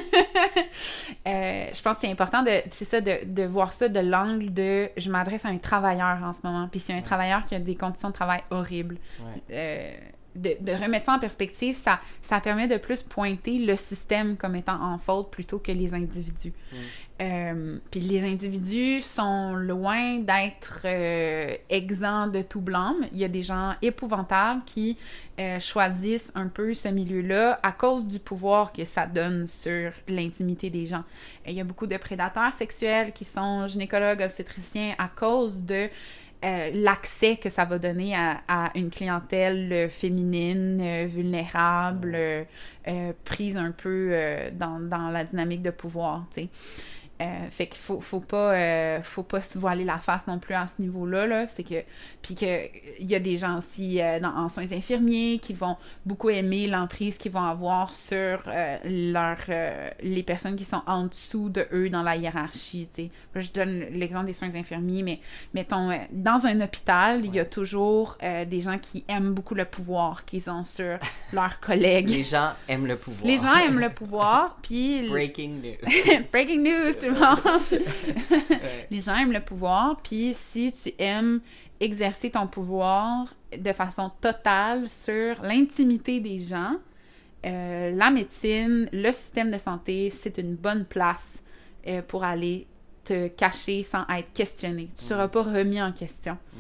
euh, 1.27 1.67
je 1.75 1.83
pense 1.83 1.97
que 1.97 2.01
c'est 2.03 2.11
important 2.11 2.43
de, 2.43 2.51
c'est 2.71 2.85
ça, 2.85 3.01
de, 3.01 3.25
de 3.25 3.43
voir 3.45 3.73
ça 3.73 3.89
de 3.89 3.99
l'angle 4.01 4.53
de 4.53 4.89
je 4.97 5.11
m'adresse 5.11 5.45
à 5.45 5.49
un 5.49 5.59
travailleur 5.59 6.23
en 6.23 6.33
ce 6.33 6.41
moment. 6.45 6.69
Puis 6.69 6.81
c'est 6.81 6.93
un 6.93 6.97
Ouais. 6.97 7.03
travailleur 7.03 7.45
qui 7.45 7.55
a 7.55 7.59
des 7.59 7.75
conditions 7.75 8.09
de 8.09 8.15
travail 8.15 8.43
horribles. 8.51 8.99
Ouais. 9.21 9.43
Euh, 9.51 9.93
de, 10.37 10.55
de 10.61 10.73
remettre 10.73 11.07
ça 11.07 11.15
en 11.15 11.19
perspective, 11.19 11.75
ça, 11.75 11.99
ça 12.21 12.41
permet 12.41 12.69
de 12.69 12.77
plus 12.77 13.03
pointer 13.03 13.59
le 13.59 13.75
système 13.75 14.37
comme 14.37 14.55
étant 14.55 14.81
en 14.83 14.99
faute 14.99 15.31
plutôt 15.31 15.59
que 15.59 15.73
les 15.73 15.95
individus. 15.95 16.53
Mm. 16.73 16.77
Euh, 17.21 17.79
Puis 17.91 18.01
les 18.01 18.23
individus 18.25 19.01
sont 19.01 19.55
loin 19.55 20.19
d'être 20.19 20.83
euh, 20.85 21.55
exempts 21.71 22.27
de 22.27 22.43
tout 22.43 22.61
blâme. 22.61 23.07
Il 23.13 23.19
y 23.19 23.25
a 23.25 23.29
des 23.29 23.43
gens 23.43 23.75
épouvantables 23.81 24.63
qui 24.67 24.99
euh, 25.41 25.59
choisissent 25.59 26.31
un 26.35 26.49
peu 26.49 26.75
ce 26.75 26.89
milieu-là 26.89 27.59
à 27.63 27.73
cause 27.73 28.07
du 28.07 28.19
pouvoir 28.19 28.71
que 28.73 28.85
ça 28.85 29.07
donne 29.07 29.47
sur 29.47 29.93
l'intimité 30.09 30.69
des 30.69 30.85
gens. 30.85 31.05
Et 31.47 31.53
il 31.53 31.57
y 31.57 31.61
a 31.61 31.65
beaucoup 31.65 31.87
de 31.87 31.97
prédateurs 31.97 32.53
sexuels 32.53 33.13
qui 33.13 33.25
sont 33.25 33.67
gynécologues, 33.67 34.21
obstétriciens 34.21 34.95
à 34.99 35.09
cause 35.09 35.63
de 35.63 35.89
euh, 36.45 36.71
l'accès 36.75 37.39
que 37.39 37.49
ça 37.49 37.65
va 37.65 37.79
donner 37.79 38.15
à, 38.15 38.43
à 38.47 38.71
une 38.79 38.91
clientèle 38.91 39.73
euh, 39.73 39.89
féminine, 39.89 40.81
euh, 40.83 41.07
vulnérable, 41.07 42.17
prise 43.25 43.57
un 43.57 43.73
peu 43.73 44.15
dans, 44.53 44.79
dans 44.79 45.09
la 45.09 45.25
dynamique 45.25 45.61
de 45.63 45.71
pouvoir, 45.71 46.25
tu 46.33 46.43
sais. 46.43 46.49
Euh, 47.23 47.25
fait 47.51 47.67
qu'il 47.67 47.79
faut, 47.79 47.99
faut 48.03 48.21
pas 48.21 48.53
euh, 48.53 49.03
faut 49.03 49.23
pas 49.23 49.41
se 49.41 49.59
voiler 49.59 49.85
la 49.85 49.97
face 49.97 50.27
non 50.27 50.39
plus 50.39 50.55
à 50.55 50.67
ce 50.67 50.83
niveau-là 50.83 51.27
là 51.27 51.47
c'est 51.47 51.63
que 51.63 51.83
puis 52.21 52.35
que 52.35 52.67
il 53.01 53.07
y 53.11 53.15
a 53.15 53.21
des 53.21 53.39
gens 53.39 53.57
aussi 53.57 54.03
euh, 54.03 54.21
dans, 54.21 54.37
en 54.37 54.51
soins 54.51 54.71
infirmiers 54.71 55.39
qui 55.41 55.55
vont 55.55 55.79
beaucoup 56.05 56.29
aimer 56.29 56.67
l'emprise 56.67 57.17
qu'ils 57.17 57.33
vont 57.33 57.41
avoir 57.43 57.95
sur 57.95 58.43
leur 58.85 59.39
les 60.03 60.23
personnes 60.25 60.57
qui 60.57 60.67
sont 60.67 60.83
en 60.87 61.07
dessous 61.07 61.49
de 61.49 61.67
eux 61.73 61.89
dans 61.89 62.03
la 62.03 62.17
hiérarchie 62.17 62.87
Là, 63.35 63.41
je 63.41 63.51
donne 63.51 63.87
l'exemple 63.93 64.27
des 64.27 64.35
soins 64.35 64.55
infirmiers 64.55 65.03
mais 65.03 65.21
mettons 65.55 65.89
dans 66.13 66.45
un 66.45 66.61
hôpital 66.61 67.25
il 67.25 67.35
y 67.35 67.41
a 67.41 67.47
toujours 67.47 68.19
des 68.21 68.61
gens 68.61 68.77
qui 68.77 69.05
aiment 69.09 69.33
beaucoup 69.33 69.55
le 69.55 69.65
pouvoir 69.65 70.27
qu'ils 70.27 70.51
ont 70.51 70.65
sur 70.65 70.99
leurs 71.33 71.61
collègues 71.61 72.11
Les 72.11 72.25
gens 72.25 72.51
aiment 72.69 72.87
le 72.87 72.97
pouvoir. 72.99 73.27
les 73.27 73.39
gens 73.39 73.55
aiment 73.55 73.81
le 73.81 73.89
pouvoir 73.95 74.59
puis 74.61 75.09
Breaking 75.09 75.63
news. 75.63 76.25
breaking 76.31 76.63
news 76.63 77.06
tout 77.07 77.15
le 77.15 77.21
monde 77.21 77.39
Ouais. 77.73 78.87
les 78.91 79.01
gens 79.01 79.17
aiment 79.17 79.33
le 79.33 79.41
pouvoir, 79.45 80.01
puis 80.03 80.33
si 80.35 80.73
tu 80.73 80.93
aimes 80.99 81.41
exercer 81.81 82.31
ton 82.31 82.47
pouvoir 82.47 83.27
de 83.57 83.73
façon 83.73 84.11
totale 84.21 84.89
sur 84.89 85.43
l'intimité 85.43 86.21
des 86.21 86.39
gens, 86.39 86.77
euh, 87.45 87.91
la 87.95 88.11
médecine, 88.11 88.89
le 88.93 89.13
système 89.13 89.51
de 89.51 89.59
santé, 89.59 90.11
c'est 90.11 90.39
une 90.39 90.55
bonne 90.57 90.85
place 90.85 91.43
euh, 91.87 92.03
pour 92.03 92.25
aller 92.25 92.67
te 93.05 93.29
cacher 93.29 93.83
sans 93.83 94.05
être 94.09 94.33
questionné. 94.33 94.91
Tu 94.97 95.05
ne 95.05 95.09
seras 95.09 95.29
pas 95.29 95.43
remis 95.43 95.81
en 95.81 95.93
question. 95.93 96.35
Mm. 96.53 96.59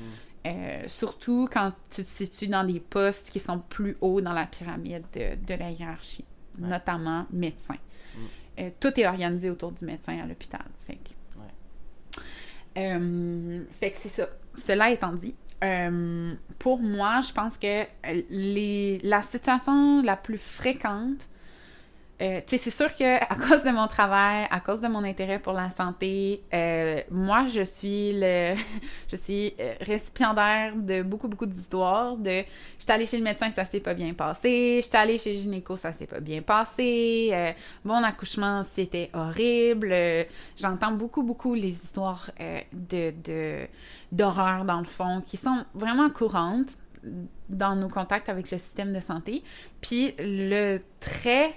Euh, 0.48 0.82
surtout 0.86 1.48
quand 1.52 1.72
tu 1.90 2.02
te 2.04 2.08
situes 2.08 2.46
dans 2.46 2.62
des 2.62 2.78
postes 2.78 3.30
qui 3.30 3.40
sont 3.40 3.58
plus 3.58 3.96
hauts 4.00 4.20
dans 4.20 4.32
la 4.32 4.46
pyramide 4.46 5.02
de, 5.12 5.34
de 5.44 5.58
la 5.58 5.70
hiérarchie, 5.70 6.24
Ouais. 6.60 6.68
notamment 6.68 7.26
médecin. 7.32 7.74
Mm. 7.74 8.18
Euh, 8.58 8.70
tout 8.80 8.98
est 8.98 9.06
organisé 9.06 9.50
autour 9.50 9.72
du 9.72 9.84
médecin 9.84 10.18
à 10.18 10.26
l'hôpital. 10.26 10.64
Fait 10.86 10.96
que 10.96 11.10
euh, 12.78 13.62
fait 13.80 13.90
que 13.90 13.96
c'est 13.96 14.10
ça. 14.10 14.28
Cela 14.54 14.90
étant 14.90 15.12
dit, 15.12 15.34
euh, 15.64 16.34
pour 16.58 16.78
moi, 16.78 17.20
je 17.22 17.32
pense 17.32 17.56
que 17.56 17.84
les, 18.30 18.98
la 19.02 19.22
situation 19.22 20.02
la 20.02 20.16
plus 20.16 20.38
fréquente, 20.38 21.28
euh, 22.22 22.40
tu 22.46 22.56
sais, 22.56 22.64
c'est 22.64 22.70
sûr 22.70 22.94
que 22.96 23.16
à 23.32 23.34
cause 23.34 23.62
de 23.62 23.70
mon 23.70 23.86
travail, 23.88 24.46
à 24.50 24.60
cause 24.60 24.80
de 24.80 24.88
mon 24.88 25.04
intérêt 25.04 25.38
pour 25.38 25.52
la 25.52 25.70
santé, 25.70 26.42
euh, 26.54 27.00
moi, 27.10 27.46
je 27.46 27.62
suis 27.62 28.12
le, 28.14 28.54
je 29.10 29.16
suis 29.16 29.54
euh, 29.60 29.74
récipiendaire 29.80 30.74
de 30.76 31.02
beaucoup, 31.02 31.28
beaucoup 31.28 31.46
d'histoires. 31.46 32.16
De, 32.16 32.42
j'étais 32.78 32.92
allée 32.92 33.06
chez 33.06 33.18
le 33.18 33.24
médecin, 33.24 33.50
ça 33.50 33.64
s'est 33.64 33.80
pas 33.80 33.94
bien 33.94 34.14
passé. 34.14 34.80
J'étais 34.82 34.96
allée 34.98 35.18
chez 35.18 35.34
le 35.34 35.40
gynéco, 35.40 35.76
ça 35.76 35.92
s'est 35.92 36.06
pas 36.06 36.20
bien 36.20 36.42
passé. 36.42 37.30
Euh, 37.32 37.52
mon 37.84 38.02
accouchement, 38.02 38.62
c'était 38.62 39.10
horrible. 39.12 39.90
Euh, 39.92 40.24
J'entends 40.56 40.92
beaucoup, 40.92 41.22
beaucoup 41.22 41.54
les 41.54 41.70
histoires 41.70 42.30
euh, 42.40 42.60
de, 42.72 43.12
de, 43.24 43.66
d'horreur, 44.10 44.64
dans 44.64 44.80
le 44.80 44.86
fond, 44.86 45.22
qui 45.26 45.36
sont 45.36 45.64
vraiment 45.74 46.08
courantes 46.08 46.78
dans 47.48 47.76
nos 47.76 47.88
contacts 47.88 48.28
avec 48.28 48.50
le 48.50 48.58
système 48.58 48.92
de 48.92 49.00
santé. 49.00 49.42
Puis 49.80 50.14
le 50.18 50.78
trait 51.00 51.54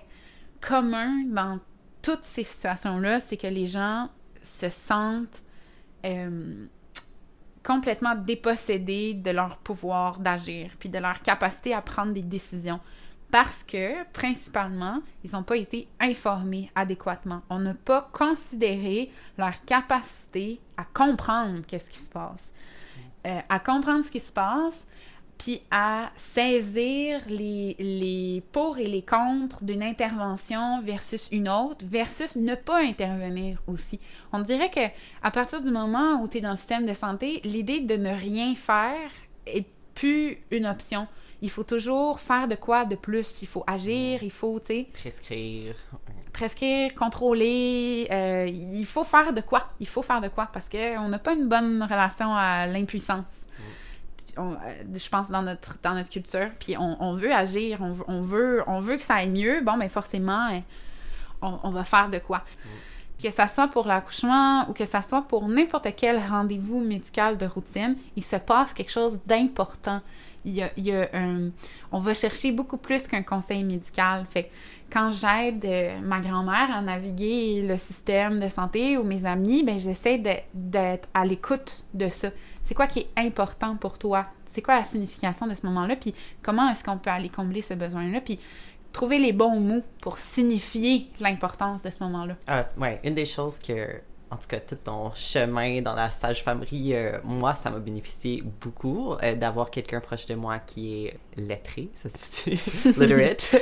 commun 0.61 1.23
dans 1.27 1.57
toutes 2.01 2.23
ces 2.23 2.43
situations-là, 2.43 3.19
c'est 3.19 3.37
que 3.37 3.47
les 3.47 3.67
gens 3.67 4.09
se 4.41 4.69
sentent 4.69 5.43
euh, 6.05 6.65
complètement 7.63 8.15
dépossédés 8.15 9.13
de 9.13 9.31
leur 9.31 9.57
pouvoir 9.57 10.19
d'agir, 10.19 10.71
puis 10.79 10.89
de 10.89 10.97
leur 10.97 11.21
capacité 11.21 11.73
à 11.73 11.81
prendre 11.81 12.13
des 12.13 12.21
décisions. 12.21 12.79
Parce 13.31 13.63
que, 13.63 14.03
principalement, 14.11 15.01
ils 15.23 15.31
n'ont 15.31 15.43
pas 15.43 15.57
été 15.57 15.87
informés 15.99 16.71
adéquatement. 16.73 17.41
On 17.49 17.59
n'a 17.59 17.75
pas 17.75 18.09
considéré 18.11 19.11
leur 19.37 19.63
capacité 19.65 20.59
à 20.77 20.83
comprendre 20.83 21.61
qu'est-ce 21.67 21.91
qui 21.91 21.99
se 21.99 22.09
passe. 22.09 22.53
Euh, 23.27 23.39
à 23.47 23.59
comprendre 23.59 24.03
ce 24.03 24.09
qui 24.09 24.19
se 24.19 24.31
passe, 24.31 24.87
puis 25.39 25.61
à 25.71 26.11
saisir 26.17 27.21
les, 27.29 27.75
les 27.79 28.43
pour 28.51 28.77
et 28.77 28.85
les 28.85 29.01
contre 29.01 29.63
d'une 29.63 29.81
intervention 29.81 30.81
versus 30.81 31.29
une 31.31 31.47
autre, 31.47 31.83
versus 31.85 32.35
ne 32.35 32.55
pas 32.55 32.81
intervenir 32.83 33.63
aussi. 33.65 33.99
On 34.33 34.39
dirait 34.41 34.69
que 34.69 34.85
à 35.23 35.31
partir 35.31 35.61
du 35.61 35.71
moment 35.71 36.21
où 36.21 36.27
tu 36.27 36.37
es 36.37 36.41
dans 36.41 36.51
le 36.51 36.57
système 36.57 36.85
de 36.85 36.93
santé, 36.93 37.39
l'idée 37.45 37.79
de 37.79 37.95
ne 37.95 38.09
rien 38.09 38.53
faire 38.53 39.09
est 39.47 39.65
plus 39.95 40.37
une 40.51 40.65
option. 40.65 41.07
Il 41.41 41.49
faut 41.49 41.63
toujours 41.63 42.19
faire 42.19 42.49
de 42.49 42.55
quoi 42.55 42.83
de 42.83 42.95
plus. 42.95 43.41
Il 43.41 43.47
faut 43.47 43.63
agir, 43.65 44.21
il 44.23 44.31
faut, 44.31 44.59
tu 44.59 44.65
sais... 44.67 44.87
Prescrire. 44.91 45.73
Prescrire, 46.33 46.93
contrôler. 46.95 48.07
Euh, 48.11 48.45
il 48.45 48.85
faut 48.85 49.05
faire 49.05 49.31
de 49.31 49.39
quoi. 49.39 49.69
Il 49.79 49.87
faut 49.87 50.01
faire 50.01 50.19
de 50.19 50.27
quoi 50.27 50.49
parce 50.51 50.67
qu'on 50.67 51.07
n'a 51.07 51.19
pas 51.19 51.33
une 51.33 51.47
bonne 51.47 51.81
relation 51.81 52.35
à 52.35 52.67
l'impuissance. 52.67 53.47
Mm. 53.57 53.63
Euh, 54.39 54.83
je 54.93 55.09
pense, 55.09 55.29
dans 55.29 55.41
notre, 55.41 55.77
dans 55.81 55.93
notre 55.93 56.09
culture. 56.09 56.49
Puis 56.59 56.75
on, 56.77 57.13
veut 57.15 57.33
agir, 57.33 57.79
on, 57.81 58.21
veut, 58.21 58.63
on 58.67 58.79
veut 58.79 58.97
que 58.97 59.03
ça 59.03 59.15
aille 59.15 59.29
mieux. 59.29 59.61
Bon, 59.61 59.73
mais 59.73 59.85
ben, 59.85 59.89
forcément, 59.89 60.47
hein, 60.51 60.61
on, 61.41 61.71
va 61.71 61.83
faire 61.83 62.09
de 62.09 62.19
quoi. 62.19 62.39
Mm. 62.39 63.23
Que 63.23 63.31
ça 63.31 63.47
soit 63.47 63.67
pour 63.67 63.85
l'accouchement 63.85 64.69
ou 64.69 64.73
que 64.73 64.85
ça 64.85 65.01
soit 65.01 65.23
pour 65.23 65.47
n'importe 65.47 65.87
quel 65.95 66.19
rendez-vous 66.19 66.79
médical 66.79 67.37
de 67.37 67.45
routine, 67.45 67.97
il 68.15 68.23
se 68.23 68.37
passe 68.37 68.73
quelque 68.73 68.91
chose 68.91 69.19
d'important. 69.25 70.01
Il 70.45 70.53
y 70.53 70.63
a, 70.63 70.71
il 70.77 70.85
y 70.85 70.93
a 70.93 71.09
un, 71.13 71.49
on 71.91 71.99
va 71.99 72.13
chercher 72.13 72.53
beaucoup 72.53 72.77
plus 72.77 73.07
qu'un 73.07 73.23
conseil 73.23 73.65
médical. 73.65 74.25
Fait 74.29 74.49
quand 74.91 75.11
j'aide 75.11 75.65
euh, 75.65 75.99
ma 76.01 76.19
grand-mère 76.19 76.69
à 76.73 76.81
naviguer 76.81 77.61
le 77.61 77.77
système 77.77 78.39
de 78.39 78.49
santé 78.49 78.97
ou 78.97 79.03
mes 79.03 79.25
amis, 79.25 79.63
ben 79.63 79.77
j'essaie 79.77 80.21
d'être 80.53 81.07
à 81.13 81.25
l'écoute 81.25 81.85
de 81.93 82.09
ça. 82.09 82.29
C'est 82.63 82.73
quoi 82.73 82.87
qui 82.87 82.99
est 82.99 83.09
important 83.17 83.75
pour 83.75 83.97
toi? 83.97 84.25
C'est 84.45 84.61
quoi 84.61 84.75
la 84.75 84.83
signification 84.83 85.47
de 85.47 85.55
ce 85.55 85.65
moment-là? 85.65 85.95
Puis 85.95 86.13
comment 86.41 86.69
est-ce 86.69 86.83
qu'on 86.83 86.97
peut 86.97 87.09
aller 87.09 87.29
combler 87.29 87.61
ce 87.61 87.73
besoin-là? 87.73 88.21
Puis 88.21 88.39
trouver 88.91 89.19
les 89.19 89.33
bons 89.33 89.59
mots 89.59 89.83
pour 90.01 90.17
signifier 90.17 91.07
l'importance 91.19 91.81
de 91.83 91.89
ce 91.89 92.03
moment-là. 92.03 92.35
Ah, 92.47 92.65
ouais, 92.77 92.99
une 93.03 93.13
des 93.13 93.25
choses 93.25 93.59
que, 93.59 94.01
en 94.31 94.37
tout 94.37 94.47
cas, 94.47 94.59
tout 94.59 94.75
ton 94.75 95.11
chemin 95.13 95.81
dans 95.81 95.95
la 95.95 96.09
sage-famerie, 96.09 96.93
euh, 96.93 97.17
moi, 97.23 97.55
ça 97.55 97.71
m'a 97.71 97.79
bénéficié 97.79 98.43
beaucoup 98.61 99.13
euh, 99.13 99.35
d'avoir 99.35 99.71
quelqu'un 99.71 99.99
proche 99.99 100.27
de 100.27 100.35
moi 100.35 100.59
qui 100.59 101.05
est 101.05 101.19
lettré, 101.35 101.89
ça 101.95 102.09
se 102.09 102.49
dit, 102.49 102.59
literate, 102.97 103.55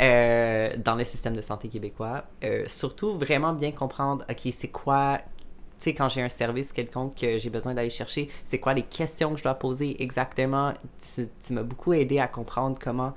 euh, 0.00 0.70
dans 0.76 0.94
le 0.94 1.04
système 1.04 1.34
de 1.34 1.40
santé 1.40 1.68
québécois. 1.68 2.24
surtout, 2.66 3.18
vraiment 3.18 3.52
bien 3.52 3.72
comprendre, 3.72 4.24
OK, 4.30 4.52
c'est 4.52 4.68
quoi 4.68 5.18
tu 5.78 5.90
sais, 5.90 5.94
quand 5.94 6.08
j'ai 6.08 6.22
un 6.22 6.28
service 6.28 6.72
quelconque 6.72 7.16
que 7.16 7.36
j'ai 7.36 7.50
besoin 7.50 7.74
d'aller 7.74 7.90
chercher, 7.90 8.28
c'est 8.44 8.58
quoi 8.58 8.74
les 8.74 8.84
questions 8.84 9.32
que 9.32 9.38
je 9.38 9.42
dois 9.42 9.54
poser 9.54 10.02
exactement? 10.02 10.72
Tu, 11.14 11.52
m'as 11.52 11.62
beaucoup 11.62 11.92
aidé 11.92 12.20
à 12.20 12.28
comprendre 12.28 12.78
comment 12.80 13.12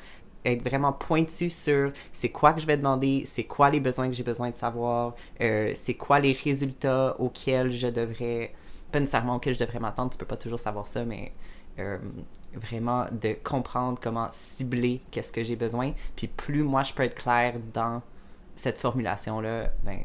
être 0.47 0.67
vraiment 0.67 0.93
pointu 0.93 1.49
sur 1.49 1.91
c'est 2.13 2.29
quoi 2.29 2.53
que 2.53 2.61
je 2.61 2.65
vais 2.65 2.77
demander, 2.77 3.25
c'est 3.27 3.43
quoi 3.43 3.69
les 3.69 3.79
besoins 3.79 4.07
que 4.07 4.13
j'ai 4.13 4.23
besoin 4.23 4.49
de 4.49 4.55
savoir, 4.55 5.15
euh, 5.41 5.73
c'est 5.75 5.93
quoi 5.93 6.19
les 6.19 6.31
résultats 6.31 7.15
auxquels 7.19 7.71
je 7.71 7.87
devrais, 7.87 8.53
pas 8.91 8.99
nécessairement 8.99 9.35
auxquels 9.35 9.55
je 9.55 9.59
devrais 9.59 9.79
m'attendre, 9.79 10.11
tu 10.11 10.17
peux 10.17 10.25
pas 10.25 10.37
toujours 10.37 10.59
savoir 10.59 10.87
ça, 10.87 11.03
mais 11.03 11.33
euh, 11.79 11.97
vraiment 12.53 13.05
de 13.11 13.35
comprendre 13.43 13.99
comment 14.01 14.29
cibler 14.31 15.01
qu'est-ce 15.11 15.31
que 15.31 15.43
j'ai 15.43 15.55
besoin. 15.55 15.91
Puis 16.15 16.27
plus 16.27 16.63
moi 16.63 16.83
je 16.83 16.93
peux 16.93 17.03
être 17.03 17.15
clair 17.15 17.55
dans 17.73 18.01
cette 18.55 18.77
formulation-là, 18.77 19.69
ben 19.83 19.99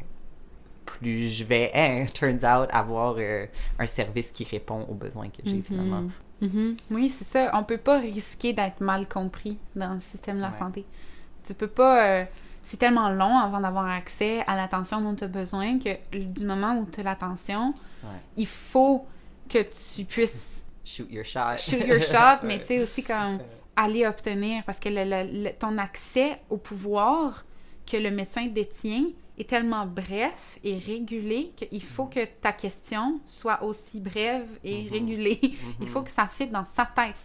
plus 0.85 1.29
je 1.29 1.45
vais, 1.45 1.71
hein, 1.73 2.05
turns 2.13 2.43
out, 2.43 2.67
avoir 2.71 3.15
euh, 3.17 3.45
un 3.79 3.85
service 3.85 4.31
qui 4.31 4.43
répond 4.43 4.85
aux 4.89 4.93
besoins 4.93 5.29
que 5.29 5.41
j'ai 5.45 5.61
finalement. 5.61 6.09
Mm-hmm. 6.43 6.77
Oui, 6.91 7.09
c'est 7.09 7.25
ça. 7.25 7.49
On 7.53 7.63
peut 7.63 7.77
pas 7.77 7.99
risquer 7.99 8.53
d'être 8.53 8.81
mal 8.81 9.07
compris 9.07 9.57
dans 9.75 9.93
le 9.93 9.99
système 9.99 10.37
de 10.37 10.41
la 10.41 10.51
santé. 10.51 10.85
Tu 11.45 11.53
peux 11.53 11.67
pas. 11.67 12.05
Euh, 12.05 12.25
c'est 12.63 12.77
tellement 12.77 13.09
long 13.09 13.37
avant 13.37 13.59
d'avoir 13.59 13.85
accès 13.89 14.43
à 14.47 14.55
l'attention 14.55 15.01
dont 15.01 15.15
tu 15.15 15.23
as 15.23 15.27
besoin 15.27 15.79
que 15.79 15.97
du 16.17 16.45
moment 16.45 16.77
où 16.77 16.85
tu 16.85 17.01
as 17.01 17.03
l'attention, 17.03 17.73
il 18.37 18.47
faut 18.47 19.05
que 19.49 19.59
tu 19.95 20.05
puisses. 20.05 20.65
Shoot 20.85 21.09
your 21.09 21.23
shot. 21.23 21.55
Shoot 21.57 21.87
your 21.87 22.01
shot, 22.01 22.43
mais 22.43 22.59
tu 22.59 22.65
sais 22.65 22.81
aussi 22.81 23.03
comme 23.03 23.39
aller 23.75 24.05
obtenir 24.05 24.63
parce 24.65 24.79
que 24.79 25.51
ton 25.51 25.77
accès 25.77 26.39
au 26.49 26.57
pouvoir 26.57 27.45
que 27.89 27.97
le 27.97 28.11
médecin 28.11 28.47
détient, 28.47 29.05
est 29.37 29.49
tellement 29.49 29.85
bref 29.85 30.59
et 30.63 30.77
régulé 30.77 31.53
qu'il 31.55 31.83
faut 31.83 32.05
que 32.05 32.25
ta 32.25 32.51
question 32.51 33.19
soit 33.25 33.63
aussi 33.63 33.99
brève 33.99 34.47
et 34.63 34.83
mhm. 34.83 34.89
régulée. 34.91 35.39
Il 35.81 35.87
faut 35.87 35.99
mhm. 35.99 36.05
que 36.05 36.11
ça 36.11 36.27
fitte 36.27 36.51
dans 36.51 36.65
sa 36.65 36.85
tête. 36.85 37.15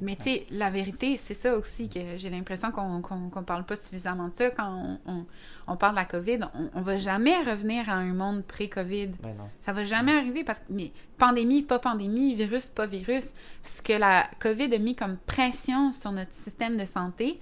Mais 0.00 0.16
tu 0.16 0.24
sais, 0.24 0.46
la 0.50 0.70
vérité, 0.70 1.16
c'est 1.16 1.34
ça 1.34 1.56
aussi 1.56 1.88
que 1.88 2.00
j'ai 2.16 2.30
l'impression 2.30 2.70
qu'on 2.70 3.00
qu'on 3.02 3.42
parle 3.42 3.64
pas 3.64 3.76
suffisamment 3.76 4.28
de 4.28 4.34
ça. 4.34 4.50
Quand 4.50 4.98
on, 5.06 5.26
on, 5.66 5.76
parle 5.76 5.92
de 5.92 6.00
la 6.00 6.04
COVID, 6.04 6.40
on, 6.54 6.70
on 6.74 6.82
va 6.82 6.96
jamais 6.96 7.36
revenir 7.42 7.88
à 7.88 7.94
un 7.94 8.12
monde 8.12 8.44
pré-COVID. 8.44 9.08
Ben 9.22 9.34
ça 9.60 9.72
va 9.72 9.84
jamais 9.84 10.12
arriver 10.12 10.44
parce 10.44 10.60
que, 10.60 10.64
mais 10.70 10.92
pandémie, 11.18 11.62
pas 11.62 11.78
pandémie, 11.78 12.34
virus, 12.34 12.68
pas 12.68 12.86
virus, 12.86 13.30
ce 13.62 13.82
que 13.82 13.92
la 13.92 14.28
COVID 14.40 14.74
a 14.74 14.78
mis 14.78 14.94
comme 14.94 15.16
pression 15.18 15.92
sur 15.92 16.12
notre 16.12 16.32
système 16.32 16.76
de 16.76 16.84
santé, 16.84 17.40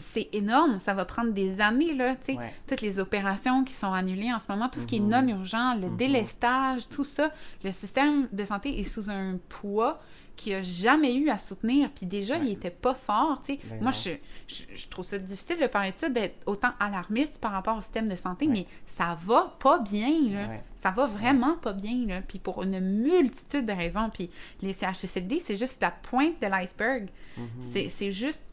c'est 0.00 0.28
énorme. 0.32 0.78
Ça 0.78 0.94
va 0.94 1.04
prendre 1.04 1.32
des 1.32 1.60
années, 1.60 1.94
là, 1.94 2.16
tu 2.16 2.34
sais. 2.34 2.38
Toutes 2.66 2.80
les 2.80 2.98
opérations 2.98 3.64
qui 3.64 3.72
sont 3.72 3.92
annulées 3.92 4.32
en 4.32 4.38
ce 4.38 4.50
moment, 4.50 4.68
tout 4.68 4.80
ce 4.80 4.86
qui 4.86 4.96
est 4.96 5.00
mm-hmm. 5.00 5.26
non 5.26 5.38
urgent, 5.38 5.74
le 5.74 5.88
mm-hmm. 5.88 5.96
délestage, 5.96 6.88
tout 6.88 7.04
ça, 7.04 7.30
le 7.62 7.72
système 7.72 8.28
de 8.32 8.44
santé 8.44 8.80
est 8.80 8.84
sous 8.84 9.10
un 9.10 9.38
poids 9.48 10.00
qu'il 10.40 10.54
a 10.54 10.62
jamais 10.62 11.14
eu 11.14 11.28
à 11.28 11.36
soutenir. 11.36 11.90
Puis 11.90 12.06
déjà, 12.06 12.38
il 12.38 12.50
était 12.50 12.70
pas 12.70 12.94
fort, 12.94 13.42
tu 13.44 13.54
sais. 13.54 13.60
Ben 13.68 13.82
Moi, 13.82 13.90
je, 13.92 14.10
je, 14.48 14.88
trouve 14.88 15.04
ça 15.04 15.18
difficile 15.18 15.58
de 15.60 15.66
parler 15.66 15.92
de 15.92 15.98
ça, 15.98 16.08
d'être 16.08 16.36
autant 16.46 16.70
alarmiste 16.80 17.40
par 17.40 17.52
rapport 17.52 17.76
au 17.76 17.80
système 17.82 18.08
de 18.08 18.14
santé, 18.14 18.46
mais 18.46 18.66
ça 18.86 19.18
va 19.22 19.54
pas 19.60 19.78
bien, 19.78 20.10
là. 20.30 20.48
Ça 20.76 20.90
va 20.90 21.04
vraiment 21.04 21.56
pas 21.56 21.74
bien, 21.74 22.06
là. 22.06 22.22
Puis 22.22 22.38
pour 22.38 22.62
une 22.62 22.80
multitude 22.80 23.66
de 23.66 23.72
raisons. 23.72 24.08
Puis 24.08 24.30
les 24.62 24.72
CHSLD, 24.72 25.40
c'est 25.40 25.56
juste 25.56 25.82
la 25.82 25.90
pointe 25.90 26.40
de 26.40 26.46
l'iceberg. 26.46 27.10
Mm-hmm. 27.38 27.88
C'est 27.90 28.12
juste 28.12 28.44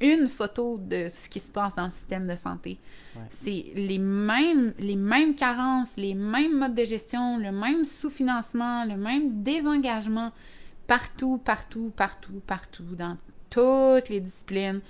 une, 0.00 0.28
photo 0.28 0.78
de 0.78 1.10
ce 1.12 1.28
qui 1.28 1.40
se 1.40 1.50
passe 1.50 1.74
dans 1.76 1.84
le 1.84 1.90
système 1.90 2.26
de 2.26 2.36
santé. 2.36 2.78
C'est 3.28 3.72
les 3.74 3.98
mêmes, 3.98 4.72
les 4.78 4.96
mêmes 4.96 5.34
carences, 5.34 5.96
les 5.96 6.14
mêmes 6.14 6.58
modes 6.58 6.74
de 6.74 6.84
gestion, 6.84 7.38
le 7.38 7.50
même 7.50 7.84
sous-financement, 7.84 8.84
le 8.84 8.96
même 8.96 9.42
désengagement 9.42 10.32
partout, 10.86 11.38
partout, 11.38 11.92
partout, 11.94 12.40
partout, 12.46 12.94
dans 12.96 13.16
toutes 13.50 14.08
les 14.08 14.20
disciplines. 14.20 14.80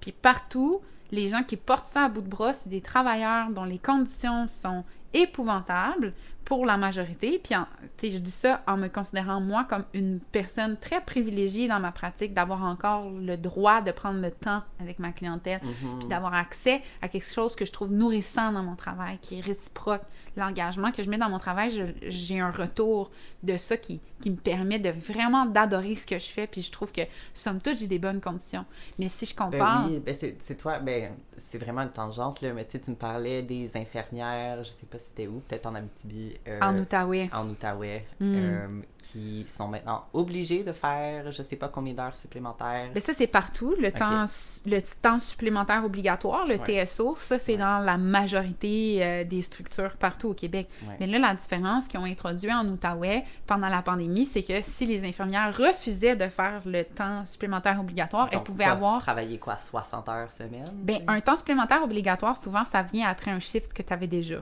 Puis 0.00 0.12
partout, 0.12 0.80
les 1.10 1.28
gens 1.28 1.42
qui 1.42 1.56
portent 1.56 1.86
ça 1.86 2.04
à 2.04 2.08
bout 2.08 2.22
de 2.22 2.28
bras, 2.28 2.52
c'est 2.52 2.68
des 2.68 2.80
travailleurs 2.80 3.50
dont 3.50 3.64
les 3.64 3.78
conditions 3.78 4.48
sont 4.48 4.84
épouvantables, 5.12 6.14
pour 6.50 6.66
la 6.66 6.76
majorité. 6.76 7.40
Puis, 7.40 8.10
je 8.10 8.18
dis 8.18 8.30
ça 8.32 8.62
en 8.66 8.76
me 8.76 8.88
considérant 8.88 9.40
moi 9.40 9.64
comme 9.68 9.84
une 9.94 10.18
personne 10.18 10.76
très 10.76 11.00
privilégiée 11.00 11.68
dans 11.68 11.78
ma 11.78 11.92
pratique, 11.92 12.34
d'avoir 12.34 12.64
encore 12.64 13.08
le 13.08 13.36
droit 13.36 13.82
de 13.82 13.92
prendre 13.92 14.20
le 14.20 14.32
temps 14.32 14.64
avec 14.80 14.98
ma 14.98 15.12
clientèle, 15.12 15.60
mm-hmm. 15.60 15.98
puis 16.00 16.08
d'avoir 16.08 16.34
accès 16.34 16.82
à 17.02 17.08
quelque 17.08 17.30
chose 17.32 17.54
que 17.54 17.64
je 17.64 17.70
trouve 17.70 17.92
nourrissant 17.92 18.50
dans 18.50 18.64
mon 18.64 18.74
travail, 18.74 19.18
qui 19.22 19.38
est 19.38 19.40
réciproque. 19.40 20.02
L'engagement 20.36 20.92
que 20.92 21.02
je 21.02 21.10
mets 21.10 21.18
dans 21.18 21.30
mon 21.30 21.38
travail, 21.38 21.94
j'ai 22.02 22.40
un 22.40 22.50
retour 22.50 23.10
de 23.42 23.56
ça 23.56 23.76
qui, 23.76 24.00
qui 24.20 24.30
me 24.30 24.36
permet 24.36 24.78
de 24.78 24.90
vraiment 24.90 25.46
d'adorer 25.46 25.94
ce 25.94 26.06
que 26.06 26.18
je 26.18 26.26
fais. 26.26 26.46
Puis 26.46 26.62
je 26.62 26.70
trouve 26.70 26.92
que, 26.92 27.02
somme 27.34 27.60
toute, 27.60 27.78
j'ai 27.78 27.86
des 27.86 27.98
bonnes 27.98 28.20
conditions. 28.20 28.64
Mais 28.98 29.08
si 29.08 29.26
je 29.26 29.34
compare... 29.34 29.86
Ben 29.86 29.88
oui, 29.88 30.00
ben 30.00 30.14
c'est 30.40 30.56
toi, 30.56 30.78
ben 30.78 31.12
c'est 31.36 31.58
vraiment 31.58 31.82
une 31.82 31.90
tangente, 31.90 32.40
là, 32.42 32.52
mais 32.52 32.66
tu 32.66 32.80
tu 32.80 32.90
me 32.90 32.96
parlais 32.96 33.42
des 33.42 33.76
infirmières, 33.76 34.62
je 34.64 34.70
sais 34.70 34.86
pas 34.90 34.98
si 34.98 35.06
c'était 35.06 35.26
où, 35.26 35.40
peut-être 35.40 35.66
en 35.66 35.74
Abitibi, 35.74 36.34
euh, 36.48 36.60
en 36.60 36.78
Outaouais. 36.78 37.28
En 37.32 37.48
Outaouais. 37.48 38.06
Hmm. 38.20 38.34
Euh, 38.36 38.68
qui 39.02 39.44
sont 39.48 39.68
maintenant 39.68 40.04
obligés 40.12 40.62
de 40.62 40.72
faire 40.72 41.32
je 41.32 41.42
sais 41.42 41.56
pas 41.56 41.68
combien 41.68 41.94
d'heures 41.94 42.14
supplémentaires. 42.14 42.90
Mais 42.94 43.00
ça, 43.00 43.12
c'est 43.12 43.26
partout. 43.26 43.74
Le, 43.78 43.90
temps, 43.90 44.26
le 44.66 44.78
temps 45.00 45.18
supplémentaire 45.18 45.84
obligatoire, 45.84 46.46
le 46.46 46.56
TSO, 46.58 47.16
ça, 47.16 47.38
c'est 47.38 47.56
dans 47.56 47.78
la 47.78 47.96
majorité 47.96 49.04
euh, 49.04 49.24
des 49.24 49.42
structures 49.42 49.96
partout 49.96 50.19
au 50.28 50.34
Québec. 50.34 50.68
Mais 50.98 51.06
là, 51.06 51.18
la 51.18 51.34
différence 51.34 51.86
qu'ils 51.86 52.00
ont 52.00 52.04
introduit 52.04 52.52
en 52.52 52.66
Outaouais 52.66 53.24
pendant 53.46 53.68
la 53.68 53.82
pandémie, 53.82 54.24
c'est 54.24 54.42
que 54.42 54.60
si 54.62 54.86
les 54.86 55.06
infirmières 55.06 55.56
refusaient 55.56 56.16
de 56.16 56.28
faire 56.28 56.62
le 56.64 56.84
temps 56.84 57.24
supplémentaire 57.24 57.80
obligatoire, 57.80 58.28
elles 58.32 58.42
pouvaient 58.42 58.64
avoir... 58.64 59.00
Travailler 59.00 59.38
quoi, 59.38 59.56
60 59.56 60.08
heures 60.08 60.32
semaine? 60.32 60.70
Ben, 60.74 61.02
un 61.06 61.20
temps 61.20 61.36
supplémentaire 61.36 61.82
obligatoire, 61.82 62.36
souvent, 62.36 62.64
ça 62.64 62.82
vient 62.82 63.08
après 63.08 63.30
un 63.30 63.40
shift 63.40 63.72
que 63.72 63.82
tu 63.82 63.92
avais 63.92 64.06
déjà. 64.06 64.40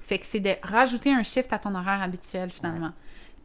Fait 0.00 0.18
que 0.18 0.26
c'est 0.26 0.40
de 0.40 0.50
rajouter 0.62 1.12
un 1.12 1.22
shift 1.22 1.52
à 1.52 1.58
ton 1.58 1.74
horaire 1.74 2.02
habituel, 2.02 2.50
finalement, 2.50 2.92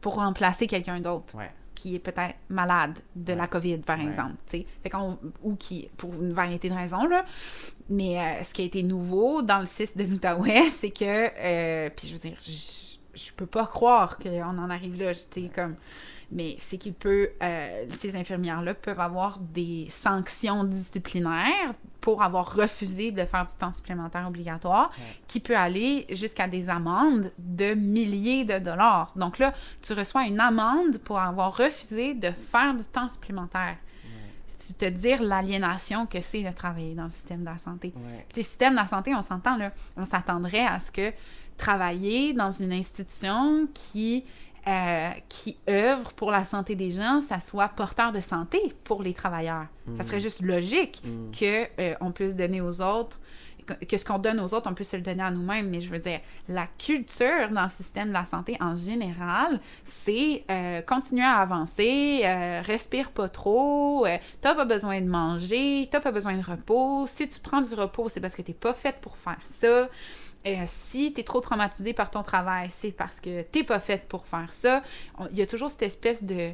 pour 0.02 0.16
remplacer 0.16 0.68
quelqu'un 0.68 1.00
d'autre. 1.00 1.38
Ouais. 1.38 1.52
Qui 1.76 1.96
est 1.96 2.00
peut-être 2.00 2.36
malade 2.50 2.98
de 3.16 3.34
la. 3.34 3.48
COVID, 3.48 3.78
par 3.80 4.00
Ouais. 4.00 4.06
exemple. 4.06 4.36
Fait 4.50 4.90
qu'on- 4.90 5.20
ou 5.44 5.56
qui, 5.56 5.90
pour 5.98 6.14
une 6.16 6.34
variété 6.34 6.70
de 6.70 6.74
raisons, 6.74 7.06
là. 7.06 7.26
Mais 7.90 8.20
euh, 8.20 8.44
ce 8.44 8.54
qui 8.54 8.64
a 8.64 8.66
été 8.66 8.82
nouveau 8.82 9.42
dans 9.44 9.60
le 9.60 9.66
6 9.68 9.96
de 9.96 10.04
l'Outaouais, 10.04 10.70
c'est 10.72 10.90
que, 10.90 11.06
euh, 11.06 11.90
puis 11.96 12.08
je 12.08 12.14
veux 12.14 12.20
dire, 12.20 12.38
je, 13.14 13.32
peux 13.34 13.46
pas 13.46 13.68
croire 13.68 14.18
qu'on 14.18 14.58
en 14.58 14.70
arrive 14.70 15.00
là, 15.00 15.14
tu 15.14 15.44
sais, 15.44 15.50
comme, 15.54 15.76
mais 16.32 16.56
c'est 16.60 16.78
qu'il 16.78 16.94
peut, 16.94 17.30
euh, 17.42 17.86
ces 17.98 18.16
infirmières-là 18.16 18.74
peuvent 18.74 19.00
avoir 19.00 19.40
des 19.40 19.88
sanctions 19.90 20.64
disciplinaires 20.64 21.74
pour 22.02 22.22
avoir 22.22 22.56
refusé 22.56 23.12
de 23.12 23.26
faire 23.26 23.46
du 23.46 23.56
temps 23.56 23.72
supplémentaire 23.72 24.28
obligatoire, 24.28 24.92
Ouais. 24.98 25.04
qui 25.28 25.40
peut 25.40 25.58
aller 25.58 26.06
jusqu'à 26.12 26.48
des 26.48 26.70
amendes 26.70 27.32
de 27.40 27.74
milliers 27.74 28.46
de 28.46 28.60
dollars. 28.60 29.12
Donc 29.16 29.40
là, 29.40 29.54
tu 29.82 29.94
reçois 29.94 30.26
une 30.28 30.40
amende 30.40 31.00
pour 31.00 31.20
avoir 31.20 31.58
refusé 31.58 32.14
de 32.14 32.30
faire 32.30 32.76
du 32.76 32.84
temps 32.86 33.10
supplémentaire. 33.10 33.78
Tu 34.68 34.74
te 34.74 34.86
dire 34.86 35.22
l'aliénation 35.22 36.08
que 36.08 36.20
c'est 36.22 36.42
de 36.42 36.52
travailler 36.52 36.96
dans 36.96 37.04
le 37.04 37.10
système 37.12 37.42
de 37.42 37.46
la 37.46 37.58
santé. 37.60 37.94
Ouais. 37.96 38.26
Puis, 38.30 38.42
le 38.42 38.44
système 38.48 38.74
de 38.74 38.78
la 38.80 38.88
santé, 38.88 39.14
on 39.14 39.22
s'entend, 39.22 39.58
là, 39.58 39.72
on 39.96 40.06
s'attendrait 40.06 40.66
à 40.66 40.80
ce 40.80 40.92
que 40.92 41.14
travailler 41.56 42.34
dans 42.34 42.52
une 42.52 42.74
institution 42.74 43.68
qui, 43.74 44.24
euh, 44.68 45.10
qui 45.30 45.58
œuvre 45.70 46.14
pour 46.14 46.32
la 46.32 46.44
santé 46.44 46.76
des 46.76 46.92
gens, 46.92 47.22
ça 47.22 47.40
soit 47.40 47.70
porteur 47.70 48.12
de 48.12 48.20
santé 48.20 48.74
pour 48.84 49.04
les 49.04 49.14
travailleurs. 49.14 49.66
Ça 49.98 50.04
serait 50.04 50.20
juste 50.20 50.42
logique 50.42 51.02
Mm. 51.06 51.32
que 51.32 51.68
euh, 51.80 51.94
on 52.02 52.12
puisse 52.12 52.36
donner 52.36 52.62
aux 52.62 52.82
autres, 52.82 53.20
que, 53.88 53.98
ce 53.98 54.06
qu'on 54.06 54.20
donne 54.20 54.40
aux 54.40 54.54
autres, 54.54 54.70
on 54.70 54.74
puisse 54.74 54.90
se 54.92 54.96
le 54.96 55.02
donner 55.02 55.24
à 55.24 55.32
nous-mêmes. 55.32 55.70
Mais 55.70 55.82
je 55.82 55.90
veux 55.90 56.00
dire, 56.00 56.20
la 56.48 56.68
culture 56.78 57.50
dans 57.52 57.64
le 57.64 57.70
système 57.70 58.10
de 58.10 58.14
la 58.14 58.26
santé 58.26 58.58
en 58.60 58.76
général, 58.76 59.60
c'est 59.84 60.44
euh, 60.50 60.82
continuer 60.82 61.24
à 61.24 61.38
avancer, 61.38 62.22
euh, 62.24 62.62
respire 62.64 63.12
pas 63.12 63.30
trop, 63.30 64.06
euh, 64.06 64.18
t'as 64.42 64.56
pas 64.56 64.66
besoin 64.66 65.02
de 65.02 65.08
manger, 65.08 65.88
t'as 65.92 66.00
pas 66.00 66.12
besoin 66.12 66.38
de 66.38 66.46
repos. 66.46 67.06
Si 67.08 67.28
tu 67.28 67.40
prends 67.40 67.62
du 67.62 67.74
repos, 67.74 68.10
c'est 68.10 68.20
parce 68.22 68.36
que 68.36 68.42
t'es 68.44 68.54
pas 68.54 68.74
faite 68.74 68.98
pour 69.02 69.18
faire 69.18 69.40
ça. 69.44 69.88
Euh, 70.48 70.64
si 70.66 71.14
tu 71.14 71.24
trop 71.24 71.42
traumatisé 71.42 71.94
par 71.94 72.12
ton 72.12 72.22
travail, 72.22 72.70
c'est 72.70 72.92
parce 72.92 73.20
que 73.20 73.42
t'es 73.42 73.64
pas 73.64 73.80
faite 73.80 74.08
pour 74.08 74.28
faire 74.28 74.52
ça. 74.52 74.84
Il 75.32 75.38
y 75.38 75.42
a 75.42 75.48
toujours 75.48 75.70
cette 75.70 75.84
espèce 75.84 76.24
de... 76.24 76.52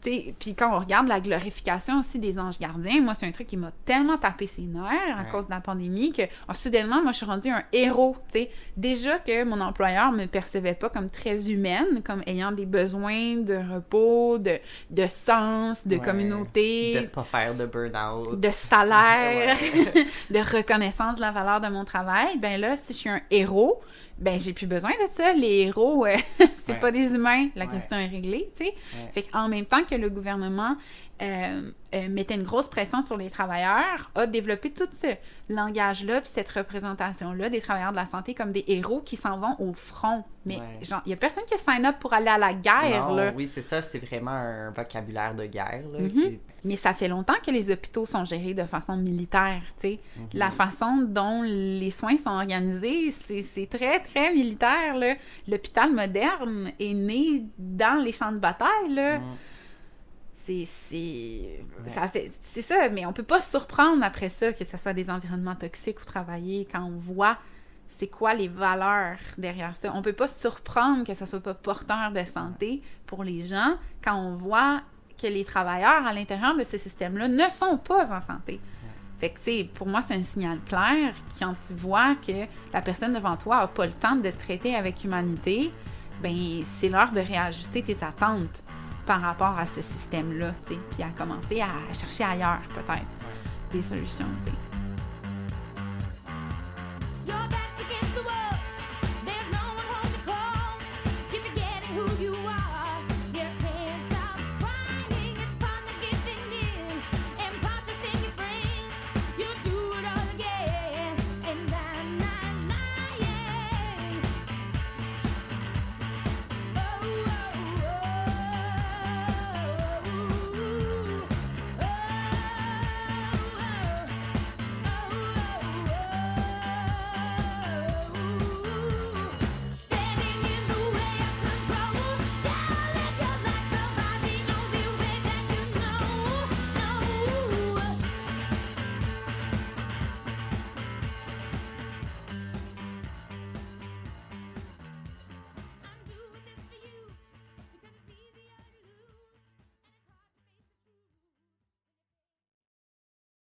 Puis 0.00 0.54
quand 0.54 0.76
on 0.76 0.80
regarde 0.80 1.08
la 1.08 1.20
glorification 1.20 1.98
aussi 1.98 2.18
des 2.18 2.38
anges 2.38 2.58
gardiens, 2.58 3.00
moi, 3.00 3.14
c'est 3.14 3.26
un 3.26 3.32
truc 3.32 3.46
qui 3.48 3.56
m'a 3.56 3.72
tellement 3.84 4.16
tapé 4.16 4.46
ses 4.46 4.62
nerfs 4.62 4.84
à 5.16 5.22
Ouais. 5.22 5.28
cause 5.30 5.46
de 5.46 5.50
la 5.50 5.60
pandémie 5.60 6.12
que 6.12 6.22
oh, 6.48 6.54
soudainement, 6.54 7.02
moi, 7.02 7.12
je 7.12 7.16
suis 7.18 7.26
rendue 7.26 7.50
un 7.50 7.64
héros. 7.72 8.16
tu 8.28 8.38
sais. 8.40 8.50
Déjà 8.76 9.18
que 9.18 9.42
mon 9.44 9.60
employeur 9.60 10.12
me 10.12 10.26
percevait 10.26 10.74
pas 10.74 10.88
comme 10.88 11.10
très 11.10 11.50
humaine, 11.50 12.02
comme 12.04 12.22
ayant 12.26 12.52
des 12.52 12.66
besoins 12.66 13.36
de 13.36 13.56
repos, 13.74 14.38
de, 14.38 14.58
de 14.90 15.06
sens, 15.08 15.86
de 15.86 15.96
Ouais. 15.96 16.02
communauté, 16.02 17.00
De 17.02 17.06
pas 17.08 17.24
faire 17.24 17.54
de 17.54 17.66
burn-out. 17.66 18.38
de 18.38 18.50
salaire, 18.50 19.56
de 20.30 20.56
reconnaissance 20.56 21.16
de 21.16 21.20
la 21.22 21.32
valeur 21.32 21.60
de 21.60 21.68
mon 21.68 21.84
travail, 21.84 22.38
ben 22.38 22.60
là, 22.60 22.76
si 22.76 22.92
je 22.92 22.98
suis 22.98 23.10
un 23.10 23.20
héros, 23.30 23.80
ben 24.18 24.38
j'ai 24.38 24.52
plus 24.52 24.66
besoin 24.66 24.90
de 24.90 25.06
ça. 25.08 25.32
Les 25.32 25.62
héros, 25.66 26.04
euh, 26.06 26.16
c'est 26.54 26.72
Ouais. 26.72 26.78
pas 26.78 26.90
des 26.90 27.14
humains. 27.14 27.48
La 27.56 27.66
Ouais. 27.66 27.72
question 27.72 27.96
est 27.96 28.06
réglée, 28.08 28.50
tu 28.56 28.64
sais. 28.64 28.70
Ouais. 28.72 29.10
Fait 29.14 29.22
qu'en 29.22 29.48
même 29.48 29.64
temps 29.66 29.84
que 29.84 29.94
le 29.94 30.10
gouvernement 30.10 30.76
euh, 31.20 31.70
euh, 31.94 32.08
mettait 32.08 32.34
une 32.34 32.42
grosse 32.44 32.68
pression 32.68 33.02
sur 33.02 33.16
les 33.16 33.28
travailleurs, 33.30 34.10
a 34.14 34.26
développé 34.26 34.70
tout 34.70 34.88
ce 34.92 35.06
langage-là, 35.48 36.20
puis 36.20 36.30
cette 36.30 36.48
représentation-là 36.50 37.48
des 37.50 37.60
travailleurs 37.60 37.90
de 37.92 37.96
la 37.96 38.06
santé 38.06 38.34
comme 38.34 38.52
des 38.52 38.64
héros 38.68 39.00
qui 39.00 39.16
s'en 39.16 39.38
vont 39.38 39.56
au 39.58 39.72
front. 39.72 40.24
Mais 40.46 40.56
Ouais. 40.56 40.84
genre, 40.84 41.00
il 41.06 41.10
y 41.10 41.12
a 41.12 41.16
personne 41.16 41.44
qui 41.50 41.58
sign 41.58 41.84
up 41.86 41.96
pour 42.00 42.12
aller 42.12 42.28
à 42.28 42.38
la 42.38 42.54
guerre, 42.54 43.08
Non, 43.08 43.14
là. 43.16 43.32
oui, 43.34 43.50
c'est 43.52 43.62
ça, 43.62 43.82
c'est 43.82 43.98
vraiment 43.98 44.30
un 44.30 44.70
vocabulaire 44.70 45.34
de 45.34 45.44
guerre. 45.46 45.82
Là, 45.92 45.98
Mhm. 46.00 46.10
qui- 46.10 46.40
Mais 46.64 46.76
ça 46.76 46.92
fait 46.92 47.08
longtemps 47.08 47.36
que 47.44 47.50
les 47.52 47.70
hôpitaux 47.70 48.04
sont 48.04 48.24
gérés 48.24 48.52
de 48.54 48.64
façon 48.64 48.96
militaire, 48.96 49.62
tu 49.80 49.88
sais. 49.90 50.00
Mhm. 50.16 50.26
La 50.34 50.50
façon 50.50 50.96
dont 51.08 51.42
les 51.42 51.90
soins 51.90 52.16
sont 52.16 52.30
organisés, 52.30 53.10
c'est 53.12 53.66
très, 53.68 54.00
très 54.00 54.32
militaire. 54.34 54.94
L'hôpital 55.46 55.92
moderne 55.92 56.72
est 56.80 56.94
né 56.94 57.44
dans 57.58 58.02
les 58.02 58.12
champs 58.12 58.32
de 58.32 58.38
bataille, 58.38 58.90
là. 58.90 59.18
Mhm. 59.18 59.24
C'est... 60.66 61.60
Ça 61.86 62.08
fait- 62.08 62.32
c'est 62.40 62.62
ça, 62.62 62.88
mais 62.90 63.04
on 63.06 63.12
peut 63.12 63.22
pas 63.22 63.40
se 63.40 63.50
surprendre 63.50 64.02
après 64.02 64.28
ça 64.28 64.52
que 64.52 64.64
ce 64.64 64.76
soit 64.76 64.92
des 64.92 65.10
environnements 65.10 65.54
toxiques 65.54 66.00
ou 66.00 66.04
travailler 66.04 66.66
quand 66.70 66.82
on 66.84 66.96
voit 66.98 67.36
c'est 67.90 68.08
quoi 68.08 68.34
les 68.34 68.48
valeurs 68.48 69.16
derrière 69.38 69.74
ça. 69.74 69.92
On 69.94 70.02
peut 70.02 70.12
pas 70.12 70.28
se 70.28 70.38
surprendre 70.40 71.04
que 71.06 71.14
ça 71.14 71.24
soit 71.24 71.40
pas 71.40 71.54
porteur 71.54 72.12
de 72.12 72.22
santé 72.26 72.82
pour 73.06 73.24
les 73.24 73.42
gens 73.42 73.76
quand 74.04 74.14
on 74.16 74.36
voit 74.36 74.82
que 75.20 75.26
les 75.26 75.42
travailleurs 75.44 76.06
à 76.06 76.12
l'intérieur 76.12 76.54
de 76.56 76.64
ce 76.64 76.76
système-là 76.76 77.28
ne 77.28 77.48
sont 77.50 77.78
pas 77.78 78.12
en 78.14 78.20
santé. 78.20 78.60
Fait 79.18 79.30
que, 79.30 79.38
tu 79.38 79.44
sais, 79.44 79.70
pour 79.74 79.86
moi, 79.88 80.00
c'est 80.02 80.14
un 80.14 80.22
signal 80.22 80.58
clair 80.66 81.12
quand 81.40 81.54
tu 81.66 81.72
vois 81.74 82.14
que 82.16 82.44
la 82.72 82.82
personne 82.82 83.14
devant 83.14 83.36
toi 83.36 83.56
a 83.56 83.66
pas 83.68 83.86
le 83.86 83.92
temps 83.92 84.14
de 84.16 84.30
te 84.30 84.38
traiter 84.38 84.76
avec 84.76 85.02
humanité, 85.02 85.72
ben 86.22 86.62
c'est 86.78 86.88
l'heure 86.90 87.10
de 87.10 87.20
réajuster 87.20 87.82
tes 87.82 87.96
attentes 88.04 88.62
par 89.08 89.22
rapport 89.22 89.58
à 89.58 89.64
ce 89.64 89.80
système-là, 89.80 90.52
puis 90.66 91.02
à 91.02 91.08
commencer 91.16 91.62
à 91.62 91.70
chercher 91.94 92.24
ailleurs 92.24 92.60
peut-être 92.74 93.06
des 93.72 93.82
solutions. 93.82 94.26